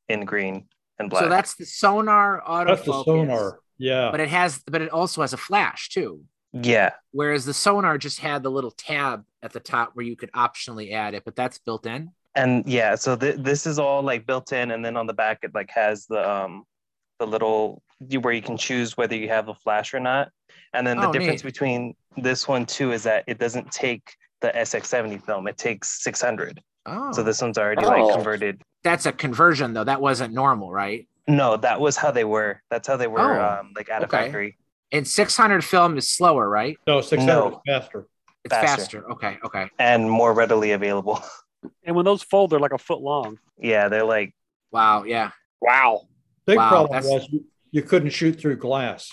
in 0.08 0.24
green 0.26 0.66
and 0.98 1.08
black. 1.08 1.24
So 1.24 1.28
that's 1.30 1.54
the 1.54 1.64
sonar 1.64 2.42
autofocus. 2.46 2.66
That's 2.66 2.84
the 2.84 3.04
sonar. 3.04 3.60
Yeah. 3.78 4.10
But 4.10 4.20
it 4.20 4.28
has, 4.28 4.60
but 4.66 4.82
it 4.82 4.90
also 4.90 5.20
has 5.22 5.32
a 5.32 5.36
flash 5.36 5.88
too. 5.88 6.22
yeah, 6.52 6.90
Whereas 7.12 7.44
the 7.44 7.54
sonar 7.54 7.98
just 7.98 8.20
had 8.20 8.42
the 8.42 8.50
little 8.50 8.70
tab 8.72 9.24
at 9.42 9.52
the 9.52 9.60
top 9.60 9.90
where 9.94 10.04
you 10.06 10.16
could 10.16 10.32
optionally 10.32 10.92
add 10.92 11.14
it, 11.14 11.24
but 11.24 11.36
that's 11.36 11.58
built 11.58 11.86
in. 11.86 12.10
and 12.34 12.66
yeah, 12.66 12.94
so 12.94 13.16
th- 13.16 13.36
this 13.38 13.66
is 13.66 13.78
all 13.78 14.02
like 14.02 14.26
built 14.26 14.52
in, 14.52 14.70
and 14.70 14.84
then 14.84 14.96
on 14.96 15.06
the 15.06 15.12
back 15.14 15.38
it 15.42 15.54
like 15.54 15.70
has 15.70 16.06
the 16.06 16.28
um 16.28 16.64
the 17.18 17.26
little 17.26 17.82
where 18.20 18.32
you 18.32 18.42
can 18.42 18.56
choose 18.56 18.96
whether 18.96 19.16
you 19.16 19.28
have 19.28 19.48
a 19.48 19.54
flash 19.54 19.92
or 19.92 20.00
not. 20.00 20.30
And 20.72 20.86
then 20.86 20.98
the 20.98 21.08
Oh, 21.08 21.12
difference 21.12 21.42
neat. 21.42 21.52
between 21.52 21.94
this 22.16 22.46
one 22.48 22.64
too 22.66 22.92
is 22.92 23.02
that 23.04 23.24
it 23.26 23.38
doesn't 23.38 23.70
take 23.72 24.14
the 24.40 24.50
SX70 24.54 25.24
film; 25.24 25.48
it 25.48 25.56
takes 25.58 26.02
600. 26.04 26.60
Oh, 26.86 27.10
So 27.12 27.22
this 27.22 27.42
one's 27.42 27.58
already 27.58 27.84
Oh. 27.84 27.88
like 27.88 28.14
converted. 28.14 28.62
that's 28.84 29.04
a 29.06 29.12
conversion 29.12 29.72
though. 29.74 29.84
That 29.84 30.00
wasn't 30.00 30.32
normal, 30.32 30.70
right? 30.72 31.08
No, 31.28 31.56
that 31.58 31.80
was 31.80 31.96
how 31.96 32.10
they 32.10 32.24
were. 32.24 32.62
That's 32.70 32.88
how 32.88 32.96
they 32.96 33.06
were, 33.06 33.20
Oh, 33.20 33.58
um, 33.60 33.72
like 33.76 33.88
out 33.90 34.02
of 34.02 34.08
okay. 34.08 34.24
factory. 34.24 34.56
And 34.90 35.06
600 35.06 35.62
film 35.62 35.98
is 35.98 36.08
slower, 36.08 36.48
right? 36.48 36.78
No, 36.86 37.00
600 37.02 37.26
No. 37.32 37.48
is 37.48 37.54
faster. 37.66 38.06
It's 38.44 38.54
Faster. 38.54 38.80
faster. 39.02 39.10
Okay, 39.12 39.36
okay. 39.44 39.68
and 39.78 40.10
more 40.10 40.32
readily 40.32 40.72
available. 40.72 41.22
And 41.84 41.96
when 41.96 42.04
those 42.04 42.22
fold, 42.22 42.50
they're 42.50 42.60
like 42.60 42.72
a 42.72 42.78
foot 42.78 43.00
long. 43.00 43.36
yeah, 43.58 43.88
they're 43.88 44.04
like 44.04 44.32
Wow, 44.70 45.02
yeah. 45.02 45.32
Wow. 45.60 46.02
Big 46.46 46.56
Wow, 46.56 46.68
problem 46.68 46.92
that's- 47.02 47.12
was 47.12 47.28
you, 47.32 47.44
you 47.72 47.82
couldn't 47.82 48.10
shoot 48.10 48.38
through 48.40 48.56
glass, 48.58 49.12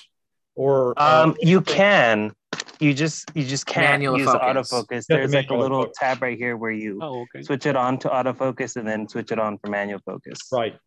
or 0.54 0.94
Um, 1.02 1.36
you 1.42 1.60
can. 1.62 2.34
You 2.80 2.94
just 2.94 3.32
you 3.34 3.44
just 3.46 3.66
can't 3.66 3.94
Manual 3.94 4.20
use 4.20 4.28
focus. 4.32 4.72
autofocus. 4.72 5.06
There's 5.08 5.34
like 5.34 5.50
a 5.50 5.56
little 5.56 5.84
focus. 5.86 5.98
tab 6.00 6.22
right 6.22 6.38
here 6.38 6.56
where 6.56 6.72
you 6.72 7.00
Oh, 7.02 7.22
okay. 7.24 7.42
switch 7.42 7.66
it 7.66 7.76
on 7.76 7.98
to 8.00 8.10
autofocus 8.10 8.76
and 8.76 8.88
then 8.88 9.08
switch 9.08 9.32
it 9.32 9.40
on 9.40 9.58
for 9.58 9.72
manual 9.72 10.00
focus. 10.06 10.38
right. 10.52 10.78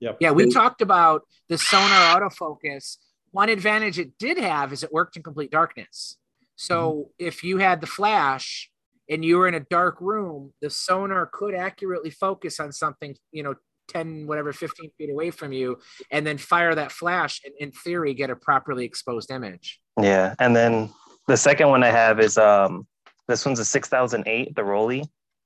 Yep. 0.00 0.16
Yeah, 0.20 0.30
we 0.30 0.50
talked 0.50 0.80
about 0.82 1.22
the 1.48 1.58
sonar 1.58 2.20
autofocus. 2.20 2.96
One 3.32 3.48
advantage 3.48 3.98
it 3.98 4.18
did 4.18 4.38
have 4.38 4.72
is 4.72 4.82
it 4.82 4.92
worked 4.92 5.16
in 5.16 5.22
complete 5.22 5.50
darkness. 5.50 6.16
So 6.56 7.10
if 7.18 7.44
you 7.44 7.58
had 7.58 7.80
the 7.80 7.86
flash 7.86 8.70
and 9.08 9.24
you 9.24 9.38
were 9.38 9.48
in 9.48 9.54
a 9.54 9.60
dark 9.60 10.00
room, 10.00 10.52
the 10.60 10.70
sonar 10.70 11.28
could 11.32 11.54
accurately 11.54 12.10
focus 12.10 12.60
on 12.60 12.72
something, 12.72 13.16
you 13.32 13.42
know, 13.42 13.54
10, 13.88 14.26
whatever, 14.26 14.52
15 14.52 14.90
feet 14.96 15.10
away 15.10 15.30
from 15.30 15.52
you, 15.52 15.78
and 16.10 16.26
then 16.26 16.38
fire 16.38 16.74
that 16.74 16.92
flash 16.92 17.40
and 17.44 17.54
in 17.58 17.72
theory 17.72 18.14
get 18.14 18.30
a 18.30 18.36
properly 18.36 18.84
exposed 18.84 19.30
image. 19.30 19.80
Yeah, 20.00 20.34
and 20.38 20.54
then 20.54 20.90
the 21.26 21.36
second 21.36 21.68
one 21.68 21.82
I 21.82 21.90
have 21.90 22.20
is 22.20 22.38
um 22.38 22.86
this 23.28 23.44
one's 23.44 23.58
a 23.58 23.64
6008, 23.64 24.54
the 24.54 24.62
Rollei. 24.62 25.04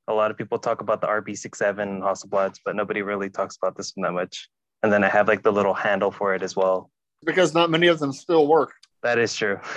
A 0.09 0.12
lot 0.12 0.30
of 0.30 0.36
people 0.36 0.59
talk 0.59 0.80
about 0.80 1.00
the 1.00 1.07
RB67 1.07 1.78
and 1.80 2.02
Hasselblads, 2.02 2.61
but 2.64 2.76
nobody 2.76 3.02
really 3.02 3.30
talks 3.30 3.57
about 3.57 3.76
this 3.76 3.92
one 3.94 4.02
that 4.02 4.12
much. 4.12 4.48
And 4.82 4.92
then 4.92 5.02
I 5.02 5.09
have 5.09 5.28
like 5.28 5.42
the 5.42 5.52
little 5.52 5.74
handle 5.74 6.11
for 6.11 6.34
it 6.34 6.42
as 6.42 6.55
well. 6.55 6.90
because 7.24 7.55
not 7.55 7.70
many 7.70 7.86
of 7.86 7.98
them 7.98 8.12
still 8.12 8.46
work. 8.46 8.72
That 9.02 9.18
is 9.18 9.34
true. 9.34 9.59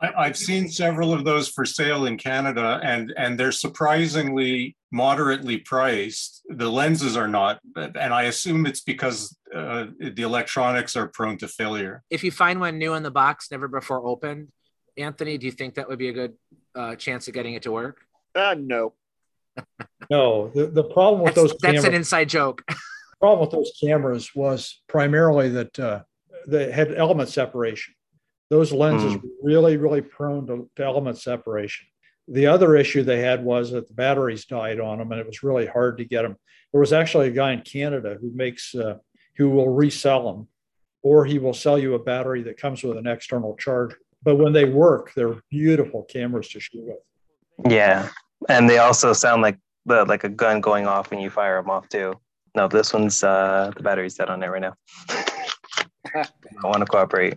I, 0.00 0.12
I've 0.26 0.36
seen 0.36 0.68
several 0.68 1.12
of 1.14 1.24
those 1.24 1.48
for 1.48 1.64
sale 1.64 2.04
in 2.04 2.18
Canada, 2.18 2.80
and 2.82 3.14
and 3.16 3.40
they're 3.40 3.52
surprisingly 3.52 4.76
moderately 4.92 5.58
priced. 5.58 6.42
The 6.48 6.70
lenses 6.70 7.16
are 7.16 7.28
not, 7.28 7.60
and 7.76 8.12
I 8.12 8.24
assume 8.24 8.66
it's 8.66 8.82
because 8.82 9.34
uh, 9.54 9.86
the 9.98 10.22
electronics 10.22 10.96
are 10.96 11.08
prone 11.08 11.38
to 11.38 11.48
failure. 11.48 12.02
If 12.10 12.22
you 12.24 12.30
find 12.30 12.60
one 12.60 12.76
new 12.76 12.92
in 12.94 13.02
the 13.02 13.10
box, 13.10 13.50
never 13.50 13.68
before 13.68 14.06
opened, 14.06 14.48
Anthony, 14.98 15.38
do 15.38 15.46
you 15.46 15.52
think 15.52 15.74
that 15.74 15.88
would 15.88 15.98
be 15.98 16.08
a 16.08 16.12
good 16.12 16.34
uh, 16.74 16.96
chance 16.96 17.26
of 17.28 17.34
getting 17.34 17.54
it 17.54 17.62
to 17.62 17.72
work? 17.72 18.02
Uh, 18.34 18.54
no. 18.58 18.92
No, 20.10 20.48
the, 20.54 20.66
the 20.66 20.84
problem 20.84 21.22
with 21.22 21.34
That's, 21.34 21.52
those 21.52 21.58
that's 21.60 21.84
an 21.84 21.94
inside 21.94 22.28
joke. 22.28 22.62
problem 23.20 23.40
with 23.40 23.50
those 23.50 23.72
cameras 23.82 24.30
was 24.34 24.82
primarily 24.88 25.48
that 25.48 25.78
uh, 25.78 26.02
they 26.46 26.70
had 26.70 26.94
element 26.94 27.28
separation. 27.28 27.94
Those 28.50 28.72
lenses 28.72 29.14
Mm. 29.14 29.22
were 29.22 29.28
really, 29.42 29.76
really 29.76 30.02
prone 30.02 30.46
to, 30.46 30.70
to 30.76 30.84
element 30.84 31.18
separation. 31.18 31.86
The 32.28 32.46
other 32.46 32.76
issue 32.76 33.02
they 33.02 33.20
had 33.20 33.44
was 33.44 33.70
that 33.72 33.88
the 33.88 33.94
batteries 33.94 34.44
died 34.44 34.78
on 34.80 34.98
them, 34.98 35.10
and 35.12 35.20
it 35.20 35.26
was 35.26 35.42
really 35.42 35.66
hard 35.66 35.98
to 35.98 36.04
get 36.04 36.22
them. 36.22 36.36
There 36.72 36.80
was 36.80 36.92
actually 36.92 37.28
a 37.28 37.32
guy 37.32 37.52
in 37.52 37.62
Canada 37.62 38.16
who 38.20 38.30
makes, 38.34 38.74
uh, 38.74 38.98
who 39.36 39.50
will 39.50 39.70
resell 39.70 40.32
them, 40.32 40.48
or 41.02 41.24
he 41.24 41.38
will 41.38 41.54
sell 41.54 41.78
you 41.78 41.94
a 41.94 41.98
battery 41.98 42.42
that 42.42 42.58
comes 42.58 42.82
with 42.82 42.96
an 42.98 43.06
external 43.06 43.56
charger. 43.56 43.98
But 44.22 44.36
when 44.36 44.52
they 44.52 44.64
work, 44.64 45.12
they're 45.14 45.40
beautiful 45.50 46.02
cameras 46.04 46.48
to 46.50 46.60
shoot 46.60 46.82
with. 46.84 47.72
Yeah, 47.72 48.08
and 48.48 48.68
they 48.68 48.78
also 48.78 49.12
sound 49.12 49.42
like 49.42 49.58
the 49.86 50.04
like 50.04 50.24
a 50.24 50.28
gun 50.28 50.60
going 50.60 50.86
off 50.86 51.10
when 51.10 51.20
you 51.20 51.30
fire 51.30 51.60
them 51.60 51.70
off 51.70 51.88
too. 51.88 52.14
No, 52.54 52.68
this 52.68 52.92
one's 52.92 53.22
uh 53.22 53.70
the 53.76 53.82
battery's 53.82 54.14
dead 54.14 54.30
on 54.30 54.42
it 54.42 54.48
right 54.48 54.62
now. 54.62 54.74
I 56.14 56.26
want 56.64 56.78
to 56.78 56.86
cooperate, 56.86 57.34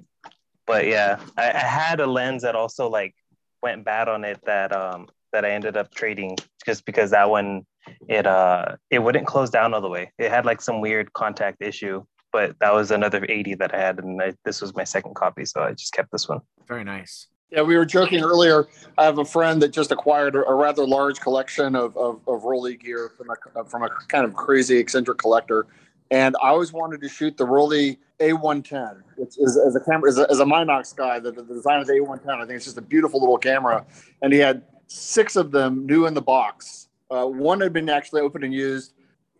but 0.66 0.88
yeah, 0.88 1.20
I, 1.38 1.50
I 1.52 1.58
had 1.58 2.00
a 2.00 2.08
lens 2.08 2.44
that 2.44 2.56
also 2.56 2.90
like 2.90 3.16
went 3.62 3.84
bad 3.84 4.08
on 4.08 4.24
it 4.24 4.40
that 4.46 4.76
um 4.76 5.08
that 5.34 5.46
I 5.46 5.52
ended 5.52 5.78
up 5.78 5.94
trading 5.94 6.38
just 6.66 6.86
because 6.86 7.12
that 7.12 7.30
one 7.30 7.66
it 8.08 8.26
uh 8.26 8.76
it 8.90 9.00
wouldn't 9.00 9.28
close 9.28 9.50
down 9.50 9.74
all 9.74 9.82
the 9.82 9.90
way. 9.90 10.12
It 10.18 10.30
had 10.30 10.46
like 10.46 10.62
some 10.62 10.82
weird 10.82 11.12
contact 11.14 11.62
issue, 11.62 12.04
but 12.32 12.56
that 12.60 12.74
was 12.74 12.92
another 12.92 13.26
80 13.28 13.56
that 13.56 13.74
I 13.74 13.80
had, 13.80 14.00
and 14.00 14.22
I, 14.22 14.34
this 14.46 14.62
was 14.62 14.76
my 14.76 14.84
second 14.84 15.16
copy, 15.16 15.46
so 15.46 15.62
I 15.62 15.74
just 15.74 15.94
kept 15.94 16.12
this 16.12 16.28
one. 16.28 16.42
Very 16.68 16.84
nice. 16.84 17.28
Yeah, 17.52 17.64
we 17.64 17.76
were 17.76 17.86
joking 17.86 18.22
earlier. 18.24 18.68
I 18.98 19.06
have 19.06 19.18
a 19.18 19.26
friend 19.26 19.62
that 19.64 19.70
just 19.70 19.92
acquired 19.92 20.36
a, 20.36 20.54
rather 20.54 20.86
large 20.86 21.20
collection 21.20 21.76
of, 21.76 21.98
of, 21.98 22.22
of 22.28 22.44
Rollei 22.44 22.80
gear 22.80 23.12
from 23.18 23.30
a, 23.32 23.66
from 23.66 23.84
a 23.84 23.90
kind 24.08 24.24
of 24.24 24.36
crazy 24.36 24.78
eccentric 24.78 25.18
collector. 25.18 25.66
And 26.12 26.36
I 26.44 26.50
always 26.50 26.72
wanted 26.72 27.02
to 27.02 27.10
shoot 27.10 27.38
the 27.38 27.46
Rollei 27.46 27.98
A110. 28.20 29.02
It's 29.18 29.40
as, 29.40 29.58
as 29.58 29.76
a 29.76 29.80
camera, 29.80 30.10
as 30.10 30.20
a, 30.20 30.30
as 30.30 30.40
a 30.40 30.46
Minox 30.46 30.96
guy, 30.96 31.20
the, 31.20 31.32
the 31.32 31.44
design 31.44 31.80
of 31.80 31.88
the 31.88 31.94
A110, 31.94 32.28
I 32.28 32.40
think 32.42 32.52
it's 32.52 32.66
just 32.66 32.78
a 32.78 32.82
beautiful 32.82 33.20
little 33.20 33.38
camera. 33.38 33.84
And 34.22 34.32
he 34.32 34.40
had 34.40 34.64
six 34.86 35.36
of 35.36 35.52
them 35.52 35.88
new 35.88 36.06
in 36.06 36.14
the 36.14 36.22
box. 36.22 36.88
Uh, 37.10 37.26
one 37.26 37.62
had 37.62 37.74
been 37.74 37.90
actually 37.90 38.22
opened 38.22 38.44
and 38.44 38.54
used, 38.54 38.94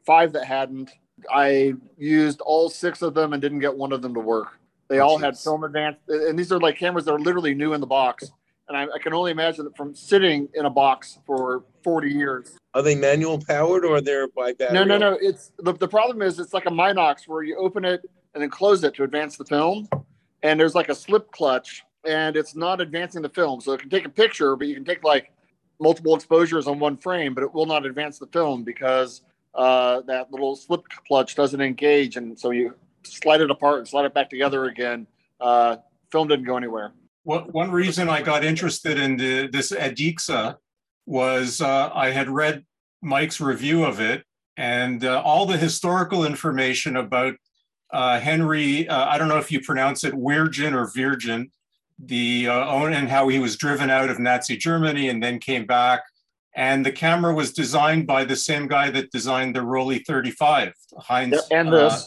five 0.04 0.34
that 0.34 0.46
hadn't. 0.46 0.90
I 1.32 1.74
used 1.98 2.42
all 2.42 2.70
six 2.70 3.04
of 3.04 3.14
them 3.14 3.34
and 3.34 3.42
didn't 3.42 3.60
get 3.60 3.76
one 3.76 3.92
of 3.92 4.02
them 4.02 4.16
to 4.16 4.20
work. 4.20 4.60
They 4.90 5.00
Oh, 5.00 5.08
all 5.08 5.18
had 5.20 5.38
film 5.38 5.64
advance, 5.64 5.98
and 6.08 6.38
these 6.38 6.52
are 6.52 6.60
like 6.60 6.78
cameras 6.78 7.06
that 7.06 7.14
are 7.14 7.20
literally 7.20 7.54
new 7.54 7.74
in 7.74 7.80
the 7.82 7.88
box. 7.88 8.32
And 8.68 8.78
I, 8.78 8.84
I 8.96 9.00
can 9.00 9.14
only 9.14 9.32
imagine 9.32 9.66
that 9.66 9.78
from 9.78 9.96
sitting 9.96 10.48
in 10.56 10.66
a 10.66 10.70
box 10.70 11.20
for 11.26 11.64
40 11.84 12.10
years. 12.10 12.58
Are 12.74 12.82
they 12.82 12.96
manual 12.96 13.40
powered 13.40 13.86
or 13.86 14.02
they're 14.02 14.28
by 14.28 14.54
battery? 14.54 14.76
No, 14.76 14.84
no, 14.84 14.98
no. 14.98 15.18
It's 15.22 15.52
the, 15.58 15.74
the 15.74 15.88
problem 15.88 16.22
is 16.22 16.40
it's 16.40 16.54
like 16.54 16.66
a 16.68 16.72
Minox 16.72 17.28
where 17.28 17.42
you 17.42 17.58
open 17.58 17.84
it 17.86 18.02
and 18.34 18.44
then 18.44 18.50
close 18.50 18.84
it 18.84 18.94
to 18.96 19.04
advance 19.04 19.38
the 19.38 19.46
film. 19.46 19.88
And 20.44 20.60
there's 20.60 20.76
like 20.76 20.90
a 20.90 20.96
slip 20.96 21.32
clutch 21.32 21.84
and 22.06 22.36
it's 22.36 22.56
not 22.56 22.80
advancing 22.80 23.24
the 23.24 23.30
film. 23.30 23.60
So 23.60 23.74
it 23.74 23.82
can 23.82 23.90
take 23.90 24.06
a 24.06 24.10
picture, 24.10 24.56
but 24.56 24.68
you 24.68 24.76
can 24.76 24.86
take 24.86 25.04
like 25.04 25.32
multiple 25.80 26.16
exposures 26.16 26.68
on 26.68 26.78
one 26.78 26.96
frame, 26.98 27.34
but 27.34 27.44
it 27.44 27.52
will 27.52 27.66
not 27.66 27.88
advance 27.88 28.20
the 28.20 28.28
film 28.28 28.64
because 28.64 29.22
uh, 29.56 30.02
that 30.02 30.32
little 30.32 30.56
slip 30.56 30.84
clutch 31.08 31.34
doesn't 31.36 31.60
engage. 31.60 32.18
And 32.18 32.38
so 32.38 32.52
you 32.52 32.76
slide 33.04 33.42
it 33.42 33.52
apart 33.52 33.80
and 33.80 33.88
slide 33.88 34.06
it 34.06 34.14
back 34.14 34.30
together 34.30 34.66
again. 34.66 35.08
Uh, 35.40 35.78
film 36.12 36.28
didn't 36.28 36.46
go 36.46 36.58
anywhere. 36.58 36.92
What, 37.24 37.54
one 37.54 37.72
reason 37.72 38.10
I 38.10 38.22
got 38.22 38.44
interested 38.44 38.98
in 38.98 39.18
the, 39.18 39.48
this 39.48 39.72
Edixa 39.72 40.58
was 41.06 41.62
uh, 41.62 41.92
I 41.94 42.12
had 42.12 42.30
read 42.30 42.66
Mike's 43.02 43.40
review 43.40 43.84
of 43.84 44.00
it 44.00 44.24
and 44.60 45.06
uh, 45.06 45.22
all 45.24 45.46
the 45.46 45.58
historical 45.58 46.26
information 46.26 46.98
about 46.98 47.36
uh, 47.92 48.20
Henry, 48.20 48.88
uh, 48.90 49.06
I 49.06 49.18
don't 49.18 49.30
know 49.30 49.38
if 49.38 49.52
you 49.52 49.62
pronounce 49.62 50.04
it 50.04 50.14
Wirgin 50.14 50.74
or 50.74 50.92
Virgin, 50.94 51.50
the 51.98 52.48
uh, 52.50 52.68
own 52.68 52.94
and 52.94 53.08
how 53.08 53.30
he 53.30 53.40
was 53.40 53.56
driven 53.56 53.90
out 53.90 54.10
of 54.10 54.20
Nazi 54.20 54.58
Germany 54.58 55.08
and 55.08 55.24
then 55.24 55.40
came 55.40 55.66
back. 55.66 56.04
And 56.56 56.86
the 56.86 56.92
camera 56.92 57.34
was 57.34 57.54
designed 57.54 58.06
by 58.06 58.26
the 58.26 58.36
same 58.36 58.68
guy 58.68 58.90
that 58.92 59.12
designed 59.12 59.56
the 59.56 59.62
Rollei 59.62 60.06
35, 60.06 60.74
Heinz 60.98 61.42
and 61.52 61.74
uh, 61.74 61.98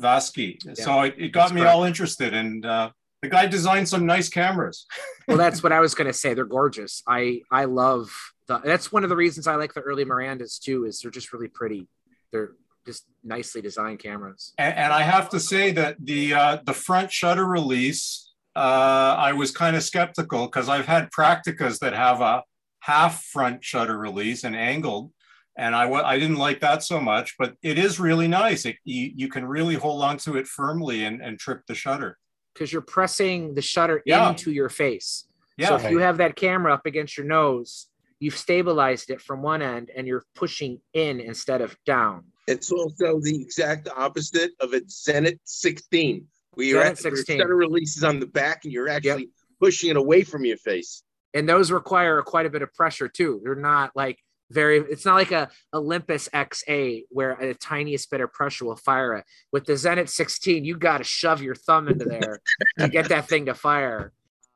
Waaske. 0.00 0.76
So 0.76 1.02
it, 1.02 1.14
it 1.18 1.28
got 1.32 1.52
me 1.52 1.60
correct. 1.60 1.74
all 1.74 1.84
interested. 1.84 2.34
And 2.34 2.64
uh, 2.64 2.90
the 3.22 3.28
guy 3.28 3.46
designed 3.46 3.88
some 3.88 4.06
nice 4.06 4.28
cameras. 4.28 4.86
well 5.28 5.36
that's 5.36 5.62
what 5.62 5.70
i 5.72 5.78
was 5.78 5.94
going 5.94 6.06
to 6.08 6.12
say 6.12 6.34
they're 6.34 6.44
gorgeous 6.44 7.02
i 7.06 7.40
i 7.50 7.64
love 7.64 8.12
the 8.48 8.58
that's 8.64 8.90
one 8.90 9.04
of 9.04 9.08
the 9.08 9.16
reasons 9.16 9.46
i 9.46 9.54
like 9.54 9.72
the 9.72 9.80
early 9.80 10.04
mirandas 10.04 10.58
too 10.58 10.84
is 10.84 11.00
they're 11.00 11.12
just 11.12 11.32
really 11.32 11.46
pretty 11.46 11.86
they're 12.32 12.52
just 12.86 13.04
nicely 13.22 13.62
designed 13.62 13.98
cameras 13.98 14.52
And, 14.58 14.76
and 14.76 14.92
I 14.92 15.02
have 15.02 15.28
to 15.30 15.40
say 15.40 15.72
that 15.72 15.96
the 16.00 16.34
uh, 16.34 16.58
the 16.64 16.72
front 16.72 17.12
shutter 17.12 17.46
release, 17.46 18.32
uh, 18.56 19.14
I 19.18 19.32
was 19.34 19.52
kind 19.52 19.76
of 19.76 19.82
skeptical 19.82 20.46
because 20.46 20.68
I've 20.68 20.86
had 20.86 21.10
Prakticas 21.10 21.78
that 21.78 21.92
have 21.92 22.20
a 22.20 22.42
half 22.80 23.22
front 23.22 23.64
shutter 23.64 23.96
release 23.96 24.42
and 24.42 24.56
angled, 24.56 25.12
and 25.56 25.74
I 25.76 25.88
I 25.90 26.18
didn't 26.18 26.36
like 26.36 26.60
that 26.60 26.82
so 26.82 27.00
much. 27.00 27.36
But 27.38 27.54
it 27.62 27.78
is 27.78 28.00
really 28.00 28.28
nice. 28.28 28.64
It, 28.66 28.76
you 28.84 29.12
you 29.14 29.28
can 29.28 29.44
really 29.44 29.74
hold 29.74 30.02
on 30.02 30.16
to 30.18 30.36
it 30.36 30.46
firmly 30.46 31.04
and, 31.04 31.20
and 31.22 31.38
trip 31.38 31.62
the 31.66 31.74
shutter. 31.74 32.18
because 32.54 32.72
you're 32.72 32.82
pressing 32.98 33.54
the 33.54 33.62
shutter 33.62 34.02
Yeah. 34.06 34.28
into 34.30 34.50
your 34.52 34.68
face 34.68 35.26
Yeah. 35.56 35.68
so 35.68 35.76
if 35.76 35.90
you 35.90 35.98
have 35.98 36.16
that 36.18 36.36
camera 36.36 36.72
up 36.74 36.84
against 36.86 37.16
your 37.16 37.26
nose 37.26 37.88
you've 38.20 38.36
stabilized 38.36 39.10
it 39.10 39.20
from 39.20 39.42
one 39.42 39.62
end 39.62 39.90
and 39.96 40.06
you're 40.06 40.24
pushing 40.34 40.80
in 40.92 41.18
instead 41.20 41.60
of 41.60 41.76
down 41.86 42.24
It's 42.46 42.70
also 42.70 43.18
the 43.20 43.36
exact 43.46 43.88
opposite 44.04 44.52
of 44.60 44.68
a 44.74 44.80
Zenit 44.82 45.38
16, 45.44 46.26
where 46.54 46.66
you're 46.66 46.82
Zenit 46.82 46.86
at 46.90 46.96
the 46.98 47.16
16. 47.16 47.38
shutter 47.40 47.56
releases 47.56 48.04
on 48.04 48.20
the 48.20 48.26
back 48.40 48.58
and 48.64 48.72
you're 48.72 48.88
actually 48.88 49.28
pushing 49.60 49.90
it 49.90 49.96
away 49.96 50.22
from 50.24 50.44
your 50.44 50.58
face. 50.58 51.02
and 51.34 51.48
those 51.48 51.70
require 51.72 52.20
quite 52.22 52.46
a 52.46 52.50
bit 52.50 52.62
of 52.62 52.70
pressure 52.74 53.08
too 53.08 53.40
they're 53.42 53.54
not 53.72 53.88
like 54.04 54.18
very 54.52 54.78
it's 54.78 55.04
not 55.04 55.14
like 55.14 55.32
a 55.32 55.48
olympus 55.72 56.28
xa 56.32 57.04
where 57.10 57.36
the 57.40 57.54
tiniest 57.54 58.10
bit 58.10 58.20
of 58.20 58.32
pressure 58.32 58.64
will 58.64 58.76
fire 58.76 59.14
it 59.14 59.24
with 59.52 59.64
the 59.64 59.72
zenit 59.72 60.08
16 60.08 60.64
you 60.64 60.76
got 60.76 60.98
to 60.98 61.04
shove 61.04 61.42
your 61.42 61.54
thumb 61.54 61.88
into 61.88 62.04
there 62.04 62.40
to 62.78 62.88
get 62.88 63.08
that 63.08 63.28
thing 63.28 63.46
to 63.46 63.54
fire 63.54 64.12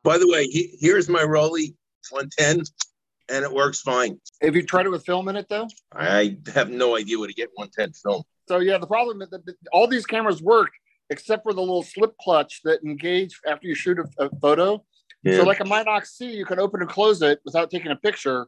By 0.07 0.19
the 0.19 0.29
way, 0.29 0.45
he, 0.45 0.77
here's 0.79 1.09
my 1.09 1.23
Rollei 1.23 1.75
110, 2.11 2.63
and 3.29 3.45
it 3.45 3.53
works 3.53 3.81
fine. 3.81 4.21
Have 4.41 4.55
you 4.55 4.63
tried 4.63 4.87
it 4.87 4.91
with 4.91 5.05
film 5.05 5.29
in 5.29 5.35
it 5.35 5.49
though? 5.49 5.67
I 5.93 6.39
have 6.55 6.71
no 6.71 6.97
idea 6.97 7.19
where 7.19 7.27
to 7.27 7.35
get 7.35 7.51
110 7.55 7.93
film. 7.93 8.23
So 8.47 8.61
yeah, 8.61 8.79
the 8.79 8.87
problem 8.87 9.21
is 9.23 9.31
that 9.31 9.45
that 9.47 9.57
all 9.73 9.89
these 9.89 10.07
cameras 10.07 10.41
work 10.41 10.71
except 11.11 11.43
for 11.43 11.53
the 11.53 11.61
little 11.61 11.83
slip 11.83 12.17
clutch 12.19 12.61
that 12.63 12.85
engage 12.85 13.41
after 13.47 13.67
you 13.67 13.75
shoot 13.75 13.99
a, 13.99 14.07
a 14.25 14.31
photo. 14.41 14.85
Yeah. 15.25 15.39
So 15.39 15.43
like 15.43 15.59
a 15.61 15.65
Minox 15.65 16.07
C, 16.07 16.31
you 16.31 16.45
can 16.45 16.61
open 16.61 16.83
and 16.83 16.91
close 16.91 17.21
it 17.23 17.41
without 17.45 17.71
taking 17.71 17.91
a 17.91 17.97
picture. 17.97 18.47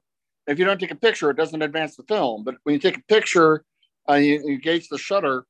If 0.49 0.59
you 0.59 0.65
don't 0.65 0.81
take 0.81 0.91
a 0.91 0.97
picture, 0.97 1.31
it 1.31 1.37
doesn't 1.37 1.62
advance 1.62 1.95
the 1.95 2.03
film. 2.05 2.43
But 2.43 2.57
when 2.65 2.73
you 2.73 2.79
take 2.79 2.97
a 2.97 3.03
picture 3.03 3.65
and 4.09 4.25
you 4.25 4.41
you 4.45 4.55
engage 4.55 4.89
the 4.89 4.99
shutter, 4.99 5.45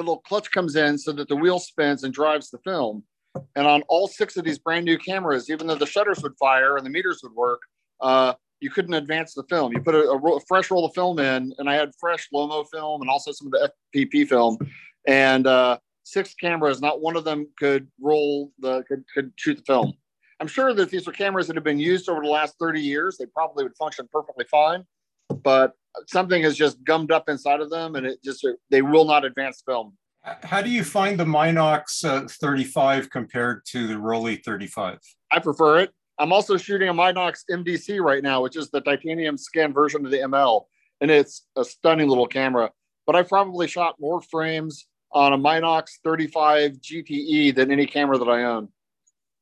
a 0.00 0.02
little 0.02 0.18
clutch 0.18 0.50
comes 0.50 0.76
in 0.76 0.98
so 0.98 1.12
that 1.12 1.28
the 1.28 1.36
wheel 1.36 1.58
spins 1.58 2.02
and 2.04 2.12
drives 2.12 2.50
the 2.50 2.58
film. 2.58 3.04
And 3.56 3.66
on 3.66 3.82
all 3.88 4.08
six 4.08 4.36
of 4.36 4.44
these 4.44 4.58
brand 4.58 4.84
new 4.84 4.98
cameras, 4.98 5.48
even 5.48 5.66
though 5.66 5.76
the 5.76 5.86
shutters 5.86 6.22
would 6.22 6.36
fire 6.38 6.76
and 6.76 6.84
the 6.84 6.90
meters 6.90 7.20
would 7.22 7.32
work, 7.32 7.60
uh, 8.00 8.34
you 8.60 8.70
couldn't 8.70 8.94
advance 8.94 9.34
the 9.34 9.44
film. 9.44 9.72
You 9.72 9.80
put 9.80 9.94
a, 9.94 10.02
a, 10.02 10.18
ro- 10.18 10.36
a 10.36 10.40
fresh 10.40 10.70
roll 10.70 10.84
of 10.84 10.94
film 10.94 11.18
in, 11.18 11.52
and 11.58 11.70
I 11.70 11.74
had 11.74 11.90
fresh 11.98 12.28
Lomo 12.34 12.64
film 12.70 13.00
and 13.00 13.10
also 13.10 13.32
some 13.32 13.48
of 13.48 13.52
the 13.52 13.72
FPP 13.94 14.28
film, 14.28 14.58
and 15.06 15.46
uh, 15.46 15.78
six 16.04 16.34
cameras. 16.34 16.80
Not 16.80 17.00
one 17.00 17.16
of 17.16 17.24
them 17.24 17.48
could 17.58 17.88
roll 18.00 18.52
the 18.58 18.82
could, 18.84 19.04
could 19.14 19.32
shoot 19.36 19.56
the 19.56 19.64
film. 19.64 19.94
I'm 20.42 20.48
sure 20.48 20.74
that 20.74 20.90
these 20.90 21.06
are 21.06 21.12
cameras 21.12 21.46
that 21.46 21.54
have 21.54 21.62
been 21.62 21.78
used 21.78 22.08
over 22.08 22.20
the 22.20 22.28
last 22.28 22.56
30 22.58 22.80
years. 22.80 23.16
They 23.16 23.26
probably 23.26 23.62
would 23.62 23.76
function 23.76 24.08
perfectly 24.12 24.44
fine, 24.50 24.84
but 25.44 25.74
something 26.08 26.42
is 26.42 26.56
just 26.56 26.82
gummed 26.82 27.12
up 27.12 27.28
inside 27.28 27.60
of 27.60 27.70
them, 27.70 27.94
and 27.94 28.04
it 28.04 28.18
just 28.24 28.44
they 28.68 28.82
will 28.82 29.04
not 29.04 29.24
advance 29.24 29.62
film. 29.64 29.96
How 30.42 30.60
do 30.60 30.68
you 30.68 30.82
find 30.82 31.16
the 31.16 31.24
Minox 31.24 32.04
uh, 32.04 32.26
35 32.26 33.08
compared 33.08 33.64
to 33.66 33.86
the 33.86 33.94
Rollei 33.94 34.42
35? 34.44 34.98
I 35.30 35.38
prefer 35.38 35.78
it. 35.78 35.92
I'm 36.18 36.32
also 36.32 36.56
shooting 36.56 36.88
a 36.88 36.92
Minox 36.92 37.44
MDC 37.48 38.00
right 38.00 38.24
now, 38.24 38.42
which 38.42 38.56
is 38.56 38.68
the 38.68 38.80
titanium 38.80 39.38
scan 39.38 39.72
version 39.72 40.04
of 40.04 40.10
the 40.10 40.18
ML, 40.18 40.64
and 41.00 41.08
it's 41.08 41.46
a 41.54 41.64
stunning 41.64 42.08
little 42.08 42.26
camera. 42.26 42.72
But 43.06 43.14
I 43.14 43.22
probably 43.22 43.68
shot 43.68 43.94
more 44.00 44.20
frames 44.20 44.88
on 45.12 45.34
a 45.34 45.38
Minox 45.38 46.00
35 46.02 46.72
GTE 46.80 47.54
than 47.54 47.70
any 47.70 47.86
camera 47.86 48.18
that 48.18 48.28
I 48.28 48.42
own. 48.42 48.70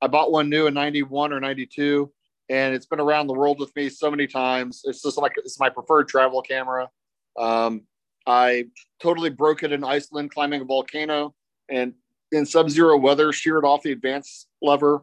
I 0.02 0.06
bought 0.06 0.32
one 0.32 0.48
new 0.48 0.66
in 0.66 0.74
91 0.74 1.32
or 1.32 1.40
92, 1.40 2.10
and 2.48 2.74
it's 2.74 2.86
been 2.86 3.00
around 3.00 3.26
the 3.26 3.34
world 3.34 3.60
with 3.60 3.74
me 3.76 3.88
so 3.88 4.10
many 4.10 4.26
times. 4.26 4.82
It's 4.84 5.02
just 5.02 5.18
like 5.18 5.32
it's 5.36 5.60
my 5.60 5.68
preferred 5.68 6.08
travel 6.08 6.42
camera. 6.42 6.88
Um, 7.38 7.82
I 8.26 8.66
totally 9.02 9.30
broke 9.30 9.62
it 9.62 9.72
in 9.72 9.84
Iceland 9.84 10.30
climbing 10.30 10.60
a 10.60 10.64
volcano 10.64 11.34
and 11.68 11.94
in 12.32 12.46
sub-zero 12.46 12.96
weather 12.96 13.32
sheared 13.32 13.64
off 13.64 13.82
the 13.82 13.92
advance 13.92 14.46
lever 14.62 15.02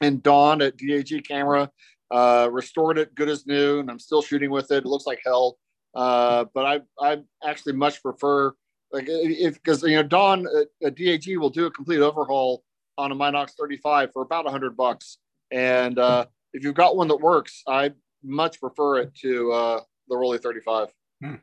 and 0.00 0.22
Don 0.22 0.62
at 0.62 0.76
DAG 0.76 1.24
camera, 1.26 1.70
uh, 2.10 2.48
restored 2.50 2.98
it 2.98 3.14
good 3.14 3.28
as 3.28 3.46
new, 3.46 3.80
and 3.80 3.90
I'm 3.90 3.98
still 3.98 4.22
shooting 4.22 4.50
with 4.50 4.70
it. 4.70 4.84
It 4.84 4.86
looks 4.86 5.06
like 5.06 5.20
hell, 5.24 5.58
uh, 5.94 6.46
but 6.54 6.66
I 6.66 6.80
I 7.00 7.18
actually 7.44 7.74
much 7.74 8.02
prefer 8.02 8.54
like 8.92 9.04
if 9.08 9.54
because 9.54 9.82
you 9.82 9.96
know 9.96 10.02
Don 10.02 10.46
at, 10.46 10.68
at 10.84 10.96
DAG 10.96 11.36
will 11.36 11.50
do 11.50 11.66
a 11.66 11.70
complete 11.70 12.00
overhaul 12.00 12.64
on 12.98 13.12
a 13.12 13.14
Minox 13.14 13.52
35 13.58 14.12
for 14.12 14.22
about 14.22 14.44
100 14.44 14.76
bucks, 14.76 15.18
and 15.50 15.98
uh, 15.98 16.26
if 16.52 16.64
you've 16.64 16.74
got 16.74 16.96
one 16.96 17.08
that 17.08 17.16
works, 17.16 17.62
I 17.66 17.92
much 18.22 18.60
prefer 18.60 18.98
it 18.98 19.14
to 19.16 19.52
uh, 19.52 19.80
the 20.08 20.14
Rollei 20.14 20.40
35. 20.40 20.88
Hmm. 21.22 21.34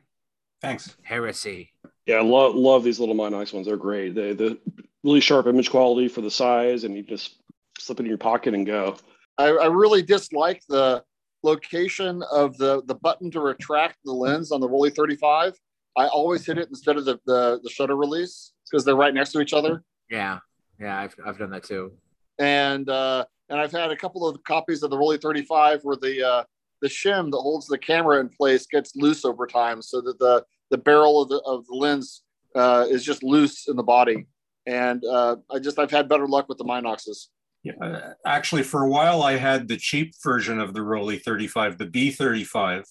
Thanks. 0.60 0.96
Heresy. 1.02 1.72
Yeah, 2.06 2.16
I 2.16 2.22
love 2.22 2.54
love 2.54 2.84
these 2.84 2.98
little 2.98 3.14
Minox 3.14 3.52
ones. 3.52 3.66
They're 3.66 3.76
great. 3.76 4.14
They 4.14 4.32
the 4.32 4.58
really 5.04 5.20
sharp 5.20 5.46
image 5.46 5.70
quality 5.70 6.08
for 6.08 6.20
the 6.20 6.30
size, 6.30 6.84
and 6.84 6.96
you 6.96 7.02
just 7.02 7.36
slip 7.78 8.00
it 8.00 8.04
in 8.04 8.08
your 8.08 8.18
pocket 8.18 8.54
and 8.54 8.66
go. 8.66 8.96
I, 9.36 9.48
I 9.48 9.66
really 9.66 10.02
dislike 10.02 10.62
the 10.68 11.04
location 11.42 12.22
of 12.32 12.56
the 12.58 12.82
the 12.86 12.94
button 12.94 13.30
to 13.32 13.40
retract 13.40 13.98
the 14.04 14.12
lens 14.12 14.52
on 14.52 14.60
the 14.60 14.68
Rollei 14.68 14.94
35. 14.94 15.54
I 15.96 16.06
always 16.06 16.46
hit 16.46 16.58
it 16.58 16.68
instead 16.68 16.96
of 16.96 17.04
the 17.04 17.18
the, 17.26 17.60
the 17.62 17.70
shutter 17.70 17.96
release 17.96 18.52
because 18.68 18.84
they're 18.84 18.96
right 18.96 19.14
next 19.14 19.32
to 19.32 19.40
each 19.40 19.52
other. 19.52 19.82
Yeah, 20.10 20.38
yeah, 20.80 20.98
I've, 20.98 21.14
I've 21.24 21.38
done 21.38 21.50
that 21.50 21.64
too. 21.64 21.92
And 22.38 22.88
uh, 22.88 23.24
and 23.48 23.58
I've 23.58 23.72
had 23.72 23.90
a 23.90 23.96
couple 23.96 24.26
of 24.26 24.42
copies 24.44 24.82
of 24.82 24.90
the 24.90 24.96
Rollei 24.96 25.20
35 25.20 25.80
where 25.82 25.96
the 25.96 26.22
uh, 26.22 26.44
the 26.80 26.88
shim 26.88 27.30
that 27.30 27.38
holds 27.38 27.66
the 27.66 27.78
camera 27.78 28.20
in 28.20 28.28
place 28.28 28.66
gets 28.66 28.94
loose 28.94 29.24
over 29.24 29.46
time, 29.46 29.82
so 29.82 30.00
that 30.00 30.18
the 30.18 30.44
the 30.70 30.78
barrel 30.78 31.22
of 31.22 31.28
the 31.28 31.40
of 31.44 31.66
the 31.66 31.74
lens 31.74 32.22
uh, 32.54 32.86
is 32.88 33.04
just 33.04 33.22
loose 33.22 33.68
in 33.68 33.76
the 33.76 33.82
body. 33.82 34.26
And 34.66 35.04
uh, 35.04 35.36
I 35.50 35.58
just 35.58 35.78
I've 35.78 35.90
had 35.90 36.08
better 36.08 36.28
luck 36.28 36.48
with 36.48 36.58
the 36.58 36.64
Minoxes. 36.64 37.30
Yeah, 37.64 37.72
uh, 37.82 38.12
actually, 38.24 38.62
for 38.62 38.84
a 38.84 38.88
while, 38.88 39.22
I 39.22 39.36
had 39.36 39.66
the 39.66 39.76
cheap 39.76 40.12
version 40.22 40.60
of 40.60 40.74
the 40.74 40.80
Rollei 40.80 41.20
35, 41.20 41.78
the 41.78 41.86
B35, 41.86 42.84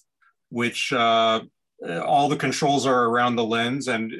which 0.50 0.92
uh, 0.92 1.40
all 2.04 2.28
the 2.28 2.36
controls 2.36 2.84
are 2.84 3.04
around 3.04 3.36
the 3.36 3.44
lens, 3.44 3.88
and 3.88 4.12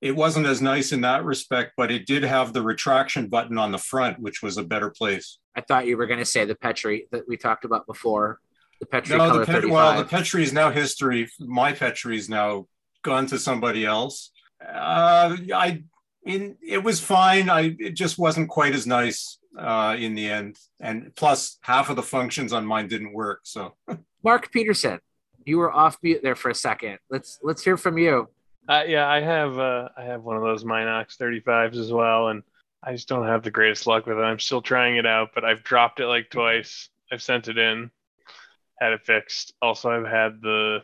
it, 0.00 0.16
wasn't 0.16 0.46
as 0.46 0.62
nice 0.62 0.92
in 0.92 1.00
that 1.02 1.24
respect, 1.24 1.72
but 1.76 1.90
it 1.90 2.06
did 2.06 2.22
have 2.22 2.52
the 2.52 2.62
retraction 2.62 3.28
button 3.28 3.58
on 3.58 3.72
the 3.72 3.78
front, 3.78 4.18
which 4.18 4.42
was 4.42 4.56
a 4.56 4.64
better 4.64 4.90
place. 4.90 5.38
I 5.54 5.60
thought 5.60 5.86
you 5.86 5.96
were 5.96 6.06
going 6.06 6.18
to 6.18 6.24
say 6.24 6.44
the 6.44 6.54
Petri 6.54 7.06
that 7.12 7.28
we 7.28 7.36
talked 7.36 7.64
about 7.64 7.86
before. 7.86 8.40
The 8.80 8.86
Petri 8.86 9.16
no, 9.16 9.28
color 9.28 9.40
the 9.40 9.46
Pet- 9.46 9.54
35. 9.56 9.70
well, 9.72 9.98
the 9.98 10.08
Petri 10.08 10.42
is 10.42 10.52
now 10.52 10.70
history. 10.70 11.28
My 11.38 11.72
Petri 11.72 12.16
is 12.16 12.28
now 12.28 12.66
gone 13.02 13.26
to 13.26 13.38
somebody 13.38 13.84
else. 13.84 14.30
Uh, 14.66 15.36
I 15.54 15.84
in 16.24 16.56
it 16.66 16.82
was 16.82 17.00
fine. 17.00 17.48
I 17.48 17.76
it 17.78 17.94
just 17.94 18.18
wasn't 18.18 18.48
quite 18.48 18.74
as 18.74 18.86
nice 18.86 19.38
uh, 19.58 19.96
in 19.98 20.14
the 20.14 20.28
end, 20.28 20.56
and 20.80 21.14
plus 21.16 21.58
half 21.62 21.90
of 21.90 21.96
the 21.96 22.02
functions 22.02 22.52
on 22.52 22.66
mine 22.66 22.88
didn't 22.88 23.12
work. 23.12 23.40
So 23.44 23.74
Mark 24.24 24.52
Peterson, 24.52 25.00
you 25.44 25.58
were 25.58 25.72
off 25.72 25.98
mute 26.02 26.22
there 26.22 26.36
for 26.36 26.50
a 26.50 26.54
second. 26.54 26.98
Let's 27.10 27.38
let's 27.42 27.64
hear 27.64 27.76
from 27.76 27.98
you. 27.98 28.28
Uh, 28.68 28.84
yeah, 28.86 29.08
I 29.08 29.20
have 29.20 29.58
uh, 29.58 29.88
I 29.96 30.04
have 30.04 30.22
one 30.22 30.36
of 30.36 30.42
those 30.42 30.64
Minox 30.64 31.16
35s 31.16 31.76
as 31.76 31.92
well, 31.92 32.28
and 32.28 32.42
I 32.82 32.92
just 32.92 33.08
don't 33.08 33.26
have 33.26 33.42
the 33.42 33.50
greatest 33.50 33.86
luck 33.86 34.06
with 34.06 34.18
it. 34.18 34.22
I'm 34.22 34.38
still 34.38 34.62
trying 34.62 34.96
it 34.96 35.06
out, 35.06 35.30
but 35.34 35.44
I've 35.44 35.64
dropped 35.64 36.00
it 36.00 36.06
like 36.06 36.30
twice. 36.30 36.88
I've 37.10 37.22
sent 37.22 37.48
it 37.48 37.58
in, 37.58 37.90
had 38.80 38.92
it 38.92 39.04
fixed. 39.04 39.54
Also, 39.60 39.90
I've 39.90 40.06
had 40.10 40.40
the 40.42 40.80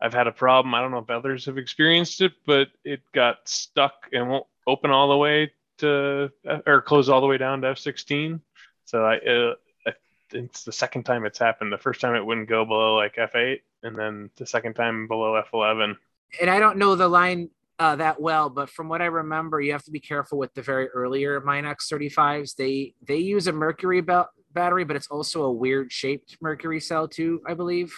I've 0.00 0.14
had 0.14 0.26
a 0.26 0.32
problem. 0.32 0.74
I 0.74 0.80
don't 0.80 0.90
know 0.90 0.98
if 0.98 1.10
others 1.10 1.46
have 1.46 1.58
experienced 1.58 2.20
it, 2.20 2.32
but 2.46 2.68
it 2.84 3.00
got 3.12 3.48
stuck 3.48 4.08
and 4.12 4.28
won't 4.28 4.46
open 4.66 4.90
all 4.90 5.08
the 5.10 5.16
way 5.16 5.52
to 5.78 6.30
or 6.66 6.82
close 6.82 7.08
all 7.08 7.20
the 7.20 7.26
way 7.26 7.38
down 7.38 7.62
to 7.62 7.68
F16. 7.68 8.40
So 8.84 9.04
I, 9.04 9.18
uh, 9.18 9.54
I 9.86 9.92
it's 10.32 10.64
the 10.64 10.72
second 10.72 11.04
time 11.04 11.24
it's 11.24 11.38
happened. 11.38 11.72
The 11.72 11.78
first 11.78 12.00
time 12.00 12.14
it 12.14 12.26
wouldn't 12.26 12.48
go 12.48 12.64
below 12.64 12.96
like 12.96 13.16
F8, 13.16 13.60
and 13.82 13.96
then 13.96 14.30
the 14.36 14.46
second 14.46 14.74
time 14.74 15.08
below 15.08 15.40
F11. 15.52 15.96
And 16.40 16.48
I 16.50 16.58
don't 16.58 16.78
know 16.78 16.94
the 16.94 17.08
line 17.08 17.50
uh, 17.78 17.96
that 17.96 18.20
well, 18.20 18.48
but 18.48 18.70
from 18.70 18.88
what 18.88 19.02
I 19.02 19.06
remember, 19.06 19.60
you 19.60 19.72
have 19.72 19.84
to 19.84 19.90
be 19.90 20.00
careful 20.00 20.38
with 20.38 20.54
the 20.54 20.62
very 20.62 20.88
earlier 20.88 21.40
Minox 21.40 21.92
35s. 21.92 22.54
They 22.56 22.94
they 23.06 23.16
use 23.16 23.46
a 23.48 23.52
mercury 23.52 24.00
ba- 24.00 24.28
battery, 24.52 24.84
but 24.84 24.96
it's 24.96 25.08
also 25.08 25.44
a 25.44 25.52
weird 25.52 25.90
shaped 25.92 26.36
mercury 26.40 26.80
cell 26.80 27.08
too, 27.08 27.40
I 27.46 27.54
believe, 27.54 27.92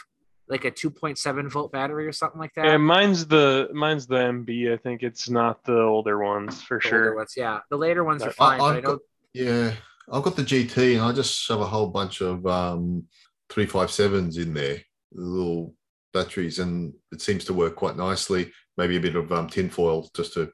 like 0.48 0.65
a 0.65 0.70
2.7 0.70 1.48
volt 1.51 1.70
battery 1.73 2.06
or 2.06 2.12
something 2.12 2.40
like 2.40 2.55
that. 2.55 2.65
Yeah, 2.66 2.77
mine's 2.78 3.27
the 3.27 3.69
mine's 3.73 4.06
the 4.06 4.16
MB. 4.16 4.73
I 4.73 4.77
think 4.78 5.02
it's 5.02 5.28
not 5.28 5.62
the 5.65 5.78
older 5.81 6.19
ones 6.23 6.62
for 6.62 6.78
The 6.82 6.89
sure. 6.89 7.15
ones, 7.16 7.35
yeah. 7.36 7.61
The 7.70 7.77
later 7.77 8.05
ones 8.05 8.23
are 8.23 8.31
I- 8.31 8.32
fine, 8.32 8.59
but 8.59 8.65
I 8.65 8.77
I've 8.78 8.85
got, 8.85 8.98
yeah, 9.35 9.73
I've 10.11 10.23
got 10.23 10.36
the 10.36 10.43
GT 10.43 10.94
and 10.94 11.02
I 11.02 11.12
just 11.12 11.39
shove 11.39 11.61
a 11.61 11.66
whole 11.66 11.89
bunch 11.89 12.20
of 12.23 12.47
um, 12.47 13.05
357s 13.51 14.39
in 14.39 14.55
there, 14.55 14.78
little 15.12 15.74
batteries, 16.15 16.59
and 16.59 16.95
it 17.12 17.20
seems 17.20 17.45
to 17.45 17.53
work 17.53 17.77
quite 17.77 17.97
nicely. 17.97 18.51
Maybe 18.78 18.97
a 18.97 19.01
bit 19.01 19.16
of 19.16 19.31
um, 19.32 19.49
tinfoil 19.49 20.09
just 20.16 20.32
to 20.35 20.51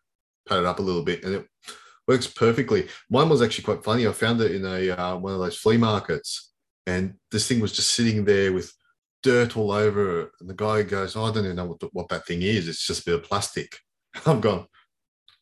pad 0.49 0.59
it 0.59 0.67
up 0.67 0.81
a 0.81 0.83
little 0.83 1.05
bit, 1.05 1.23
and 1.23 1.35
it 1.35 1.47
works 2.09 2.27
perfectly. 2.27 2.89
Mine 3.09 3.29
was 3.29 3.43
actually 3.43 3.65
quite 3.65 3.85
funny. 3.85 4.09
I 4.09 4.13
found 4.13 4.41
it 4.41 4.55
in 4.55 4.67
a 4.67 4.91
uh, 4.91 5.17
one 5.17 5.35
of 5.35 5.39
those 5.39 5.57
flea 5.57 5.77
markets, 5.77 6.53
and 6.87 7.15
this 7.31 7.47
thing 7.47 7.61
was 7.61 7.73
just 7.73 7.95
sitting 7.95 8.25
there 8.25 8.53
with 8.53 8.73
dirt 9.23 9.57
all 9.57 9.71
over 9.71 10.23
it. 10.23 10.31
And 10.41 10.49
the 10.49 10.55
guy 10.55 10.83
goes, 10.83 11.17
oh, 11.17 11.25
I 11.25 11.33
don't 11.33 11.45
even 11.45 11.57
know 11.57 11.67
what, 11.67 11.95
what 11.95 12.09
that 12.09 12.27
thing 12.27 12.43
is. 12.43 12.69
It's 12.69 12.87
just 12.87 13.03
a 13.03 13.05
bit 13.05 13.15
of 13.15 13.25
plastic. 13.25 13.79
I'm 14.27 14.41
gone. 14.41 14.67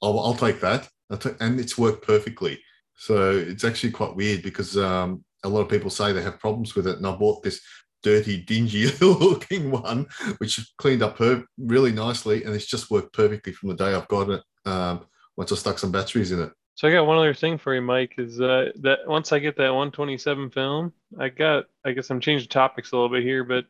I'll, 0.03 0.19
I'll 0.19 0.35
take 0.35 0.61
that. 0.61 0.89
I'll 1.11 1.21
and 1.41 1.59
it's 1.59 1.79
worked 1.79 2.07
perfectly. 2.07 2.61
So 2.97 3.31
it's 3.31 3.65
actually 3.65 3.93
quite 3.93 4.17
weird 4.17 4.43
because 4.43 4.77
um, 4.77 5.25
a 5.45 5.49
lot 5.49 5.61
of 5.61 5.69
people 5.69 5.91
say 5.91 6.13
they 6.13 6.23
have 6.23 6.41
problems 6.41 6.75
with 6.75 6.87
it. 6.87 6.97
And 6.97 7.07
I 7.07 7.15
bought 7.15 7.43
this 7.43 7.61
dirty, 8.03 8.39
dingy 8.39 8.89
looking 9.01 9.71
one, 9.71 10.07
which 10.39 10.61
cleaned 10.79 11.03
up 11.03 11.19
her 11.19 11.45
really 11.59 11.93
nicely. 11.93 12.45
And 12.45 12.55
it's 12.55 12.67
just 12.67 12.91
worked 12.91 13.13
perfectly 13.13 13.53
from 13.53 13.71
the 13.71 13.77
day 13.77 13.95
I've 13.95 14.09
got 14.09 14.31
it. 14.31 14.43
Um, 14.65 15.07
once 15.37 15.53
I 15.53 15.55
stuck 15.55 15.79
some 15.79 15.93
batteries 15.93 16.33
in 16.33 16.43
it. 16.43 16.53
So 16.75 16.87
I 16.87 16.93
got 16.93 17.07
one 17.07 17.19
other 17.19 17.35
thing 17.35 17.59
for 17.59 17.75
you, 17.75 17.81
Mike. 17.81 18.15
Is 18.19 18.41
uh, 18.41 18.71
that 18.83 19.01
once 19.07 19.33
I 19.33 19.39
get 19.39 19.57
that 19.57 19.71
127 19.71 20.51
film, 20.51 20.93
I 21.19 21.29
got. 21.29 21.65
I 21.85 21.93
guess 21.93 22.11
I'm 22.11 22.21
changing 22.21 22.49
topics 22.49 22.93
a 22.93 22.97
little 22.97 23.09
bit 23.09 23.25
here, 23.25 23.43
but 23.43 23.65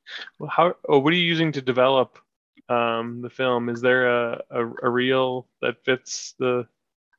how? 0.50 0.74
Oh, 0.88 0.98
what 0.98 1.12
are 1.12 1.16
you 1.16 1.22
using 1.22 1.52
to 1.52 1.62
develop 1.62 2.18
um, 2.68 3.20
the 3.22 3.30
film? 3.30 3.68
Is 3.68 3.80
there 3.80 4.08
a, 4.08 4.42
a, 4.50 4.66
a 4.82 4.90
reel 4.90 5.46
that 5.60 5.84
fits 5.84 6.34
the? 6.38 6.66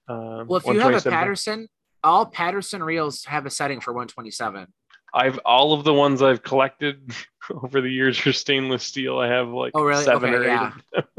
Um, 0.09 0.47
well, 0.47 0.57
if 0.57 0.65
you 0.65 0.79
have 0.79 1.05
a 1.05 1.09
Paterson, 1.09 1.69
all 2.03 2.25
Paterson 2.25 2.83
reels 2.83 3.23
have 3.25 3.45
a 3.45 3.49
setting 3.49 3.79
for 3.79 3.93
127. 3.93 4.67
I've 5.13 5.39
all 5.45 5.73
of 5.73 5.83
the 5.83 5.93
ones 5.93 6.21
I've 6.21 6.43
collected 6.43 7.11
over 7.51 7.81
the 7.81 7.89
years 7.89 8.25
are 8.27 8.33
stainless 8.33 8.83
steel. 8.83 9.17
I 9.19 9.27
have 9.27 9.49
like 9.49 9.71
Oh, 9.75 9.83
really? 9.83 10.03
seven 10.03 10.33
Okay, 10.33 10.37
or 10.37 10.43
eight. 10.43 10.47
yeah. 10.47 10.73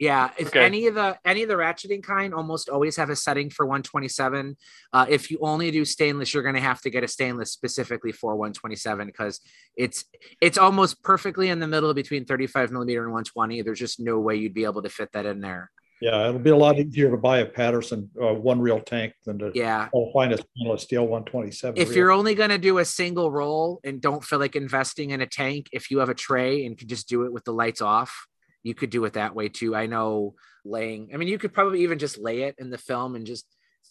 Yeah, 0.00 0.30
if 0.38 0.48
Okay. 0.50 0.64
any 0.64 0.86
of 0.86 0.94
the 0.94 1.18
any 1.24 1.42
of 1.42 1.48
the 1.48 1.56
ratcheting 1.56 2.04
kind 2.04 2.32
almost 2.32 2.68
always 2.68 2.94
have 2.94 3.10
a 3.10 3.16
setting 3.16 3.50
for 3.50 3.66
127. 3.66 4.56
Uh, 4.92 5.06
if 5.08 5.28
you 5.28 5.38
only 5.40 5.72
do 5.72 5.84
stainless, 5.84 6.32
you're 6.32 6.44
going 6.44 6.54
to 6.54 6.60
have 6.60 6.80
to 6.82 6.90
get 6.90 7.02
a 7.02 7.08
stainless 7.08 7.50
specifically 7.50 8.12
for 8.12 8.36
127 8.36 9.08
because 9.08 9.40
it's 9.76 10.04
it's 10.40 10.56
almost 10.56 11.02
perfectly 11.02 11.48
in 11.48 11.58
the 11.58 11.66
middle 11.66 11.92
between 11.94 12.24
35 12.26 12.70
millimeter 12.70 13.02
and 13.02 13.10
120. 13.12 13.62
There's 13.62 13.80
just 13.80 13.98
no 13.98 14.20
way 14.20 14.36
you'd 14.36 14.54
be 14.54 14.62
able 14.66 14.82
to 14.82 14.88
fit 14.88 15.10
that 15.14 15.26
in 15.26 15.40
there. 15.40 15.68
Yeah, 16.00 16.28
it'll 16.28 16.38
be 16.40 16.50
a 16.50 16.56
lot 16.56 16.78
easier 16.78 17.10
to 17.10 17.16
buy 17.16 17.38
a 17.38 17.46
Paterson 17.46 18.08
uh, 18.22 18.34
one 18.34 18.60
reel 18.60 18.80
tank 18.80 19.14
than 19.26 19.38
to 19.40 19.50
Yeah. 19.54 19.88
find 20.12 20.32
a 20.32 20.38
stainless 20.38 20.82
steel 20.82 21.02
127. 21.06 21.76
If 21.76 21.88
reel. 21.88 21.96
you're 21.96 22.12
only 22.12 22.34
going 22.34 22.50
to 22.50 22.58
do 22.58 22.78
a 22.78 22.84
single 22.84 23.30
roll 23.30 23.80
and 23.82 24.00
don't 24.00 24.22
feel 24.22 24.38
like 24.38 24.54
investing 24.54 25.10
in 25.10 25.20
a 25.20 25.26
tank, 25.26 25.68
if 25.72 25.90
you 25.90 25.98
have 25.98 26.08
a 26.08 26.14
tray 26.14 26.64
and 26.66 26.78
can 26.78 26.86
just 26.88 27.08
do 27.08 27.24
it 27.24 27.32
with 27.32 27.44
the 27.44 27.52
lights 27.52 27.82
off, 27.82 28.26
you 28.62 28.74
could 28.74 28.90
do 28.90 29.04
it 29.06 29.14
that 29.14 29.34
way 29.34 29.48
too. 29.48 29.74
I 29.74 29.86
know 29.86 30.34
laying, 30.64 31.10
I 31.12 31.16
mean, 31.16 31.28
you 31.28 31.38
could 31.38 31.52
probably 31.52 31.82
even 31.82 31.98
just 31.98 32.18
lay 32.18 32.42
it 32.42 32.54
in 32.58 32.70
the 32.70 32.78
film 32.78 33.16
and 33.16 33.26
just 33.26 33.46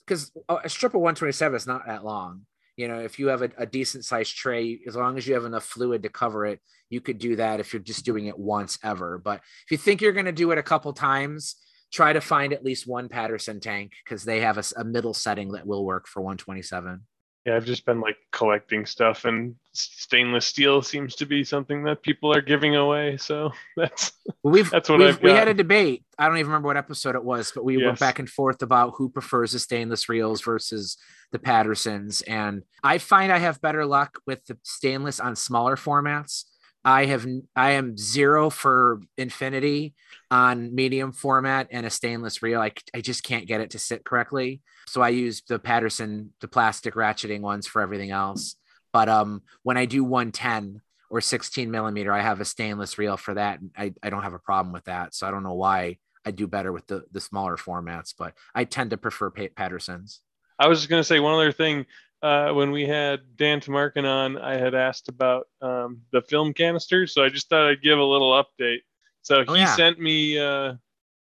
because 0.06 0.32
a 0.48 0.70
strip 0.70 0.94
of 0.94 1.02
127 1.02 1.56
is 1.56 1.68
not 1.68 1.88
that 1.88 2.06
long. 2.06 2.46
You 2.78 2.88
know, 2.88 3.00
if 3.00 3.18
you 3.18 3.28
have 3.28 3.42
a, 3.42 3.50
a 3.58 3.66
decent 3.66 4.06
sized 4.06 4.36
tray, 4.36 4.80
as 4.88 4.96
long 4.96 5.18
as 5.18 5.28
you 5.28 5.34
have 5.34 5.46
enough 5.46 5.66
fluid 5.66 6.04
to 6.04 6.10
cover 6.10 6.46
it, 6.46 6.62
you 6.90 7.02
could 7.02 7.18
do 7.18 7.36
that 7.38 7.60
if 7.60 7.74
you're 7.74 7.82
just 7.82 8.06
doing 8.06 8.28
it 8.28 8.38
once 8.38 8.78
ever. 8.84 9.18
But 9.18 9.42
if 9.66 9.72
you 9.72 9.78
think 9.78 10.00
you're 10.00 10.14
going 10.14 10.28
to 10.28 10.32
do 10.32 10.52
it 10.52 10.58
a 10.58 10.64
couple 10.64 10.94
times, 10.94 11.56
try 11.92 12.14
to 12.14 12.22
find 12.22 12.54
at 12.54 12.64
least 12.64 12.88
one 12.88 13.10
Paterson 13.10 13.60
tank 13.60 13.94
because 14.04 14.24
they 14.24 14.42
have 14.42 14.58
a 14.76 14.84
middle 14.84 15.14
setting 15.14 15.54
that 15.54 15.66
will 15.66 15.86
work 15.86 16.08
for 16.08 16.22
127. 16.22 17.02
Yeah, 17.46 17.56
I've 17.56 17.66
just 17.66 17.86
been 17.86 18.02
like 18.02 18.18
collecting 18.34 18.86
stuff, 18.86 19.24
and 19.24 19.56
stainless 19.72 20.46
steel 20.46 20.82
seems 20.82 21.16
to 21.16 21.26
be 21.26 21.46
something 21.46 21.82
that 21.86 22.04
people 22.04 22.36
are 22.36 22.42
giving 22.42 22.76
away. 22.76 23.16
So 23.16 23.54
that's 23.78 24.12
we've 24.44 24.70
that's 24.70 24.90
what 24.90 25.00
we've, 25.00 25.08
I've 25.08 25.24
we 25.24 25.32
had 25.32 25.48
a 25.48 25.54
debate. 25.54 26.04
I 26.20 26.28
don't 26.28 26.40
even 26.40 26.50
remember 26.50 26.68
what 26.68 26.76
episode 26.76 27.16
it 27.16 27.24
was, 27.24 27.54
but 27.56 27.64
we 27.64 27.82
went 27.82 28.00
back 28.00 28.20
and 28.20 28.30
forth 28.30 28.62
about 28.62 28.96
who 28.98 29.08
prefers 29.08 29.54
the 29.54 29.60
stainless 29.60 30.10
reels 30.10 30.42
versus 30.42 30.98
the 31.32 31.40
Patersons. 31.40 32.22
And 32.22 32.64
I 32.84 32.98
find 32.98 33.32
I 33.32 33.38
have 33.38 33.62
better 33.62 33.86
luck 33.86 34.20
with 34.28 34.46
the 34.48 34.58
stainless 34.64 35.22
on 35.22 35.38
smaller 35.38 35.78
formats. 35.78 36.44
I 36.88 37.06
have 37.08 37.28
I 37.54 37.72
am 37.72 37.98
zero 37.98 38.50
for 38.50 39.02
infinity 39.18 39.94
on 40.32 40.74
medium 40.74 41.12
format 41.12 41.68
and 41.70 41.86
a 41.86 41.90
stainless 41.90 42.42
reel. 42.42 42.62
I, 42.62 42.72
I 42.96 43.02
just 43.02 43.24
can't 43.24 43.46
get 43.46 43.60
it 43.60 43.72
to 43.72 43.80
sit 43.80 44.06
correctly. 44.06 44.62
So 44.88 45.02
I 45.02 45.10
use 45.10 45.44
the 45.50 45.60
Paterson, 45.60 46.32
the 46.40 46.48
plastic 46.48 46.94
ratcheting 46.94 47.42
ones 47.42 47.68
for 47.68 47.82
everything 47.82 48.12
else. 48.12 48.56
But 48.94 49.10
um, 49.10 49.42
when 49.64 49.76
I 49.76 49.84
do 49.84 50.02
110 50.02 50.82
or 51.10 51.20
16 51.20 51.70
millimeter, 51.70 52.14
I 52.14 52.22
have 52.22 52.40
a 52.40 52.46
stainless 52.46 52.98
reel 52.98 53.18
for 53.18 53.34
that. 53.34 53.60
I, 53.78 53.94
I 54.02 54.10
don't 54.10 54.24
have 54.24 54.34
a 54.34 54.40
problem 54.40 54.72
with 54.72 54.86
that. 54.86 55.14
So 55.14 55.28
I 55.28 55.32
don't 55.32 55.44
know 55.44 55.56
why 55.56 55.98
I 56.24 56.32
do 56.32 56.48
better 56.48 56.72
with 56.72 56.88
the, 56.88 57.04
the 57.12 57.20
smaller 57.20 57.58
formats, 57.58 58.14
but 58.18 58.34
I 58.56 58.64
tend 58.64 58.92
to 58.92 58.98
prefer 58.98 59.30
Pa- 59.30 59.54
Patersons. 59.58 60.22
I 60.58 60.70
was 60.70 60.80
just 60.80 60.90
going 60.90 61.02
to 61.02 61.08
say 61.08 61.20
one 61.20 61.34
other 61.34 61.52
thing. 61.52 61.86
Uh, 62.22 62.52
when 62.52 62.72
we 62.72 62.86
had 62.88 63.20
Dan 63.36 63.60
Tamarkin 63.60 64.04
on, 64.06 64.38
I 64.40 64.58
had 64.58 64.74
asked 64.74 65.08
about 65.08 65.48
um, 65.62 66.02
the 66.12 66.22
film 66.22 66.54
canisters, 66.54 67.14
so 67.14 67.24
I 67.24 67.30
just 67.30 67.48
thought 67.50 67.70
I'd 67.70 67.82
give 67.82 68.00
a 68.00 68.04
little 68.04 68.32
update. 68.32 68.80
So 69.22 69.44
Oh, 69.48 69.54
he 69.54 69.60
yeah. 69.62 69.76
sent 69.76 70.00
me 70.00 70.40
uh, 70.40 70.74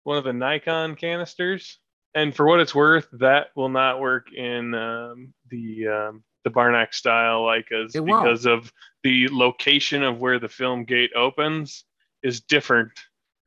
one 0.04 0.18
of 0.18 0.24
the 0.24 0.32
Nikon 0.32 0.94
canisters, 0.94 1.78
and 2.14 2.34
for 2.34 2.46
what 2.46 2.60
it's 2.60 2.74
worth, 2.74 3.08
that 3.18 3.48
will 3.56 3.68
not 3.70 3.98
work 4.00 4.32
in 4.32 4.72
um, 4.74 5.34
the 5.50 5.88
um, 5.88 6.24
the 6.44 6.50
Barnack 6.50 6.92
style 6.94 7.42
Leicas 7.42 7.96
It 7.96 8.00
won't. 8.00 8.22
because 8.22 8.46
of 8.46 8.70
the 9.02 9.28
location 9.32 10.02
of 10.02 10.18
where 10.18 10.38
the 10.38 10.48
film 10.48 10.84
gate 10.84 11.10
opens 11.16 11.84
is 12.22 12.40
different 12.42 12.92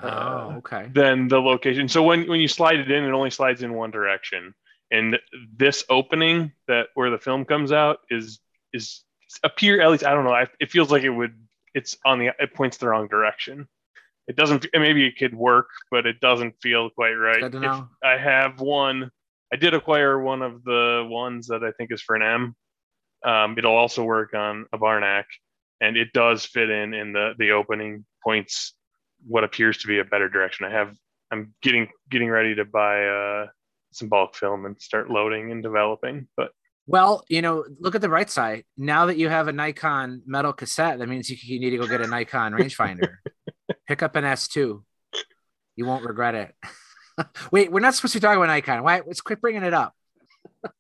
Oh, 0.02 0.56
okay. 0.57 0.90
than 0.94 1.28
the 1.28 1.40
location. 1.40 1.88
So 1.88 2.03
when 2.03 2.28
when 2.28 2.40
you 2.41 2.48
slide 2.48 2.80
it 2.80 2.91
in, 2.91 3.03
it 3.06 3.11
only 3.11 3.30
slides 3.32 3.64
in 3.64 3.74
one 3.74 3.90
direction. 3.91 4.53
And 4.91 5.19
this 5.55 5.84
opening 5.89 6.51
that 6.68 6.88
where 6.93 7.09
the 7.09 7.18
film 7.18 7.45
comes 7.45 7.72
out 7.72 7.99
is 8.09 8.39
is 8.73 9.03
appear 9.43 9.81
at 9.81 9.91
least 9.91 10.05
I 10.05 10.14
don't 10.14 10.23
know. 10.23 10.34
I, 10.34 10.47
it 10.59 10.72
feels 10.72 10.91
like 10.91 11.03
it 11.03 11.09
would. 11.09 11.35
It's 11.73 11.97
on 12.05 12.19
the 12.19 12.31
it 12.39 12.53
points 12.53 12.77
the 12.77 12.88
wrong 12.88 13.07
direction. 13.07 13.68
It 14.27 14.35
doesn't. 14.35 14.65
Maybe 14.73 15.05
it 15.05 15.18
could 15.18 15.35
work, 15.35 15.68
but 15.91 16.05
it 16.05 16.19
doesn't 16.19 16.55
feel 16.61 16.89
quite 16.89 17.14
right. 17.14 17.39
To 17.39 17.47
If 17.47 17.53
know. 17.53 17.89
I 18.03 18.18
have 18.18 18.59
one. 18.59 19.11
I 19.53 19.55
did 19.55 19.73
acquire 19.73 20.19
one 20.19 20.41
of 20.41 20.64
the 20.64 21.07
ones 21.09 21.47
that 21.47 21.64
I 21.64 21.72
think 21.72 21.91
is 21.91 22.01
for 22.01 22.15
an 22.15 22.22
M. 22.22 22.55
Um, 23.26 23.57
it'll 23.57 23.76
also 23.76 24.03
work 24.03 24.34
on 24.34 24.65
a 24.73 24.77
Barnack, 24.77 25.27
and 25.81 25.97
it 25.97 26.14
does 26.14 26.45
fit 26.45 26.69
in 26.69 26.93
in 26.93 27.14
the 27.14 27.34
the 27.38 27.51
opening 27.51 28.05
points 28.23 28.73
what 29.26 29.43
appears 29.43 29.80
to 29.80 29.88
be 29.88 29.99
a 29.99 30.05
better 30.05 30.30
direction. 30.30 30.65
I 30.65 30.72
have 30.72 30.95
I'm 31.31 31.53
getting 31.61 31.88
getting 32.09 32.30
ready 32.30 32.55
to 32.55 32.65
buy 32.65 33.05
uh, 33.05 33.47
some 33.91 34.09
bulk 34.09 34.35
film 34.35 34.65
and 34.65 34.80
start 34.81 35.09
loading 35.09 35.51
and 35.51 35.64
developing. 35.64 36.27
But 36.35 36.51
Well, 36.85 37.23
you 37.30 37.41
know, 37.41 37.65
look 37.80 37.95
at 37.95 38.01
the 38.01 38.09
right 38.09 38.30
side. 38.30 38.65
Now 38.77 39.07
that 39.07 39.18
you 39.18 39.30
have 39.30 39.47
a 39.47 39.53
Nikon 39.53 40.22
metal 40.26 40.53
cassette, 40.53 40.99
that 40.99 41.07
means 41.07 41.30
you, 41.30 41.38
you 41.41 41.59
need 41.59 41.72
to 41.72 41.77
go 41.77 41.88
get 41.88 42.01
a 42.01 42.07
Nikon 42.07 42.53
rangefinder. 42.53 43.15
Pick 43.88 44.03
up 44.03 44.15
an 44.15 44.23
S2. 44.23 44.84
You 45.76 45.85
won't 45.85 46.05
regret 46.05 46.35
it. 46.35 46.55
Wait, 47.51 47.72
we're 47.72 47.80
not 47.80 47.95
supposed 47.95 48.14
to 48.14 48.19
be 48.19 48.22
talking 48.22 48.41
about 48.41 48.53
Nikon. 48.53 48.84
Why? 48.84 49.01
Let's 49.05 49.22
quit 49.22 49.41
bringing 49.41 49.64
it 49.64 49.73
up. 49.73 49.93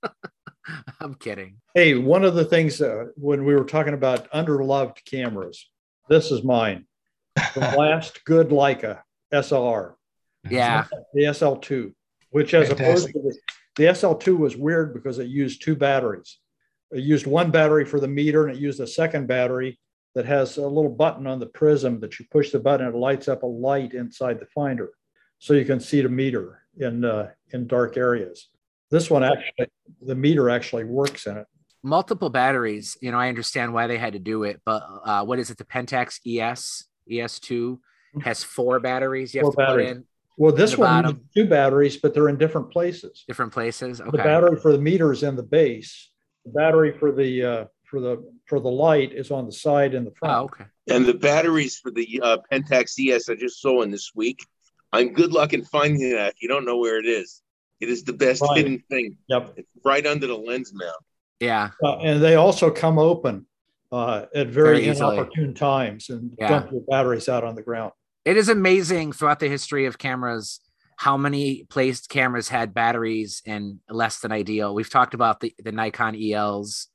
I'm 0.99 1.15
kidding. 1.15 1.57
Hey, 1.73 1.95
one 1.95 2.25
of 2.25 2.35
the 2.35 2.45
things 2.45 2.81
uh, 2.81 3.05
when 3.15 3.45
we 3.45 3.55
were 3.55 3.63
talking 3.63 3.93
about 3.93 4.29
underloved 4.31 5.05
cameras, 5.05 5.69
this 6.09 6.31
is 6.31 6.43
mine. 6.43 6.85
The 7.35 7.59
last 7.77 8.23
good 8.25 8.49
Leica 8.49 9.01
SLR. 9.33 9.93
Yeah. 10.49 10.85
The 11.13 11.23
SL2, 11.23 11.93
which 12.31 12.53
as 12.53 12.69
opposed 12.69 13.07
to 13.07 13.13
the, 13.13 13.37
the 13.75 13.83
SL2 13.85 14.37
was 14.37 14.55
weird 14.55 14.93
because 14.93 15.19
it 15.19 15.27
used 15.27 15.61
two 15.61 15.75
batteries. 15.75 16.39
It 16.91 17.03
used 17.03 17.27
one 17.27 17.51
battery 17.51 17.85
for 17.85 17.99
the 17.99 18.07
meter 18.07 18.47
and 18.47 18.55
it 18.55 18.61
used 18.61 18.79
a 18.79 18.87
second 18.87 19.27
battery 19.27 19.79
that 20.15 20.25
has 20.25 20.57
a 20.57 20.67
little 20.67 20.89
button 20.89 21.27
on 21.27 21.39
the 21.39 21.45
prism 21.45 21.99
that 21.99 22.17
you 22.17 22.25
push 22.31 22.51
the 22.51 22.59
button 22.59 22.87
and 22.87 22.95
it 22.95 22.97
lights 22.97 23.27
up 23.27 23.43
a 23.43 23.47
light 23.47 23.93
inside 23.93 24.39
the 24.39 24.47
finder 24.47 24.91
so 25.39 25.53
you 25.53 25.65
can 25.65 25.79
see 25.79 26.01
the 26.01 26.09
meter 26.09 26.63
in 26.79 27.05
uh, 27.05 27.29
in 27.51 27.67
dark 27.67 27.97
areas. 27.97 28.49
This 28.89 29.09
one 29.09 29.23
actually, 29.23 29.67
the 30.01 30.15
meter 30.15 30.49
actually 30.49 30.85
works 30.85 31.27
in 31.27 31.37
it. 31.37 31.45
Multiple 31.83 32.29
batteries. 32.29 32.97
You 33.01 33.11
know, 33.11 33.19
I 33.19 33.29
understand 33.29 33.73
why 33.73 33.87
they 33.87 33.97
had 33.97 34.13
to 34.13 34.19
do 34.19 34.43
it, 34.43 34.61
but 34.65 34.81
uh, 35.05 35.23
what 35.25 35.39
is 35.39 35.49
it? 35.49 35.57
The 35.57 35.65
Pentax 35.65 36.19
ES 36.25 36.85
ES2 37.09 37.79
has 38.23 38.43
four 38.43 38.79
batteries 38.79 39.33
you 39.33 39.41
have 39.41 39.45
Four 39.45 39.51
to 39.51 39.57
batteries. 39.57 39.87
put 39.89 39.97
in 39.97 40.05
Well, 40.37 40.51
this 40.53 40.77
one 40.77 40.87
bottom. 40.87 41.11
uses 41.17 41.27
two 41.35 41.45
batteries, 41.49 41.97
but 41.97 42.13
they're 42.13 42.29
in 42.29 42.37
different 42.37 42.71
places. 42.71 43.23
different 43.27 43.51
places. 43.51 43.99
Okay. 43.99 44.11
The 44.11 44.17
battery 44.19 44.59
for 44.61 44.71
the 44.71 44.77
meter 44.77 45.11
is 45.11 45.23
in 45.23 45.35
the 45.35 45.43
base. 45.43 46.11
The 46.45 46.51
battery 46.51 46.95
for 46.97 47.11
the 47.11 47.43
uh, 47.43 47.65
for 47.85 47.99
the 47.99 48.23
for 48.45 48.59
the 48.59 48.69
light 48.69 49.11
is 49.13 49.31
on 49.31 49.45
the 49.45 49.51
side 49.51 49.93
in 49.93 50.05
the 50.05 50.11
front. 50.11 50.35
Oh, 50.35 50.43
okay. 50.45 50.65
And 50.89 51.05
the 51.05 51.13
batteries 51.15 51.79
for 51.79 51.91
the 51.91 52.21
uh, 52.23 52.37
Pentax 52.51 52.93
ES 52.99 53.29
I 53.29 53.35
just 53.35 53.61
saw 53.61 53.81
in 53.81 53.91
this 53.91 54.11
week. 54.15 54.45
I'm 54.93 55.11
good 55.13 55.33
luck 55.33 55.53
in 55.53 55.65
finding 55.65 56.11
that. 56.11 56.35
You 56.39 56.47
don't 56.47 56.65
know 56.65 56.77
where 56.77 56.97
it 56.99 57.05
is. 57.05 57.41
It 57.79 57.89
is 57.89 58.03
the 58.03 58.13
best 58.13 58.41
Right. 58.41 58.57
hidden 58.57 58.83
thing. 58.89 59.17
Yep. 59.27 59.53
It's 59.57 59.67
right 59.83 60.05
under 60.05 60.27
the 60.27 60.37
lens 60.37 60.71
mount. 60.73 60.95
Yeah. 61.39 61.71
Uh, 61.83 61.97
and 61.97 62.21
they 62.23 62.35
also 62.35 62.71
come 62.71 62.97
open 62.97 63.45
uh, 63.91 64.25
at 64.33 64.47
very, 64.47 64.81
Very 64.83 64.87
inopportune 64.87 65.53
times 65.53 66.09
and 66.09 66.31
Yeah. 66.39 66.49
dump 66.49 66.71
your 66.71 66.81
batteries 66.89 67.27
out 67.29 67.43
on 67.43 67.55
the 67.55 67.61
ground. 67.61 67.91
It 68.27 68.35
is 68.35 68.49
amazing 68.49 69.13
throughout 69.13 69.39
the 69.39 69.47
history 69.47 69.85
of 69.85 69.97
cameras 69.97 70.59
how 70.97 71.15
many 71.15 71.63
placed 71.69 72.09
cameras 72.09 72.49
had 72.49 72.73
batteries 72.73 73.41
and 73.45 73.79
less 73.89 74.19
than 74.19 74.33
ideal. 74.33 74.75
We've 74.75 74.89
talked 74.89 75.13
about 75.13 75.39
the, 75.39 75.55
the 75.63 75.71
Nikon 75.71 76.13
ELs. 76.21 76.87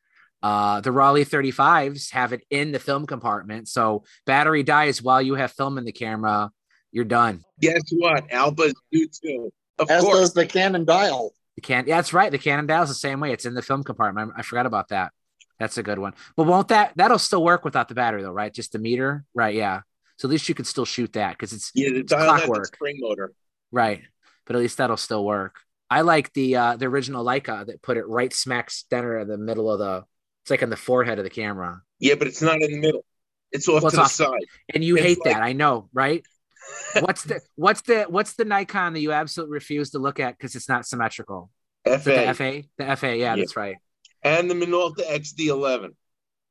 Uh, 0.43 0.83
the 0.83 0.91
Rollei 0.91 1.27
35s 1.27 2.11
have 2.11 2.35
it 2.35 2.43
in 2.51 2.71
the 2.71 2.79
film 2.79 3.07
compartment. 3.07 3.69
So 3.69 4.05
battery 4.27 4.63
dies 4.63 5.01
while 5.01 5.23
you 5.23 5.35
have 5.37 5.53
film 5.53 5.79
in 5.79 5.87
the 5.87 5.93
camera, 5.93 6.51
you're 6.91 7.07
done. 7.07 7.45
Guess 7.61 7.81
what? 7.93 8.29
Alpas 8.29 8.75
do 8.93 9.09
too. 9.09 9.51
Of 9.79 9.91
As 9.91 10.05
course. 10.05 10.19
does 10.19 10.35
the 10.35 10.45
Canon 10.45 10.85
dial. 10.85 11.33
The 11.55 11.63
can 11.63 11.87
yeah, 11.87 11.97
that's 11.97 12.13
right. 12.13 12.31
The 12.31 12.37
Canon 12.37 12.67
dial's 12.67 12.91
the 12.91 12.95
same 12.95 13.21
way. 13.21 13.33
It's 13.33 13.47
in 13.47 13.55
the 13.55 13.63
film 13.63 13.85
compartment. 13.85 14.33
I, 14.37 14.41
I 14.41 14.43
forgot 14.43 14.67
about 14.67 14.89
that. 14.89 15.13
That's 15.59 15.79
a 15.79 15.83
good 15.83 15.99
one. 15.99 16.13
But 16.37 16.45
won't 16.45 16.69
that 16.69 16.93
that'll 16.97 17.19
still 17.19 17.43
work 17.43 17.65
without 17.65 17.89
the 17.89 17.95
battery 17.95 18.23
though, 18.23 18.33
right? 18.33 18.53
Just 18.53 18.73
the 18.73 18.79
meter, 18.79 19.25
right? 19.33 19.55
Yeah. 19.55 19.81
So 20.23 20.29
at 20.29 20.31
least 20.31 20.49
you 20.49 20.55
could 20.55 20.69
still 20.69 20.85
shoot 20.85 21.15
that 21.15 21.33
because 21.33 21.53
it's 21.53 21.73
Yeah, 21.75 21.89
it's 21.95 22.13
dial 22.13 22.33
has 22.33 22.43
a 22.43 22.47
clockwork. 22.47 22.67
spring 22.77 22.99
motor. 23.01 23.33
Right. 23.73 24.03
But 24.47 24.55
at 24.55 24.61
least 24.63 24.77
that'll 24.79 24.97
still 24.97 25.25
work. 25.25 25.57
I 25.91 26.03
like 26.03 26.33
the 26.33 26.55
uh 26.55 26.77
the 26.77 26.87
original 26.87 27.25
Leica 27.25 27.67
that 27.67 27.83
put 27.83 27.97
it 27.97 28.07
right 28.07 28.33
smack 28.33 28.71
center 28.71 29.19
in 29.19 29.27
the 29.27 29.37
middle 29.37 29.69
of 29.69 29.81
the 29.81 30.05
it's 30.45 30.51
like 30.53 30.63
on 30.63 30.71
the 30.71 30.77
forehead 30.77 31.19
of 31.19 31.25
the 31.25 31.31
camera. 31.31 31.83
Yeah, 31.99 32.15
but 32.15 32.29
it's 32.29 32.41
not 32.41 32.63
in 32.63 32.71
the 32.71 32.79
middle. 32.79 33.05
It's 33.51 33.67
off 33.69 33.83
Well, 33.83 33.91
to 33.91 33.97
the 33.97 34.03
off- 34.03 34.13
side. 34.13 34.45
And 34.73 34.85
you 34.85 34.95
It's 34.97 35.05
hate 35.05 35.19
like- 35.25 35.35
that, 35.35 35.43
I 35.43 35.55
know, 35.55 35.89
right? 35.93 36.25
What's 37.01 37.25
the 37.25 37.41
what's 37.57 37.81
the 37.81 38.05
what's 38.05 38.35
the 38.35 38.45
Nikon 38.45 38.93
that 38.93 39.01
you 39.01 39.11
absolutely 39.11 39.55
refuse 39.55 39.91
to 39.91 39.99
look 39.99 40.21
at 40.21 40.39
because 40.39 40.55
it's 40.55 40.69
not 40.69 40.87
symmetrical? 40.87 41.51
FA. 41.85 41.99
the 42.05 42.35
FA? 42.35 42.63
The 42.79 42.97
FA, 42.97 43.09
yeah, 43.17 43.17
Yeah. 43.17 43.37
that's 43.39 43.57
right. 43.57 43.75
And 44.23 44.49
the 44.49 44.55
Minolta 44.55 45.03
XD11. 45.05 45.97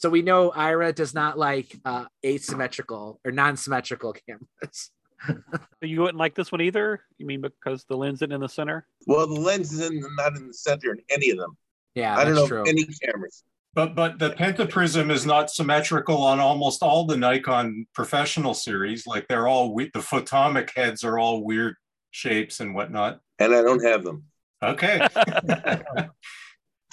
So 0.00 0.08
we 0.08 0.22
know 0.22 0.50
Ira 0.50 0.92
does 0.94 1.14
not 1.14 1.38
like 1.38 1.78
uh 1.84 2.06
asymmetrical 2.24 3.20
or 3.24 3.30
non-symmetrical 3.30 4.14
cameras. 4.26 4.90
You 5.82 6.00
wouldn't 6.00 6.16
like 6.16 6.34
this 6.34 6.50
one 6.50 6.62
either? 6.62 7.04
You 7.18 7.26
mean 7.26 7.42
because 7.42 7.84
the 7.84 7.96
lens 7.96 8.18
isn't 8.18 8.32
in 8.32 8.40
the 8.40 8.48
center? 8.48 8.86
Well, 9.06 9.26
the 9.26 9.38
lens 9.38 9.70
is 9.70 9.90
in, 9.90 10.02
not 10.16 10.34
in 10.34 10.48
the 10.48 10.54
center 10.54 10.92
in 10.92 11.00
any 11.10 11.30
of 11.30 11.36
them. 11.36 11.58
Yeah, 11.94 12.16
I 12.16 12.24
don't 12.24 12.34
that's 12.34 12.50
know 12.50 12.62
true. 12.62 12.64
any 12.66 12.86
cameras. 13.04 13.44
But 13.74 13.94
but 13.94 14.18
the 14.18 14.30
pentaprism 14.30 15.10
is 15.10 15.26
not 15.26 15.50
symmetrical 15.50 16.16
on 16.22 16.40
almost 16.40 16.82
all 16.82 17.04
the 17.04 17.18
Nikon 17.18 17.86
professional 17.94 18.54
series. 18.54 19.06
Like 19.06 19.28
they're 19.28 19.46
all 19.46 19.74
we- 19.74 19.90
the 19.92 20.00
photomic 20.00 20.70
heads 20.74 21.04
are 21.04 21.18
all 21.18 21.44
weird 21.44 21.76
shapes 22.10 22.60
and 22.60 22.74
whatnot. 22.74 23.20
And 23.38 23.54
I 23.54 23.60
don't 23.60 23.84
have 23.84 24.02
them. 24.04 24.24
Okay. 24.62 25.06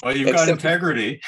well, 0.04 0.16
you've 0.16 0.36
got 0.36 0.50
integrity. 0.50 1.22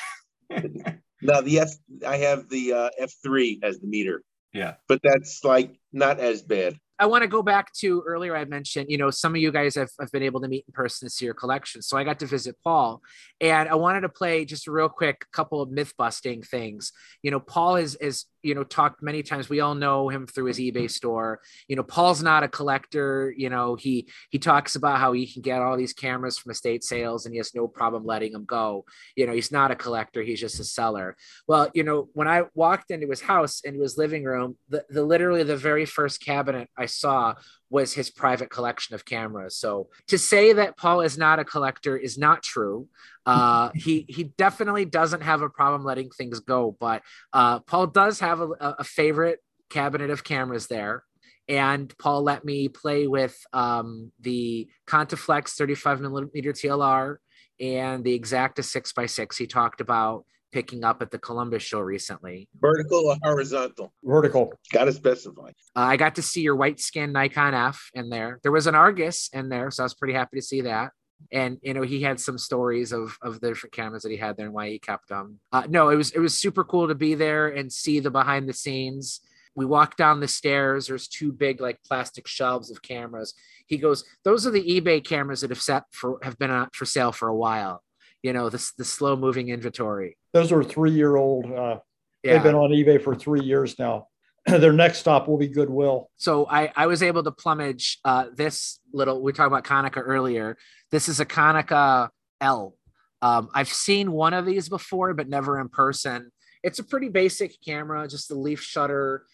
Now 1.22 1.42
the 1.42 1.60
F, 1.60 1.70
I 2.06 2.18
have 2.18 2.50
the 2.50 2.74
uh, 2.74 2.90
F3 3.02 3.60
as 3.64 3.80
the 3.80 3.88
meter, 3.88 4.24
Yeah. 4.54 4.76
but 4.88 5.00
that's 5.04 5.44
like 5.44 5.79
not 5.92 6.20
as 6.20 6.42
bad. 6.42 6.78
I 7.00 7.06
want 7.06 7.22
to 7.22 7.30
go 7.30 7.42
back 7.42 7.72
to 7.76 8.04
earlier. 8.06 8.36
I 8.36 8.44
mentioned, 8.44 8.88
you 8.90 8.98
know, 8.98 9.10
some 9.10 9.34
of 9.34 9.42
you 9.42 9.54
guys 9.54 9.76
have, 9.76 9.90
have 10.02 10.12
been 10.12 10.22
able 10.22 10.42
to 10.42 10.50
meet 10.50 10.66
in 10.68 10.74
person 10.74 11.08
to 11.08 11.10
see 11.10 11.24
your 11.24 11.34
collection. 11.34 11.82
So 11.82 11.98
I 11.98 12.04
got 12.04 12.20
to 12.20 12.26
visit 12.26 12.58
Paul, 12.62 13.02
and 13.40 13.70
I 13.70 13.76
wanted 13.76 14.02
to 14.02 14.10
play 14.10 14.44
just 14.44 14.68
a 14.68 14.72
real 14.72 14.90
quick 14.90 15.26
couple 15.32 15.62
of 15.62 15.72
myth 15.72 15.94
busting 15.98 16.44
things. 16.44 16.92
You 17.24 17.32
know, 17.32 17.40
Paul 17.40 17.78
is 17.78 17.96
is 17.96 18.26
you 18.44 18.54
know 18.54 18.66
talked 18.66 19.02
many 19.02 19.24
times. 19.24 19.48
We 19.48 19.62
all 19.62 19.76
know 19.76 20.10
him 20.10 20.28
through 20.28 20.46
his 20.46 20.60
eBay 20.60 20.92
store. 20.92 21.40
You 21.70 21.78
know, 21.78 21.84
Paul's 21.84 22.22
not 22.22 22.44
a 22.44 22.50
collector. 22.50 23.34
You 23.36 23.50
know, 23.50 23.76
he 23.76 24.10
he 24.30 24.38
talks 24.38 24.76
about 24.76 25.00
how 25.00 25.14
he 25.14 25.26
can 25.32 25.42
get 25.42 25.62
all 25.62 25.78
these 25.78 25.94
cameras 25.94 26.38
from 26.38 26.52
estate 26.52 26.84
sales, 26.84 27.26
and 27.26 27.34
he 27.34 27.38
has 27.38 27.56
no 27.56 27.70
problem 27.70 28.06
letting 28.06 28.34
them 28.34 28.44
go. 28.44 28.84
You 29.16 29.26
know, 29.26 29.34
he's 29.34 29.54
not 29.54 29.72
a 29.72 29.76
collector. 29.76 30.22
He's 30.22 30.42
just 30.42 30.60
a 30.60 30.66
seller. 30.66 31.16
Well, 31.48 31.70
you 31.74 31.84
know, 31.84 32.10
when 32.12 32.28
I 32.28 32.44
walked 32.56 32.92
into 32.92 33.08
his 33.08 33.22
house 33.22 33.62
and 33.64 33.80
his 33.80 33.98
living 33.98 34.26
room, 34.26 34.58
the, 34.68 34.84
the 34.90 35.04
literally 35.04 35.44
the 35.44 35.56
very 35.56 35.79
first 35.86 36.22
cabinet 36.22 36.70
I 36.78 36.86
saw 36.86 37.36
was 37.70 37.94
his 37.94 38.10
private 38.10 38.50
collection 38.50 38.96
of 38.96 39.06
cameras. 39.06 39.56
So 39.58 39.90
to 40.08 40.18
say 40.18 40.54
that 40.54 40.78
Paul 40.78 41.02
is 41.02 41.18
not 41.18 41.40
a 41.40 41.46
collector 41.46 41.98
is 41.98 42.18
not 42.18 42.44
true. 42.44 42.88
Uh, 43.26 43.70
he 43.76 44.06
he 44.08 44.24
definitely 44.24 44.86
doesn't 44.86 45.22
have 45.22 45.42
a 45.42 45.50
problem 45.50 45.84
letting 45.84 46.10
things 46.10 46.40
go, 46.40 46.76
but 46.80 47.04
uh, 47.34 47.60
Paul 47.60 47.88
does 47.88 48.20
have 48.20 48.42
a, 48.42 48.50
a 48.80 48.84
favorite 48.84 49.40
cabinet 49.70 50.10
of 50.10 50.24
cameras 50.24 50.68
there. 50.68 51.04
And 51.48 51.96
Paul 51.98 52.22
let 52.22 52.46
me 52.46 52.68
play 52.70 53.08
with 53.08 53.36
um, 53.54 54.12
the 54.20 54.70
Contaflex 54.88 55.50
35 55.50 56.00
millimeter 56.00 56.54
TLR 56.54 57.18
and 57.60 58.04
the 58.04 58.18
Exakta 58.18 58.60
6x6 58.60 59.38
he 59.38 59.48
talked 59.48 59.82
about 59.82 60.26
picking 60.52 60.84
up 60.84 61.02
at 61.02 61.12
the 61.12 61.20
Columbus 61.20 61.64
show 61.64 61.80
recently. 61.80 62.48
Vertical 62.60 63.08
or 63.08 63.18
horizontal? 63.24 63.94
Vertical. 64.04 64.54
Got 64.72 64.86
to 64.86 64.94
specify. 64.94 65.50
Uh, 65.50 65.52
I 65.76 65.98
got 65.98 66.16
to 66.16 66.22
see 66.22 66.42
your 66.42 66.56
white 66.56 66.80
skin 66.80 67.12
Nikon 67.12 67.54
F 67.54 67.90
in 67.94 68.10
there. 68.10 68.40
There 68.44 68.52
was 68.52 68.68
an 68.68 68.76
Argus 68.76 69.30
in 69.34 69.50
there, 69.50 69.72
so 69.72 69.84
I 69.84 69.86
was 69.86 69.94
pretty 69.94 70.14
happy 70.14 70.38
to 70.38 70.42
see 70.42 70.62
that. 70.62 70.92
And 71.32 71.58
you 71.62 71.74
know, 71.74 71.82
he 71.82 72.02
had 72.02 72.20
some 72.20 72.38
stories 72.38 72.92
of 72.92 73.18
of 73.22 73.42
the 73.42 73.50
different 73.50 73.74
cameras 73.74 74.04
that 74.04 74.12
he 74.12 74.18
had 74.18 74.38
there 74.38 74.46
and 74.46 74.56
why 74.56 74.70
he 74.70 74.80
kept 74.80 75.10
them. 75.10 75.40
Uh, 75.52 75.64
no, 75.68 75.90
it 75.90 75.96
was 75.96 76.12
it 76.12 76.20
was 76.20 76.38
super 76.38 76.64
cool 76.64 76.88
to 76.88 76.96
be 76.96 77.14
there 77.14 77.50
and 77.50 77.72
see 77.72 78.00
the 78.00 78.10
behind 78.12 78.48
the 78.48 78.54
scenes. 78.54 79.22
We 79.56 79.66
walked 79.66 79.98
down 79.98 80.22
the 80.22 80.28
stairs. 80.28 80.88
There's 80.88 81.10
two 81.10 81.34
big 81.34 81.60
like 81.60 81.84
plastic 81.84 82.28
shelves 82.28 82.72
of 82.72 82.82
cameras. 82.82 83.34
He 83.68 83.78
goes, 83.78 84.06
"Those 84.24 84.48
are 84.48 84.52
the 84.52 84.64
eBay 84.64 85.04
cameras 85.04 85.42
that 85.42 85.50
have 85.50 85.62
set 85.62 85.84
for 85.92 86.20
have 86.24 86.38
been 86.38 86.52
on, 86.52 86.70
for 86.74 86.86
sale 86.86 87.12
for 87.12 87.28
a 87.28 87.36
while. 87.36 87.84
You 88.22 88.34
know, 88.34 88.50
the 88.50 88.72
the 88.78 88.86
slow 88.86 89.16
moving 89.16 89.50
inventory." 89.50 90.18
Those 90.34 90.52
are 90.52 90.64
three 90.64 90.92
year 90.92 91.16
old. 91.16 91.46
Uh, 91.46 91.80
Yeah. 92.24 92.34
They've 92.34 92.44
been 92.44 92.56
on 92.56 92.72
eBay 92.72 93.02
for 93.02 93.16
three 93.16 93.42
years 93.42 93.80
now. 93.80 94.08
Their 94.46 94.74
next 94.74 95.00
stop 95.00 95.28
will 95.28 95.38
be 95.38 95.48
Goodwill. 95.48 96.10
So 96.18 96.46
I, 96.50 96.72
I 96.76 96.88
was 96.88 97.02
able 97.02 97.24
to 97.24 97.32
plumage 97.32 98.00
uh, 98.04 98.26
this 98.36 98.80
little. 98.94 99.22
We 99.22 99.32
talked 99.32 99.48
about 99.48 99.64
Konica 99.64 100.02
earlier. 100.06 100.58
This 100.92 101.08
is 101.08 101.20
a 101.20 101.26
Konica 101.26 102.10
L. 102.42 102.76
Um, 103.22 103.50
I've 103.54 103.70
seen 103.70 104.12
one 104.12 104.34
of 104.34 104.46
these 104.46 104.70
before, 104.70 105.14
but 105.14 105.28
never 105.30 105.60
in 105.60 105.70
person. 105.70 106.32
It's 106.64 106.80
a 106.80 106.84
pretty 106.84 107.10
basic 107.10 107.62
camera, 107.64 108.08
just 108.08 108.28
the 108.30 108.36
leaf 108.36 108.62
shutter, 108.62 109.26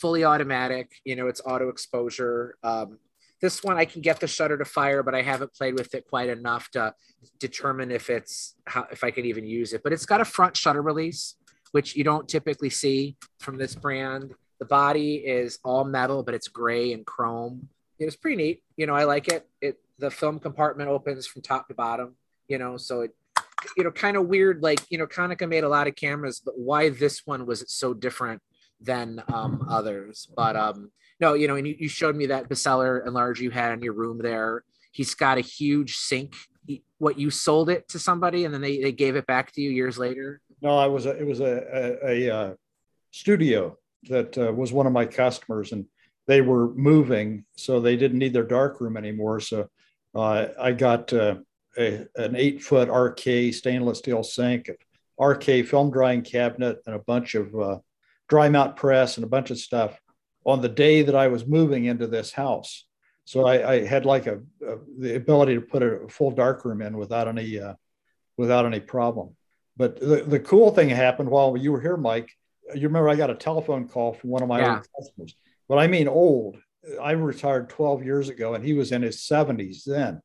fully 0.00 0.24
automatic. 0.24 0.90
You 1.04 1.16
know, 1.16 1.26
it's 1.28 1.40
auto 1.44 1.68
exposure. 1.68 2.56
Um, 2.62 2.98
this 3.42 3.62
one 3.64 3.76
I 3.76 3.84
can 3.84 4.00
get 4.00 4.20
the 4.20 4.28
shutter 4.28 4.56
to 4.56 4.64
fire, 4.64 5.02
but 5.02 5.16
I 5.16 5.22
haven't 5.22 5.52
played 5.52 5.74
with 5.74 5.94
it 5.94 6.06
quite 6.08 6.30
enough 6.30 6.70
to 6.70 6.94
determine 7.40 7.90
if 7.90 8.08
it's 8.08 8.54
how 8.66 8.86
if 8.90 9.02
I 9.02 9.10
could 9.10 9.26
even 9.26 9.44
use 9.44 9.72
it. 9.72 9.82
But 9.82 9.92
it's 9.92 10.06
got 10.06 10.20
a 10.20 10.24
front 10.24 10.56
shutter 10.56 10.80
release, 10.80 11.34
which 11.72 11.96
you 11.96 12.04
don't 12.04 12.28
typically 12.28 12.70
see 12.70 13.16
from 13.40 13.58
this 13.58 13.74
brand. 13.74 14.32
The 14.60 14.64
body 14.64 15.16
is 15.16 15.58
all 15.64 15.84
metal, 15.84 16.22
but 16.22 16.34
it's 16.34 16.46
gray 16.46 16.92
and 16.92 17.04
chrome. 17.04 17.68
It 17.98 18.04
was 18.04 18.14
pretty 18.14 18.36
neat. 18.36 18.62
You 18.76 18.86
know, 18.86 18.94
I 18.94 19.04
like 19.04 19.26
it. 19.26 19.48
It 19.60 19.80
the 19.98 20.10
film 20.10 20.38
compartment 20.38 20.88
opens 20.88 21.26
from 21.26 21.42
top 21.42 21.66
to 21.68 21.74
bottom. 21.74 22.14
You 22.46 22.58
know, 22.58 22.76
so 22.76 23.00
it 23.00 23.10
you 23.76 23.82
know 23.82 23.90
kind 23.90 24.16
of 24.16 24.28
weird. 24.28 24.62
Like 24.62 24.80
you 24.88 24.98
know, 24.98 25.06
Konica 25.08 25.48
made 25.48 25.64
a 25.64 25.68
lot 25.68 25.88
of 25.88 25.96
cameras, 25.96 26.40
but 26.44 26.56
why 26.56 26.90
this 26.90 27.26
one 27.26 27.44
was 27.44 27.64
so 27.66 27.92
different 27.92 28.40
than 28.80 29.20
um, 29.32 29.66
others? 29.68 30.28
But 30.36 30.54
um, 30.54 30.92
no, 31.22 31.34
you 31.34 31.46
know, 31.46 31.54
and 31.54 31.66
you, 31.68 31.76
you 31.78 31.88
showed 31.88 32.16
me 32.16 32.26
that 32.26 32.48
Beseler 32.48 33.06
enlarge 33.06 33.40
you 33.40 33.50
had 33.50 33.72
in 33.72 33.80
your 33.80 33.92
room 33.92 34.18
there. 34.18 34.64
He's 34.90 35.14
got 35.14 35.38
a 35.38 35.40
huge 35.40 35.96
sink. 35.96 36.34
He- 36.66 36.82
what 36.98 37.16
you 37.18 37.30
sold 37.30 37.70
it 37.70 37.88
to 37.90 37.98
somebody 37.98 38.44
and 38.44 38.52
then 38.52 38.60
they, 38.60 38.80
they 38.80 38.92
gave 38.92 39.14
it 39.16 39.26
back 39.26 39.52
to 39.52 39.60
you 39.60 39.70
years 39.70 39.98
later. 39.98 40.40
No, 40.60 40.76
I 40.76 40.86
was 40.86 41.06
a, 41.06 41.10
it 41.10 41.26
was 41.26 41.40
a 41.40 41.54
a, 42.04 42.28
a 42.28 42.34
uh, 42.36 42.54
studio 43.12 43.78
that 44.08 44.36
uh, 44.36 44.52
was 44.52 44.72
one 44.72 44.86
of 44.86 44.92
my 44.92 45.06
customers, 45.06 45.72
and 45.72 45.86
they 46.26 46.40
were 46.40 46.74
moving, 46.74 47.44
so 47.56 47.80
they 47.80 47.96
didn't 47.96 48.18
need 48.18 48.32
their 48.32 48.42
dark 48.58 48.80
room 48.80 48.96
anymore. 48.96 49.40
So 49.40 49.68
uh, 50.14 50.48
I 50.60 50.72
got 50.72 51.12
uh, 51.12 51.36
a, 51.78 52.06
an 52.16 52.36
eight 52.36 52.62
foot 52.62 52.88
Arkay 52.88 53.54
stainless 53.54 53.98
steel 53.98 54.22
sink, 54.22 54.70
Arkay 55.18 55.66
film 55.66 55.90
drying 55.90 56.22
cabinet, 56.22 56.78
and 56.86 56.94
a 56.96 57.00
bunch 57.00 57.34
of 57.34 57.54
uh, 57.54 57.78
dry 58.28 58.48
mount 58.48 58.76
press 58.76 59.16
and 59.16 59.24
a 59.24 59.28
bunch 59.28 59.50
of 59.50 59.58
stuff 59.58 60.00
on 60.44 60.60
the 60.60 60.68
day 60.68 61.02
that 61.02 61.14
I 61.14 61.28
was 61.28 61.46
moving 61.46 61.84
into 61.84 62.06
this 62.06 62.32
house. 62.32 62.86
So 63.24 63.46
I, 63.46 63.72
I 63.72 63.86
had 63.86 64.04
like 64.04 64.26
a, 64.26 64.40
a 64.66 64.76
the 64.98 65.14
ability 65.16 65.54
to 65.54 65.60
put 65.60 65.82
a 65.82 66.08
full 66.08 66.32
dark 66.32 66.64
room 66.64 66.82
in 66.82 66.96
without 66.96 67.28
any 67.28 67.60
uh, 67.60 67.74
without 68.36 68.66
any 68.66 68.80
problem. 68.80 69.36
But 69.76 70.00
the, 70.00 70.24
the 70.26 70.40
cool 70.40 70.70
thing 70.72 70.88
happened 70.88 71.30
while 71.30 71.56
you 71.56 71.72
were 71.72 71.80
here, 71.80 71.96
Mike. 71.96 72.30
You 72.74 72.88
remember 72.88 73.08
I 73.08 73.16
got 73.16 73.30
a 73.30 73.34
telephone 73.34 73.88
call 73.88 74.14
from 74.14 74.30
one 74.30 74.42
of 74.42 74.48
my 74.48 74.60
Yeah. 74.60 74.74
old 74.74 74.86
customers. 74.98 75.36
But 75.68 75.78
I 75.78 75.86
mean 75.86 76.08
old. 76.08 76.58
I 77.00 77.12
retired 77.12 77.68
12 77.68 78.04
years 78.04 78.28
ago 78.28 78.54
and 78.54 78.64
he 78.64 78.72
was 78.72 78.90
in 78.90 79.02
his 79.02 79.18
70s 79.18 79.84
then. 79.84 80.20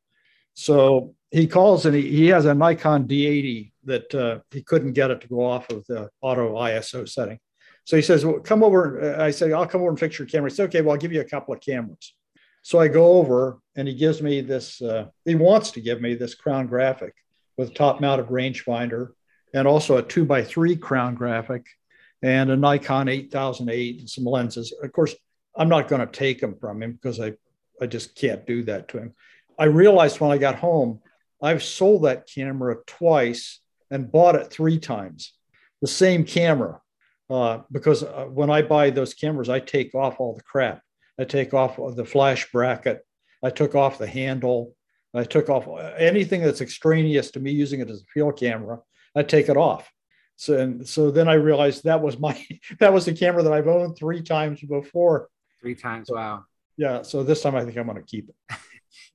So 0.54 1.14
he 1.30 1.46
calls 1.46 1.86
and 1.86 1.94
he, 1.94 2.08
he 2.10 2.26
has 2.28 2.46
a 2.46 2.54
Nikon 2.54 3.06
D80 3.06 3.72
that 3.84 4.14
uh, 4.14 4.38
he 4.50 4.62
couldn't 4.62 4.94
get 4.94 5.12
it 5.12 5.20
to 5.20 5.28
go 5.28 5.44
off 5.44 5.70
of 5.70 5.86
the 5.86 6.10
auto 6.20 6.56
ISO 6.56 7.08
setting. 7.08 7.38
So 7.88 7.96
he 7.96 8.02
says, 8.02 8.22
well, 8.22 8.38
come 8.38 8.62
over. 8.62 9.18
I 9.18 9.30
say, 9.30 9.50
I'll 9.50 9.66
come 9.66 9.80
over 9.80 9.88
and 9.88 9.98
fix 9.98 10.18
your 10.18 10.28
camera. 10.28 10.50
He 10.50 10.54
said, 10.54 10.64
okay, 10.64 10.82
well, 10.82 10.92
I'll 10.92 11.00
give 11.00 11.10
you 11.10 11.22
a 11.22 11.24
couple 11.24 11.54
of 11.54 11.62
cameras. 11.62 12.12
So 12.60 12.78
I 12.78 12.86
go 12.86 13.14
over 13.14 13.60
and 13.76 13.88
he 13.88 13.94
gives 13.94 14.20
me 14.20 14.42
this, 14.42 14.82
uh, 14.82 15.06
he 15.24 15.34
wants 15.34 15.70
to 15.70 15.80
give 15.80 16.02
me 16.02 16.14
this 16.14 16.34
crown 16.34 16.66
graphic 16.66 17.14
with 17.56 17.72
top 17.72 18.02
mounted 18.02 18.26
rangefinder 18.26 19.12
and 19.54 19.66
also 19.66 19.96
a 19.96 20.02
two 20.02 20.26
by 20.26 20.44
three 20.44 20.76
crown 20.76 21.14
graphic 21.14 21.64
and 22.20 22.50
a 22.50 22.56
Nikon 22.58 23.08
8008 23.08 24.00
and 24.00 24.10
some 24.10 24.26
lenses. 24.26 24.74
Of 24.82 24.92
course, 24.92 25.14
I'm 25.56 25.70
not 25.70 25.88
going 25.88 26.06
to 26.06 26.12
take 26.12 26.42
them 26.42 26.56
from 26.60 26.82
him 26.82 26.92
because 26.92 27.18
I, 27.18 27.32
I 27.80 27.86
just 27.86 28.14
can't 28.14 28.46
do 28.46 28.64
that 28.64 28.88
to 28.88 28.98
him. 28.98 29.14
I 29.58 29.64
realized 29.64 30.20
when 30.20 30.30
I 30.30 30.36
got 30.36 30.56
home, 30.56 31.00
I've 31.40 31.62
sold 31.62 32.04
that 32.04 32.28
camera 32.28 32.76
twice 32.86 33.60
and 33.90 34.12
bought 34.12 34.34
it 34.34 34.50
three 34.50 34.78
times, 34.78 35.32
the 35.80 35.88
same 35.88 36.24
camera. 36.24 36.82
Uh, 37.30 37.60
because 37.70 38.02
uh, 38.02 38.26
when 38.30 38.50
I 38.50 38.62
buy 38.62 38.90
those 38.90 39.14
cameras, 39.14 39.48
I 39.48 39.60
take 39.60 39.94
off 39.94 40.18
all 40.18 40.34
the 40.34 40.42
crap. 40.42 40.82
I 41.18 41.24
take 41.24 41.52
off 41.52 41.76
the 41.94 42.04
flash 42.04 42.50
bracket. 42.50 43.04
I 43.42 43.50
took 43.50 43.74
off 43.74 43.98
the 43.98 44.06
handle. 44.06 44.74
I 45.14 45.24
took 45.24 45.48
off 45.48 45.66
anything 45.98 46.42
that's 46.42 46.60
extraneous 46.60 47.30
to 47.32 47.40
me 47.40 47.50
using 47.50 47.80
it 47.80 47.90
as 47.90 48.02
a 48.02 48.12
field 48.12 48.38
camera. 48.38 48.80
I 49.14 49.22
take 49.22 49.48
it 49.48 49.56
off. 49.56 49.90
So 50.36 50.56
and 50.56 50.88
so 50.88 51.10
then 51.10 51.28
I 51.28 51.34
realized 51.34 51.84
that 51.84 52.00
was 52.00 52.18
my 52.18 52.40
that 52.78 52.92
was 52.92 53.04
the 53.04 53.12
camera 53.12 53.42
that 53.42 53.52
I've 53.52 53.66
owned 53.66 53.96
three 53.96 54.22
times 54.22 54.60
before. 54.60 55.28
Three 55.60 55.74
times. 55.74 56.08
Wow. 56.10 56.44
Yeah. 56.76 57.02
So 57.02 57.24
this 57.24 57.42
time 57.42 57.56
I 57.56 57.64
think 57.64 57.76
I'm 57.76 57.86
going 57.86 57.98
to 57.98 58.04
keep 58.04 58.28
it. 58.28 58.56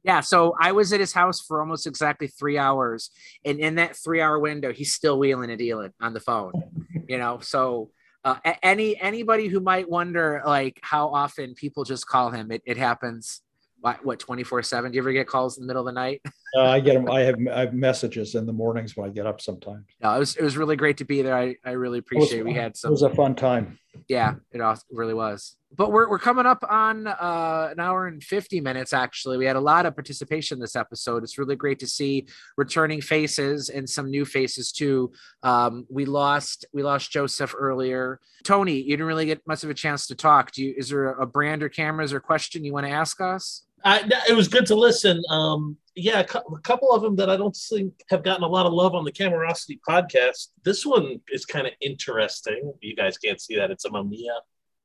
Yeah. 0.04 0.20
So 0.20 0.54
I 0.60 0.74
was 0.74 0.92
at 0.92 1.00
his 1.00 1.14
house 1.14 1.40
for 1.40 1.62
almost 1.62 1.88
exactly 1.88 2.28
three 2.28 2.58
hours. 2.58 3.10
And 3.46 3.60
in 3.60 3.76
that 3.76 3.96
three 3.96 4.22
hour 4.22 4.38
window, 4.38 4.74
he's 4.74 4.94
still 4.94 5.18
wheeling 5.18 5.50
and 5.50 5.58
dealing 5.58 5.94
on 6.02 6.14
the 6.14 6.20
phone, 6.20 6.52
you 7.08 7.18
know? 7.18 7.40
So 7.40 7.90
uh, 8.24 8.36
any, 8.62 9.00
anybody 9.00 9.48
who 9.48 9.60
might 9.60 9.90
wonder 9.90 10.42
like 10.46 10.80
how 10.82 11.10
often 11.10 11.54
people 11.54 11.84
just 11.84 12.08
call 12.08 12.30
him, 12.32 12.52
it, 12.52 12.62
it 12.66 12.78
happens. 12.78 13.42
What, 13.82 14.06
what 14.06 14.20
24 14.20 14.64
seven? 14.64 14.92
Do 14.92 14.96
you 14.96 15.02
ever 15.02 15.12
get 15.12 15.28
calls 15.28 15.58
in 15.58 15.64
the 15.64 15.68
middle 15.68 15.88
of 15.88 15.94
the 15.94 16.00
night? 16.00 16.22
Uh, 16.56 16.66
I 16.66 16.82
get 16.82 16.94
them. 16.94 17.10
I 17.10 17.22
have 17.22 17.36
I 17.52 17.62
have 17.62 17.74
messages 17.74 18.36
in 18.36 18.46
the 18.46 18.54
mornings 18.54 18.96
when 18.96 19.10
I 19.10 19.12
get 19.12 19.26
up 19.26 19.42
sometimes. 19.42 19.86
No, 20.04 20.14
it 20.14 20.20
was, 20.20 20.36
it 20.36 20.44
was 20.44 20.56
really 20.56 20.76
great 20.76 20.98
to 20.98 21.04
be 21.04 21.24
there. 21.24 21.36
I, 21.36 21.56
I 21.66 21.72
really 21.72 21.98
appreciate 21.98 22.42
it. 22.42 22.46
We 22.46 22.54
had 22.54 22.78
some. 22.78 22.90
It 22.90 22.92
was 22.92 23.02
a 23.02 23.10
fun 23.10 23.34
time. 23.34 23.80
Yeah, 24.08 24.36
it 24.52 24.62
really 24.92 25.14
was. 25.14 25.56
But 25.76 25.92
we're, 25.92 26.10
we're 26.10 26.20
coming 26.20 26.46
up 26.46 26.64
on 26.70 27.08
uh, 27.08 27.70
an 27.72 27.80
hour 27.80 28.08
and 28.08 28.24
50 28.24 28.62
minutes, 28.62 28.94
actually. 28.94 29.38
We 29.38 29.46
had 29.46 29.56
a 29.56 29.62
lot 29.62 29.86
of 29.86 29.96
participation 29.96 30.60
this 30.60 30.76
episode. 30.76 31.24
It's 31.24 31.38
really 31.38 31.56
great 31.56 31.80
to 31.80 31.88
see 31.88 32.28
returning 32.58 33.02
faces 33.02 33.70
and 33.70 33.90
some 33.90 34.10
new 34.10 34.26
faces 34.26 34.72
too. 34.72 35.12
Um, 35.42 35.86
we 35.90 36.06
lost 36.06 36.66
we 36.74 36.84
lost 36.84 37.12
Joseph 37.12 37.56
earlier. 37.58 38.20
Tony, 38.44 38.80
you 38.80 38.92
didn't 38.92 39.08
really 39.08 39.26
get 39.26 39.46
much 39.48 39.64
of 39.64 39.70
a 39.70 39.74
chance 39.74 40.08
to 40.08 40.16
talk. 40.16 40.52
Do 40.52 40.64
you 40.64 40.74
is 40.78 40.90
there 40.90 41.10
a 41.10 41.26
brand 41.26 41.64
or 41.64 41.70
cameras 41.70 42.14
or 42.14 42.20
question 42.20 42.64
you 42.64 42.74
want 42.74 42.86
to 42.86 42.92
ask 42.92 43.20
us? 43.22 43.64
I, 43.84 44.10
it 44.30 44.34
was 44.34 44.48
good 44.48 44.66
to 44.68 44.76
listen. 44.76 45.22
Um, 45.30 45.78
yeah, 45.96 46.22
a, 46.22 46.24
cou- 46.24 46.56
a 46.56 46.60
couple 46.62 46.92
of 46.92 47.02
them 47.02 47.16
that 47.18 47.30
I 47.30 47.38
don't 47.38 47.56
think 47.56 47.94
have 48.10 48.24
gotten 48.24 48.44
a 48.44 48.48
lot 48.48 48.66
of 48.66 48.74
love 48.74 48.96
on 48.96 49.04
the 49.04 49.12
Camerosity 49.12 49.80
podcast. 49.88 50.50
This 50.64 50.86
one 50.86 51.20
is 51.30 51.46
kind 51.46 51.68
of 51.68 51.74
interesting. 51.82 52.74
You 52.82 52.96
guys 52.96 53.18
can't 53.18 53.42
see 53.42 53.56
that. 53.58 53.72
It's 53.72 53.86
a 53.86 53.90
Mamiya 53.90 54.40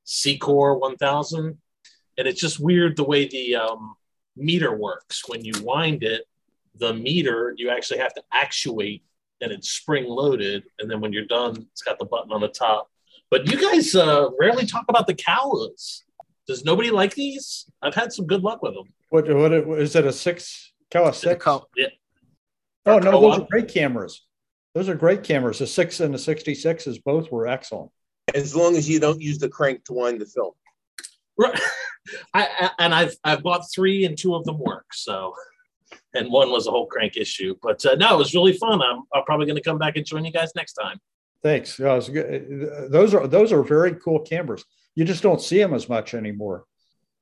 Sekor 0.05 0.79
1000. 0.79 1.57
And 2.17 2.27
it's 2.27 2.41
just 2.41 2.59
weird 2.59 2.97
the 2.97 3.05
way 3.05 3.27
the 3.27 3.55
um, 3.55 3.95
meter 4.35 4.75
works. 4.75 5.27
When 5.27 5.45
you 5.45 5.53
wind 5.63 6.03
it, 6.03 6.25
the 6.75 6.93
meter, 6.93 7.53
you 7.57 7.69
actually 7.69 7.99
have 7.99 8.13
to 8.15 8.23
actuate 8.33 9.03
and 9.41 9.51
it's 9.51 9.69
spring 9.69 10.05
loaded. 10.05 10.63
And 10.79 10.91
then 10.91 10.99
when 11.01 11.13
you're 11.13 11.25
done, 11.25 11.67
it's 11.71 11.81
got 11.81 11.97
the 11.97 12.05
button 12.05 12.31
on 12.31 12.41
the 12.41 12.49
top. 12.49 12.89
But 13.29 13.49
you 13.49 13.59
guys 13.61 13.95
uh, 13.95 14.29
rarely 14.39 14.65
talk 14.65 14.85
about 14.89 15.07
the 15.07 15.13
Kowas. 15.13 16.01
Does 16.49 16.65
nobody 16.65 16.89
like 16.89 17.13
these? 17.13 17.69
I've 17.83 17.93
had 17.93 18.11
some 18.11 18.25
good 18.25 18.41
luck 18.41 18.63
with 18.63 18.73
them. 18.73 18.91
What 19.09 19.31
what 19.31 19.53
is 19.53 19.95
it? 19.95 20.03
A 20.03 20.11
six 20.11 20.73
Kowa 20.89 21.13
six? 21.13 21.45
Yeah. 21.77 21.85
Oh 22.87 22.97
no, 22.97 23.11
Kowa. 23.11 23.21
those 23.29 23.39
are 23.41 23.47
great 23.51 23.67
cameras. 23.67 24.25
Those 24.73 24.89
are 24.89 24.95
great 24.95 25.21
cameras. 25.21 25.59
The 25.59 25.67
six 25.67 25.99
and 25.99 26.11
the 26.11 26.17
sixty 26.17 26.55
sixes 26.55 26.97
both 26.97 27.31
were 27.31 27.45
excellent. 27.45 27.91
As 28.33 28.55
long 28.55 28.75
as 28.75 28.89
you 28.89 28.99
don't 28.99 29.21
use 29.21 29.37
the 29.37 29.47
crank 29.47 29.83
to 29.85 29.93
wind 29.93 30.21
the 30.21 30.25
film. 30.25 30.53
Right. 31.37 31.53
I, 32.33 32.47
I 32.61 32.71
and 32.79 32.95
I've 32.95 33.15
I've 33.23 33.43
bought 33.43 33.71
three 33.71 34.05
and 34.05 34.17
two 34.17 34.33
of 34.33 34.43
them 34.43 34.57
work. 34.57 34.87
So, 34.91 35.35
and 36.15 36.31
one 36.31 36.49
was 36.49 36.65
a 36.65 36.71
whole 36.71 36.87
crank 36.87 37.15
issue. 37.15 37.53
But 37.61 37.85
uh, 37.85 37.93
no, 37.93 38.15
it 38.15 38.17
was 38.17 38.33
really 38.33 38.53
fun. 38.53 38.81
I'm, 38.81 39.03
I'm 39.13 39.23
probably 39.23 39.45
going 39.45 39.57
to 39.57 39.61
come 39.61 39.77
back 39.77 39.97
and 39.97 40.05
join 40.05 40.25
you 40.25 40.31
guys 40.31 40.51
next 40.55 40.73
time. 40.73 40.97
Thanks. 41.43 41.77
Yeah, 41.77 41.93
it 41.93 41.97
was 41.97 42.09
good. 42.09 42.89
Those 42.89 43.13
are 43.13 43.27
those 43.27 43.51
are 43.51 43.61
very 43.61 43.93
cool 43.93 44.21
cameras. 44.21 44.65
You 44.99 45.05
just 45.05 45.23
don't 45.23 45.41
see 45.41 45.59
them 45.59 45.73
as 45.73 45.87
much 45.87 46.13
anymore. 46.13 46.65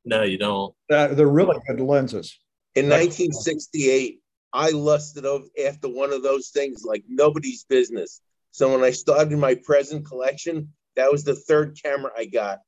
No, 0.04 0.24
you 0.24 0.40
don't. 0.40 0.74
Uh, 0.92 1.10
they're 1.10 1.28
really 1.28 1.60
good 1.68 1.80
lenses. 1.80 2.36
In 2.74 2.86
1968, 2.90 4.20
I 4.52 4.72
lusted 4.72 5.28
after 5.64 5.88
one 5.88 6.12
of 6.12 6.24
those 6.24 6.48
things 6.48 6.84
like 6.84 7.04
nobody's 7.08 7.66
business. 7.66 8.20
So 8.50 8.72
when 8.72 8.84
I 8.84 8.90
started 8.90 9.38
my 9.38 9.54
present 9.54 10.08
collection, 10.08 10.74
that 10.96 11.12
was 11.12 11.24
the 11.24 11.36
third 11.36 11.78
camera 11.80 12.10
I 12.18 12.26
got. 12.26 12.62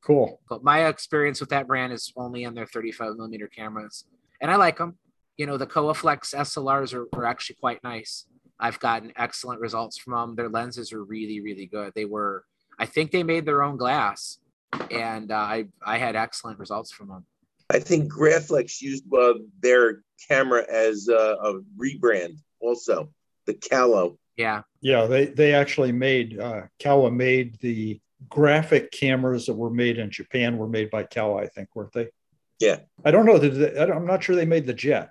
Cool. 0.00 0.40
But 0.48 0.62
my 0.62 0.86
experience 0.86 1.40
with 1.40 1.48
that 1.48 1.66
brand 1.66 1.92
is 1.92 2.12
only 2.14 2.44
on 2.44 2.54
their 2.54 2.66
35 2.66 3.16
millimeter 3.16 3.48
cameras, 3.48 4.04
and 4.40 4.48
I 4.48 4.54
like 4.54 4.78
them. 4.78 4.96
You 5.38 5.46
know, 5.46 5.56
the 5.56 5.66
Kowaflex 5.66 6.36
SLRs 6.36 6.94
are, 6.94 7.08
are 7.18 7.26
actually 7.26 7.56
quite 7.56 7.82
nice. 7.82 8.26
I've 8.60 8.78
gotten 8.78 9.12
excellent 9.16 9.60
results 9.60 9.98
from 9.98 10.12
them. 10.12 10.36
Their 10.36 10.48
lenses 10.48 10.92
are 10.92 11.02
really, 11.02 11.40
really 11.40 11.66
good. 11.66 11.94
They 11.96 12.04
were, 12.04 12.44
I 12.78 12.86
think 12.86 13.10
they 13.10 13.24
made 13.24 13.44
their 13.44 13.64
own 13.64 13.76
glass, 13.76 14.38
and 14.90 15.30
uh, 15.30 15.36
I 15.36 15.66
I 15.84 15.98
had 15.98 16.16
excellent 16.16 16.58
results 16.58 16.90
from 16.92 17.08
them. 17.08 17.26
I 17.70 17.78
think 17.78 18.12
Graflex 18.12 18.80
used 18.80 19.04
uh, 19.12 19.34
their 19.60 20.02
camera 20.28 20.64
as 20.70 21.08
uh, 21.08 21.36
a 21.42 21.60
rebrand 21.78 22.38
also, 22.60 23.10
the 23.46 23.54
Callo. 23.54 24.18
Yeah. 24.36 24.62
Yeah, 24.80 25.06
they 25.06 25.26
they 25.26 25.54
actually 25.54 25.92
made 25.92 26.38
uh, 26.38 26.62
Kowa 26.82 27.10
made 27.10 27.58
the 27.60 28.00
graphic 28.28 28.90
cameras 28.92 29.46
that 29.46 29.54
were 29.54 29.70
made 29.70 29.98
in 29.98 30.10
Japan 30.10 30.56
were 30.56 30.68
made 30.68 30.90
by 30.90 31.02
Kowa, 31.02 31.42
I 31.42 31.46
think, 31.48 31.68
weren't 31.74 31.92
they? 31.92 32.08
Yeah. 32.60 32.78
I 33.04 33.10
don't 33.10 33.26
know 33.26 33.38
that 33.38 33.90
I 33.90 33.96
am 33.96 34.06
not 34.06 34.22
sure 34.22 34.36
they 34.36 34.44
made 34.44 34.66
the 34.66 34.74
jet, 34.74 35.10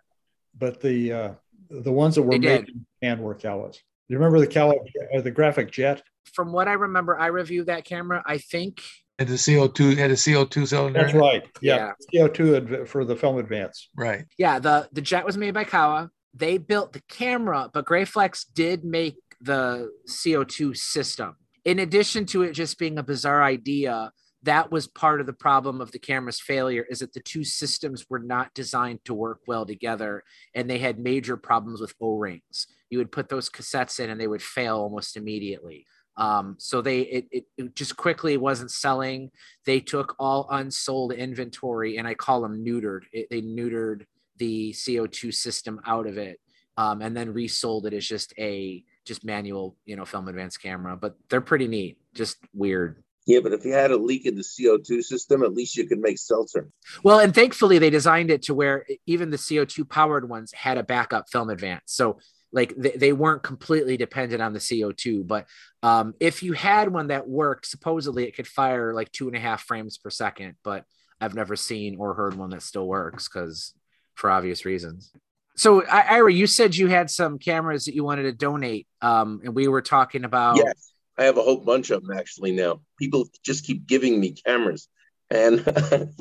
but 0.57 0.81
the 0.81 1.13
uh, 1.13 1.31
the 1.69 1.91
ones 1.91 2.15
that 2.15 2.23
were 2.23 2.31
They 2.31 2.39
made 2.39 2.65
did. 2.65 2.75
in 2.75 2.85
Japan 3.01 3.21
were 3.21 3.35
Kowas. 3.35 3.77
You 4.07 4.17
remember 4.17 4.39
the 4.39 4.47
Kowa, 4.47 4.75
uh, 5.15 5.21
the 5.21 5.31
graphic 5.31 5.71
jet? 5.71 6.03
From 6.33 6.51
what 6.51 6.67
I 6.67 6.73
remember, 6.73 7.17
I 7.17 7.27
reviewed 7.27 7.67
that 7.67 7.85
camera. 7.85 8.21
I 8.25 8.37
think 8.37 8.81
Had 9.21 9.27
the 9.27 9.35
CO2 9.35 9.97
had 9.97 10.09
a 10.09 10.15
CO2 10.15 10.67
cylinder. 10.67 10.99
That's 10.99 11.13
in 11.13 11.19
it? 11.19 11.21
right. 11.21 11.43
Yeah, 11.61 11.91
CO2 12.11 12.55
adv- 12.57 12.89
for 12.89 13.05
the 13.05 13.15
film 13.15 13.37
advance. 13.37 13.87
Right. 13.95 14.25
Yeah, 14.39 14.57
the 14.57 14.89
the 14.91 15.01
jet 15.01 15.25
was 15.25 15.37
made 15.37 15.53
by 15.53 15.63
Kowa. 15.63 16.09
They 16.33 16.57
built 16.57 16.93
the 16.93 17.03
camera, 17.07 17.69
but 17.71 17.85
Graflex 17.85 18.45
did 18.51 18.83
make 18.83 19.17
the 19.39 19.91
CO2 20.09 20.75
system. 20.75 21.35
In 21.65 21.77
addition 21.77 22.25
to 22.27 22.41
it 22.41 22.53
just 22.53 22.79
being 22.79 22.97
a 22.97 23.03
bizarre 23.03 23.43
idea, 23.43 24.11
that 24.41 24.71
was 24.71 24.87
part 24.87 25.21
of 25.21 25.27
the 25.27 25.33
problem 25.33 25.81
of 25.81 25.91
the 25.91 25.99
camera's 25.99 26.41
failure 26.41 26.83
is 26.89 26.99
that 26.99 27.13
the 27.13 27.19
two 27.19 27.43
systems 27.43 28.07
were 28.09 28.17
not 28.17 28.51
designed 28.55 29.05
to 29.05 29.13
work 29.13 29.41
well 29.45 29.67
together 29.67 30.23
and 30.55 30.67
they 30.67 30.79
had 30.79 30.97
major 30.97 31.37
problems 31.37 31.79
with 31.79 31.93
O-rings. 32.01 32.65
You 32.89 32.97
would 32.97 33.11
put 33.11 33.29
those 33.29 33.51
cassettes 33.51 33.99
in 33.99 34.09
and 34.09 34.19
they 34.19 34.27
would 34.27 34.41
fail 34.41 34.77
almost 34.77 35.15
immediately. 35.15 35.85
Um, 36.17 36.55
so 36.59 36.81
they 36.81 37.01
it, 37.01 37.27
it, 37.31 37.45
it 37.57 37.75
just 37.75 37.95
quickly 37.95 38.37
wasn't 38.37 38.71
selling. 38.71 39.31
They 39.65 39.79
took 39.79 40.15
all 40.19 40.47
unsold 40.49 41.13
inventory 41.13 41.97
and 41.97 42.07
I 42.07 42.13
call 42.13 42.41
them 42.41 42.63
neutered. 42.65 43.03
It, 43.11 43.27
they 43.29 43.41
neutered 43.41 44.05
the 44.37 44.71
CO2 44.73 45.33
system 45.33 45.79
out 45.85 46.07
of 46.07 46.17
it 46.17 46.39
um, 46.77 47.01
and 47.01 47.15
then 47.15 47.33
resold 47.33 47.85
it 47.85 47.93
as 47.93 48.07
just 48.07 48.33
a 48.37 48.83
just 49.05 49.23
manual, 49.25 49.75
you 49.85 49.95
know, 49.95 50.05
film 50.05 50.27
advance 50.27 50.57
camera. 50.57 50.97
But 50.97 51.15
they're 51.29 51.41
pretty 51.41 51.67
neat, 51.67 51.97
just 52.13 52.37
weird. 52.53 53.03
Yeah, 53.27 53.39
but 53.41 53.53
if 53.53 53.63
you 53.63 53.71
had 53.71 53.91
a 53.91 53.97
leak 53.97 54.25
in 54.25 54.35
the 54.35 54.41
CO2 54.41 55.03
system, 55.03 55.43
at 55.43 55.53
least 55.53 55.77
you 55.77 55.87
could 55.87 55.99
make 55.99 56.17
seltzer. 56.17 56.69
Well, 57.03 57.19
and 57.19 57.33
thankfully 57.33 57.77
they 57.77 57.91
designed 57.91 58.31
it 58.31 58.41
to 58.43 58.55
where 58.55 58.85
even 59.05 59.29
the 59.29 59.37
CO2 59.37 59.87
powered 59.87 60.27
ones 60.27 60.51
had 60.53 60.77
a 60.77 60.83
backup 60.83 61.29
film 61.29 61.49
advance. 61.49 61.83
So 61.85 62.17
like 62.53 62.73
they, 62.75 62.91
they 62.91 63.13
weren't 63.13 63.43
completely 63.43 63.97
dependent 63.97 64.41
on 64.41 64.53
the 64.53 64.59
CO2. 64.59 65.25
But 65.25 65.47
um, 65.83 66.13
if 66.19 66.43
you 66.43 66.53
had 66.53 66.91
one 66.91 67.07
that 67.07 67.27
worked, 67.27 67.65
supposedly 67.65 68.25
it 68.25 68.35
could 68.35 68.47
fire 68.47 68.93
like 68.93 69.11
two 69.11 69.27
and 69.27 69.35
a 69.35 69.39
half 69.39 69.63
frames 69.63 69.97
per 69.97 70.09
second. 70.09 70.55
But 70.63 70.85
I've 71.19 71.35
never 71.35 71.55
seen 71.55 71.97
or 71.97 72.13
heard 72.13 72.35
one 72.35 72.49
that 72.49 72.63
still 72.63 72.87
works 72.87 73.27
because 73.27 73.73
for 74.15 74.29
obvious 74.29 74.65
reasons. 74.65 75.11
So 75.55 75.85
Ira, 75.85 76.31
you 76.31 76.47
said 76.47 76.75
you 76.75 76.87
had 76.87 77.09
some 77.09 77.37
cameras 77.37 77.85
that 77.85 77.95
you 77.95 78.03
wanted 78.03 78.23
to 78.23 78.31
donate, 78.31 78.87
um, 79.01 79.41
and 79.43 79.53
we 79.53 79.67
were 79.67 79.81
talking 79.81 80.23
about. 80.23 80.57
Yes, 80.57 80.93
I 81.17 81.25
have 81.25 81.37
a 81.37 81.41
whole 81.41 81.57
bunch 81.57 81.91
of 81.91 82.03
them 82.03 82.17
actually 82.17 82.51
now. 82.51 82.81
People 82.97 83.27
just 83.43 83.65
keep 83.65 83.85
giving 83.85 84.19
me 84.19 84.31
cameras, 84.31 84.87
and 85.29 85.61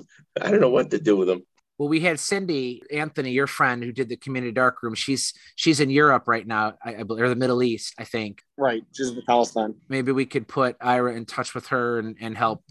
I 0.40 0.50
don't 0.50 0.60
know 0.60 0.70
what 0.70 0.90
to 0.90 0.98
do 0.98 1.16
with 1.16 1.28
them. 1.28 1.42
Well, 1.80 1.88
we 1.88 2.00
had 2.00 2.20
Cindy 2.20 2.82
Anthony, 2.92 3.30
your 3.30 3.46
friend, 3.46 3.82
who 3.82 3.90
did 3.90 4.10
the 4.10 4.16
community 4.16 4.52
dark 4.52 4.82
room. 4.82 4.94
She's 4.94 5.32
she's 5.56 5.80
in 5.80 5.88
Europe 5.88 6.24
right 6.26 6.46
now, 6.46 6.74
I, 6.84 6.96
I 6.96 7.02
believe, 7.04 7.24
or 7.24 7.30
the 7.30 7.34
Middle 7.34 7.62
East, 7.62 7.94
I 7.98 8.04
think. 8.04 8.42
Right, 8.58 8.82
she's 8.94 9.08
in 9.08 9.22
Palestine. 9.26 9.74
Maybe 9.88 10.12
we 10.12 10.26
could 10.26 10.46
put 10.46 10.76
Ira 10.78 11.14
in 11.14 11.24
touch 11.24 11.54
with 11.54 11.68
her 11.68 11.98
and, 11.98 12.18
and 12.20 12.36
help, 12.36 12.64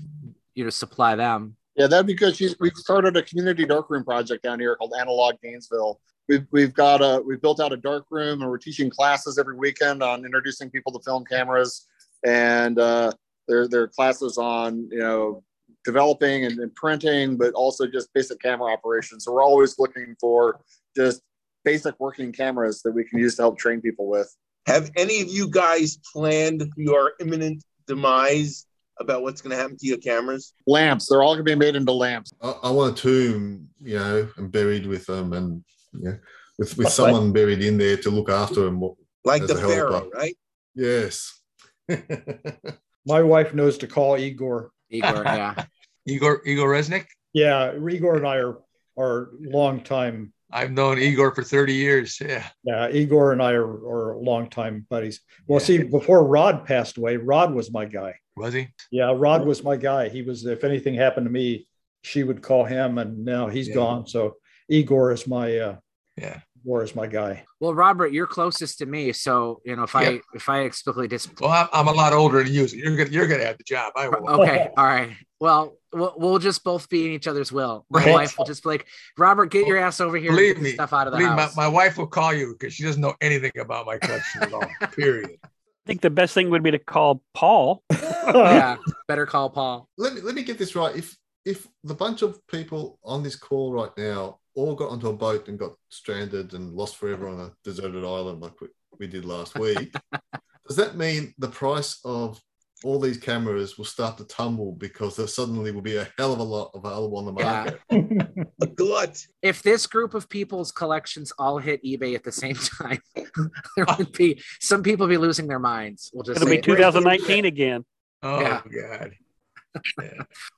you 0.53 0.63
know, 0.63 0.69
supply 0.69 1.15
them. 1.15 1.55
Yeah, 1.75 1.87
that'd 1.87 2.05
be 2.05 2.13
good. 2.13 2.35
She's 2.35 2.55
we've 2.59 2.75
started 2.75 3.17
a 3.17 3.23
community 3.23 3.65
darkroom 3.65 4.03
project 4.03 4.43
down 4.43 4.59
here 4.59 4.75
called 4.75 4.93
Analog 4.99 5.37
Gainesville. 5.41 5.99
We've 6.27 6.45
we've 6.51 6.75
got 6.75 7.01
a 7.01 7.19
we've 7.25 7.41
built 7.41 7.59
out 7.59 7.73
a 7.73 7.77
dark 7.77 8.05
room 8.11 8.43
and 8.43 8.51
we're 8.51 8.59
teaching 8.59 8.91
classes 8.91 9.39
every 9.39 9.55
weekend 9.55 10.03
on 10.03 10.23
introducing 10.23 10.69
people 10.69 10.91
to 10.91 10.99
film 11.03 11.25
cameras 11.25 11.87
and 12.23 12.77
uh 12.77 13.11
there 13.47 13.67
there 13.67 13.81
are 13.81 13.87
classes 13.87 14.37
on 14.37 14.87
you 14.91 14.99
know 14.99 15.43
developing 15.85 16.45
and, 16.45 16.59
and 16.59 16.73
printing, 16.75 17.37
but 17.37 17.53
also 17.53 17.87
just 17.87 18.13
basic 18.13 18.39
camera 18.41 18.71
operations. 18.71 19.25
So 19.25 19.33
we're 19.33 19.43
always 19.43 19.77
looking 19.79 20.15
for 20.19 20.59
just 20.95 21.21
basic 21.63 21.99
working 21.99 22.31
cameras 22.31 22.81
that 22.83 22.91
we 22.91 23.03
can 23.03 23.19
use 23.19 23.35
to 23.35 23.43
help 23.43 23.57
train 23.57 23.81
people 23.81 24.07
with. 24.07 24.33
Have 24.65 24.91
any 24.95 25.21
of 25.21 25.29
you 25.29 25.49
guys 25.49 25.97
planned 26.13 26.69
your 26.75 27.13
imminent 27.19 27.63
demise 27.87 28.65
about 28.99 29.21
what's 29.23 29.41
going 29.41 29.51
to 29.51 29.57
happen 29.57 29.77
to 29.77 29.87
your 29.87 29.97
cameras? 29.97 30.53
Lamps, 30.67 31.07
they're 31.07 31.23
all 31.23 31.33
going 31.33 31.45
to 31.45 31.51
be 31.51 31.55
made 31.55 31.75
into 31.75 31.91
lamps. 31.91 32.33
I, 32.41 32.53
I 32.63 32.69
want 32.71 32.99
a 32.99 33.01
tomb, 33.01 33.67
you 33.81 33.97
know, 33.97 34.29
and 34.37 34.51
buried 34.51 34.85
with 34.85 35.05
them, 35.05 35.33
and 35.33 35.63
yeah, 35.93 36.15
with 36.57 36.77
with 36.77 36.85
What? 36.85 36.93
someone 36.93 37.31
buried 37.31 37.63
in 37.63 37.77
there 37.77 37.97
to 37.97 38.09
look 38.09 38.29
after 38.29 38.61
them, 38.65 38.83
Like 39.23 39.47
the. 39.47 39.55
Pharaoh, 39.55 40.09
right? 40.13 40.37
Yes. 40.75 41.41
My 43.05 43.21
wife 43.21 43.53
knows 43.53 43.77
to 43.79 43.87
call 43.87 44.17
Igor. 44.17 44.71
Igor, 44.89 45.23
yeah. 45.25 45.65
Igor 46.05 46.41
Igor 46.45 46.69
Resnick. 46.69 47.05
Yeah, 47.33 47.73
Igor 47.77 48.17
and 48.17 48.27
I 48.27 48.37
are 48.37 48.57
are 48.97 49.29
long 49.39 49.81
time. 49.81 50.33
I've 50.51 50.71
known 50.71 50.97
Igor 50.97 51.35
for 51.35 51.43
30 51.43 51.73
years. 51.73 52.19
Yeah. 52.19 52.43
Yeah, 52.63 52.89
Igor 52.89 53.33
and 53.33 53.41
I 53.41 53.51
are, 53.51 53.67
are 53.67 54.17
long 54.17 54.49
time 54.49 54.87
buddies. 54.89 55.19
Well, 55.47 55.59
see, 55.59 55.83
before 55.83 56.25
Rod 56.25 56.65
passed 56.65 56.97
away, 56.97 57.17
Rod 57.17 57.53
was 57.53 57.71
my 57.71 57.85
guy. 57.85 58.15
Was 58.35 58.55
he? 58.55 58.67
Yeah, 58.91 59.13
Rod 59.15 59.45
was 59.45 59.63
my 59.63 59.77
guy. 59.77 60.09
He 60.09 60.23
was 60.23 60.45
if 60.47 60.63
anything 60.63 60.95
happened 60.95 61.27
to 61.27 61.31
me, 61.31 61.67
she 62.03 62.23
would 62.23 62.41
call 62.41 62.65
him, 62.65 62.97
and 62.97 63.23
now 63.23 63.47
he's 63.47 63.67
Yeah. 63.67 63.75
gone. 63.75 64.07
So 64.07 64.37
Igor 64.69 65.11
is 65.11 65.27
my 65.27 65.57
uh, 65.57 65.75
Yeah. 66.17 66.39
War 66.63 66.83
is 66.83 66.95
my 66.95 67.07
guy. 67.07 67.45
Well, 67.59 67.73
Robert, 67.73 68.11
you're 68.11 68.27
closest 68.27 68.79
to 68.79 68.85
me, 68.85 69.11
so 69.13 69.61
you 69.65 69.75
know 69.75 69.83
if 69.83 69.95
I 69.95 70.21
if 70.33 70.49
I 70.49 70.61
explicitly 70.61 71.07
dis. 71.07 71.27
Well, 71.39 71.51
I'm, 71.51 71.67
I'm 71.73 71.87
a 71.87 71.91
lot 71.91 72.13
older 72.13 72.43
than 72.43 72.53
you. 72.53 72.67
So 72.67 72.75
you're 72.75 72.95
gonna 72.97 73.09
you're 73.09 73.27
gonna 73.27 73.45
have 73.45 73.57
the 73.57 73.63
job. 73.63 73.93
I 73.95 74.09
will. 74.09 74.41
Okay, 74.41 74.69
all 74.77 74.85
right. 74.85 75.11
Well, 75.39 75.77
we'll, 75.93 76.13
we'll 76.17 76.39
just 76.39 76.63
both 76.65 76.89
be 76.89 77.05
in 77.05 77.11
each 77.13 77.27
other's 77.27 77.51
will. 77.51 77.85
My 77.89 77.99
Right. 78.03 78.13
wife 78.13 78.37
will 78.37 78.45
just 78.45 78.63
be 78.63 78.69
like, 78.69 78.87
Robert, 79.17 79.45
get 79.51 79.65
your 79.67 79.77
ass 79.77 80.01
over 80.01 80.17
here 80.17 80.31
and 80.31 80.37
Believe 80.37 80.61
me, 80.61 80.71
stuff 80.73 80.91
out 80.91 81.07
of 81.07 81.13
the 81.13 81.17
believe 81.19 81.33
my, 81.35 81.43
house. 81.43 81.55
my 81.55 81.67
wife 81.67 81.97
will 81.97 82.07
call 82.07 82.33
you 82.33 82.55
because 82.59 82.73
she 82.73 82.83
doesn't 82.83 83.01
know 83.01 83.15
anything 83.21 83.51
about 83.57 83.85
my 83.85 83.97
collection 83.97 84.43
at 84.43 84.53
all. 84.53 84.67
Period. 84.95 85.37
I 85.43 85.47
think 85.87 86.01
the 86.01 86.09
best 86.09 86.33
thing 86.33 86.49
would 86.49 86.61
be 86.61 86.71
to 86.71 86.79
call 86.79 87.23
Paul. 87.33 87.83
yeah, 87.91 88.77
better 89.07 89.25
call 89.25 89.49
Paul. 89.49 89.87
Let 89.97 90.13
me 90.13 90.21
let 90.21 90.35
me 90.35 90.43
get 90.43 90.57
this 90.57 90.75
right. 90.75 90.95
If 90.95 91.15
if 91.45 91.65
the 91.85 91.95
bunch 91.95 92.21
of 92.21 92.45
people 92.47 92.99
on 93.03 93.23
this 93.23 93.35
call 93.37 93.71
right 93.71 93.91
now 93.97 94.39
all 94.59 94.75
got 94.75 94.89
onto 94.89 95.07
a 95.09 95.13
boat 95.13 95.47
and 95.47 95.57
got 95.57 95.73
stranded 95.89 96.53
and 96.53 96.73
lost 96.73 96.97
forever 96.97 97.27
on 97.27 97.39
a 97.39 97.51
deserted 97.63 98.03
island 98.03 98.41
like 98.41 98.59
we, 98.61 98.67
we 98.99 99.07
did 99.07 99.25
last 99.25 99.55
week, 99.55 99.93
does 100.67 100.77
that 100.77 100.95
mean 100.97 101.33
the 101.37 101.47
price 101.47 101.99
of 102.03 102.41
all 102.83 102.99
these 102.99 103.17
cameras 103.17 103.77
will 103.77 103.85
start 103.85 104.17
to 104.17 104.23
tumble 104.25 104.71
because 104.73 105.15
there 105.15 105.27
suddenly 105.27 105.71
will 105.71 105.81
be 105.81 105.97
a 105.97 106.07
hell 106.17 106.31
of 106.31 106.39
a 106.39 106.43
lot 106.43 106.71
available 106.73 107.17
on 107.17 107.25
the 107.25 107.33
Yeah. 107.41 107.45
market? 107.45 107.79
A 108.61 108.67
glut. 108.67 109.25
If 109.41 109.63
this 109.63 109.85
group 109.87 110.13
of 110.13 110.27
people's 110.29 110.71
collections 110.71 111.31
all 111.37 111.57
hit 111.59 111.83
eBay 111.83 112.15
at 112.15 112.23
the 112.23 112.31
same 112.31 112.55
time, 112.55 112.99
there 113.15 113.85
would 113.97 114.11
be 114.13 114.41
some 114.59 114.83
people 114.83 115.07
be 115.07 115.17
losing 115.17 115.47
their 115.47 115.59
minds. 115.59 116.09
We'll 116.13 116.23
just 116.23 116.37
It'll 116.37 116.47
say 116.47 116.55
be 116.55 116.59
it. 116.59 116.63
2019 116.63 117.45
again. 117.45 117.85
Oh 118.23 118.39
Yeah. 118.41 118.61
God. 118.99 119.11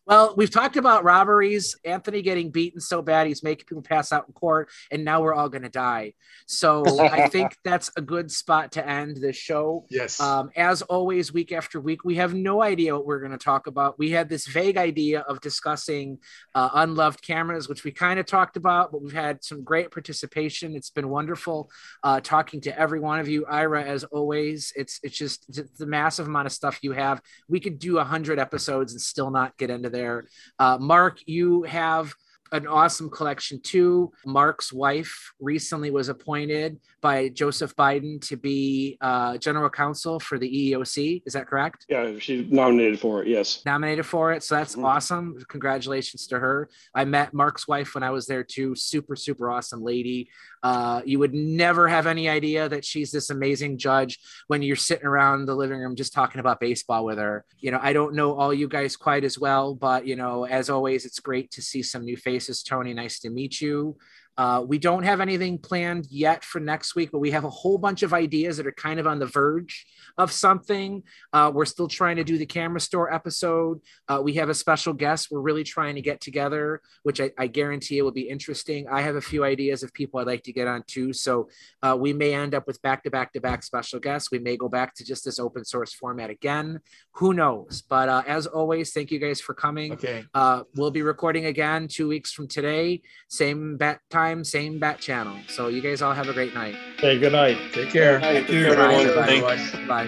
Well, 0.06 0.34
we've 0.36 0.52
talked 0.52 0.78
about 0.78 1.04
robberies, 1.04 1.76
Anthony 1.86 2.22
getting 2.22 2.50
beaten 2.52 2.80
so 2.82 3.02
bad 3.02 3.28
he's 3.28 3.44
making 3.44 3.66
people 3.66 3.82
pass 3.82 4.12
out 4.12 4.26
in 4.28 4.34
court, 4.34 4.70
and 4.92 5.06
now 5.06 5.22
we're 5.22 5.34
all 5.34 5.50
going 5.50 5.62
to 5.64 5.70
die. 5.70 6.14
So 6.48 6.84
I 7.00 7.28
think 7.30 7.56
that's 7.64 7.92
a 7.96 8.02
good 8.02 8.32
spot 8.32 8.74
to 8.74 8.88
end 8.88 9.18
this 9.18 9.36
show. 9.36 9.86
Yes. 9.90 10.20
Um, 10.20 10.50
as 10.56 10.82
always, 10.82 11.34
week 11.34 11.52
after 11.52 11.80
week, 11.80 12.04
we 12.04 12.16
have 12.16 12.34
no 12.34 12.62
idea 12.62 12.96
what 12.96 13.06
we're 13.06 13.20
going 13.20 13.32
to 13.32 13.38
talk 13.38 13.68
about. 13.68 13.98
We 14.00 14.12
had 14.12 14.30
this 14.30 14.48
vague 14.48 14.78
idea 14.78 15.22
of 15.22 15.40
discussing 15.42 16.20
uh, 16.56 16.70
unloved 16.74 17.22
cameras, 17.22 17.70
which 17.70 17.84
we 17.84 17.92
kind 17.92 18.20
of 18.20 18.26
talked 18.26 18.58
about, 18.58 18.92
but 18.92 19.02
we've 19.02 19.14
had 19.14 19.44
some 19.44 19.64
great 19.64 19.92
participation. 19.92 20.76
It's 20.76 20.90
been 20.90 21.10
wonderful 21.10 21.70
uh, 22.04 22.20
talking 22.22 22.62
to 22.62 22.80
every 22.80 23.00
one 23.00 23.20
of 23.20 23.28
you. 23.28 23.46
Ira, 23.46 23.84
as 23.84 24.04
always, 24.06 24.74
it's 24.76 25.00
it's 25.04 25.18
just 25.18 25.46
it's 25.50 25.78
the 25.78 25.86
massive 25.86 26.28
amount 26.28 26.48
of 26.48 26.52
stuff 26.52 26.80
you 26.82 26.92
have. 26.92 27.22
We 27.48 27.60
could 27.60 27.80
do 27.80 27.98
a 27.98 28.04
hundred 28.04 28.40
episodes 28.40 28.94
and 28.94 29.01
still 29.02 29.32
not 29.32 29.58
get 29.58 29.70
into 29.70 29.90
there. 29.90 30.26
Uh, 30.60 30.78
Mark, 30.80 31.20
you 31.26 31.64
have 31.64 32.14
an 32.52 32.68
awesome 32.68 33.10
collection 33.10 33.62
too. 33.62 34.12
Mark's 34.26 34.74
wife 34.74 35.34
recently 35.40 35.90
was 35.90 36.10
appointed 36.10 36.80
by 37.00 37.30
Joseph 37.30 37.76
Biden 37.76 38.20
to 38.28 38.36
be 38.36 38.98
uh, 39.00 39.38
general 39.38 39.70
counsel 39.70 40.20
for 40.20 40.38
the 40.38 40.74
EEOC. 40.74 41.24
Is 41.26 41.34
that 41.34 41.48
correct? 41.48 41.86
Yeah, 41.88 42.14
she's 42.20 42.52
nominated 42.52 43.00
for 43.00 43.24
it. 43.24 43.30
Yes. 43.30 43.64
Nominated 43.66 44.06
for 44.06 44.34
it. 44.34 44.44
So 44.44 44.56
that's 44.56 44.78
awesome. 44.78 45.38
Congratulations 45.48 46.28
to 46.28 46.40
her. 46.40 46.70
I 46.94 47.06
met 47.06 47.34
Mark's 47.34 47.68
wife 47.68 47.96
when 47.96 48.04
I 48.04 48.10
was 48.10 48.28
there 48.28 48.44
too. 48.44 48.76
Super, 48.76 49.16
super 49.16 49.50
awesome 49.50 49.82
lady. 49.82 50.30
Uh, 50.64 51.02
you 51.06 51.20
would 51.20 51.34
never 51.34 51.88
have 51.88 52.08
any 52.08 52.30
idea 52.30 52.70
that 52.70 52.86
she's 52.86 53.12
this 53.12 53.30
amazing 53.30 53.78
judge 53.78 54.20
when 54.48 54.62
you're 54.62 54.76
sitting 54.76 55.06
around 55.06 55.46
the 55.46 55.56
living 55.56 55.80
room 55.80 55.96
just 55.96 56.14
talking 56.14 56.40
about 56.40 56.60
baseball 56.60 57.04
with 57.04 57.18
her. 57.18 57.44
You 57.60 57.72
know, 57.72 57.80
I 57.82 57.94
don't 57.94 58.14
know 58.16 58.36
all 58.36 58.54
you 58.54 58.68
guys 58.68 58.96
quite 58.96 59.24
as 59.24 59.40
well, 59.40 59.74
but 59.74 60.06
you 60.06 60.16
know, 60.16 60.46
as 60.46 60.70
always, 60.70 61.06
it's 61.06 61.20
great 61.20 61.52
to 61.52 61.62
see 61.62 61.82
some 61.82 62.04
new 62.04 62.18
faces. 62.18 62.64
Tony, 62.64 62.94
nice 62.94 63.20
to 63.22 63.30
meet 63.30 63.60
you. 63.60 63.98
Uh, 64.38 64.64
we 64.66 64.78
don't 64.78 65.04
have 65.04 65.20
anything 65.20 65.58
planned 65.58 66.08
yet 66.10 66.44
for 66.44 66.60
next 66.60 66.96
week, 66.96 67.12
but 67.12 67.20
we 67.20 67.32
have 67.32 67.44
a 67.44 67.50
whole 67.50 67.78
bunch 67.78 68.02
of 68.02 68.14
ideas 68.14 68.58
that 68.58 68.68
are 68.68 68.72
kind 68.72 69.00
of 69.00 69.06
on 69.06 69.20
the 69.20 69.26
verge 69.26 69.86
of 70.18 70.32
something. 70.32 71.04
Uh, 71.34 71.52
we're 71.54 71.66
still 71.66 71.88
trying 71.88 72.16
to 72.18 72.24
do 72.24 72.38
the 72.38 72.46
camera 72.46 72.80
store 72.80 73.14
episode. 73.14 73.80
Uh, 74.08 74.22
we 74.24 74.34
have 74.34 74.50
a 74.50 74.54
special 74.54 74.94
guest 74.94 75.30
we're 75.32 75.40
really 75.40 75.64
trying 75.64 75.96
to 75.96 76.02
get 76.02 76.22
together, 76.22 76.82
which 77.04 77.20
I, 77.22 77.32
I 77.38 77.48
guarantee 77.48 77.98
it 77.98 78.02
will 78.02 78.12
be 78.12 78.30
interesting. 78.30 78.88
I 78.90 79.02
have 79.02 79.16
a 79.16 79.22
few 79.22 79.44
ideas 79.44 79.84
of 79.84 79.94
people 79.94 80.20
I'd 80.20 80.28
like 80.28 80.44
to 80.44 80.54
get 80.54 80.68
on 80.68 80.84
too. 80.88 81.14
So 81.14 81.50
uh, 81.82 81.98
we 82.00 82.14
may 82.14 82.34
end 82.34 82.54
up 82.56 82.68
with 82.68 82.82
back 82.82 83.04
to 83.04 83.12
back 83.12 83.34
to 83.34 83.42
back 83.42 83.64
special 83.64 84.00
guests. 84.00 84.32
We 84.32 84.40
may 84.40 84.58
go 84.58 84.70
back 84.70 84.94
to 84.96 85.06
just 85.06 85.26
this 85.26 85.40
open 85.40 85.66
source 85.66 85.94
format 85.94 86.30
again. 86.30 86.80
Who 87.14 87.34
knows? 87.34 87.82
But 87.82 88.10
uh, 88.10 88.24
as 88.28 88.48
always, 88.48 88.94
thank 88.94 89.12
you 89.12 89.20
guys 89.20 89.42
for 89.42 89.54
coming. 89.54 89.94
Okay. 89.94 90.26
Uh, 90.34 90.64
we'll 90.76 90.92
be 90.92 91.02
recording 91.02 91.46
again 91.46 91.88
two 91.88 92.08
weeks 92.08 92.32
from 92.32 92.48
today. 92.48 93.02
Same 93.30 93.78
bat 93.78 94.00
time, 94.10 94.44
same 94.44 94.80
bat 94.80 95.00
channel. 95.00 95.38
So 95.48 95.68
you 95.68 95.82
guys 95.82 96.02
all 96.02 96.14
have 96.14 96.28
a 96.30 96.34
great 96.34 96.54
night. 96.54 96.76
Hey, 96.98 97.20
good 97.20 97.34
night. 97.34 97.58
Take 97.74 97.90
care. 97.90 98.20
Thank 98.20 98.50
you, 98.50 98.64
Bye, 98.64 98.72
everyone. 98.72 99.20
everybody. 99.20 99.88
Bye. 99.88 100.01
I 100.04 100.08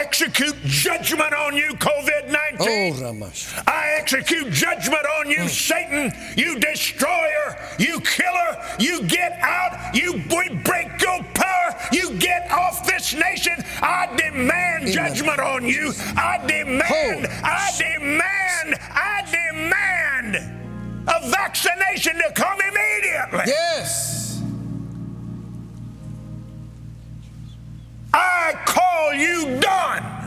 execute 0.00 0.56
judgment 0.64 1.32
on 1.32 1.56
you, 1.56 1.74
COVID 1.74 2.23
19. 2.58 3.30
I 3.66 3.96
execute 3.98 4.52
judgment 4.52 5.04
on 5.20 5.30
you, 5.30 5.48
Satan, 5.48 6.12
you 6.36 6.58
destroyer, 6.58 7.56
you 7.78 8.00
killer. 8.00 8.44
You 8.78 9.02
get 9.04 9.38
out, 9.40 9.94
you 9.94 10.22
break 10.28 11.00
your 11.00 11.22
power, 11.34 11.76
you 11.92 12.12
get 12.18 12.50
off 12.50 12.86
this 12.86 13.14
nation. 13.14 13.54
I 13.80 14.08
demand 14.16 14.88
judgment 14.88 15.38
on 15.38 15.64
you. 15.64 15.92
I 16.16 16.38
demand, 16.46 17.26
I 17.42 17.70
demand, 17.78 18.78
I 18.90 19.22
demand 19.30 20.36
a 21.06 21.28
vaccination 21.30 22.16
to 22.16 22.32
come 22.34 22.58
immediately. 22.60 23.44
Yes. 23.46 24.42
I 28.12 28.54
call 28.66 29.14
you 29.14 29.60
done. 29.60 30.24